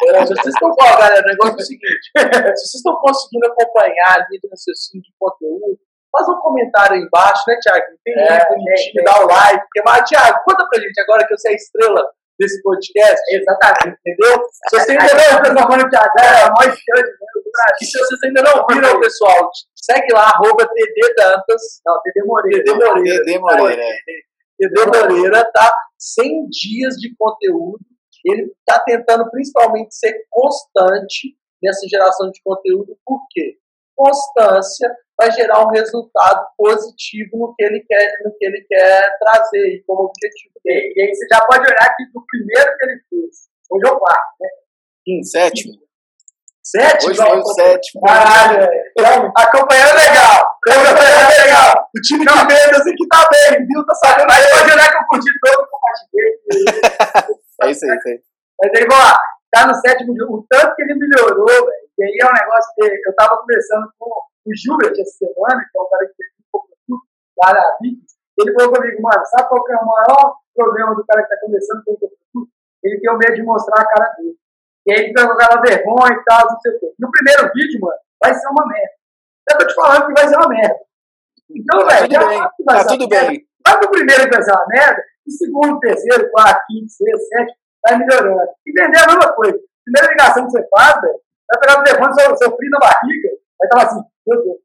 é, 0.08 0.26
vocês 0.26 0.46
estão, 0.46 0.74
galera, 0.76 1.22
o 1.22 1.28
negócio 1.28 1.56
é 1.58 1.62
o 1.62 1.66
seguinte, 1.66 2.10
se 2.56 2.64
vocês 2.66 2.74
estão 2.74 2.96
conseguindo 2.96 3.46
acompanhar 3.46 4.20
ali 4.20 4.38
do 4.42 4.48
raciocínio 4.50 5.02
de 5.02 5.12
conteúdo, 5.18 5.78
faz 6.12 6.28
um 6.28 6.40
comentário 6.40 6.96
aí 6.96 7.02
embaixo, 7.02 7.42
né, 7.48 7.56
Thiago? 7.62 7.86
Tem 8.04 8.14
é, 8.14 8.20
link 8.20 8.48
bonitinho, 8.48 9.04
dá 9.04 9.24
o 9.24 9.26
like, 9.26 9.60
porque, 9.60 9.82
mas, 9.84 10.08
Thiago, 10.08 10.38
conta 10.44 10.66
pra 10.68 10.80
gente 10.80 11.00
agora 11.00 11.26
que 11.26 11.36
você 11.36 11.48
é 11.48 11.52
a 11.52 11.54
estrela 11.54 12.04
desse 12.38 12.62
podcast. 12.62 13.20
Exatamente. 13.34 13.98
Entendeu? 14.06 14.42
Se 14.68 14.78
você 14.78 14.92
ainda 14.92 15.32
não 15.32 15.42
transformando 15.42 15.86
o 15.86 15.90
Thiago, 15.90 16.12
é 16.20 16.42
a 16.42 16.52
maior 16.54 16.72
estranha 16.72 17.06
E 17.80 17.84
se 17.84 17.98
vocês 17.98 18.20
ainda 18.24 18.42
não 18.42 18.66
viram, 18.70 19.00
pessoal, 19.00 19.50
segue 19.74 20.12
lá, 20.14 20.30
arroba 20.34 20.66
TD 20.66 21.14
Dantas. 21.16 21.62
Não, 21.84 22.00
TD 22.02 22.24
Moreira. 22.24 22.64
TD 22.64 22.74
Moreira. 22.74 23.24
TD 23.24 23.38
Moreira. 23.38 23.82
Entendeu, 24.60 24.86
Moreira? 24.86 25.50
Tá 25.52 25.72
100 25.98 26.48
dias 26.48 26.94
de 26.96 27.14
conteúdo. 27.16 27.80
Ele 28.24 28.52
está 28.58 28.80
tentando 28.80 29.30
principalmente 29.30 29.94
ser 29.94 30.26
constante 30.28 31.36
nessa 31.62 31.86
geração 31.88 32.30
de 32.30 32.40
conteúdo. 32.42 32.98
Por 33.04 33.20
quê? 33.30 33.56
Constância 33.96 34.88
vai 35.18 35.30
gerar 35.32 35.66
um 35.66 35.70
resultado 35.70 36.46
positivo 36.56 37.38
no 37.38 37.54
que 37.54 37.64
ele 37.64 37.84
quer, 37.88 38.12
no 38.24 38.32
que 38.36 38.44
ele 38.44 38.64
quer 38.68 39.18
trazer 39.18 39.82
como 39.86 40.04
objetivo 40.04 40.54
dele. 40.64 40.92
E 40.94 41.02
aí 41.02 41.14
você 41.14 41.26
já 41.32 41.44
pode 41.44 41.60
olhar 41.60 41.94
que 41.96 42.04
do 42.12 42.24
primeiro 42.26 42.76
que 42.76 42.84
ele 42.84 43.00
fez, 43.10 43.48
hoje 43.70 43.88
é 43.88 43.92
o 43.92 43.98
quarto, 43.98 44.34
né? 44.40 44.48
Em 45.08 45.22
sétimo. 45.22 45.74
Sétimo? 46.62 47.10
Hoje 47.10 47.22
foi 47.22 47.38
o 47.38 47.44
sétimo. 47.46 48.02
Caralho, 48.02 48.68
então, 48.96 49.32
acompanhando 49.36 49.96
legal. 49.96 50.46
Acompanhando 50.68 51.30
legal. 51.42 51.88
O 51.96 52.00
time 52.02 52.24
de 52.24 52.32
vendas 52.32 52.86
aqui 52.86 53.08
tá 53.08 53.28
bem, 53.32 53.66
viu? 53.66 53.86
Tá 53.86 53.94
sabendo 53.94 54.30
aí. 54.30 54.50
Pode 54.50 54.72
olhar 54.72 54.90
que 54.90 54.96
eu 54.98 55.06
curti 55.08 55.30
todo 55.42 55.62
o 55.62 55.68
isso 57.86 58.08
aí. 58.08 58.20
Mas 58.60 58.70
aí, 58.74 58.86
vamos 58.88 59.04
lá. 59.04 59.16
Tá 59.50 59.66
no 59.66 59.74
sétimo 59.74 60.16
jogo. 60.16 60.38
O 60.38 60.46
tanto 60.48 60.74
que 60.76 60.82
ele 60.82 60.94
melhorou, 60.94 61.46
velho. 61.46 61.88
E 61.98 62.04
aí 62.04 62.18
é 62.20 62.26
um 62.26 62.34
negócio 62.34 62.72
que 62.76 62.84
eu 62.84 63.14
tava 63.16 63.38
conversando 63.38 63.88
com 63.98 64.10
o 64.10 64.50
Gilbert 64.54 64.92
essa 64.92 65.16
semana, 65.18 65.60
que 65.64 65.78
é 65.78 65.82
um 65.82 65.88
cara 65.88 66.06
que 66.06 66.14
fez 66.14 66.30
um 66.38 66.44
pouco 66.52 66.68
tudo 66.86 67.02
lá 67.42 67.52
na 67.54 67.76
Vickers. 67.80 68.12
Ele 68.38 68.54
falou 68.54 68.72
comigo, 68.74 69.02
mano, 69.02 69.24
sabe 69.26 69.48
qual 69.48 69.64
que 69.64 69.72
é 69.72 69.76
o 69.76 69.86
maior 69.86 70.36
problema 70.54 70.94
do 70.94 71.04
cara 71.06 71.22
que 71.22 71.28
tá 71.28 71.36
começando 71.40 71.82
com 71.84 71.92
o 71.92 72.48
Ele 72.84 73.00
tem 73.00 73.10
o 73.10 73.18
medo 73.18 73.34
de 73.34 73.42
mostrar 73.42 73.82
a 73.82 73.88
cara 73.88 74.14
dele. 74.14 74.36
E 74.86 74.92
aí 74.92 75.06
fica 75.08 75.26
com 75.26 75.32
aquela 75.32 75.60
vergonha 75.60 76.14
e 76.14 76.24
tal, 76.24 76.46
não 76.46 76.60
sei 76.60 76.72
o 76.72 76.78
quê. 76.80 76.94
No 76.98 77.10
primeiro 77.10 77.50
vídeo, 77.52 77.80
mano, 77.80 77.98
vai 78.22 78.34
ser 78.34 78.48
uma 78.48 78.66
merda. 78.66 78.94
Eu 79.50 79.58
tô 79.58 79.66
te 79.66 79.74
falando 79.74 80.06
que 80.06 80.12
vai 80.12 80.28
ser 80.28 80.36
uma 80.36 80.48
merda. 80.48 80.76
Então, 81.50 81.80
Tá 81.80 81.86
velho, 81.86 82.02
tudo 82.02 82.12
já 82.12 82.28
bem, 82.28 82.38
sabe 82.38 82.54
que 82.56 82.64
vai 82.64 82.76
tá 82.76 82.82
ser 82.82 82.88
tudo 82.98 83.08
merda. 83.08 83.28
bem. 83.28 83.48
Vai 83.66 83.78
pro 83.78 83.90
primeiro 83.90 84.22
que 84.24 84.30
vai 84.30 84.42
ser 84.42 84.52
uma 84.52 84.66
merda, 84.68 85.02
e 85.26 85.30
segundo, 85.32 85.80
terceiro, 85.80 86.30
quarto, 86.30 86.60
quinto, 86.68 86.90
sexto, 86.92 87.26
sétimo, 87.28 87.56
vai 87.88 87.98
melhorando. 87.98 88.50
E 88.66 88.72
vender 88.72 88.98
a 88.98 89.06
mesma 89.06 89.32
coisa. 89.32 89.58
Primeira 89.84 90.12
ligação 90.12 90.44
que 90.44 90.50
você 90.50 90.68
faz, 90.68 91.00
velho, 91.00 91.20
vai 91.50 91.60
pegar 91.60 91.80
o 91.80 91.84
telefone 91.84 92.14
seu, 92.14 92.36
seu 92.36 92.56
filho 92.56 92.70
na 92.70 92.78
barriga, 92.78 93.28
vai 93.58 93.68
falar 93.72 93.84
assim, 93.84 94.02
meu 94.26 94.42
Deus, 94.42 94.58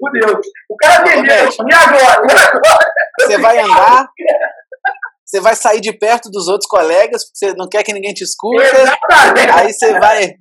fudeu. 0.00 0.40
O 0.68 0.76
cara 0.76 1.02
Ô, 1.02 1.06
vendeu, 1.06 1.48
e 1.68 1.74
agora? 1.74 2.26
E 2.26 2.34
agora? 2.56 2.92
Você 3.20 3.38
vai 3.38 3.58
andar, 3.60 4.08
você 5.24 5.40
vai 5.40 5.54
sair 5.54 5.80
de 5.80 5.92
perto 5.92 6.30
dos 6.30 6.48
outros 6.48 6.68
colegas, 6.68 7.24
porque 7.24 7.38
você 7.38 7.54
não 7.54 7.68
quer 7.68 7.82
que 7.82 7.92
ninguém 7.92 8.12
te 8.12 8.24
escute. 8.24 8.62
Exatamente. 8.62 9.50
Aí 9.50 9.72
você 9.72 9.98
vai 9.98 10.36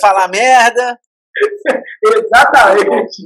falar 0.00 0.28
merda. 0.28 0.98
Exatamente. 2.04 3.22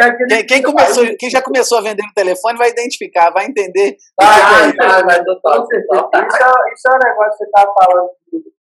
É 0.00 0.12
Quem, 0.26 0.46
quem 0.46 0.62
começou, 0.62 1.04
quem 1.18 1.30
já 1.30 1.42
começou 1.42 1.78
a 1.78 1.82
vender 1.82 2.02
no 2.02 2.12
telefone 2.14 2.58
vai 2.58 2.70
identificar, 2.70 3.30
vai 3.30 3.46
entender. 3.46 3.96
É 4.20 4.24
vai, 4.24 4.68
isso. 4.68 5.04
vai, 5.06 5.24
total. 5.24 5.60
Com 5.60 5.66
certeza. 5.66 6.10
Isso, 6.26 6.42
é- 6.44 6.72
isso 6.72 6.88
é 6.88 6.94
um 6.94 7.08
negócio 7.08 7.30
que 7.32 7.36
você 7.38 7.44
estava 7.44 7.74
falando 7.78 8.10
de- 8.32 8.52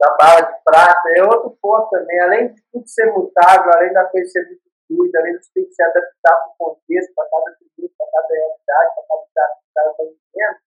da 0.00 0.16
bala 0.18 0.40
de 0.42 0.58
prata, 0.64 1.08
é 1.16 1.22
outro 1.22 1.56
ponto 1.60 1.88
também. 1.90 2.20
Além 2.20 2.48
de 2.52 2.62
tudo 2.72 2.86
ser 2.86 3.12
mutável, 3.12 3.72
além 3.74 3.92
da 3.92 4.04
coisa 4.04 4.28
ser 4.28 4.44
muito 4.46 4.62
fluida, 4.86 5.18
além 5.20 5.32
de 5.32 5.44
você 5.44 5.50
ter 5.54 5.64
que 5.64 5.72
se 5.72 5.82
adaptar 5.82 6.36
para 6.36 6.52
o 6.52 6.56
contexto, 6.58 7.12
para 7.14 7.24
cada 7.30 7.56
produto, 7.56 7.94
para 7.98 8.06
cada 8.12 8.34
realidade, 8.34 8.94
para 8.94 9.04
cada 9.08 9.22
estado 9.26 9.52
que 9.56 9.66
o 9.66 9.74
cara 9.74 9.90
está 9.90 10.04
vivendo, 10.04 10.58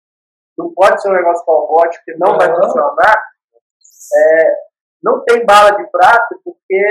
não 0.58 0.74
pode 0.74 1.02
ser 1.02 1.10
um 1.10 1.14
negócio 1.14 1.46
robótico 1.46 2.04
que 2.06 2.18
não 2.18 2.38
vai 2.38 2.50
funcionar. 2.54 3.24
É, 4.16 4.54
não 5.04 5.24
tem 5.24 5.46
bala 5.46 5.72
de 5.72 5.90
prata 5.92 6.36
porque 6.44 6.82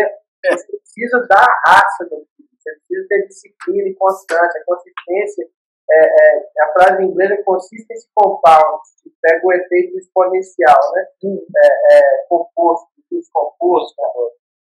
você 0.56 0.66
precisa 0.66 1.26
da 1.28 1.44
raça 1.66 2.04
do 2.04 2.26
filho, 2.36 2.48
você 2.58 2.70
precisa 2.72 3.08
ter 3.08 3.26
disciplina 3.26 3.88
e 3.88 3.94
constância. 3.94 4.62
Consistência, 4.66 5.48
é, 5.90 6.04
é, 6.04 6.62
a 6.62 6.72
frase 6.72 7.02
em 7.02 7.06
inglês 7.06 7.30
é 7.30 7.42
consistency 7.42 8.08
compound, 8.14 8.82
que 9.02 9.10
pega 9.22 9.46
o 9.46 9.52
efeito 9.52 9.98
exponencial, 9.98 10.78
né? 10.94 11.06
É, 11.24 11.96
é, 11.96 12.26
composto, 12.28 12.88
descomposto, 13.10 13.94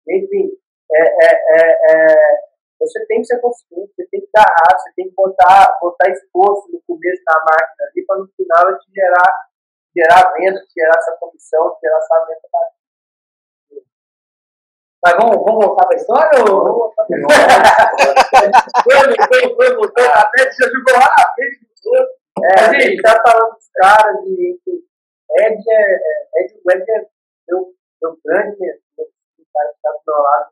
enfim, 0.08 0.50
é, 0.92 1.02
é, 1.02 1.72
é, 1.92 2.42
você 2.80 3.06
tem 3.06 3.22
que 3.22 3.28
ser 3.28 3.40
consciente, 3.40 3.94
você 3.96 4.08
tem 4.08 4.22
que 4.22 4.30
dar 4.34 4.42
raça, 4.42 4.84
você 4.84 4.94
tem 4.96 5.10
que 5.10 5.16
botar, 5.16 5.78
botar 5.80 6.10
esforço 6.10 6.72
no 6.72 6.82
começo 6.88 7.22
da 7.24 7.38
máquina 7.40 7.88
ali 7.88 8.06
para 8.06 8.18
no 8.18 8.28
final 8.36 8.80
te 8.80 8.92
gerar, 8.92 9.32
gerar 9.96 10.34
venda, 10.34 10.60
te 10.66 10.74
gerar 10.76 10.98
essa 10.98 11.16
comissão, 11.20 11.78
gerar 11.82 11.98
essa 11.98 12.26
venda 12.26 12.42
mas 15.04 15.14
vamos, 15.18 15.36
vamos 15.44 15.66
voltar 15.66 15.86
para 15.88 15.96
a 15.96 16.00
história 16.00 16.40
ou 16.42 16.64
vamos 16.64 16.78
voltar 16.78 17.06
pra 17.06 17.18
Foi, 18.84 19.16
foi, 19.28 19.56
foi, 19.56 19.76
voltou 19.76 20.04
na 20.06 20.30
frente, 20.30 20.56
já 20.58 20.68
jogou 20.68 20.94
lá 20.94 21.16
na 21.18 21.34
frente 21.34 21.60
dos 21.60 21.86
outros. 21.86 22.22
É, 22.44 22.64
a 22.64 22.80
gente 22.80 23.02
tá 23.02 23.22
falando 23.26 23.54
dos 23.56 23.70
caras 23.76 24.24
de. 24.24 24.60
Ed 25.40 25.64
é. 25.70 25.82
é- 25.82 26.44
Ed, 26.44 26.62
é 26.90 27.08
meu, 27.50 27.74
meu 28.02 28.20
grande 28.24 28.58
mentor, 28.60 29.08
o 29.40 29.44
cara 29.54 29.70
que 29.70 29.76
está 29.76 29.92
do 29.92 30.02
meu 30.08 30.22
lado. 30.22 30.52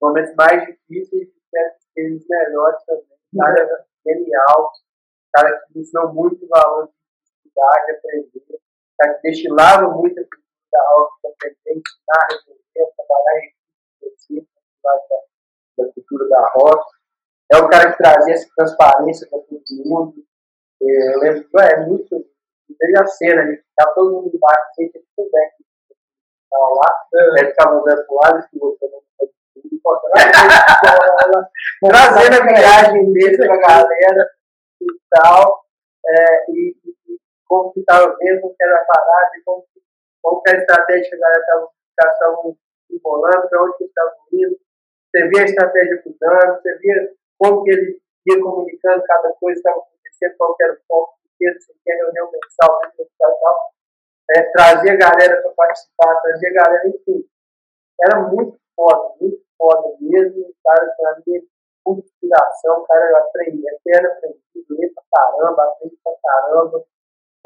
Momentos 0.00 0.34
mais 0.34 0.66
difíceis 0.66 1.28
e 1.28 1.42
certos 1.50 1.84
experiências 1.84 2.28
melhores 2.28 2.84
também. 2.84 3.04
Cara 3.38 3.60
é 3.60 4.12
genial, 4.12 4.72
cara 5.32 5.58
que 5.58 5.74
me 5.74 5.82
ensinou 5.82 6.12
muito 6.12 6.46
valor 6.48 6.86
de 6.86 6.92
estudar, 7.46 7.86
de 7.86 7.92
aprender, 7.92 8.60
cara 8.98 9.14
que 9.14 9.22
destilava 9.22 9.88
muito 9.88 10.20
a 10.20 10.24
cultura 10.24 10.41
da 10.72 10.82
aula, 10.90 11.08
de 11.22 11.28
aprender, 11.30 11.78
ensinar, 11.78 12.26
resolver, 12.30 12.92
trabalhar 12.96 13.38
em 13.40 14.08
equipe, 14.08 14.48
da, 14.82 14.92
da 15.78 15.92
cultura 15.92 16.28
da 16.28 16.50
roça. 16.54 16.96
É 17.52 17.56
o 17.58 17.68
cara 17.68 17.92
que 17.92 17.98
trazia 17.98 18.34
essa 18.34 18.48
transparência 18.56 19.28
para 19.28 19.38
todo 19.40 19.62
mundo. 19.84 20.14
Eu 20.80 21.18
lembro, 21.20 21.48
é 21.60 21.86
muito. 21.86 22.26
Teve 22.78 22.98
a 22.98 23.06
cena, 23.06 23.42
ele 23.42 23.58
ficava 23.58 23.94
todo 23.94 24.22
mundo 24.22 24.38
assim, 24.46 24.88
tinha 24.88 25.04
tudo 25.14 25.30
bem. 25.30 25.50
Estava 26.44 26.68
lá, 26.74 27.06
ele 27.38 27.50
ficava 27.50 27.78
andando 27.78 28.06
pro 28.06 28.16
lado, 28.16 28.48
e 28.52 28.58
outro 28.58 28.92
Trazendo 31.82 32.34
a 32.34 32.46
viagem 32.46 33.12
dele 33.12 33.36
pra 33.36 33.56
galera 33.56 34.30
e 34.80 34.86
tal. 35.10 35.64
É, 36.04 36.50
e, 36.50 36.76
e, 36.84 37.18
como 37.46 37.72
que 37.72 37.80
estava 37.80 38.16
vendo, 38.18 38.40
como 38.40 38.54
que 38.54 38.62
era 38.64 38.76
a 38.76 38.84
parada, 38.84 39.30
e 39.36 39.42
como, 39.44 39.62
que- 39.62 39.82
como 40.22 40.42
que 40.42 40.50
a 40.50 40.58
estratégia 40.58 41.10
que 41.10 41.16
a 41.16 41.18
galera 41.18 41.68
estava 42.00 42.54
embolando, 42.90 43.48
para 43.48 43.62
onde 43.62 43.84
estavam 43.84 44.14
indo. 44.32 44.58
Você 45.10 45.28
via 45.28 45.42
a 45.42 45.44
estratégia 45.44 46.02
mudando, 46.06 46.62
você 46.62 46.78
via 46.78 47.14
como 47.38 47.64
que 47.64 47.70
ele 47.70 48.00
ia 48.26 48.40
comunicando 48.40 49.02
cada 49.04 49.32
coisa 49.34 49.60
que 49.60 49.68
estava 49.68 49.78
acontecendo, 49.78 50.36
qual 50.38 50.56
era 50.60 50.72
o 50.72 50.78
foco 50.86 51.18
do 51.24 51.30
que, 51.36 51.60
você 51.60 51.72
quer 51.84 51.96
reunião 51.96 52.30
mensal, 52.30 52.80
mensal 52.98 53.08
e 53.08 53.40
tal. 53.40 53.72
É, 54.30 54.42
trazia 54.52 54.92
a 54.92 54.96
galera 54.96 55.42
para 55.42 55.52
participar, 55.52 56.20
trazia 56.22 56.48
a 56.48 56.64
galera, 56.64 56.88
enfim. 56.88 57.28
Era 58.00 58.20
muito 58.20 58.58
foda, 58.76 59.14
muito 59.20 59.42
foda 59.58 59.96
mesmo. 60.00 60.40
O 60.40 60.54
cara 60.64 60.94
trazia 60.98 61.42
muita 61.86 62.06
inspiração, 62.06 62.78
o 62.78 62.86
cara 62.86 63.18
aprendia, 63.18 63.70
era 63.88 64.08
aprendido, 64.08 64.66
lê 64.70 64.88
pra 64.88 65.02
caramba, 65.12 65.64
aprende 65.64 65.98
pra 66.02 66.14
caramba. 66.22 66.84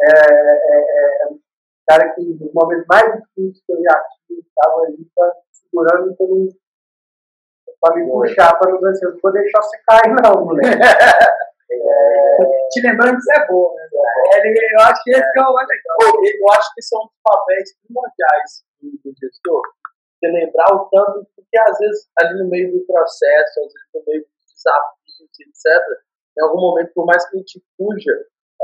É, 0.03 0.13
é, 0.13 1.23
é, 1.23 1.27
um 1.29 1.41
cara 1.87 2.15
que 2.15 2.23
nos 2.23 2.53
momentos 2.53 2.87
mais 2.89 3.07
difíceis 3.13 3.65
que 3.65 3.73
eu 3.73 3.83
já 3.83 4.05
tive, 4.27 4.41
estava 4.41 4.83
ali 4.83 5.07
pra, 5.15 5.33
segurando 5.53 6.17
para 6.17 6.27
não 6.27 6.49
pra 7.81 7.97
me 7.97 8.11
puxar, 8.11 8.59
para 8.59 8.73
não 8.73 8.81
dizer, 8.81 9.07
eu 9.07 9.13
não 9.13 9.21
vou 9.23 9.33
deixar 9.33 9.63
você 9.63 9.79
cair, 9.89 10.15
não, 10.23 10.45
moleque. 10.45 10.69
É, 11.69 12.69
Te 12.71 12.81
lembrando 12.81 13.17
que 13.17 13.19
isso 13.19 13.33
é 13.33 13.47
bom, 13.49 13.75
né? 13.75 13.89
ele, 14.39 14.59
eu 14.73 14.81
acho 14.87 15.03
que 15.03 15.11
esse 15.11 15.39
é 15.39 15.43
o 15.43 15.53
mais 15.53 15.69
legal. 15.69 15.97
Eu 16.23 16.53
acho 16.53 16.75
que 16.75 16.83
são 16.83 17.01
os 17.03 17.11
papéis 17.25 17.75
primordiais 17.83 18.51
do 18.81 18.91
do 19.03 19.15
gestor. 19.19 19.63
Você 20.15 20.31
lembrar 20.31 20.75
o 20.75 20.89
tanto, 20.89 21.27
porque 21.35 21.59
às 21.59 21.79
vezes 21.79 22.09
ali 22.19 22.39
no 22.39 22.49
meio 22.49 22.73
do 22.73 22.87
processo, 22.87 23.61
às 23.61 23.73
vezes 23.73 23.89
no 23.95 24.03
meio 24.07 24.23
dos 24.23 24.55
desafios, 24.55 25.41
etc., 25.41 26.07
em 26.39 26.43
algum 26.43 26.61
momento, 26.61 26.93
por 26.95 27.07
mais 27.07 27.29
que 27.29 27.37
a 27.37 27.39
gente 27.41 27.63
fuja 27.77 28.13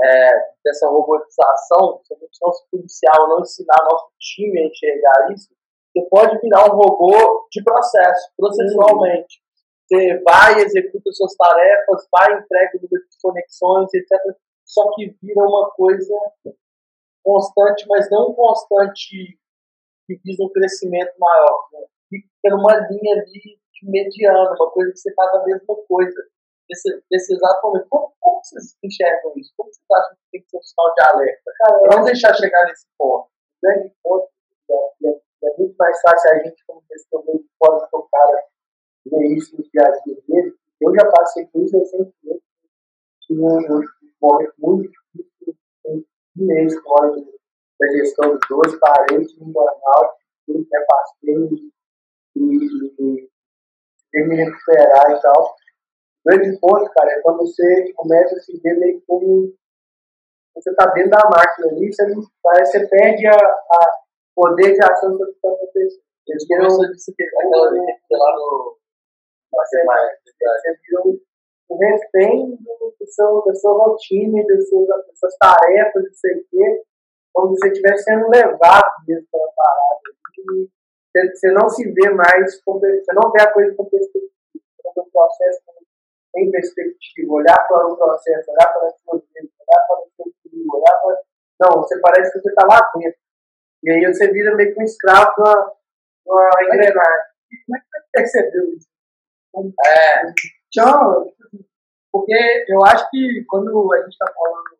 é, 0.04 0.30
dessa 0.64 0.88
robotização, 0.88 2.00
se 2.04 2.14
a 2.14 2.18
gente 2.18 2.38
não 2.40 2.52
se 2.52 2.64
policiar 2.70 3.20
ou 3.20 3.28
não 3.28 3.40
ensinar 3.40 3.76
nosso 3.90 4.10
time 4.18 4.60
a 4.60 4.66
enxergar 4.66 5.32
isso, 5.32 5.50
você 5.92 6.08
pode 6.08 6.38
virar 6.40 6.72
um 6.72 6.76
robô 6.76 7.46
de 7.50 7.62
processo, 7.62 8.32
processualmente. 8.36 9.42
Você 9.86 10.22
vai, 10.22 10.60
executa 10.60 11.10
suas 11.12 11.36
tarefas, 11.36 12.08
vai, 12.10 12.38
entrega 12.38 12.70
o 12.76 12.80
de 12.80 13.16
conexões, 13.22 13.92
etc. 13.92 14.08
Só 14.64 14.90
que 14.94 15.14
vira 15.22 15.40
uma 15.40 15.70
coisa 15.72 16.14
constante, 17.22 17.86
mas 17.88 18.10
não 18.10 18.32
constante 18.32 19.38
que 20.06 20.20
visa 20.24 20.44
um 20.44 20.50
crescimento 20.50 21.12
maior. 21.18 21.68
Né? 21.72 21.80
Fica 22.08 22.56
numa 22.56 22.74
linha 22.88 23.16
ali 23.16 23.58
de 23.74 23.90
mediana, 23.90 24.54
uma 24.58 24.70
coisa 24.70 24.92
que 24.92 24.98
você 24.98 25.14
faz 25.14 25.34
a 25.34 25.44
mesma 25.44 25.76
coisa. 25.86 26.31
Nesse, 26.72 27.04
nesse 27.10 27.34
exato 27.34 27.66
momento. 27.66 27.86
Como, 27.90 28.14
como 28.18 28.40
vocês 28.42 28.78
enxergam 28.82 29.32
isso? 29.36 29.52
Como 29.58 29.68
vocês 29.68 29.84
acham 29.92 30.16
que 30.16 30.30
tem 30.32 30.40
que 30.40 30.48
ser 30.48 30.56
um 30.56 30.62
sinal 30.62 30.94
de 30.94 31.02
alerta? 31.12 31.52
Vamos 31.90 32.06
deixar 32.06 32.34
chegar 32.34 32.64
nesse 32.64 32.86
ponto. 32.96 33.28
O 33.28 33.60
grande 33.62 33.94
ponto 34.02 34.28
é, 34.70 35.08
é, 35.08 35.20
é 35.44 35.56
muito 35.58 35.76
mais 35.76 36.00
fácil 36.00 36.30
a 36.30 36.38
gente, 36.38 36.64
como 36.66 36.82
gestor 36.90 37.22
de 37.26 37.44
fora 37.58 37.88
do 37.92 38.08
cara, 38.10 38.44
ver 39.04 39.36
isso 39.36 39.54
no 39.54 39.62
dia 39.64 39.82
a 39.82 39.90
dia 39.90 40.16
dele. 40.26 40.56
Eu 40.80 40.94
já 40.94 41.10
passei 41.10 41.46
por 41.46 41.62
isso 41.62 41.78
recentemente. 41.78 42.42
Tive 43.20 43.40
um, 43.42 43.82
momento 44.20 44.54
muito 44.58 44.90
difícil, 45.14 45.58
tem 45.84 46.06
um 46.38 46.46
mês 46.46 46.74
fora 46.80 47.10
da 47.12 47.88
gestão 47.92 48.30
dos 48.30 48.40
dois, 48.48 48.80
parei, 48.80 49.26
tive 49.26 49.44
um 49.44 49.52
burnout, 49.52 50.16
tudo 50.46 50.64
que 50.64 50.76
é 50.76 50.86
passei 50.88 51.34
e, 51.34 51.72
e, 52.36 52.66
e 52.98 53.30
ter 54.10 54.28
me 54.28 54.36
recuperar 54.36 55.10
e 55.10 55.20
tal. 55.20 55.54
O 56.24 56.30
grande 56.30 56.58
ponto, 56.60 56.90
cara, 56.92 57.10
é 57.12 57.20
quando 57.20 57.38
você 57.38 57.92
começa 57.94 58.36
a 58.36 58.40
se 58.40 58.58
ver 58.60 58.78
meio 58.78 59.02
como 59.06 59.52
você 60.54 60.70
está 60.70 60.86
dentro 60.92 61.10
da 61.10 61.30
máquina 61.30 61.68
ali, 61.68 61.92
você, 61.92 62.06
não, 62.06 62.22
você 62.22 62.86
perde 62.86 63.26
a, 63.26 63.34
a 63.34 64.00
poder 64.34 64.74
de 64.74 64.84
ação 64.84 65.14
o 65.14 65.18
que 65.18 65.30
está 65.32 65.48
acontecendo. 65.48 66.02
Disso 66.92 67.12
que 67.16 67.24
aquela 67.24 67.72
que 67.72 68.16
lá 68.16 68.36
no. 68.36 68.76
Você, 69.52 69.84
um, 71.04 71.18
um 71.70 71.76
refém 71.76 72.56
do, 72.56 73.06
seu, 73.06 73.42
da 73.44 73.54
sua 73.54 73.72
rotina, 73.72 74.46
das 74.46 74.68
suas, 74.68 74.86
das 74.86 75.18
suas 75.18 75.36
tarefas, 75.38 76.04
não 76.04 76.14
sei 76.14 76.36
o 76.36 76.44
quê, 76.48 76.82
como 77.34 77.54
se 77.54 77.60
você 77.60 77.68
estivesse 77.72 78.04
sendo 78.04 78.28
levado 78.28 78.92
mesmo 79.06 79.26
pela 79.30 79.48
parada. 79.56 80.00
E 80.38 80.68
você, 81.10 81.30
você 81.34 81.52
não 81.52 81.68
se 81.68 81.90
vê 81.92 82.10
mais, 82.10 82.62
como- 82.62 82.80
você 82.80 83.12
não 83.12 83.30
vê 83.32 83.42
a 83.42 83.52
coisa 83.52 83.74
com 83.74 83.84
perspectiva, 83.84 84.32
você 84.54 84.90
vê 84.94 85.00
o 85.00 85.10
processo 85.12 85.60
em 86.36 86.50
perspectiva, 86.50 87.32
olhar 87.32 87.68
para 87.68 87.86
o 87.86 87.96
processo, 87.96 88.50
olhar 88.50 88.72
para 88.72 88.86
as 88.86 88.94
vidas, 89.02 89.50
olhar 89.60 89.86
para 89.86 89.98
o 89.98 90.10
seu 90.16 90.32
filho, 90.42 90.66
olhar 90.72 91.00
para. 91.00 91.22
Não, 91.60 91.82
você 91.82 92.00
parece 92.00 92.32
que 92.32 92.40
você 92.40 92.48
está 92.48 92.66
lá 92.66 92.90
dentro. 92.96 93.20
E 93.84 93.90
aí 93.90 94.06
você 94.06 94.30
vira 94.32 94.54
meio 94.54 94.74
que 94.74 94.80
um 94.80 94.84
escravo 94.84 95.42
da 95.42 95.72
uma 96.26 96.50
engrenagem. 96.62 97.32
Como 97.66 97.76
é 97.76 97.80
que 97.80 97.86
você 97.86 98.00
percebeu 98.12 98.74
isso? 98.74 98.88
É. 99.84 100.22
Então, 100.68 101.32
porque 102.10 102.64
eu 102.68 102.78
acho 102.86 103.10
que 103.10 103.44
quando 103.48 103.92
a 103.92 103.98
gente 103.98 104.12
está 104.12 104.32
falando, 104.32 104.78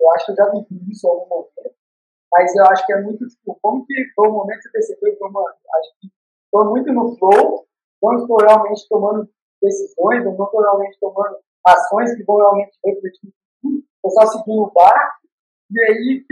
eu 0.00 0.10
acho 0.12 0.26
que 0.26 0.32
eu 0.32 0.36
já 0.36 0.50
vivi 0.50 0.90
isso 0.90 1.06
em 1.06 1.10
algum 1.10 1.28
momento, 1.28 1.76
mas 2.32 2.56
eu 2.56 2.64
acho 2.66 2.86
que 2.86 2.92
é 2.92 3.00
muito, 3.00 3.26
tipo, 3.26 3.58
como 3.60 3.84
que 3.84 3.94
foi 4.14 4.28
o 4.28 4.32
momento 4.32 4.58
que 4.58 4.62
você 4.62 4.70
percebeu 4.70 5.16
que, 5.16 5.32
mano, 5.32 5.46
acho 5.46 6.00
que 6.00 6.08
estou 6.44 6.64
muito 6.70 6.92
no 6.92 7.16
flow, 7.16 7.66
não 8.02 8.16
estou 8.16 8.38
realmente 8.38 8.88
tomando 8.88 9.28
decisões, 9.60 10.24
não 10.24 10.32
estou 10.32 10.60
realmente 10.60 10.98
tomando 11.00 11.38
ações 11.66 12.14
que 12.14 12.24
vão 12.24 12.38
realmente 12.38 12.78
refletir 12.84 13.32
tudo, 13.62 13.78
estou 13.78 14.10
só 14.10 14.26
seguindo 14.26 14.62
o 14.62 14.72
barco, 14.72 15.20
e 15.70 15.80
aí 15.80 16.24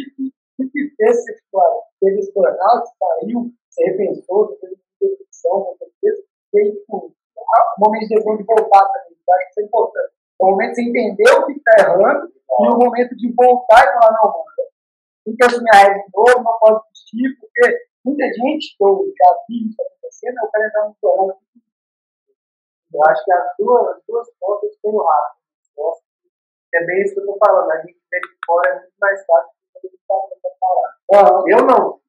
o 0.59 0.71
que 0.71 0.95
fez 0.97 1.17
você 1.17 1.35
tipo, 1.35 1.61
teve 2.01 2.19
esse 2.19 2.33
burnout, 2.33 2.89
saiu, 2.99 3.53
você 3.69 3.85
repensou, 3.85 4.47
uma 4.47 4.69
reflexão, 5.01 5.65
com 5.65 5.77
certeza, 5.77 6.23
e 6.55 6.61
aí, 6.61 6.73
tipo, 6.73 7.13
o 7.37 7.85
momento 7.85 8.09
de 8.09 8.15
de 8.17 8.45
voltar 8.45 8.85
também, 8.87 9.17
acho 9.29 9.45
que 9.45 9.51
isso 9.51 9.61
é 9.61 9.65
importante. 9.65 10.13
O 10.41 10.51
momento 10.51 10.71
de 10.71 10.75
você 10.75 10.83
entender 10.83 11.31
o 11.33 11.47
que 11.47 11.53
está 11.53 11.73
errando, 11.79 12.29
e 12.29 12.69
o 12.69 12.79
momento 12.79 13.17
de 13.17 13.33
voltar 13.35 13.85
e 13.85 13.93
falar, 13.93 14.19
não, 14.19 14.31
mano, 14.31 14.45
tem 15.25 15.37
que 15.37 15.45
assumir 15.45 15.71
a 15.73 15.79
regra 15.79 16.03
de 16.03 16.11
novo, 16.15 16.43
não 16.43 16.59
posso 16.59 16.85
desistir, 16.91 17.39
porque 17.39 17.87
muita 18.05 18.25
gente 18.25 18.77
que 18.77 18.85
eu 18.85 19.05
já 19.17 19.37
vi 19.49 19.69
isso 19.69 19.77
acontecendo, 19.81 20.37
eu 20.43 20.51
quero 20.51 20.67
entrar 20.67 20.85
no 20.89 20.97
burnout 21.01 21.39
eu 22.93 23.01
acho 23.09 23.25
que 23.25 23.33
as 23.33 23.45
duas, 23.59 23.97
as 23.97 24.03
duas 24.07 24.29
pontas 24.41 24.77
têm 24.83 24.93
o 24.93 25.03
rápido. 25.03 25.39
É 26.75 26.85
bem 26.85 27.03
isso 27.03 27.15
que 27.15 27.21
eu 27.21 27.25
estou 27.25 27.39
falando. 27.45 27.71
A 27.71 27.77
gente 27.81 27.99
vê 28.11 28.21
de 28.21 28.39
fora 28.45 28.69
é 28.69 28.75
muito 28.75 28.93
mais 29.01 29.25
fácil 29.25 29.51
do 29.51 29.81
que 29.81 29.87
a 29.87 29.91
gente 29.91 30.01
está 30.01 30.15
tentando 30.29 30.57
parar. 30.61 31.45
Eu 31.47 31.67
não. 31.67 32.01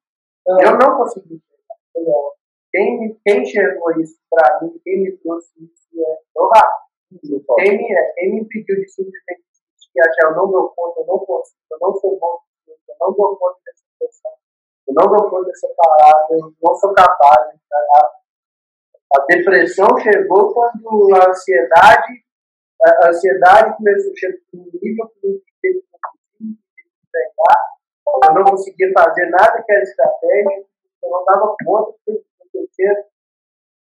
Eu 0.60 0.78
não 0.78 0.96
consegui. 0.98 1.42
Quem, 2.72 3.20
quem 3.24 3.42
enxergou 3.42 3.90
isso 4.00 4.18
para 4.30 4.60
mim, 4.62 4.80
quem 4.84 5.02
me 5.02 5.16
trouxe 5.18 5.50
isso 5.64 5.88
é 5.98 6.40
o 6.40 6.48
rápido. 6.48 7.44
Quem 7.58 7.78
me, 7.78 8.12
quem 8.14 8.32
me 8.32 8.40
impediu 8.42 8.76
de 8.76 8.88
simplesmente 8.88 9.50
que 9.92 10.00
achar 10.00 10.30
eu 10.30 10.36
não 10.36 10.50
dou 10.50 10.70
conta, 10.70 11.00
eu 11.00 11.06
não 11.06 11.18
consigo, 11.18 11.58
eu 11.72 11.78
não 11.80 11.94
sou 11.94 12.18
bom, 12.18 12.38
eu 12.68 12.94
não 13.00 13.12
dou 13.12 13.36
conta 13.36 13.58
dessa 13.66 13.82
situação, 13.82 14.32
eu 14.86 14.94
não 14.94 15.08
dou 15.08 15.30
conta 15.30 15.46
dessa 15.46 15.68
parada, 15.76 16.26
eu 16.30 16.54
não 16.62 16.74
sou 16.74 16.94
capaz 16.94 17.50
de 17.50 17.56
encarar 17.56 18.12
a 19.14 19.24
depressão 19.26 19.88
chegou 19.98 20.54
quando 20.54 21.14
a 21.16 21.30
ansiedade, 21.30 22.24
a 22.84 23.08
ansiedade 23.08 23.76
começou 23.76 24.12
a 24.12 24.16
chegar 24.16 24.38
um 24.54 24.70
nível 24.80 25.08
que 25.08 25.26
eu 25.26 25.42
teve 25.60 25.80
que 25.80 25.88
eu 28.28 28.34
não 28.34 28.44
conseguia 28.44 28.92
fazer 28.92 29.26
nada 29.30 29.62
que 29.62 29.72
era 29.72 29.82
estratégia, 29.82 30.64
eu 31.02 31.10
não 31.10 31.24
dava 31.24 31.56
conta 31.64 31.94
de 32.06 32.22
acontecer 32.40 33.06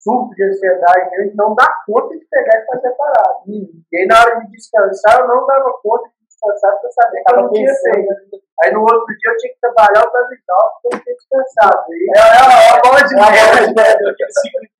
surto 0.00 0.34
de 0.34 0.44
ansiedade, 0.44 1.14
a 1.14 1.22
gente 1.22 1.36
não 1.36 1.54
dá 1.54 1.66
conta 1.86 2.16
de 2.16 2.24
pegar 2.26 2.60
e 2.60 2.66
fazer 2.66 2.90
parada. 2.96 3.40
E 3.46 3.96
aí 3.96 4.06
na 4.06 4.20
hora 4.20 4.40
de 4.40 4.52
descansar, 4.52 5.20
eu 5.20 5.28
não 5.28 5.46
dava 5.46 5.78
conta 5.82 6.08
de 6.08 6.26
descansar 6.26 6.72
porque 6.72 6.86
eu 6.86 6.92
sabia 6.92 7.22
que 7.24 7.32
eu 7.32 7.42
não 7.42 7.52
tinha 7.52 7.74
feito. 7.74 8.42
Aí 8.62 8.72
no 8.72 8.80
outro 8.80 9.06
dia 9.06 9.30
eu 9.30 9.36
tinha 9.36 9.52
que 9.52 9.60
trabalhar 9.60 10.04
o 10.04 10.32
e 10.32 10.38
tal, 10.46 10.80
porque 10.82 10.86
eu 10.86 10.98
não 10.98 11.04
tinha 11.04 11.16
descansado. 11.16 11.84
E 11.90 12.10
é, 12.14 12.20
é, 12.20 12.24
é. 12.24 12.80
É, 14.62 14.75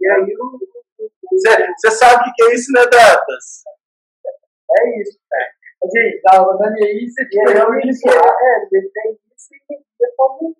e 0.00 0.08
aí 0.08 1.74
você 1.76 1.90
sabe 1.90 2.28
o 2.28 2.32
que 2.34 2.44
é 2.44 2.54
isso, 2.54 2.72
né, 2.72 2.82
Datas? 2.86 3.64
É 4.78 5.00
isso. 5.00 5.18
É. 5.32 5.62
Gente, 5.84 6.22
rodando 6.38 6.76
aí, 6.76 7.08
você 7.08 7.28
tem 7.28 7.42
isso. 7.90 8.08
É, 8.08 8.68
ele 8.72 8.90
tem 8.90 9.12
isso 9.12 9.54
e 9.54 9.74
ele 9.74 10.12
como 10.16 10.56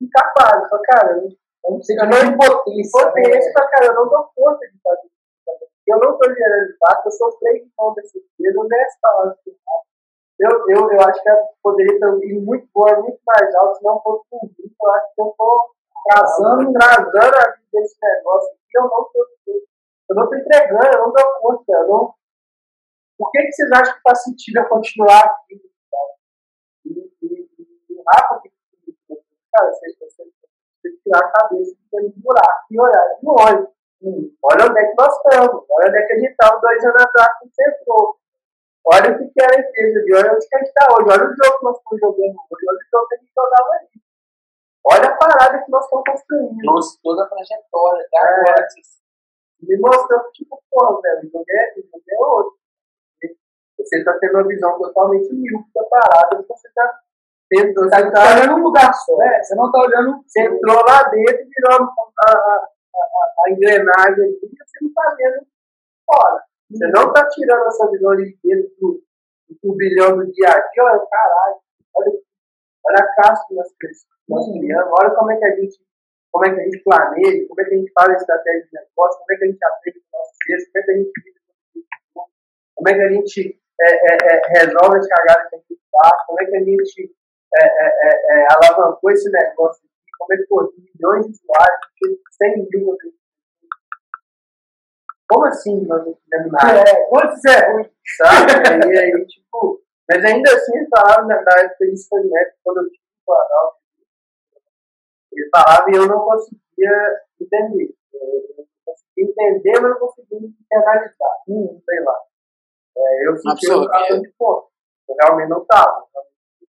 incapaz. 0.00 0.62
Eu 0.62 0.68
falo, 0.68 0.82
cara, 0.82 1.12
eu 1.18 1.70
não 1.70 1.82
sei, 1.82 1.96
eu 1.96 2.06
não 2.06 2.32
impotência. 2.32 2.88
Impotência, 2.88 3.52
né? 3.52 3.68
cara, 3.70 3.86
eu 3.86 3.94
não 3.94 4.08
dou 4.08 4.30
conta 4.34 4.66
de 4.66 4.78
fazer 4.82 5.06
isso. 5.06 5.18
Eu 5.86 5.98
não 5.98 6.12
estou 6.12 6.34
gerando 6.34 6.70
impacto, 6.70 7.06
eu 7.06 7.12
sou 7.12 7.38
freio 7.38 7.64
de 7.64 7.72
mão 7.78 7.94
desse 7.94 8.18
dia, 8.38 8.52
não 8.54 8.66
desce 8.68 9.00
palavras 9.00 9.36
de 9.46 9.52
eu, 10.38 10.50
eu, 10.68 10.92
eu 10.92 11.00
acho 11.00 11.20
que 11.20 11.30
poderia 11.62 11.98
ter 11.98 12.26
ir 12.28 12.40
muito 12.40 12.68
boa, 12.72 13.00
muito 13.00 13.18
mais 13.26 13.54
alto, 13.56 13.76
se 13.76 13.84
não 13.84 14.00
fosse 14.00 14.24
por 14.30 14.44
mim. 14.44 14.52
Eu 14.58 14.90
acho 14.94 15.14
que 15.14 15.20
eu 15.20 15.26
estou 15.30 15.70
casando, 16.06 16.72
trazando 16.72 17.36
a 17.36 17.50
vida 17.52 17.68
desse 17.72 17.96
negócio 18.02 18.52
aqui, 18.52 18.76
eu 18.76 18.82
não 18.82 19.06
estou 19.06 19.38
eu 20.08 20.16
não 20.16 20.24
estou 20.24 20.38
entregando, 20.38 20.86
eu 20.86 20.98
não 21.00 21.12
dou 21.12 21.40
conta, 21.40 21.72
eu 21.72 21.88
não. 21.88 22.14
Por 23.18 23.30
que, 23.30 23.42
que 23.42 23.52
vocês 23.52 23.70
acham 23.72 23.94
que 23.94 24.00
faz 24.00 24.22
sentido 24.22 24.60
eu 24.60 24.68
continuar 24.68 25.24
aqui? 25.24 25.60
E, 26.86 27.12
e, 27.22 27.48
e 27.90 27.94
o 27.94 28.02
Rafa, 28.06 28.40
que 28.40 28.50
cara, 29.52 29.72
vocês 29.72 29.98
precisam 29.98 30.32
tirar 31.02 31.18
a 31.18 31.32
cabeça 31.32 31.74
de 31.92 32.22
buraco 32.22 32.66
e 32.70 32.80
olhar 32.80 33.16
de 33.20 33.26
longe. 33.26 33.68
Hum, 34.00 34.36
olha 34.42 34.64
onde 34.70 34.78
é 34.78 34.86
que 34.86 34.94
nós 34.96 35.12
estamos, 35.16 35.64
olha 35.68 35.88
onde 35.88 35.98
é 35.98 36.06
que 36.06 36.12
a 36.12 36.18
gente 36.18 36.30
estava 36.30 36.60
dois 36.60 36.84
anos 36.84 37.02
atrás 37.02 37.38
com 37.38 37.46
o 37.46 37.50
centro. 37.50 38.18
Olha 38.86 39.12
o 39.12 39.18
que, 39.18 39.28
que 39.28 39.42
era 39.42 39.56
a 39.56 39.60
empresa 39.60 40.00
olha 40.16 40.32
onde 40.32 40.48
que 40.48 40.54
a 40.54 40.58
gente 40.58 40.68
está 40.68 40.86
hoje, 40.94 41.08
olha 41.10 41.24
o 41.26 41.36
jogo 41.36 41.58
que 41.58 41.64
nós 41.64 41.76
estamos 41.76 42.00
jogando 42.00 42.36
hoje, 42.48 42.64
olha 42.68 42.78
o 42.78 42.90
jogo 42.90 43.08
que 43.08 43.14
a 43.14 43.18
gente 43.18 43.32
jogava 43.34 43.70
ali. 43.74 44.07
Olha 44.84 45.08
a 45.08 45.16
parada 45.16 45.62
que 45.62 45.70
nós 45.70 45.84
estamos 45.84 46.04
construindo. 46.08 46.58
Trouxe 46.58 46.98
toda 47.02 47.24
a 47.24 47.28
trajetória, 47.28 48.06
até 48.06 48.18
é. 48.18 48.40
agora. 48.40 48.66
Me 49.60 49.76
mostrando, 49.80 50.30
tipo, 50.32 50.62
pô, 50.70 51.00
velho, 51.02 51.28
o 51.28 51.30
jogo 51.30 51.44
é, 51.48 51.74
é 51.78 52.26
outro. 52.26 52.58
Você 53.78 53.98
está 53.98 54.12
tendo 54.18 54.34
uma 54.34 54.46
visão 54.46 54.78
totalmente 54.78 55.32
míope 55.32 55.70
da 55.74 55.84
parada 55.84 56.44
você 56.48 56.68
está 56.68 57.00
tendo. 57.48 57.74
Você 57.74 57.86
está 57.86 58.10
tá 58.10 58.34
olhando 58.34 58.60
um 58.60 58.64
lugar 58.64 58.92
só. 58.94 59.16
Né? 59.16 59.42
Você 59.42 59.54
não 59.54 59.66
está 59.66 59.80
olhando. 59.80 60.22
Você 60.26 60.40
entrou 60.42 60.84
lá 60.84 61.02
dentro 61.10 61.42
e 61.42 61.48
virou 61.48 61.72
a, 61.72 62.30
a, 62.30 62.32
a, 62.32 63.46
a 63.46 63.50
engrenagem 63.52 64.24
aqui 64.24 64.46
e 64.46 64.56
você 64.56 64.78
não 64.82 64.88
está 64.88 65.14
vendo 65.16 65.46
fora. 66.06 66.44
Você 66.70 66.86
não 66.88 67.08
está 67.08 67.28
tirando 67.28 67.66
essa 67.66 67.90
visão 67.90 68.16
de 68.16 68.38
dentro 68.42 68.70
do, 68.80 69.02
do 69.48 69.58
turbilhão 69.60 70.18
do 70.18 70.32
dia 70.32 70.48
a 70.48 70.68
dia. 70.68 70.84
Olha, 70.84 71.06
caralho, 71.10 71.56
olha, 71.96 72.12
olha 72.86 72.98
a 72.98 73.14
casca 73.14 73.46
que 73.48 73.54
nós 73.54 73.68
crescemos 73.78 74.17
nós 74.28 74.44
criamos, 74.52 74.92
olha 75.00 75.10
como 75.14 75.32
é 75.32 75.36
que 75.36 75.44
a 75.44 75.56
gente, 75.56 75.78
como 76.30 76.46
é 76.46 76.54
que 76.54 76.60
a 76.60 76.64
gente 76.64 76.82
planeja, 76.84 77.48
como 77.48 77.60
é 77.60 77.64
que 77.64 77.74
a 77.74 77.78
gente 77.78 77.92
faz 77.92 78.10
a 78.10 78.16
estratégia 78.16 78.62
de 78.62 78.68
negócio, 78.72 79.18
como 79.18 79.32
é 79.32 79.36
que 79.36 79.44
a 79.44 79.46
gente 79.46 79.64
aprende 79.64 80.00
com 80.00 80.18
nossos 80.18 80.36
textos, 80.46 80.72
como 80.72 80.78
é 80.78 80.84
que 80.84 80.90
a 80.90 80.96
gente 80.96 81.12
como 82.74 82.88
é 82.88 82.94
que 82.94 83.00
a 83.00 83.12
gente 83.12 83.60
é, 83.80 83.90
é, 83.90 84.16
é, 84.22 84.42
resolve 84.60 84.98
as 84.98 85.08
cagadas 85.08 85.50
que 85.50 85.56
a 85.56 85.58
gente 85.58 85.80
faz, 85.90 86.26
como 86.26 86.40
é 86.40 86.46
que 86.46 86.56
a 86.56 86.64
gente 86.64 87.16
é, 87.56 87.64
é, 87.64 88.46
alavancou 88.54 89.10
esse 89.10 89.30
negócio 89.30 89.82
aqui, 89.84 90.10
como 90.18 90.32
é 90.32 90.36
que 90.36 90.46
por 90.46 90.72
milhões 90.76 91.26
de 91.26 91.32
usuários, 91.32 92.26
100 92.38 92.68
mil 92.70 92.96
como 95.28 95.44
assim 95.44 95.84
nós 95.86 96.04
não 96.06 96.14
fizemos 96.14 96.52
nada? 96.52 96.80
É, 96.88 97.06
como 97.06 97.32
isso 97.32 97.48
é 97.48 97.70
ruim, 97.70 97.90
sabe? 98.16 98.94
e 98.94 98.98
aí, 98.98 99.26
tipo, 99.26 99.82
mas 100.08 100.24
ainda 100.24 100.50
assim, 100.54 100.88
falava 100.88 101.26
na, 101.26 101.42
na 101.42 101.60
época 101.60 101.84
de 101.84 101.92
experimento, 101.92 102.52
quando 102.64 102.78
eu 102.78 102.84
tive 102.84 103.02
o 103.02 103.26
Planalto, 103.26 103.77
ele 105.40 105.50
falava 105.50 105.90
e 105.90 105.96
eu 105.96 106.06
não 106.06 106.20
conseguia 106.20 107.20
entender. 107.40 107.94
Eu 108.12 108.66
conseguia 108.84 109.24
entender, 109.24 109.80
mas 109.80 109.90
não 109.90 109.98
conseguia 109.98 110.38
internalizar. 110.38 111.34
Hum, 111.48 111.80
sei 111.84 112.00
lá. 112.04 112.20
É, 112.96 113.28
eu 113.28 113.36
senti 113.36 113.70
eu 113.70 113.82
estava 113.82 114.20
de 114.20 114.28
ponto. 114.38 114.68
Eu 115.08 115.16
realmente 115.22 115.48
não 115.48 115.62
estava. 115.62 116.04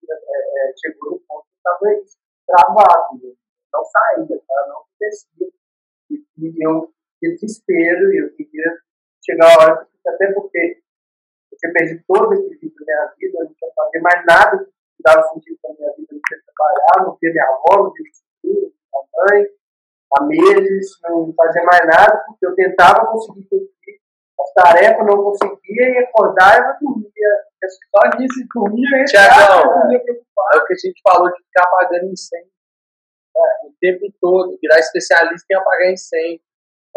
É, 0.09 0.69
é, 0.69 0.73
chegou 0.77 1.11
no 1.11 1.19
ponto 1.27 1.45
que 1.45 1.57
estava 1.57 2.13
travado. 2.47 3.19
Né? 3.21 3.33
Não 3.73 3.83
saía, 3.83 4.39
tá? 4.47 4.67
não 4.67 4.77
acontecia. 4.77 5.47
E, 6.09 6.25
e 6.37 6.67
eu 6.67 6.93
tinha 7.19 7.35
desespero 7.35 8.13
e 8.13 8.23
eu 8.23 8.35
queria 8.35 8.77
chegar 9.23 9.47
a 9.47 9.63
hora, 9.63 9.87
até 10.05 10.33
porque 10.33 10.81
eu 11.51 11.57
tinha 11.57 11.73
perdido 11.73 12.03
todo 12.07 12.29
o 12.29 12.33
equilíbrio 12.33 12.85
da 12.85 12.93
minha 12.93 13.13
vida, 13.17 13.37
eu 13.39 13.45
não 13.45 13.53
tinha 13.53 13.71
fazer 13.73 13.99
mais 14.01 14.25
nada 14.25 14.65
que 14.65 15.03
dava 15.03 15.23
sentido 15.29 15.57
para 15.61 15.73
minha 15.73 15.91
vida, 15.95 16.07
eu 16.11 16.15
não 16.15 16.21
tinha 16.27 16.39
trabalhar, 16.43 17.07
não 17.07 17.17
tinha 17.17 17.31
minha 17.31 17.45
avó, 17.45 17.83
não 17.83 17.93
tinha 17.93 18.09
a 18.45 19.33
mãe, 19.33 19.45
há 20.17 20.23
meses, 20.25 20.97
não 21.03 21.33
fazia 21.35 21.63
mais 21.63 21.85
nada, 21.87 22.23
porque 22.27 22.45
eu 22.45 22.55
tentava 22.55 23.05
conseguir 23.07 23.43
cumprir 23.43 23.99
as 24.39 24.53
tarefas, 24.53 25.05
não 25.05 25.23
conseguia, 25.23 25.89
e 25.89 25.97
acordar 25.99 26.55
e 26.55 26.85
eu 26.85 26.89
dormia. 26.89 27.43
Só 27.63 28.17
nisso, 28.19 28.45
dormia, 28.53 29.05
Tiagão, 29.05 29.61
é 29.91 30.57
o 30.57 30.65
que 30.65 30.73
a 30.73 30.77
gente 30.77 31.01
falou 31.01 31.31
de 31.31 31.43
ficar 31.43 31.63
apagando 31.63 32.11
incêndio. 32.11 32.51
É, 33.35 33.67
o 33.67 33.73
tempo 33.79 34.13
todo, 34.21 34.57
virar 34.61 34.79
especialista 34.79 35.45
em 35.49 35.55
apagar 35.55 35.91
incêndio. 35.91 36.41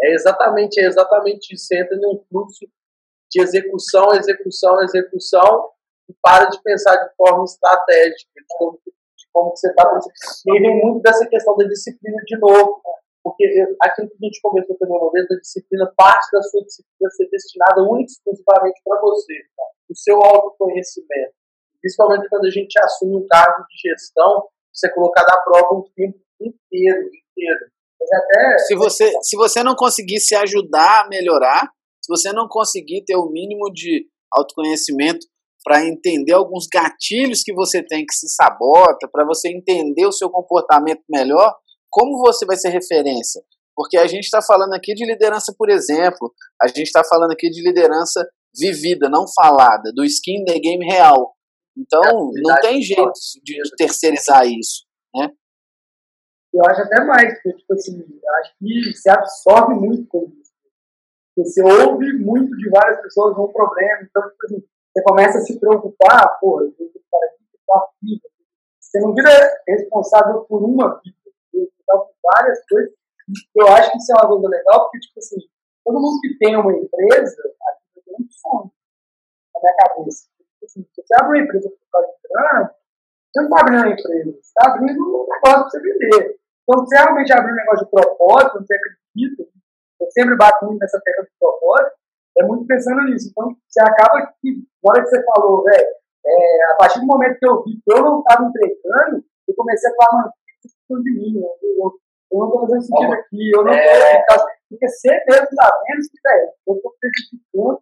É 0.01 0.13
exatamente, 0.13 0.79
é 0.79 0.85
exatamente 0.85 1.53
isso. 1.53 1.65
Você 1.65 1.79
entra 1.79 1.97
num 1.97 2.23
fluxo 2.29 2.67
de 3.31 3.41
execução, 3.41 4.13
execução, 4.13 4.81
execução, 4.83 5.71
e 6.09 6.13
para 6.21 6.45
de 6.45 6.61
pensar 6.61 6.95
de 6.97 7.15
forma 7.15 7.43
estratégica, 7.43 8.29
de 8.35 8.45
como 8.47 8.79
como 9.37 9.55
você 9.55 9.69
está 9.69 9.83
E 10.47 10.51
aí 10.51 10.59
vem 10.59 10.81
muito 10.81 11.01
dessa 11.01 11.27
questão 11.27 11.55
da 11.55 11.65
disciplina 11.65 12.17
de 12.25 12.39
novo, 12.39 12.81
porque 13.23 13.45
aquilo 13.81 14.09
que 14.09 14.15
a 14.15 14.25
gente 14.25 14.41
conversou 14.41 14.75
também 14.77 14.97
uma 14.97 15.11
vez, 15.11 15.27
da 15.27 15.35
disciplina, 15.35 15.93
parte 15.95 16.31
da 16.31 16.41
sua 16.41 16.63
disciplina 16.63 17.11
ser 17.11 17.29
destinada 17.29 17.83
única 17.83 18.09
e 18.09 18.13
exclusivamente 18.13 18.81
para 18.83 18.99
você, 18.99 19.33
tá? 19.55 19.63
o 19.89 19.95
seu 19.95 20.15
autoconhecimento. 20.23 21.33
Principalmente 21.79 22.27
quando 22.29 22.45
a 22.45 22.49
gente 22.49 22.79
assume 22.79 23.17
um 23.17 23.27
cargo 23.27 23.63
de 23.69 23.89
gestão, 23.89 24.47
ser 24.73 24.89
colocado 24.93 25.29
à 25.29 25.37
prova 25.43 25.75
o 25.75 25.89
tempo 25.95 26.17
inteiro, 26.41 26.99
inteiro. 27.07 27.59
Até... 28.11 28.57
se, 28.59 28.75
você, 28.75 29.11
se 29.21 29.35
você 29.35 29.63
não 29.63 29.75
conseguir 29.75 30.19
se 30.19 30.35
ajudar 30.35 31.05
a 31.05 31.07
melhorar, 31.07 31.69
se 32.01 32.09
você 32.09 32.31
não 32.31 32.47
conseguir 32.47 33.03
ter 33.05 33.15
o 33.15 33.29
mínimo 33.29 33.71
de 33.71 34.07
autoconhecimento 34.31 35.27
para 35.67 35.85
entender 35.85 36.31
alguns 36.31 36.65
gatilhos 36.71 37.43
que 37.43 37.53
você 37.53 37.83
tem 37.83 38.05
que 38.05 38.13
se 38.13 38.29
sabota, 38.29 39.05
para 39.11 39.25
você 39.25 39.49
entender 39.49 40.05
o 40.05 40.13
seu 40.13 40.29
comportamento 40.29 41.03
melhor, 41.09 41.53
como 41.89 42.19
você 42.19 42.45
vai 42.45 42.55
ser 42.55 42.69
referência? 42.69 43.43
Porque 43.75 43.97
a 43.97 44.07
gente 44.07 44.23
está 44.23 44.41
falando 44.41 44.73
aqui 44.73 44.93
de 44.93 45.05
liderança, 45.05 45.53
por 45.57 45.69
exemplo, 45.69 46.33
a 46.61 46.69
gente 46.69 46.83
está 46.83 47.03
falando 47.03 47.33
aqui 47.33 47.49
de 47.49 47.61
liderança 47.61 48.25
vivida, 48.57 49.09
não 49.09 49.25
falada, 49.35 49.91
do 49.93 50.05
skin 50.05 50.45
the 50.45 50.57
game 50.57 50.85
real. 50.85 51.35
Então, 51.77 52.01
é, 52.01 52.41
não 52.41 52.55
tem 52.61 52.81
jeito 52.81 53.11
de, 53.43 53.61
de 53.61 53.75
terceirizar 53.75 54.47
isso, 54.47 54.85
né? 55.13 55.29
Eu 56.53 56.65
acho 56.65 56.81
até 56.81 57.03
mais, 57.03 57.33
porque, 57.33 57.57
tipo 57.57 57.73
assim, 57.73 57.99
acho 58.39 58.53
que 58.57 58.95
se 58.95 59.09
absorve 59.09 59.73
muito 59.73 60.07
com 60.07 60.23
isso. 60.29 60.53
Você 61.37 61.61
ouve 61.61 62.13
muito 62.19 62.55
de 62.55 62.69
várias 62.69 63.01
pessoas 63.01 63.37
um 63.37 63.51
problema, 63.51 64.07
então, 64.09 64.23
tipo 64.29 64.45
assim, 64.45 64.63
você 64.97 65.03
começa 65.03 65.37
a 65.37 65.41
se 65.41 65.59
preocupar, 65.59 66.39
pô, 66.39 66.61
eu 66.61 66.71
tenho 66.71 66.89
que 66.89 66.97
aqui, 66.97 67.59
tá 67.67 67.87
vida. 68.01 68.27
Você 68.79 68.99
não 68.99 69.13
vira 69.13 69.29
responsável 69.67 70.41
por 70.45 70.63
uma 70.63 70.99
vida, 71.03 71.17
você 71.53 71.69
tá 71.85 71.97
por 71.97 72.13
várias 72.23 72.65
coisas. 72.67 72.93
Eu 73.55 73.67
acho 73.67 73.91
que 73.91 73.97
isso 73.97 74.11
é 74.11 74.15
uma 74.15 74.27
coisa 74.27 74.47
legal, 74.47 74.81
porque, 74.83 74.99
tipo 74.99 75.19
assim, 75.19 75.37
todo 75.85 76.01
mundo 76.01 76.19
que 76.21 76.37
tem 76.39 76.55
uma 76.55 76.71
empresa, 76.71 77.35
aqui 77.69 78.01
tem 78.05 78.15
um 78.15 78.27
sonho 78.31 78.71
na 79.53 79.61
minha 79.61 79.75
cabeça. 79.75 80.25
Tipo 80.35 80.65
assim, 80.65 80.83
se 80.83 81.01
você 81.03 81.13
abre 81.21 81.27
uma 81.27 81.43
empresa 81.45 81.69
por 81.69 81.91
causa 81.91 82.07
de 82.07 82.29
grana, 82.29 82.75
você 83.29 83.41
não 83.41 83.49
está 83.49 83.61
abrindo 83.61 83.81
uma 83.83 83.93
empresa, 83.93 84.31
você 84.31 84.39
está 84.39 84.71
abrindo 84.71 85.03
um 85.03 85.27
negócio 85.29 85.41
para 85.41 85.63
você 85.69 85.79
vender. 85.79 86.39
Então, 86.63 86.79
se 86.79 86.89
você 86.89 86.95
realmente 86.95 87.33
abrir 87.33 87.51
um 87.51 87.55
negócio 87.55 87.85
de 87.85 87.91
propósito, 87.91 88.65
você 88.65 88.73
acredita, 88.73 89.43
eu 90.01 90.11
sempre 90.11 90.37
bato 90.37 90.65
muito 90.65 90.79
nessa 90.79 90.99
tecla 91.01 91.23
de 91.23 91.31
propósito, 91.39 91.97
é 92.39 92.45
muito 92.45 92.65
pensando 92.67 93.03
nisso. 93.05 93.29
Então, 93.31 93.55
você 93.67 93.81
acaba 93.81 94.33
que, 94.41 94.51
na 94.83 94.91
hora 94.91 95.03
que 95.03 95.09
você 95.09 95.23
falou, 95.23 95.63
velho, 95.63 95.87
é, 96.25 96.71
a 96.71 96.75
partir 96.75 96.99
do 96.99 97.05
momento 97.05 97.39
que 97.39 97.47
eu 97.47 97.63
vi 97.63 97.81
que 97.83 97.93
eu 97.93 98.01
não 98.03 98.19
estava 98.19 98.45
entregando, 98.45 99.23
eu 99.47 99.55
comecei 99.55 99.89
a 99.89 99.95
falar, 99.95 100.23
mano, 100.23 100.29
o 100.29 100.97
que 100.97 101.03
de 101.03 101.11
mim? 101.11 101.41
Eu, 101.41 101.55
eu, 101.63 101.99
eu 102.31 102.39
não 102.39 102.47
estou 102.47 102.61
fazendo 102.61 102.81
sentido 102.81 103.13
aqui, 103.13 103.51
eu 103.55 103.63
não 103.63 103.73
estou. 103.73 104.47
É... 104.47 104.57
Porque 104.69 104.87
você 104.89 105.09
mesmo 105.09 105.47
está 105.49 105.71
vendo 105.87 106.01
que, 106.01 106.19
velho, 106.23 106.49
eu 106.67 106.75
estou 106.75 106.93
prejudicando 106.99 107.81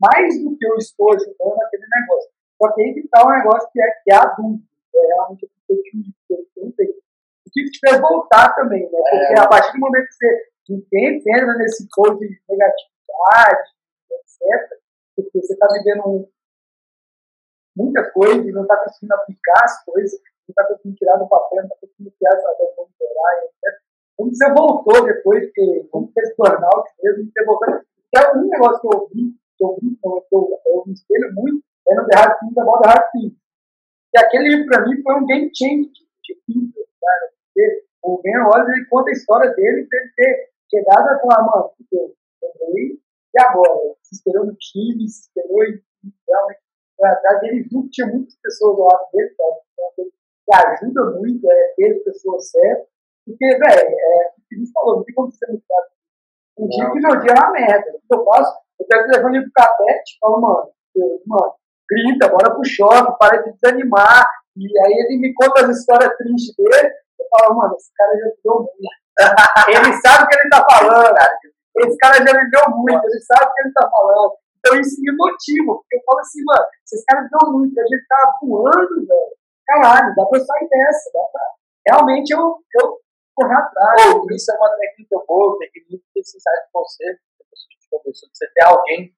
mais 0.00 0.44
do 0.44 0.56
que 0.56 0.66
eu 0.66 0.76
estou 0.76 1.12
ajudando 1.12 1.56
naquele 1.56 1.86
negócio. 1.88 2.30
Só 2.60 2.72
que 2.72 2.82
aí 2.82 2.94
que 2.94 3.00
está 3.00 3.26
um 3.26 3.30
negócio 3.30 3.68
que 3.72 3.80
é, 3.80 3.90
que 4.04 4.12
é 4.12 4.16
a 4.16 4.24
dúvida. 4.26 4.64
É 4.94 5.06
realmente 5.06 5.46
o 5.46 5.48
que 5.48 5.72
eu 5.72 5.82
te 5.82 6.52
perguntei. 6.54 6.88
O 6.88 7.50
que 7.50 7.64
te 7.70 7.78
fez 7.80 8.00
voltar 8.00 8.54
também, 8.54 8.82
né? 8.82 8.98
Porque 9.10 9.34
é. 9.34 9.40
a 9.40 9.48
partir 9.48 9.72
do 9.72 9.80
momento 9.80 10.06
que 10.06 10.14
você 10.14 10.48
entende, 10.70 11.24
entra 11.30 11.54
nesse 11.54 11.88
code 11.90 12.18
de 12.18 12.40
negatividade, 12.48 13.70
porque 15.16 15.40
você 15.40 15.52
está 15.52 15.66
vivendo 15.72 16.28
muita 17.76 18.10
coisa 18.10 18.42
e 18.42 18.52
não 18.52 18.62
está 18.62 18.76
conseguindo 18.76 19.14
aplicar 19.14 19.64
as 19.64 19.84
coisas, 19.84 20.20
não 20.48 20.52
está 20.52 20.66
conseguindo 20.66 20.96
tirar 20.96 21.16
do 21.16 21.28
papel, 21.28 21.58
não 21.58 21.64
está 21.64 21.76
conseguindo 21.80 22.12
criar 22.18 22.36
para 22.36 22.52
melhorar, 23.00 23.44
etc. 23.44 23.80
Como 24.16 24.34
você 24.34 24.52
voltou 24.52 25.04
depois, 25.04 25.52
que 25.52 25.88
como 25.90 26.10
fez 26.12 26.34
burnout 26.36 26.90
mesmo, 27.02 27.30
você 27.30 27.44
voltou. 27.44 27.68
É 28.16 28.36
um 28.36 28.48
negócio 28.48 28.80
que 28.80 28.86
eu 28.86 29.00
ouvi, 29.00 29.34
que 29.56 29.64
eu 29.64 29.76
vi, 29.80 29.88
então, 29.88 30.24
eu, 30.32 30.60
eu 30.66 30.84
me 30.86 30.92
espelho 30.92 31.32
muito, 31.34 31.62
é 31.88 31.94
no 31.94 32.06
The 32.06 32.18
Hard 32.18 32.40
Things 32.40 32.58
About 32.58 32.82
The 32.82 32.88
Hard 32.88 33.10
Things. 33.12 33.36
E 34.14 34.18
aquele 34.18 34.48
livro, 34.48 34.66
para 34.66 34.86
mim, 34.86 35.02
foi 35.02 35.14
um 35.14 35.26
game 35.26 35.50
changer 35.54 35.90
de 36.24 36.34
vida, 36.48 36.80
cara. 37.00 37.30
Porque 37.44 37.84
o 38.02 38.22
Ben 38.22 38.42
Rogers, 38.42 38.68
ele 38.68 38.86
conta 38.86 39.10
a 39.10 39.12
história 39.12 39.50
dele, 39.54 39.86
de 39.86 39.96
ele 39.96 40.12
ter 40.16 40.50
chegado 40.70 41.08
a 41.08 41.18
falar, 41.20 41.42
mano, 41.44 41.70
eu 41.92 42.14
errei, 42.42 42.98
e 43.34 43.40
agora? 43.40 43.94
Se 44.02 44.16
esperou 44.16 44.46
no 44.46 44.56
time, 44.56 45.08
se 45.08 45.28
esperou 45.28 45.64
e 45.64 45.82
realmente 46.28 46.60
foi 46.96 47.08
atrás. 47.08 47.42
Ele 47.42 47.62
viu 47.62 47.82
que 47.84 47.90
tinha 47.90 48.06
muitas 48.06 48.34
pessoas 48.40 48.78
ao 48.78 48.86
lado 48.86 49.08
dele, 49.12 49.34
que 50.44 50.54
ajuda 50.54 51.18
muito 51.18 51.50
é, 51.50 51.74
ter 51.76 51.96
as 51.96 52.02
pessoas 52.04 52.50
certas. 52.50 52.86
Porque, 53.26 53.46
velho, 53.46 53.88
é, 53.88 54.32
o 54.38 54.48
que 54.48 54.56
gente 54.56 54.72
falou, 54.72 54.96
não 54.96 55.04
tem 55.04 55.14
como 55.14 55.30
ser 55.30 55.46
muito 55.48 55.64
fácil. 55.68 55.92
Um 56.58 56.68
dia 56.68 56.90
que 56.90 57.00
meu 57.00 57.20
dia 57.20 57.32
é 57.32 57.38
uma 57.38 57.52
merda. 57.52 57.90
O 57.90 58.00
que 58.00 58.14
eu 58.14 58.24
faço? 58.24 58.58
Eu 58.80 58.86
pego 58.86 59.04
o 59.04 59.10
telefone 59.10 59.42
pro 59.42 59.52
capete 59.54 60.16
e 60.16 60.18
falo, 60.18 60.40
mano, 60.40 60.72
mano, 61.26 61.54
grita, 61.88 62.28
bora 62.28 62.50
pro 62.50 62.64
shopping, 62.64 63.16
para 63.18 63.42
de 63.42 63.52
desanimar. 63.52 64.26
E 64.56 64.66
aí 64.84 64.92
ele 64.92 65.20
me 65.20 65.34
conta 65.34 65.66
as 65.66 65.76
histórias 65.76 66.16
tristes 66.16 66.54
dele. 66.56 66.90
Eu 67.20 67.26
falo, 67.30 67.56
mano, 67.56 67.74
esse 67.76 67.92
cara 67.94 68.16
já 68.16 68.32
deu 68.42 68.54
muito. 68.54 68.98
ele 69.68 70.00
sabe 70.00 70.24
o 70.24 70.28
que 70.28 70.38
ele 70.38 70.48
tá 70.48 70.66
falando, 70.70 71.14
cara. 71.14 71.38
Esse 71.84 71.96
cara 71.98 72.16
já 72.16 72.32
viveu 72.32 72.64
muito, 72.76 73.04
ele 73.04 73.20
sabe 73.20 73.50
o 73.50 73.54
que 73.54 73.60
ele 73.60 73.72
tá 73.72 73.90
falando. 73.90 74.32
Então 74.58 74.80
isso 74.80 75.00
me 75.00 75.12
motiva, 75.16 75.74
porque 75.74 75.96
eu 75.96 76.02
falo 76.04 76.20
assim, 76.20 76.42
mano, 76.44 76.66
esses 76.84 77.04
caras 77.04 77.24
viveu 77.24 77.52
muito, 77.52 77.78
a 77.78 77.82
gente 77.84 78.06
tá 78.08 78.32
voando, 78.42 79.06
velho. 79.06 79.38
Caralho, 79.66 80.14
dá 80.16 80.24
pra 80.26 80.40
sair 80.40 80.68
dessa, 80.68 81.10
dá 81.12 81.20
pra... 81.32 81.42
Realmente 81.86 82.30
eu, 82.32 82.56
eu 82.80 82.98
correr 83.34 83.54
atrás. 83.54 84.14
Oh, 84.14 84.26
isso 84.34 84.50
é 84.50 84.56
uma 84.56 84.76
técnica 84.76 85.16
boa, 85.26 85.58
tem 85.58 85.70
que 85.70 85.86
muito 85.88 86.04
precisar 86.12 86.52
de 86.52 86.72
conselho, 86.72 87.18
você 87.92 88.46
ter 88.54 88.64
alguém 88.64 89.14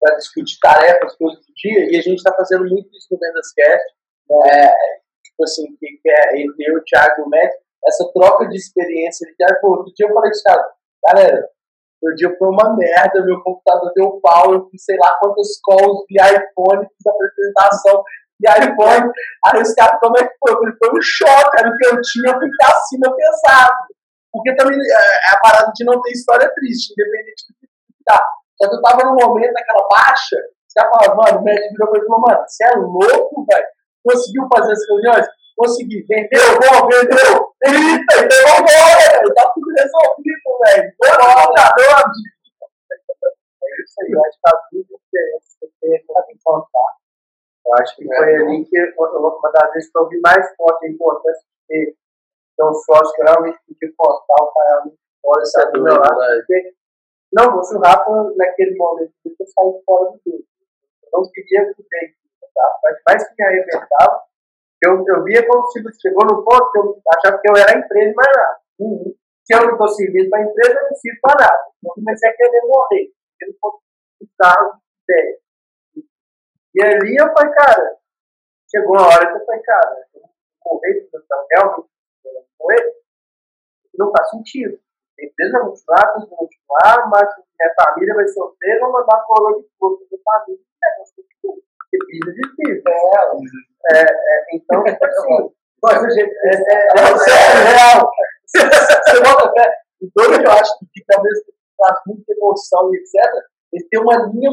para 0.00 0.14
discutir 0.16 0.58
tarefas, 0.60 1.16
coisas 1.16 1.44
do 1.44 1.52
dia, 1.54 1.90
e 1.90 1.96
a 1.98 2.02
gente 2.02 2.18
está 2.18 2.32
fazendo 2.34 2.64
muito 2.68 2.88
isso 2.96 3.08
no 3.10 3.18
Vendascast, 3.18 3.94
é, 4.46 4.68
tipo 5.24 5.42
assim, 5.42 5.76
que, 5.76 5.86
que 6.00 6.10
é 6.10 6.40
entre 6.40 6.70
eu, 6.70 6.78
o 6.78 6.84
Thiago 6.84 7.20
e 7.20 7.24
o 7.24 7.28
Médico, 7.28 7.62
essa 7.84 8.10
troca 8.12 8.48
de 8.48 8.56
experiência, 8.56 9.26
de, 9.26 9.44
ah, 9.44 9.58
pô, 9.60 9.70
outro 9.70 9.92
dia 9.94 10.06
eu 10.06 10.14
falei 10.14 10.30
com 10.30 10.36
os 10.36 10.42
caras, 10.42 10.66
galera, 11.06 11.50
meu 12.02 12.14
dia 12.14 12.34
foi 12.38 12.48
uma 12.48 12.76
merda, 12.76 13.24
meu 13.24 13.42
computador 13.42 13.92
deu 13.94 14.20
pau, 14.22 14.52
eu 14.52 14.68
fiz 14.70 14.84
sei 14.84 14.96
lá 14.98 15.16
quantas 15.20 15.48
calls 15.64 16.04
de 16.08 16.16
iPhone, 16.20 16.86
fiz 16.86 17.06
apresentação 17.06 18.02
de 18.38 18.46
iPhone. 18.48 19.10
Aí 19.46 19.62
os 19.62 19.74
caras, 19.74 19.98
como 20.00 20.16
é 20.18 20.22
que 20.22 20.34
foi? 20.38 20.54
Foi 20.54 20.90
um 20.90 21.02
choque, 21.02 21.58
era 21.58 21.68
o 21.68 21.76
que 21.76 21.86
eu 21.86 22.00
tinha, 22.00 22.32
eu 22.32 22.38
fiquei 22.38 22.66
acima 22.66 23.14
pesado. 23.14 23.74
Porque 24.32 24.54
também 24.54 24.78
é, 24.78 25.30
é 25.30 25.34
a 25.34 25.40
parada 25.40 25.72
de 25.74 25.84
não 25.84 26.00
ter 26.02 26.12
história 26.12 26.48
triste, 26.54 26.92
independente 26.92 27.44
do 27.48 27.54
que 27.58 28.04
tá. 28.04 28.20
Só 28.60 28.68
que 28.68 28.76
eu 28.76 28.82
tava 28.82 29.04
num 29.04 29.16
momento 29.16 29.52
daquela 29.52 29.86
baixa, 29.88 30.36
os 30.36 30.74
caras 30.74 30.90
falavam, 30.90 31.16
mano, 31.16 31.40
o 31.40 31.44
médico 31.44 31.74
virou 31.74 31.96
e 31.96 32.06
falou, 32.06 32.20
mano, 32.20 32.44
você 32.46 32.64
é 32.64 32.76
louco, 32.76 33.46
velho? 33.50 33.66
Conseguiu 34.08 34.48
fazer 34.48 34.72
as 34.72 34.88
reuniões? 34.88 35.26
Consegui, 35.54 36.00
vendeu, 36.08 36.48
bom, 36.56 36.88
vendeu, 36.88 37.52
eita, 37.66 38.14
então 38.24 38.40
vambora, 38.46 39.34
tá 39.34 39.52
tudo 39.52 39.68
resolvido, 39.76 40.48
velho, 40.64 40.92
bora, 40.96 41.28
amigo. 42.00 42.32
É 43.60 43.82
isso 43.82 43.98
aí, 44.00 44.12
eu 44.12 44.24
acho 44.24 44.38
que 44.38 44.48
a 44.48 44.54
vida 44.72 44.94
você 45.42 45.66
tem 45.82 45.98
que 45.98 46.38
contar. 46.42 46.90
Eu 47.66 47.74
acho 47.74 47.96
que 47.96 48.06
foi 48.06 48.36
ali 48.36 48.64
que 48.64 48.78
uma 48.96 49.52
das 49.52 49.72
vezes 49.72 49.90
que 49.90 49.98
eu 49.98 50.08
vi 50.08 50.20
mais 50.20 50.56
forte 50.56 50.86
a 50.86 50.90
importância 50.90 51.42
de 51.68 51.94
ter 52.56 52.64
um 52.64 52.72
sócio 52.72 53.12
que 53.14 53.22
realmente 53.22 53.58
podia 53.66 53.92
contar 53.94 54.42
o 54.42 54.52
cara 54.54 54.84
fora 55.20 55.42
é 55.42 55.72
do 55.72 55.82
meu 55.82 55.96
lado. 55.96 56.18
Não, 57.32 57.58
o 57.58 57.80
Rafa, 57.80 58.32
naquele 58.36 58.74
momento, 58.76 59.12
eu 59.24 59.46
saí 59.46 59.82
fora 59.84 60.12
do 60.12 60.20
grupo. 60.24 60.44
Eu 61.12 61.20
não 61.20 61.30
queria 61.30 61.74
que 61.74 61.82
tá? 62.54 62.78
mas 62.82 62.96
mais 63.06 63.28
que 63.28 63.34
me 63.38 63.48
arrebentava, 63.48 64.22
eu, 64.84 65.04
eu 65.06 65.24
via 65.24 65.46
como 65.46 65.66
se 65.66 65.82
chegou 66.00 66.24
no 66.24 66.44
ponto 66.44 66.70
que 66.70 66.78
eu 66.78 67.02
achava 67.16 67.38
que 67.38 67.50
eu 67.50 67.56
era 67.56 67.72
a 67.74 67.78
empresa, 67.78 68.12
mas 68.16 68.26
nada. 68.36 68.60
Uhum. 68.78 69.14
Se 69.44 69.54
eu 69.54 69.66
não 69.66 69.72
estou 69.72 69.88
servindo 69.88 70.30
para 70.30 70.40
a 70.40 70.42
empresa, 70.42 70.78
eu 70.78 70.84
não 70.84 70.94
sirvo 70.94 71.18
para 71.22 71.34
nada. 71.40 71.64
Eu 71.82 71.90
comecei 71.94 72.30
a 72.30 72.36
querer 72.36 72.62
morrer. 72.62 73.12
Eu 73.40 73.48
não 73.48 73.54
posso 73.60 73.82
de 74.20 74.28
ideia. 75.04 75.38
E 76.74 76.82
ali 76.84 77.16
eu 77.16 77.32
falei, 77.32 77.52
cara, 77.54 77.96
chegou 78.70 78.94
uma 78.94 79.06
hora 79.06 79.26
que 79.26 79.38
eu 79.38 79.46
falei, 79.46 79.62
cara, 79.62 80.06
eu 80.14 80.20
morrer, 80.64 81.08
eu 81.12 81.22
realmente 81.50 81.88
morrer, 82.60 82.94
não 83.98 84.12
faz 84.12 84.30
sentido. 84.30 84.78
A 85.18 85.24
empresa 85.24 85.58
vai 85.58 85.70
continuar, 85.70 86.12
tem 86.12 86.22
que 86.22 86.36
continuar, 86.36 87.10
mas 87.10 87.28
minha 87.58 87.74
família 87.74 88.14
vai 88.14 88.28
sofrer, 88.28 88.78
vou 88.78 88.92
mandar 88.92 89.24
coroa 89.26 89.60
de 89.60 89.68
fogo 89.78 89.98
para 89.98 90.06
minha 90.06 90.22
família. 90.22 90.62
É, 90.84 91.67
porque 91.90 92.06
pisa 92.06 92.32
difícil. 92.32 92.82
É, 93.92 93.98
é, 93.98 94.02
é, 94.02 94.56
então, 94.56 94.84
assim, 94.84 95.54
mas, 95.82 96.14
gente, 96.14 96.34
é, 96.44 96.54
é, 96.72 96.92
real. 97.72 98.10
Você 98.46 99.20
bota 99.22 99.52
fé. 99.52 99.74
O 100.00 100.08
doido 100.14 100.44
eu 100.44 100.52
acho 100.52 100.78
que 100.92 101.04
talvez 101.06 101.38
traz 101.78 101.98
muita 102.06 102.32
emoção 102.32 102.90
e 102.92 102.98
etc. 102.98 103.14
Ele 103.72 103.88
tem 103.90 104.00
uma 104.00 104.16
linha 104.26 104.50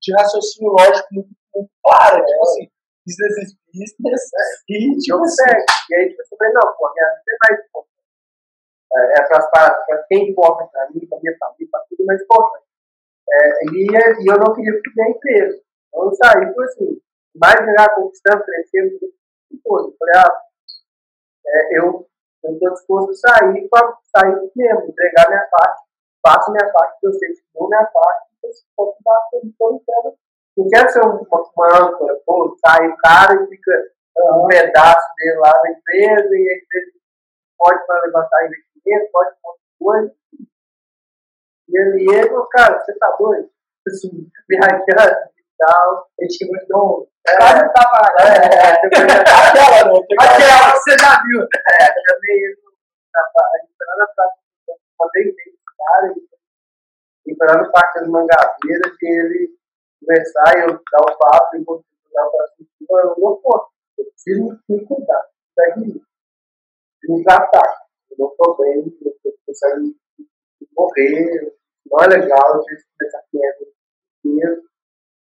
de 0.00 0.12
raciocínio 0.14 0.72
lógico 0.72 1.08
muito, 1.12 1.28
muito 1.54 1.70
clara. 1.82 2.24
Tipo 2.24 2.42
assim, 2.42 2.68
business 3.06 3.36
is 3.38 3.54
business. 3.68 4.22
E, 4.68 4.96
tipo 4.98 5.22
assim, 5.22 5.42
e 5.90 5.94
aí, 5.94 6.08
tipo, 6.08 6.22
você 6.24 6.36
vai, 6.36 6.52
não, 6.52 6.62
pô, 6.76 6.92
minha 6.92 7.06
vida 7.06 7.30
é 7.30 7.48
mais 7.48 7.66
importante. 7.66 7.94
É, 8.94 9.20
é 9.20 9.26
para 9.26 10.04
quem 10.08 10.30
importa 10.30 10.64
para 10.70 10.90
mim, 10.90 11.06
para 11.06 11.18
minha 11.20 11.36
família, 11.38 11.68
para 11.70 11.84
tudo 11.88 12.06
mais 12.06 12.22
importante. 12.22 12.64
É, 13.30 13.64
e, 13.72 13.86
e 14.24 14.30
eu 14.30 14.38
não 14.38 14.54
queria 14.54 14.72
ficar 14.72 15.10
empresa. 15.10 15.63
Então 15.94 16.06
eu 16.06 16.14
saí, 16.14 16.52
foi 16.52 16.64
assim, 16.64 17.00
mais 17.36 17.54
ganhar, 17.54 17.94
conquistando, 17.94 18.44
crescendo, 18.44 18.98
e 19.50 19.56
tudo. 19.62 19.94
Falei, 19.96 20.14
ah, 20.16 20.40
é, 21.46 21.78
eu 21.78 22.06
estou 22.42 22.74
disposto 22.74 23.10
a 23.10 23.14
sair 23.14 23.68
para 23.68 23.96
sair 24.16 24.50
mesmo, 24.56 24.88
entregar 24.88 25.28
minha 25.28 25.48
parte, 25.50 25.82
faço 26.26 26.50
minha 26.50 26.72
parte, 26.72 26.98
eu 27.04 27.12
sei 27.12 27.28
que 27.32 27.42
dou 27.54 27.68
minha 27.68 27.84
parte, 27.84 28.28
eu 28.42 29.70
não 29.70 29.80
quero, 29.86 30.14
não 30.56 30.68
quero 30.68 30.90
ser 30.90 31.00
uma, 31.00 31.20
uma 31.56 31.88
âncora, 31.88 32.20
pô, 32.26 32.56
sai 32.66 32.88
o 32.88 32.96
cara 32.96 33.34
e 33.42 33.46
fica 33.46 33.94
um 34.18 34.46
pedaço 34.48 35.08
dele 35.16 35.38
lá 35.38 35.52
na 35.62 35.70
empresa 35.70 36.28
e 36.36 36.50
a 36.50 36.58
empresa 36.58 36.92
pode 37.56 37.86
para 37.86 38.02
levantar 38.02 38.46
investimento, 38.46 39.10
pode 39.12 39.30
fazer 39.30 39.58
coisa. 39.78 40.14
E 41.68 41.80
ele, 41.80 42.14
ele, 42.14 42.46
cara, 42.50 42.78
você 42.78 42.92
tá 42.98 43.16
doido? 43.18 43.50
Assim, 43.86 44.28
viajando 44.48 44.80
e 44.82 45.33
tal. 45.58 46.08
Ele 46.18 46.30
chegou 46.30 46.56
e 46.56 46.66
deu 46.66 46.78
um. 46.78 47.06
Quase 47.36 47.64
é, 47.64 47.68
tava. 47.68 47.98
É, 48.20 48.24
é, 48.24 48.74
aquela, 48.84 49.70
né? 49.70 50.04
Aquela, 50.20 50.72
você 50.72 50.92
já 50.98 51.22
viu. 51.22 51.42
É, 51.42 51.84
ele 51.90 52.54
esperando 53.64 54.02
a 54.02 54.06
praça. 54.14 54.36
Mandei 54.98 55.24
bem 55.24 55.54
cara, 55.76 56.14
esperando 57.26 57.72
parte 57.72 58.00
das 58.00 58.08
mangabeiras 58.08 58.92
e 59.02 59.06
ele 59.06 59.58
começar 60.00 60.56
e 60.56 60.62
eu 60.62 60.68
dar 60.68 61.00
o 61.00 61.18
papo 61.18 61.56
e 61.56 61.64
continuar 61.64 62.30
para 62.30 62.46
cima. 62.48 63.00
Eu 63.02 63.14
não 63.18 63.36
posso. 63.36 63.70
Eu 63.98 64.04
preciso 64.06 64.60
me 64.68 64.86
cuidar. 64.86 65.26
Segue 65.54 66.02
me 67.08 67.24
tratar. 67.24 67.84
Eu 68.10 68.16
não 68.18 68.28
estou 68.30 68.56
bem, 68.58 68.96
eu 69.02 69.10
estou 69.10 69.34
morrer, 70.76 71.54
não 71.86 72.04
é 72.04 72.06
legal, 72.18 72.54
eu 72.54 72.60
tive 72.62 72.82
que 72.82 72.88
começar 72.98 73.22
quieto 73.30 73.74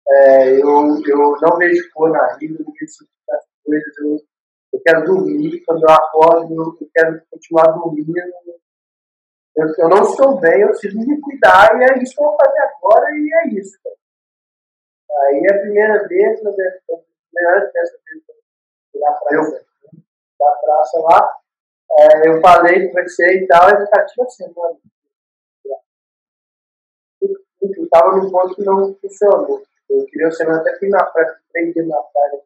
é, 0.07 0.53
eu, 0.61 1.01
eu 1.05 1.37
não 1.41 1.57
vejo 1.57 1.89
cor 1.93 2.11
na 2.11 2.35
vida, 2.35 2.63
não 2.63 2.73
vejo 2.73 3.07
as 3.29 3.45
coisas, 3.63 3.97
eu, 3.97 4.19
eu 4.73 4.81
quero 4.85 5.05
dormir, 5.05 5.63
quando 5.65 5.83
eu 5.83 5.89
acordo, 5.89 6.53
eu, 6.53 6.77
eu 6.79 6.89
quero 6.93 7.21
continuar 7.31 7.71
dormindo. 7.71 8.13
Eu, 9.55 9.67
eu, 9.77 9.89
não 9.89 10.03
estou 10.03 10.39
bem, 10.39 10.61
eu 10.61 10.67
preciso 10.69 10.97
me 10.97 11.19
cuidar, 11.21 11.79
e 11.79 11.83
é 11.83 12.03
isso 12.03 12.13
que 12.13 12.21
eu 12.21 12.27
vou 12.27 12.37
fazer 12.37 12.59
agora, 12.59 13.09
e 13.11 13.29
é 13.33 13.59
isso. 13.59 13.79
Cara. 13.83 13.95
Aí 15.27 15.47
é 15.49 15.55
a 15.55 15.61
primeira 15.61 16.07
vez, 16.07 16.43
na 16.43 16.51
verdade, 16.51 17.71
dessa 17.71 17.97
vez, 18.05 18.23
da 18.93 19.11
praça, 19.13 19.65
da 20.39 20.51
praça 20.51 20.99
lá, 20.99 21.37
é, 21.97 22.29
eu 22.29 22.41
falei, 22.41 22.87
conversei 22.87 23.43
e 23.43 23.47
tal, 23.47 23.69
e 23.69 23.87
tá 23.87 24.05
tipo 24.05 24.23
assim, 24.23 24.53
mano. 24.53 24.79
Eu 27.61 27.83
estava 27.83 28.17
num 28.17 28.29
ponto 28.29 28.55
que 28.55 28.63
não 28.63 28.93
funcionou. 28.95 29.63
Eu 29.95 30.05
queria 30.07 30.29
ser 30.31 30.49
até 30.49 30.77
fui 30.77 30.89
na 30.89 31.03
praia, 31.05 31.37
três 31.51 31.73
dias 31.73 31.87
na 31.87 32.01
praia. 32.01 32.41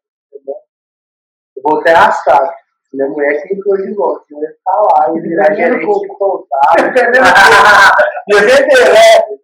Eu 0.45 1.63
voltei 1.63 1.93
arrastado. 1.93 2.53
Minha 2.93 3.07
mulher 3.07 3.41
que 3.41 3.53
entrou 3.53 3.77
de 3.77 3.93
volta, 3.93 4.25
eu 4.31 4.39
ia 4.41 4.55
lá, 4.65 5.13
e 5.15 5.21
virar 5.21 5.53
gerente 5.53 5.85
de 5.85 6.07
contato. 6.07 6.79
Ia 8.29 8.41
vender, 8.41 8.93
né? 8.93 9.39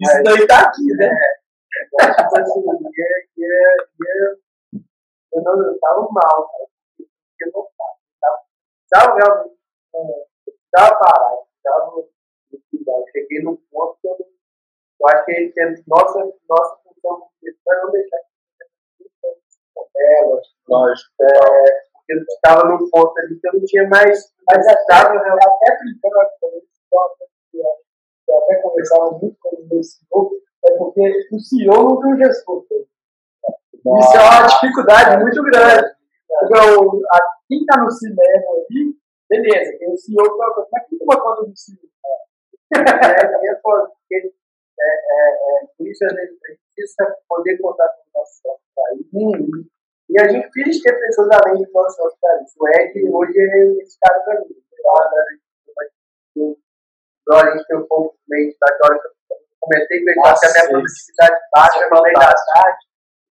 Isso 0.00 0.22
daí 0.22 0.46
tá 0.46 0.60
aqui, 0.60 0.86
né? 0.94 1.10
É, 2.00 2.06
tipo 2.10 2.38
assim, 2.38 2.60
ia, 2.60 3.08
ia, 3.36 3.58
ia, 4.00 4.36
eu 5.32 5.42
não 5.42 5.66
eu 5.66 5.78
tava 5.78 6.00
mal, 6.10 6.48
cara. 6.48 6.66
Eu 6.98 7.46
ia 7.46 7.52
voltar. 7.52 7.90
Tava 8.90 9.14
realmente, 9.14 9.56
tava 10.72 10.98
parado, 10.98 11.42
tava 11.62 12.04
cheguei 13.12 13.42
num 13.42 13.56
ponto 13.70 13.98
que 14.00 14.08
eu, 14.08 14.16
eu 15.00 15.08
acho 15.08 15.24
que, 15.24 15.48
que 15.48 15.82
nossa, 15.86 16.18
nossa 16.48 16.76
função 16.84 17.28
é 17.44 17.82
não 17.82 17.90
deixar 17.90 18.18
que 18.18 18.30
é, 19.96 20.24
lógico. 20.68 21.10
É, 21.20 21.26
porque 21.92 22.12
eu 22.12 22.22
estava 22.22 22.68
num 22.68 22.90
ponto 22.90 23.18
ali 23.18 23.38
que 23.38 23.48
eu 23.48 23.52
não 23.54 23.64
tinha 23.64 23.88
mais. 23.88 24.32
Mas 24.48 24.66
estava 24.66 25.14
até 25.14 25.78
brincando 25.78 26.16
eu 28.28 28.38
até 28.38 28.56
conversava 28.62 29.10
muito 29.12 29.36
com 29.40 29.56
o 29.56 29.66
meu 29.68 29.82
CEO, 29.82 30.30
é 30.64 30.76
porque 30.76 31.28
o 31.32 31.38
CEO 31.40 31.82
não 31.82 32.00
tem 32.00 32.12
um 32.12 32.16
gestor. 32.16 32.64
Isso 32.70 34.16
é 34.16 34.20
uma 34.20 34.46
dificuldade 34.46 35.22
muito 35.22 35.42
grande. 35.42 35.94
Porque 36.28 36.54
o, 36.54 37.02
a, 37.10 37.18
quem 37.48 37.60
está 37.60 37.82
no 37.82 37.90
cinema 37.90 38.44
ali, 38.54 38.94
beleza, 39.28 39.78
tem 39.78 39.92
o 39.92 39.96
CEO, 39.96 40.36
mas 40.70 40.86
quem 40.88 40.98
toma 40.98 41.20
conta 41.20 41.42
do 41.44 41.56
CEO? 41.56 41.90
é, 42.76 42.78
é, 42.78 43.50
é, 43.50 43.60
por 45.76 45.86
isso 45.86 46.04
a 46.04 46.08
gente 46.08 46.38
precisa 46.74 47.16
poder 47.28 47.58
contar 47.58 47.88
com 47.88 48.00
o 48.00 48.20
nosso 48.20 48.40
sócio 48.42 48.64
para 48.74 48.94
isso. 48.94 49.70
E 50.10 50.20
a 50.20 50.28
gente 50.28 50.50
precisa 50.50 50.82
ter 50.84 50.98
pessoas 50.98 51.28
além 51.30 51.62
do 51.62 51.72
nosso 51.72 51.96
sócio 51.96 52.18
para 52.20 52.42
isso. 52.42 52.54
O 52.58 52.68
Ed 52.68 53.08
hoje 53.08 53.38
é 53.38 53.82
esse 53.82 53.98
cara 54.00 54.20
para 54.20 54.40
mim. 54.40 54.60
A 57.30 57.50
gente 57.52 57.66
tem 57.66 57.76
um 57.78 57.86
pouco 57.86 58.18
meio 58.28 58.52
da 58.58 58.66
hora 58.82 58.98
que 58.98 59.06
eu 59.06 59.12
comentei 59.60 60.02
com 60.02 60.10
ele, 60.10 60.20
que 60.20 60.46
a 60.46 60.50
minha 60.50 60.68
produtividade 60.68 61.40
baixa, 61.54 61.84
eu 61.84 61.88
falei 61.88 62.12
da 62.12 62.34
tarde. 62.34 62.86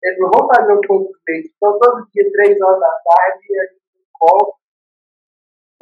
Ele 0.03 0.15
falou, 0.17 0.31
vamos 0.33 0.55
fazer 0.55 0.73
um 0.73 0.81
pouco 0.81 1.11
meio. 1.27 1.43
Então, 1.45 1.79
todo 1.79 2.07
dia, 2.11 2.31
três 2.31 2.59
horas 2.59 2.79
da 2.79 2.89
tarde, 2.89 3.59
a 3.59 3.65
gente 3.65 3.81
coloca. 4.19 4.57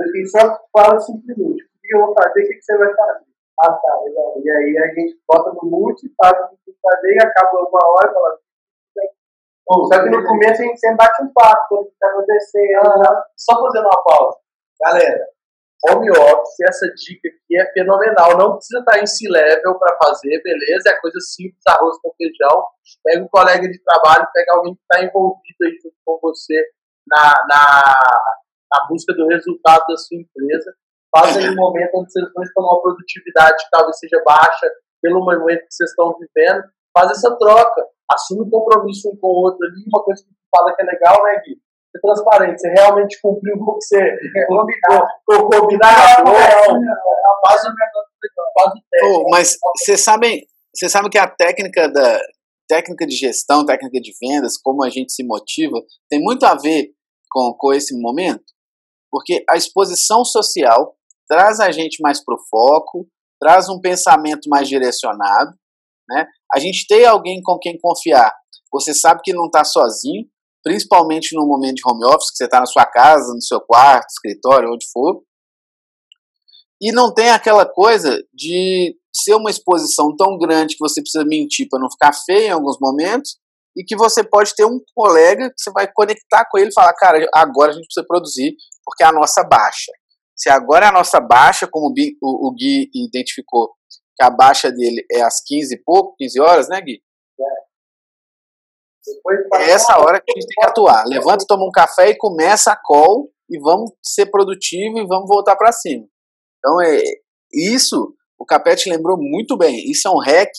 Eu 0.02 0.26
só 0.28 0.68
fala 0.74 1.00
simplesmente, 1.00 1.64
o 1.64 1.68
que 1.82 1.96
eu 1.96 2.06
vou 2.06 2.14
fazer, 2.16 2.44
o 2.44 2.48
que 2.48 2.62
você 2.62 2.78
vai 2.78 2.94
fazer? 2.94 3.31
Ah, 3.64 3.74
tá, 3.74 4.02
legal. 4.04 4.34
E 4.44 4.50
aí 4.50 4.78
a 4.78 4.88
gente 4.94 5.20
bota 5.28 5.52
no 5.52 5.70
multi, 5.70 6.12
faz 6.18 6.34
o 6.34 6.58
que 6.66 6.76
fazer 6.82 7.14
e 7.14 7.22
acaba 7.22 7.60
uma 7.60 7.88
hora 7.94 8.10
e 8.10 8.14
fala. 8.14 8.40
Só 9.88 10.04
que 10.04 10.10
no 10.10 10.26
começo 10.26 10.62
a 10.62 10.66
gente 10.66 10.80
sempre 10.80 10.98
bate 10.98 11.24
um 11.24 11.32
papo, 11.32 11.76
o 11.76 11.86
que 11.86 11.92
está 11.92 12.08
acontecendo. 12.10 12.88
Ah, 12.88 13.24
só 13.38 13.62
fazendo 13.62 13.86
uma 13.86 14.04
pausa. 14.04 14.38
Galera, 14.82 15.28
home 15.90 16.10
office, 16.10 16.60
essa 16.68 16.88
dica 16.88 17.30
aqui 17.30 17.60
é 17.60 17.72
fenomenal. 17.72 18.38
Não 18.38 18.56
precisa 18.56 18.80
estar 18.80 19.00
em 19.00 19.06
C-level 19.06 19.78
para 19.80 19.98
fazer, 20.04 20.42
beleza? 20.44 20.90
É 20.90 21.00
coisa 21.00 21.20
simples, 21.20 21.62
arroz 21.68 21.98
com 22.02 22.12
feijão. 22.18 22.66
Pega 23.04 23.24
um 23.24 23.28
colega 23.28 23.70
de 23.70 23.82
trabalho, 23.84 24.28
pega 24.34 24.54
alguém 24.56 24.76
que 24.76 24.82
está 24.82 25.06
envolvido 25.06 25.58
aí 25.64 25.78
junto 25.82 25.96
com 26.04 26.20
você 26.20 26.66
na, 27.08 27.32
na, 27.48 27.94
na 28.72 28.88
busca 28.90 29.14
do 29.14 29.28
resultado 29.28 29.86
da 29.88 29.98
sua 29.98 30.18
empresa 30.18 30.74
Faz 31.12 31.36
aí 31.38 31.50
um 31.50 31.56
momento 31.56 31.92
onde 31.96 32.12
vocês 32.12 32.26
vão 32.34 32.44
estão 32.44 32.64
uma 32.64 32.82
produtividade 32.82 33.64
que 33.64 33.70
talvez 33.70 34.00
seja 34.00 34.24
baixa 34.26 34.68
pelo 35.02 35.20
momento 35.20 35.68
que 35.68 35.74
vocês 35.74 35.90
estão 35.90 36.16
vivendo. 36.18 36.64
Faz 36.98 37.12
essa 37.12 37.36
troca. 37.38 37.86
Assume 38.10 38.42
um 38.42 38.50
compromisso 38.50 39.10
um 39.10 39.18
com 39.18 39.28
o 39.28 39.44
outro 39.44 39.66
ali. 39.66 39.84
Uma 39.88 40.04
coisa 40.04 40.24
que 40.24 40.30
tu 40.30 40.36
fala 40.56 40.74
que 40.74 40.82
é 40.82 40.86
legal, 40.86 41.24
né, 41.24 41.42
Gui? 41.44 41.58
Ser 41.92 42.02
transparente. 42.02 42.62
Você 42.62 42.70
realmente 42.70 43.20
cumpriu 43.22 43.58
com 43.58 43.72
o 43.72 43.78
que 43.78 43.86
você 43.86 44.18
combinou. 44.48 45.60
Combinar. 45.60 46.24
Faz 47.46 47.62
o 47.66 47.72
Faz 48.54 48.72
o 49.04 49.30
Mas 49.30 49.58
vocês 49.78 50.00
sabem, 50.02 50.46
vocês 50.74 50.92
sabem 50.92 51.10
que 51.10 51.18
a 51.18 51.28
técnica 51.28 51.90
da 51.90 52.22
técnica 52.70 53.06
de 53.06 53.16
gestão, 53.16 53.66
técnica 53.66 54.00
de 54.00 54.14
vendas, 54.22 54.58
como 54.58 54.82
a 54.82 54.90
gente 54.90 55.12
se 55.12 55.26
motiva, 55.26 55.78
tem 56.10 56.22
muito 56.22 56.46
a 56.46 56.56
ver 56.56 56.92
com, 57.30 57.54
com 57.58 57.74
esse 57.74 58.00
momento, 58.00 58.46
porque 59.12 59.44
a 59.50 59.58
exposição 59.58 60.24
social 60.24 60.96
traz 61.32 61.62
a 61.62 61.72
gente 61.72 62.02
mais 62.02 62.22
para 62.22 62.36
o 62.36 62.46
foco, 62.50 63.08
traz 63.40 63.70
um 63.70 63.80
pensamento 63.80 64.50
mais 64.50 64.68
direcionado, 64.68 65.52
né? 66.10 66.28
A 66.54 66.60
gente 66.60 66.86
tem 66.86 67.06
alguém 67.06 67.42
com 67.42 67.58
quem 67.58 67.80
confiar. 67.80 68.36
Você 68.74 68.94
sabe 68.94 69.22
que 69.24 69.32
não 69.32 69.46
está 69.46 69.64
sozinho, 69.64 70.26
principalmente 70.62 71.34
no 71.34 71.48
momento 71.48 71.76
de 71.76 71.84
home 71.88 72.04
office, 72.04 72.32
que 72.32 72.36
você 72.36 72.44
está 72.44 72.60
na 72.60 72.66
sua 72.66 72.86
casa, 72.86 73.34
no 73.34 73.42
seu 73.42 73.62
quarto, 73.62 74.08
escritório, 74.10 74.74
onde 74.74 74.86
for. 74.92 75.24
E 76.82 76.92
não 76.92 77.14
tem 77.14 77.30
aquela 77.30 77.66
coisa 77.66 78.22
de 78.34 78.94
ser 79.16 79.36
uma 79.36 79.50
exposição 79.50 80.14
tão 80.18 80.38
grande 80.38 80.76
que 80.76 80.82
você 80.82 81.02
precisa 81.02 81.24
mentir 81.24 81.68
para 81.70 81.80
não 81.80 81.90
ficar 81.90 82.12
feio 82.14 82.48
em 82.48 82.52
alguns 82.52 82.78
momentos, 82.78 83.38
e 83.78 83.86
que 83.86 83.96
você 83.96 84.22
pode 84.22 84.54
ter 84.54 84.66
um 84.66 84.82
colega 84.94 85.48
que 85.48 85.62
você 85.62 85.72
vai 85.72 85.90
conectar 85.90 86.46
com 86.52 86.58
ele 86.58 86.72
e 86.72 86.74
falar, 86.74 86.94
cara, 86.94 87.26
agora 87.34 87.72
a 87.72 87.74
gente 87.74 87.86
precisa 87.86 88.06
produzir, 88.06 88.54
porque 88.84 89.02
a 89.02 89.14
nossa 89.14 89.46
baixa. 89.46 89.94
Se 90.42 90.50
agora 90.50 90.88
é 90.88 90.90
a 90.90 90.92
nossa 90.92 91.20
baixa, 91.20 91.68
como 91.70 91.86
o, 91.86 91.94
Gui, 91.94 92.18
o, 92.20 92.48
o 92.48 92.52
Gui 92.52 92.90
identificou, 92.96 93.76
que 94.16 94.24
a 94.24 94.30
baixa 94.32 94.72
dele 94.72 95.06
é 95.12 95.22
às 95.22 95.40
15 95.46 95.76
e 95.76 95.78
pouco, 95.78 96.16
15 96.18 96.42
horas, 96.42 96.68
né, 96.68 96.82
Gui? 96.82 97.00
É. 97.40 97.44
É 99.62 99.70
essa 99.70 100.00
hora 100.00 100.20
que 100.20 100.32
a 100.32 100.34
gente 100.34 100.48
tem 100.48 100.64
que 100.64 100.68
atuar. 100.68 101.06
Levanta, 101.06 101.46
toma 101.48 101.64
um 101.64 101.72
café 101.72 102.10
e 102.10 102.18
começa 102.18 102.72
a 102.72 102.76
call 102.76 103.32
e 103.48 103.60
vamos 103.60 103.92
ser 104.02 104.32
produtivo 104.32 104.98
e 104.98 105.06
vamos 105.06 105.28
voltar 105.28 105.56
para 105.56 105.72
cima. 105.72 106.08
Então, 106.58 106.82
é, 106.82 107.04
isso 107.54 108.16
o 108.40 108.44
Capete 108.44 108.90
lembrou 108.90 109.18
muito 109.20 109.56
bem. 109.56 109.92
Isso 109.92 110.08
é 110.08 110.12
um 110.12 110.20
hack 110.20 110.56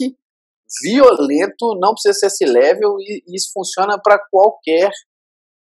violento, 0.80 1.76
não 1.80 1.92
precisa 1.92 2.14
ser 2.14 2.26
esse 2.26 2.44
level 2.44 3.00
e, 3.00 3.24
e 3.26 3.36
isso 3.36 3.50
funciona 3.52 4.00
para 4.00 4.16
qualquer 4.30 4.92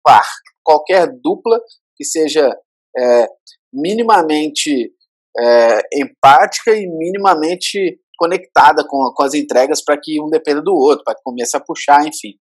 par, 0.03 0.27
qualquer 0.61 1.07
dupla 1.23 1.57
que 1.95 2.03
seja 2.03 2.53
é, 2.97 3.27
minimamente 3.73 4.91
é, 5.37 5.81
empática 5.93 6.75
e 6.75 6.87
minimamente 6.87 7.99
conectada 8.17 8.85
com, 8.85 9.11
com 9.15 9.23
as 9.23 9.33
entregas 9.33 9.83
para 9.83 9.99
que 9.99 10.21
um 10.21 10.29
dependa 10.29 10.61
do 10.61 10.73
outro, 10.73 11.03
para 11.03 11.15
que 11.15 11.21
comece 11.23 11.55
a 11.55 11.59
puxar, 11.59 12.05
enfim. 12.05 12.33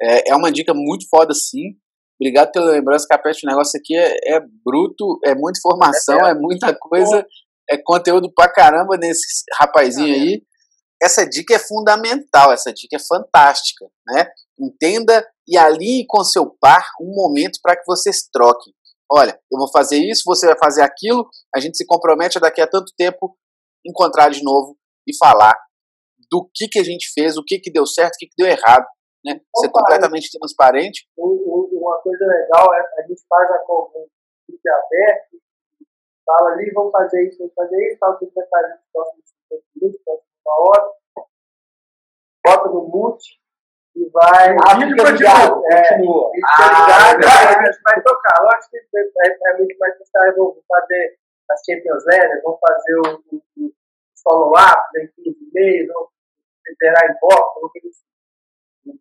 É, 0.00 0.30
é 0.30 0.36
uma 0.36 0.50
dica 0.50 0.72
muito 0.74 1.06
foda, 1.08 1.34
sim. 1.34 1.76
Obrigado 2.20 2.52
pela 2.52 2.70
lembrança, 2.70 3.06
Capete. 3.08 3.44
O 3.44 3.50
negócio 3.50 3.78
aqui 3.78 3.96
é, 3.96 4.36
é 4.36 4.40
bruto, 4.64 5.18
é 5.24 5.34
muita 5.34 5.58
informação, 5.58 6.26
é, 6.26 6.30
é 6.30 6.34
muita 6.34 6.74
coisa, 6.74 7.26
é 7.68 7.76
conteúdo 7.76 8.32
pra 8.34 8.50
caramba 8.50 8.96
nesse 8.96 9.44
rapazinho 9.58 10.14
aí. 10.14 10.42
Essa 11.02 11.28
dica 11.28 11.54
é 11.54 11.58
fundamental, 11.58 12.52
essa 12.52 12.72
dica 12.72 12.96
é 12.96 13.00
fantástica, 13.00 13.86
né? 14.06 14.28
Entenda 14.58 15.26
e 15.48 15.58
alinhe 15.58 16.06
com 16.06 16.22
seu 16.22 16.46
par 16.60 16.84
um 17.00 17.12
momento 17.12 17.58
para 17.60 17.76
que 17.76 17.82
vocês 17.84 18.28
troquem. 18.32 18.72
Olha, 19.14 19.38
eu 19.52 19.58
vou 19.58 19.70
fazer 19.70 19.98
isso, 19.98 20.22
você 20.24 20.46
vai 20.46 20.56
fazer 20.56 20.80
aquilo, 20.80 21.28
a 21.54 21.60
gente 21.60 21.76
se 21.76 21.84
compromete 21.84 22.38
a 22.38 22.40
daqui 22.40 22.62
a 22.62 22.66
tanto 22.66 22.94
tempo 22.96 23.36
encontrar 23.84 24.30
de 24.30 24.42
novo 24.42 24.74
e 25.06 25.14
falar 25.14 25.54
do 26.30 26.48
que, 26.54 26.66
que 26.66 26.78
a 26.78 26.82
gente 26.82 27.12
fez, 27.12 27.36
o 27.36 27.44
que, 27.44 27.58
que 27.58 27.70
deu 27.70 27.84
certo, 27.84 28.14
o 28.14 28.18
que, 28.18 28.26
que 28.26 28.34
deu 28.38 28.46
errado. 28.46 28.86
Né? 29.22 29.38
Ser 29.56 29.68
completamente 29.68 30.30
transparente. 30.38 31.06
Uma 31.14 32.00
coisa 32.00 32.24
legal 32.24 32.74
é 32.74 32.80
a 33.00 33.06
gente 33.06 33.22
faz 33.28 33.50
a 33.50 33.58
conversa 33.58 34.08
aberto, 34.48 35.36
fala 36.24 36.52
ali, 36.52 36.72
vamos 36.72 36.90
fazer 36.90 37.28
isso, 37.28 37.38
vamos 37.38 37.54
fazer 37.54 37.88
isso, 37.88 37.98
tal, 38.00 38.18
que 38.18 38.24
vai 38.34 38.46
fazer 38.46 38.68
nos 38.68 38.92
próximos 38.92 39.24
50 39.50 39.64
minutos, 39.76 40.00
próxima 40.04 40.54
hora, 40.58 40.92
bota 42.46 42.68
no 42.70 42.88
mute 42.88 43.41
e 43.96 44.08
vai. 44.10 44.56
A 44.68 44.78
vídeo 44.78 44.96
continua. 44.96 45.62
É, 45.70 45.88
continua. 45.94 46.30
Ah, 46.44 47.10
a 47.10 47.64
gente 47.64 47.82
vai 47.82 48.02
tocar. 48.02 48.42
Lógico 48.42 48.70
que 48.70 48.98
é, 48.98 49.50
é 49.50 49.58
muito 49.58 49.78
mais 49.78 49.98
necessário. 49.98 50.34
Vamos 50.36 50.64
fazer 50.68 51.18
as 51.50 51.60
Champions 51.64 52.04
League, 52.06 52.40
vamos 52.42 52.60
fazer 52.60 52.94
o, 52.94 53.36
o, 53.36 53.66
o 53.66 53.72
follow-up, 54.22 54.80
em 54.96 55.08
15 55.22 55.50
meses, 55.52 55.88
vamos 55.92 56.10
liberar 56.66 57.10
em 57.10 57.18
box, 57.20 57.54
vamos 57.54 57.72
fazer 57.72 57.88
isso. 57.88 58.02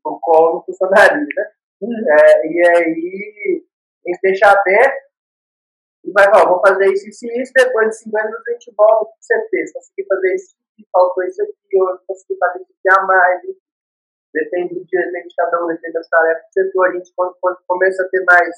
O 0.04 0.20
colo 0.20 0.56
não 0.56 0.64
funcionaria, 0.64 1.26
né? 1.36 1.52
Hum. 1.82 2.06
É, 2.10 2.48
e 2.48 2.68
aí, 2.68 3.66
a 4.06 4.10
gente 4.10 4.20
deixa 4.22 4.52
aberto 4.52 5.12
e 6.04 6.12
vai 6.12 6.26
falar, 6.26 6.50
vou 6.50 6.62
fazer 6.62 6.92
isso, 6.92 7.08
isso 7.08 7.26
e 7.26 7.42
isso, 7.42 7.54
depois 7.56 7.90
de 7.90 7.98
50 8.04 8.26
minutos 8.26 8.48
a 8.48 8.52
gente 8.52 8.74
volta 8.76 9.12
você 9.20 9.50
fez. 9.50 9.74
Consegui 9.74 10.06
fazer 10.08 10.36
isso 10.36 10.56
aqui, 10.74 10.88
faltou 10.92 11.24
isso 11.24 11.42
aqui, 11.44 11.82
hoje 11.82 12.04
consegui 12.08 12.38
fazer 12.38 12.62
isso 12.62 12.72
aqui 12.72 13.00
a 13.00 13.06
mais. 13.06 13.42
Dia, 13.42 13.56
depende 14.34 14.76
de 14.76 15.36
cada 15.36 15.64
um, 15.64 15.68
depende 15.68 15.94
das 15.94 16.08
tarefas 16.10 16.44
do 16.44 16.54
setor. 16.54 16.88
A 16.88 16.92
gente, 16.94 17.12
quando, 17.16 17.36
quando 17.42 17.58
começa 17.68 18.04
a 18.04 18.10
ter 18.10 18.24
mais 18.26 18.56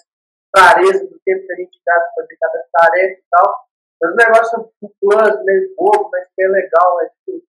clareza 0.54 1.08
do 1.08 1.20
tempo 1.26 1.46
que 1.46 1.54
a 1.54 1.56
gente 1.56 1.82
gasta 1.86 2.12
para 2.16 2.24
fazer 2.24 2.38
cada 2.40 2.66
tarefa 2.72 3.20
e 3.20 3.24
tal, 3.30 3.66
mas 4.02 4.12
o 4.12 4.16
negócio 4.16 4.46
são 4.46 4.72
planos, 5.02 5.46
meio 5.46 5.74
bobo, 5.76 6.10
mas 6.12 6.28
que 6.36 6.44
é 6.44 6.48
legal. 6.48 7.02
É, 7.02 7.10
tipo, 7.10 7.44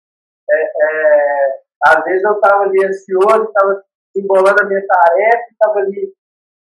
é, 0.50 0.62
é, 0.62 1.60
às 1.86 2.04
vezes 2.04 2.22
eu 2.24 2.32
estava 2.32 2.64
ali 2.64 2.84
ansioso, 2.84 3.44
estava 3.44 3.84
embolando 4.16 4.62
a 4.62 4.66
minha 4.66 4.84
tarefa, 4.86 5.44
estava 5.50 5.78
ali 5.80 6.12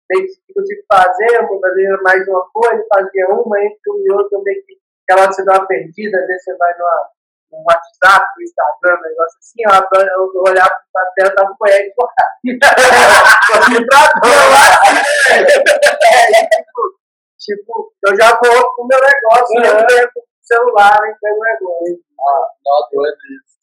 meio 0.10 0.26
que 0.26 0.54
eu 0.56 0.64
tinha 0.64 0.80
que 0.80 0.86
fazer, 0.92 1.42
eu 1.42 1.60
fazia 1.60 1.98
mais 2.04 2.28
uma 2.28 2.50
coisa, 2.54 2.86
fazia 2.94 3.28
uma, 3.30 3.60
entre 3.62 3.92
um 3.92 4.00
e 4.06 4.12
outro, 4.12 4.38
eu 4.38 4.44
meio 4.44 4.64
que 4.66 4.78
aquela 5.10 5.32
você 5.32 5.44
dá 5.44 5.54
uma 5.54 5.68
perdida, 5.68 6.20
às 6.20 6.28
vezes 6.28 6.44
você 6.44 6.56
vai 6.58 6.78
numa, 6.78 7.10
no 7.52 7.64
WhatsApp, 7.64 8.26
no 8.36 8.44
Instagram, 8.44 8.98
um 8.98 9.02
negócio 9.02 9.38
assim, 9.40 9.62
ó, 9.68 9.74
eu 10.02 10.32
olhava 10.48 10.72
pra 10.92 11.06
tela, 11.16 11.36
tava 11.36 11.56
com 11.58 11.68
ele, 11.68 11.94
tipo, 17.40 17.94
eu 18.06 18.16
já 18.16 18.30
vou 18.32 18.76
pro 18.76 18.88
meu 18.88 19.00
negócio, 19.00 19.58
uhum. 19.58 19.66
eu 19.66 19.88
pego 19.88 20.12
o 20.16 20.24
celular 20.42 21.00
e 21.04 21.16
pego 21.20 21.40
o 21.40 21.44
negócio. 21.44 22.04
Ah, 22.20 22.48
não, 22.66 22.90
doido 22.92 23.18
isso. 23.36 23.56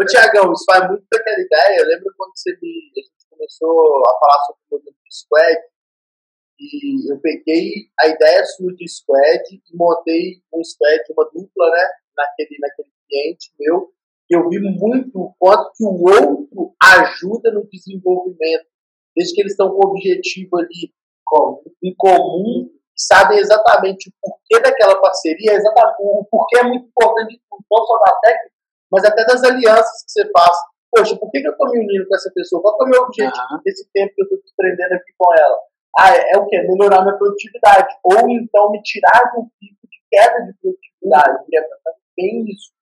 Ô, 0.00 0.04
Tiagão, 0.04 0.52
isso 0.52 0.64
faz 0.66 0.88
muito 0.88 1.06
daquela 1.12 1.38
ideia. 1.38 1.80
Eu 1.80 1.86
lembro 1.86 2.12
quando 2.16 2.32
você 2.34 2.58
me, 2.60 2.90
a 2.96 3.00
gente 3.00 3.28
começou 3.30 4.02
a 4.06 4.18
falar 4.18 4.40
sobre 4.46 4.62
o 4.62 4.64
modelo 4.76 4.96
de 5.04 5.14
squad, 5.14 5.60
e 6.60 7.12
eu 7.12 7.20
peguei 7.20 7.88
a 8.00 8.08
ideia 8.08 8.44
sua 8.44 8.74
de 8.74 8.88
squad 8.88 9.44
e 9.52 9.76
montei 9.76 10.42
um 10.52 10.64
squad, 10.64 11.04
uma 11.10 11.24
dupla, 11.32 11.70
né, 11.70 11.88
naquele, 12.16 12.58
naquele 12.58 12.90
cliente 13.08 13.50
meu, 13.58 13.90
e 14.30 14.36
eu 14.36 14.48
vi 14.48 14.58
muito 14.60 15.18
o 15.18 15.34
quanto 15.38 15.72
que 15.74 15.84
o 15.84 16.02
outro 16.02 16.74
ajuda 16.82 17.50
no 17.50 17.66
desenvolvimento, 17.68 18.66
desde 19.16 19.34
que 19.34 19.40
eles 19.40 19.52
estão 19.52 19.70
com 19.70 19.86
o 19.86 19.90
objetivo 19.90 20.56
ali 20.58 20.92
em 21.82 21.94
comum, 21.96 22.70
sabem 22.96 23.38
exatamente 23.38 24.08
o 24.08 24.12
porquê 24.20 24.60
daquela 24.62 25.00
parceria, 25.00 25.52
exatamente, 25.52 25.96
o 26.00 26.24
porquê 26.30 26.58
é 26.58 26.62
muito 26.62 26.86
importante, 26.86 27.40
não 27.50 27.86
só 27.86 27.98
da 27.98 28.12
técnica, 28.22 28.54
mas 28.90 29.04
até 29.04 29.24
das 29.24 29.44
alianças 29.44 30.04
que 30.04 30.10
você 30.10 30.30
faz. 30.30 30.56
Poxa, 30.90 31.16
por 31.16 31.30
que, 31.30 31.40
que 31.40 31.48
eu 31.48 31.52
estou 31.52 31.70
me 31.70 31.80
unindo 31.80 32.08
com 32.08 32.14
essa 32.14 32.30
pessoa? 32.34 32.62
Qual 32.62 32.76
é 32.80 32.84
o 32.84 32.88
meu 32.88 33.02
objetivo 33.02 33.44
uhum. 33.52 33.60
desse 33.62 33.86
tempo 33.92 34.14
que 34.14 34.22
eu 34.22 34.24
estou 34.24 34.40
desprendendo 34.40 34.94
aqui 34.94 35.12
com 35.18 35.34
ela? 35.34 35.58
Ah, 35.98 36.16
é, 36.16 36.32
é, 36.34 36.38
o 36.38 36.46
quê? 36.46 36.62
Melhorar 36.62 37.02
minha 37.02 37.18
produtividade. 37.18 37.94
Ou 38.04 38.30
então 38.30 38.70
me 38.70 38.82
tirar 38.82 39.30
de 39.32 39.40
um 39.40 39.48
pico 39.60 39.86
de 39.86 39.98
queda 40.10 40.46
de 40.46 40.54
produtividade. 40.54 41.44
É 41.54 41.60
bem 42.16 42.44
isso. 42.48 42.72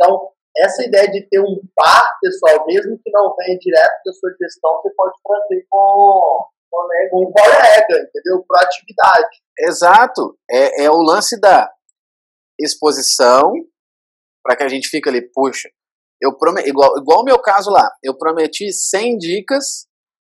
Então, 0.00 0.30
essa 0.56 0.84
ideia 0.84 1.10
de 1.10 1.22
ter 1.28 1.40
um 1.40 1.60
par, 1.74 2.18
pessoal, 2.20 2.64
mesmo 2.66 2.98
que 2.98 3.10
não 3.10 3.34
venha 3.36 3.58
direto 3.58 4.02
da 4.04 4.12
sua 4.12 4.30
gestão, 4.40 4.80
você 4.80 4.90
pode 4.94 5.14
trazer 5.24 5.66
com, 5.68 6.46
com 6.70 7.22
um 7.22 7.32
colega, 7.32 8.08
entendeu? 8.08 8.44
Proatividade. 8.46 9.42
Exato. 9.58 10.38
É, 10.50 10.84
é 10.84 10.90
o 10.90 11.02
lance 11.02 11.40
da 11.40 11.70
exposição, 12.58 13.52
para 14.42 14.56
que 14.56 14.62
a 14.62 14.68
gente 14.68 14.88
fique 14.88 15.08
ali, 15.08 15.22
puxa, 15.32 15.68
eu 16.20 16.36
prometi, 16.36 16.68
igual, 16.68 16.98
igual 16.98 17.20
o 17.20 17.24
meu 17.24 17.38
caso 17.38 17.70
lá, 17.70 17.88
eu 18.02 18.16
prometi 18.16 18.72
100 18.72 19.18
dicas 19.18 19.86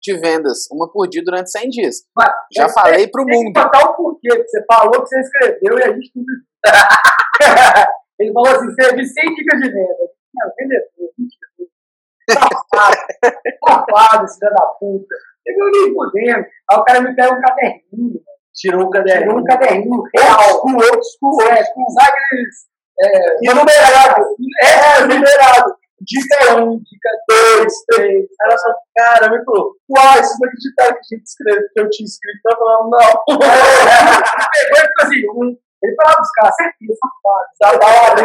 de 0.02 0.16
vendas, 0.18 0.66
uma 0.70 0.90
por 0.90 1.08
dia 1.08 1.22
durante 1.24 1.50
100 1.50 1.68
dias. 1.70 1.96
Mas, 2.16 2.30
Já 2.56 2.68
falei 2.68 3.08
para 3.08 3.22
o 3.22 3.26
mundo. 3.26 3.52
Tem 3.52 3.52
que 3.52 3.62
contar 3.62 3.90
o 3.90 3.96
porquê, 3.96 4.28
você 4.42 4.64
falou 4.64 5.02
que 5.02 5.08
você 5.08 5.20
escreveu 5.20 5.78
e 5.78 5.82
a 5.82 5.92
gente 5.92 6.12
tudo. 6.12 6.26
Ele 8.18 8.32
falou 8.32 8.48
assim: 8.48 8.68
escrevi 8.68 9.06
100 9.06 9.34
dicas 9.34 9.60
de 9.60 9.68
venda. 9.70 10.10
Não, 10.34 10.52
vendedor, 10.58 11.10
mentira. 11.18 11.48
Safado, 12.30 12.96
safado, 13.64 14.24
esse 14.24 14.38
filho 14.38 14.52
da 14.52 14.66
puta. 14.78 15.14
Eu 15.46 15.70
nem 15.70 15.94
por 15.94 16.12
dentro. 16.12 16.46
Aí 16.70 16.78
o 16.78 16.84
cara 16.84 17.00
me 17.00 17.16
pega 17.16 17.34
um 17.34 17.40
caderninho. 17.40 18.20
Tirou 18.54 18.86
um 18.86 18.90
caderninho. 18.90 19.28
Tirou 19.28 19.40
um 19.40 19.44
caderninho 19.44 20.02
real. 20.14 20.60
Com 20.60 20.74
outros, 20.74 21.16
com 21.20 21.28
outros. 21.28 21.96
Aqueles 22.00 22.68
é, 23.00 23.36
e 23.42 23.54
numerado. 23.54 24.22
É, 24.62 25.00
numerado. 25.06 25.74
Dica 26.00 26.56
1, 26.56 26.62
um, 26.62 26.78
dica 26.78 27.10
2, 27.58 27.72
3. 27.96 28.26
Ela 28.44 28.58
só, 28.58 28.72
cara, 28.96 29.30
me 29.30 29.44
falou, 29.44 29.74
uai, 29.90 30.20
isso 30.20 30.36
foi 30.38 30.48
acreditar 30.48 30.92
que 30.94 30.98
a 30.98 31.16
gente 31.16 31.24
escreveu, 31.24 31.68
que 31.74 31.80
eu 31.80 31.90
tinha 31.90 32.06
escrito. 32.06 32.40
Eu 32.44 32.56
falando, 32.56 32.90
não. 32.90 33.36
Pegou 34.54 34.78
e 34.78 34.80
ficou 34.80 35.02
assim, 35.02 35.22
um. 35.34 35.58
Ele 35.82 35.94
falava 35.94 36.20
os 36.20 36.30
caras, 36.32 36.54
certeza, 36.56 36.94
safado. 36.98 37.78
Da 37.78 37.86
hora, 37.86 38.18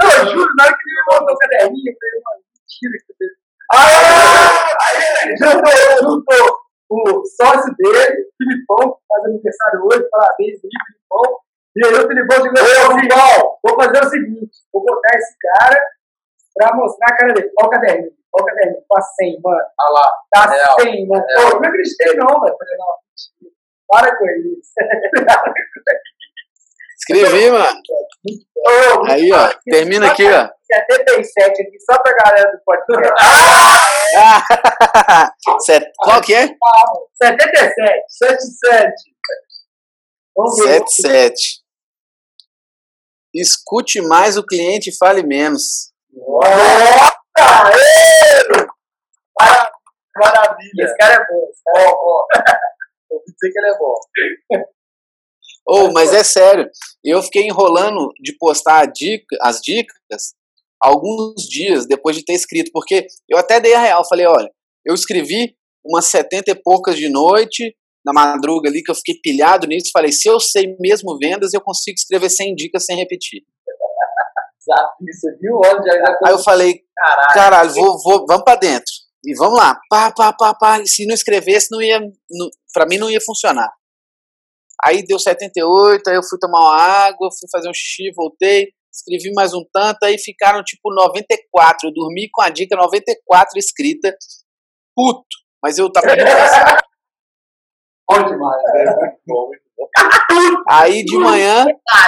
Não, 0.00 0.10
eu 0.10 0.26
juro, 0.32 0.50
na 0.56 0.64
hora 0.64 0.74
que 0.74 0.82
ele 0.82 0.94
me 0.96 1.02
mandou 1.10 1.34
o 1.34 1.38
caderninho, 1.38 1.90
eu 1.90 1.96
falei, 1.98 2.42
mentira 2.54 2.94
que 2.98 3.04
você 3.06 3.14
fez. 3.18 3.32
Aí, 3.70 4.98
juntou, 5.36 5.76
juntou 6.02 6.44
o 6.90 7.24
sócio 7.24 7.72
dele, 7.78 8.26
Filipão, 8.36 8.92
que 8.92 9.02
faz 9.08 9.24
aniversário 9.24 9.80
hoje, 9.84 10.08
parabéns 10.10 10.58
aí, 10.64 10.70
Filipão. 10.86 11.38
E 11.76 11.86
aí 11.86 11.94
o 11.94 12.08
Filipão 12.08 12.36
chegou 12.42 12.58
e 12.58 13.08
falou 13.08 13.60
vou 13.62 13.76
fazer 13.76 14.04
o 14.04 14.10
seguinte, 14.10 14.58
vou 14.72 14.84
botar 14.84 15.16
esse 15.16 15.36
cara 15.38 15.78
pra 16.54 16.74
mostrar 16.74 17.14
a 17.14 17.16
cara 17.16 17.32
dele. 17.32 17.50
Olha 17.60 17.68
o 17.68 17.70
caderninho, 17.70 18.12
olha 18.34 18.42
o 18.42 18.46
caderninho, 18.46 18.82
tá 18.88 19.00
100, 19.00 19.40
mano. 19.40 19.60
Ah 19.78 19.90
lá. 19.92 20.12
Tá 20.32 20.50
real, 20.50 20.80
100, 20.80 21.06
mano. 21.06 21.24
Pô, 21.26 21.42
eu 21.42 21.60
não 21.60 21.68
acreditei 21.68 22.16
não, 22.16 22.40
velho. 22.40 22.56
Falei, 22.58 22.76
não, 22.76 23.50
para 23.90 24.16
com 24.16 24.24
isso. 24.26 24.72
Escrevi, 26.98 27.50
mano. 27.50 27.80
Aí, 29.08 29.32
ó, 29.32 29.50
termina 29.64 30.12
aqui, 30.12 30.24
ó. 30.30 30.48
77 30.70 31.62
aqui, 31.62 31.80
só 31.80 32.00
pra 32.00 32.14
galera 32.14 32.52
do 32.52 32.58
podcast. 32.64 33.12
Ah! 34.12 35.32
Qual 35.98 36.20
que 36.20 36.34
é? 36.34 36.48
77. 36.48 36.56
77. 38.08 38.92
77. 40.56 41.60
Escute 43.32 44.00
mais 44.02 44.36
o 44.36 44.44
cliente 44.44 44.90
e 44.90 44.96
fale 44.96 45.22
menos. 45.22 45.92
Nossa! 46.12 47.12
Maravilha! 50.16 50.84
Esse 50.84 50.96
cara 50.96 51.14
é 51.14 51.26
bom. 51.28 51.48
Ó, 51.76 51.80
ó. 51.88 52.26
Vou 53.10 53.22
dizer 53.26 53.52
que 53.52 53.58
ele 53.58 53.68
é 53.68 53.78
bom. 53.78 53.94
Oh, 55.68 55.92
mas 55.92 56.12
é 56.14 56.24
sério, 56.24 56.68
eu 57.04 57.22
fiquei 57.22 57.44
enrolando 57.44 58.12
de 58.20 58.36
postar 58.38 58.86
dica, 58.86 59.36
as 59.42 59.60
dicas 59.60 60.34
alguns 60.80 61.42
dias 61.42 61.86
depois 61.86 62.16
de 62.16 62.24
ter 62.24 62.32
escrito, 62.32 62.70
porque 62.72 63.06
eu 63.28 63.36
até 63.36 63.60
dei 63.60 63.74
a 63.74 63.80
real, 63.80 64.08
falei, 64.08 64.26
olha, 64.26 64.50
eu 64.84 64.94
escrevi 64.94 65.54
umas 65.84 66.06
setenta 66.06 66.50
e 66.50 66.54
poucas 66.54 66.96
de 66.96 67.08
noite, 67.08 67.76
na 68.04 68.12
madruga 68.12 68.68
ali, 68.68 68.82
que 68.82 68.90
eu 68.90 68.94
fiquei 68.94 69.16
pilhado 69.22 69.66
nisso, 69.66 69.90
falei, 69.92 70.10
se 70.10 70.28
eu 70.28 70.40
sei 70.40 70.74
mesmo 70.80 71.18
vendas, 71.18 71.52
eu 71.52 71.60
consigo 71.60 71.96
escrever 71.96 72.30
100 72.30 72.54
dicas 72.54 72.86
sem 72.86 72.96
repetir. 72.96 73.42
Exato, 74.58 74.92
você 75.00 75.36
viu? 75.38 75.56
Onde 75.56 75.90
Aí 75.90 76.32
eu 76.32 76.38
falei, 76.38 76.82
caralho, 76.96 77.34
caralho 77.34 77.70
vou, 77.74 78.02
vou, 78.02 78.26
vamos 78.26 78.44
para 78.44 78.58
dentro. 78.58 78.92
E 79.24 79.34
vamos 79.36 79.58
lá, 79.58 79.78
pá, 79.88 80.10
pá, 80.12 80.32
pá, 80.32 80.54
pá. 80.54 80.80
E 80.80 80.88
se 80.88 81.06
não 81.06 81.14
escrevesse, 81.14 81.68
não 81.70 81.80
ia, 81.82 82.00
não, 82.00 82.50
pra 82.72 82.86
mim 82.86 82.98
não 82.98 83.10
ia 83.10 83.20
funcionar. 83.20 83.70
Aí 84.82 85.04
deu 85.04 85.18
78, 85.18 86.08
aí 86.08 86.16
eu 86.16 86.22
fui 86.22 86.38
tomar 86.38 86.60
uma 86.60 86.76
água, 86.76 87.28
fui 87.38 87.48
fazer 87.52 87.68
um 87.68 87.74
xixi, 87.74 88.10
voltei, 88.16 88.68
escrevi 88.92 89.32
mais 89.34 89.52
um 89.52 89.62
tanto, 89.72 90.04
aí 90.04 90.18
ficaram 90.18 90.62
tipo 90.64 90.92
94. 90.94 91.88
Eu 91.88 91.92
dormi 91.92 92.30
com 92.32 92.40
a 92.40 92.48
dica 92.48 92.74
94 92.76 93.58
escrita. 93.58 94.16
Puto, 94.96 95.36
mas 95.62 95.78
eu 95.78 95.92
tava 95.92 96.06
muito 96.06 96.24
cansado. 96.24 96.82
Bom 98.10 98.24
demais, 98.24 98.62
velho. 98.72 98.96
Muito 98.96 99.20
bom, 99.26 99.46
muito 99.46 99.62
bom. 99.76 100.62
Aí 100.68 101.04
de 101.04 101.16
manhã 101.18 101.66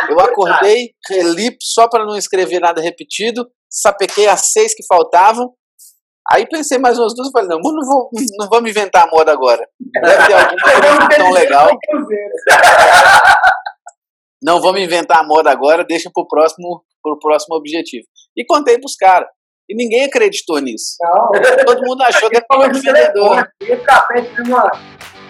eu 0.08 0.18
acordei, 0.20 0.94
reli 1.08 1.56
só 1.60 1.88
para 1.88 2.04
não 2.04 2.16
escrever 2.16 2.60
nada 2.60 2.80
repetido, 2.80 3.48
sapequei 3.70 4.26
as 4.26 4.52
seis 4.52 4.74
que 4.74 4.84
faltavam. 4.86 5.54
Aí 6.30 6.46
pensei 6.48 6.78
mais 6.78 6.98
umas 6.98 7.14
duas 7.14 7.28
e 7.28 7.32
falei, 7.32 7.48
não, 7.48 7.58
não, 7.58 7.86
vou, 7.86 8.10
não 8.38 8.48
vamos 8.48 8.70
inventar 8.70 9.04
a 9.04 9.10
moda 9.10 9.32
agora. 9.32 9.66
Deve 10.02 10.26
ter 10.26 10.34
alguma 10.34 10.58
coisa 11.08 11.08
tão 11.16 11.30
legal. 11.32 11.70
Não 14.42 14.60
vamos 14.60 14.80
inventar 14.80 15.18
a 15.18 15.24
moda 15.24 15.50
agora, 15.50 15.84
deixa 15.84 16.10
pro 16.12 16.26
próximo, 16.26 16.84
pro 17.02 17.18
próximo 17.18 17.56
objetivo. 17.56 18.04
E 18.36 18.44
contei 18.44 18.78
pros 18.78 18.96
caras. 18.96 19.28
E 19.68 19.74
ninguém 19.76 20.04
acreditou 20.04 20.58
nisso. 20.58 20.96
Não, 21.00 21.30
Todo 21.64 21.82
mundo 21.82 22.02
achou 22.02 22.28
que 22.28 22.36
era 22.36 22.68
de 22.68 22.80
de 22.80 22.86
vendedor. 22.86 23.48
Ia 23.62 23.78
ficar 23.78 24.02
perto 24.02 24.34
de 24.34 24.50
uma. 24.50 24.70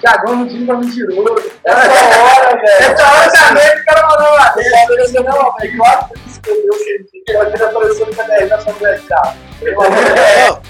Tiagão 0.01 0.36
não 0.36 0.48
tinha 0.48 0.74
mentiroso. 0.74 1.52
Essa 1.64 2.23
hora, 2.23 2.56
velho. 2.56 2.93
Essa 2.93 3.05
hora 3.06 3.32
também 3.32 3.81
o 3.81 3.85
cara 3.85 4.09
mandou 4.09 4.32
lá. 4.32 4.55
Não, 4.56 5.55
velho, 5.59 5.77
claro 5.77 6.09
que 6.09 6.19
você 6.19 6.31
escreveu 6.31 6.73
o 6.73 6.78
que 6.78 7.56
ele 7.56 7.64
apareceu 7.64 8.06
no 8.06 8.16
caderno 8.16 8.48
da 8.48 8.60
sua 8.60 8.73
universidade. 8.73 9.39
Não, 9.62 10.62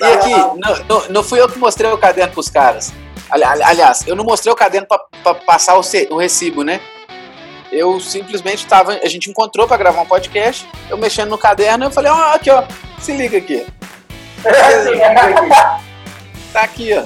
e 0.00 0.12
aqui, 0.12 0.30
não, 0.30 0.84
não, 0.88 1.08
não 1.08 1.22
fui 1.22 1.40
eu 1.40 1.48
que 1.48 1.58
mostrei 1.58 1.90
o 1.90 1.98
caderno 1.98 2.32
pros 2.32 2.48
caras. 2.48 2.92
Ali- 3.30 3.44
ali- 3.44 3.62
Aliás, 3.62 4.06
eu 4.06 4.16
não 4.16 4.24
mostrei 4.24 4.52
o 4.52 4.56
caderno 4.56 4.86
pra, 4.88 4.98
pra 5.22 5.34
passar 5.34 5.76
o, 5.78 5.82
o 6.10 6.16
recibo, 6.18 6.62
né? 6.64 6.80
Eu 7.70 8.00
simplesmente 8.00 8.66
tava. 8.66 8.94
A 8.94 9.08
gente 9.08 9.30
encontrou 9.30 9.66
pra 9.68 9.76
gravar 9.76 10.00
um 10.02 10.06
podcast. 10.06 10.68
Eu 10.88 10.98
mexendo 10.98 11.28
no 11.30 11.38
caderno, 11.38 11.84
eu 11.84 11.90
falei, 11.90 12.10
ó, 12.10 12.34
aqui, 12.34 12.50
ó. 12.50 12.64
Se 12.98 13.12
liga 13.12 13.38
aqui. 13.38 13.64
Tá 16.52 16.62
aqui, 16.62 16.90
ó. 16.94 17.04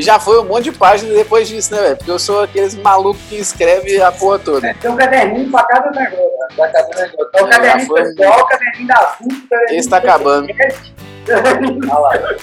E 0.00 0.02
já 0.02 0.18
foi 0.18 0.40
um 0.40 0.44
monte 0.44 0.64
de 0.64 0.72
página 0.72 1.12
depois 1.12 1.46
disso, 1.46 1.74
né, 1.74 1.80
velho? 1.82 1.96
Porque 1.96 2.10
eu 2.10 2.18
sou 2.18 2.42
aqueles 2.42 2.74
malucos 2.74 3.20
que 3.28 3.36
escreve 3.36 4.00
a 4.00 4.10
porra 4.10 4.38
toda. 4.38 4.74
Tem 4.80 4.90
um 4.90 4.96
caderninho 4.96 5.50
pra 5.50 5.62
cada 5.64 5.90
negócio. 5.90 6.30
Do 6.56 6.62
negócio. 6.62 7.30
É 7.34 7.42
o 7.42 7.46
É, 7.46 7.50
caderninho 7.50 7.86
foi. 7.86 8.02
pessoal, 8.04 8.40
o 8.40 8.46
caderninho 8.46 8.86
da 8.88 8.96
caderninho 8.96 9.78
Esse 9.78 9.88
tá 9.90 9.96
acabando. 9.98 10.48
Olha 11.90 11.98
lá. 11.98 12.34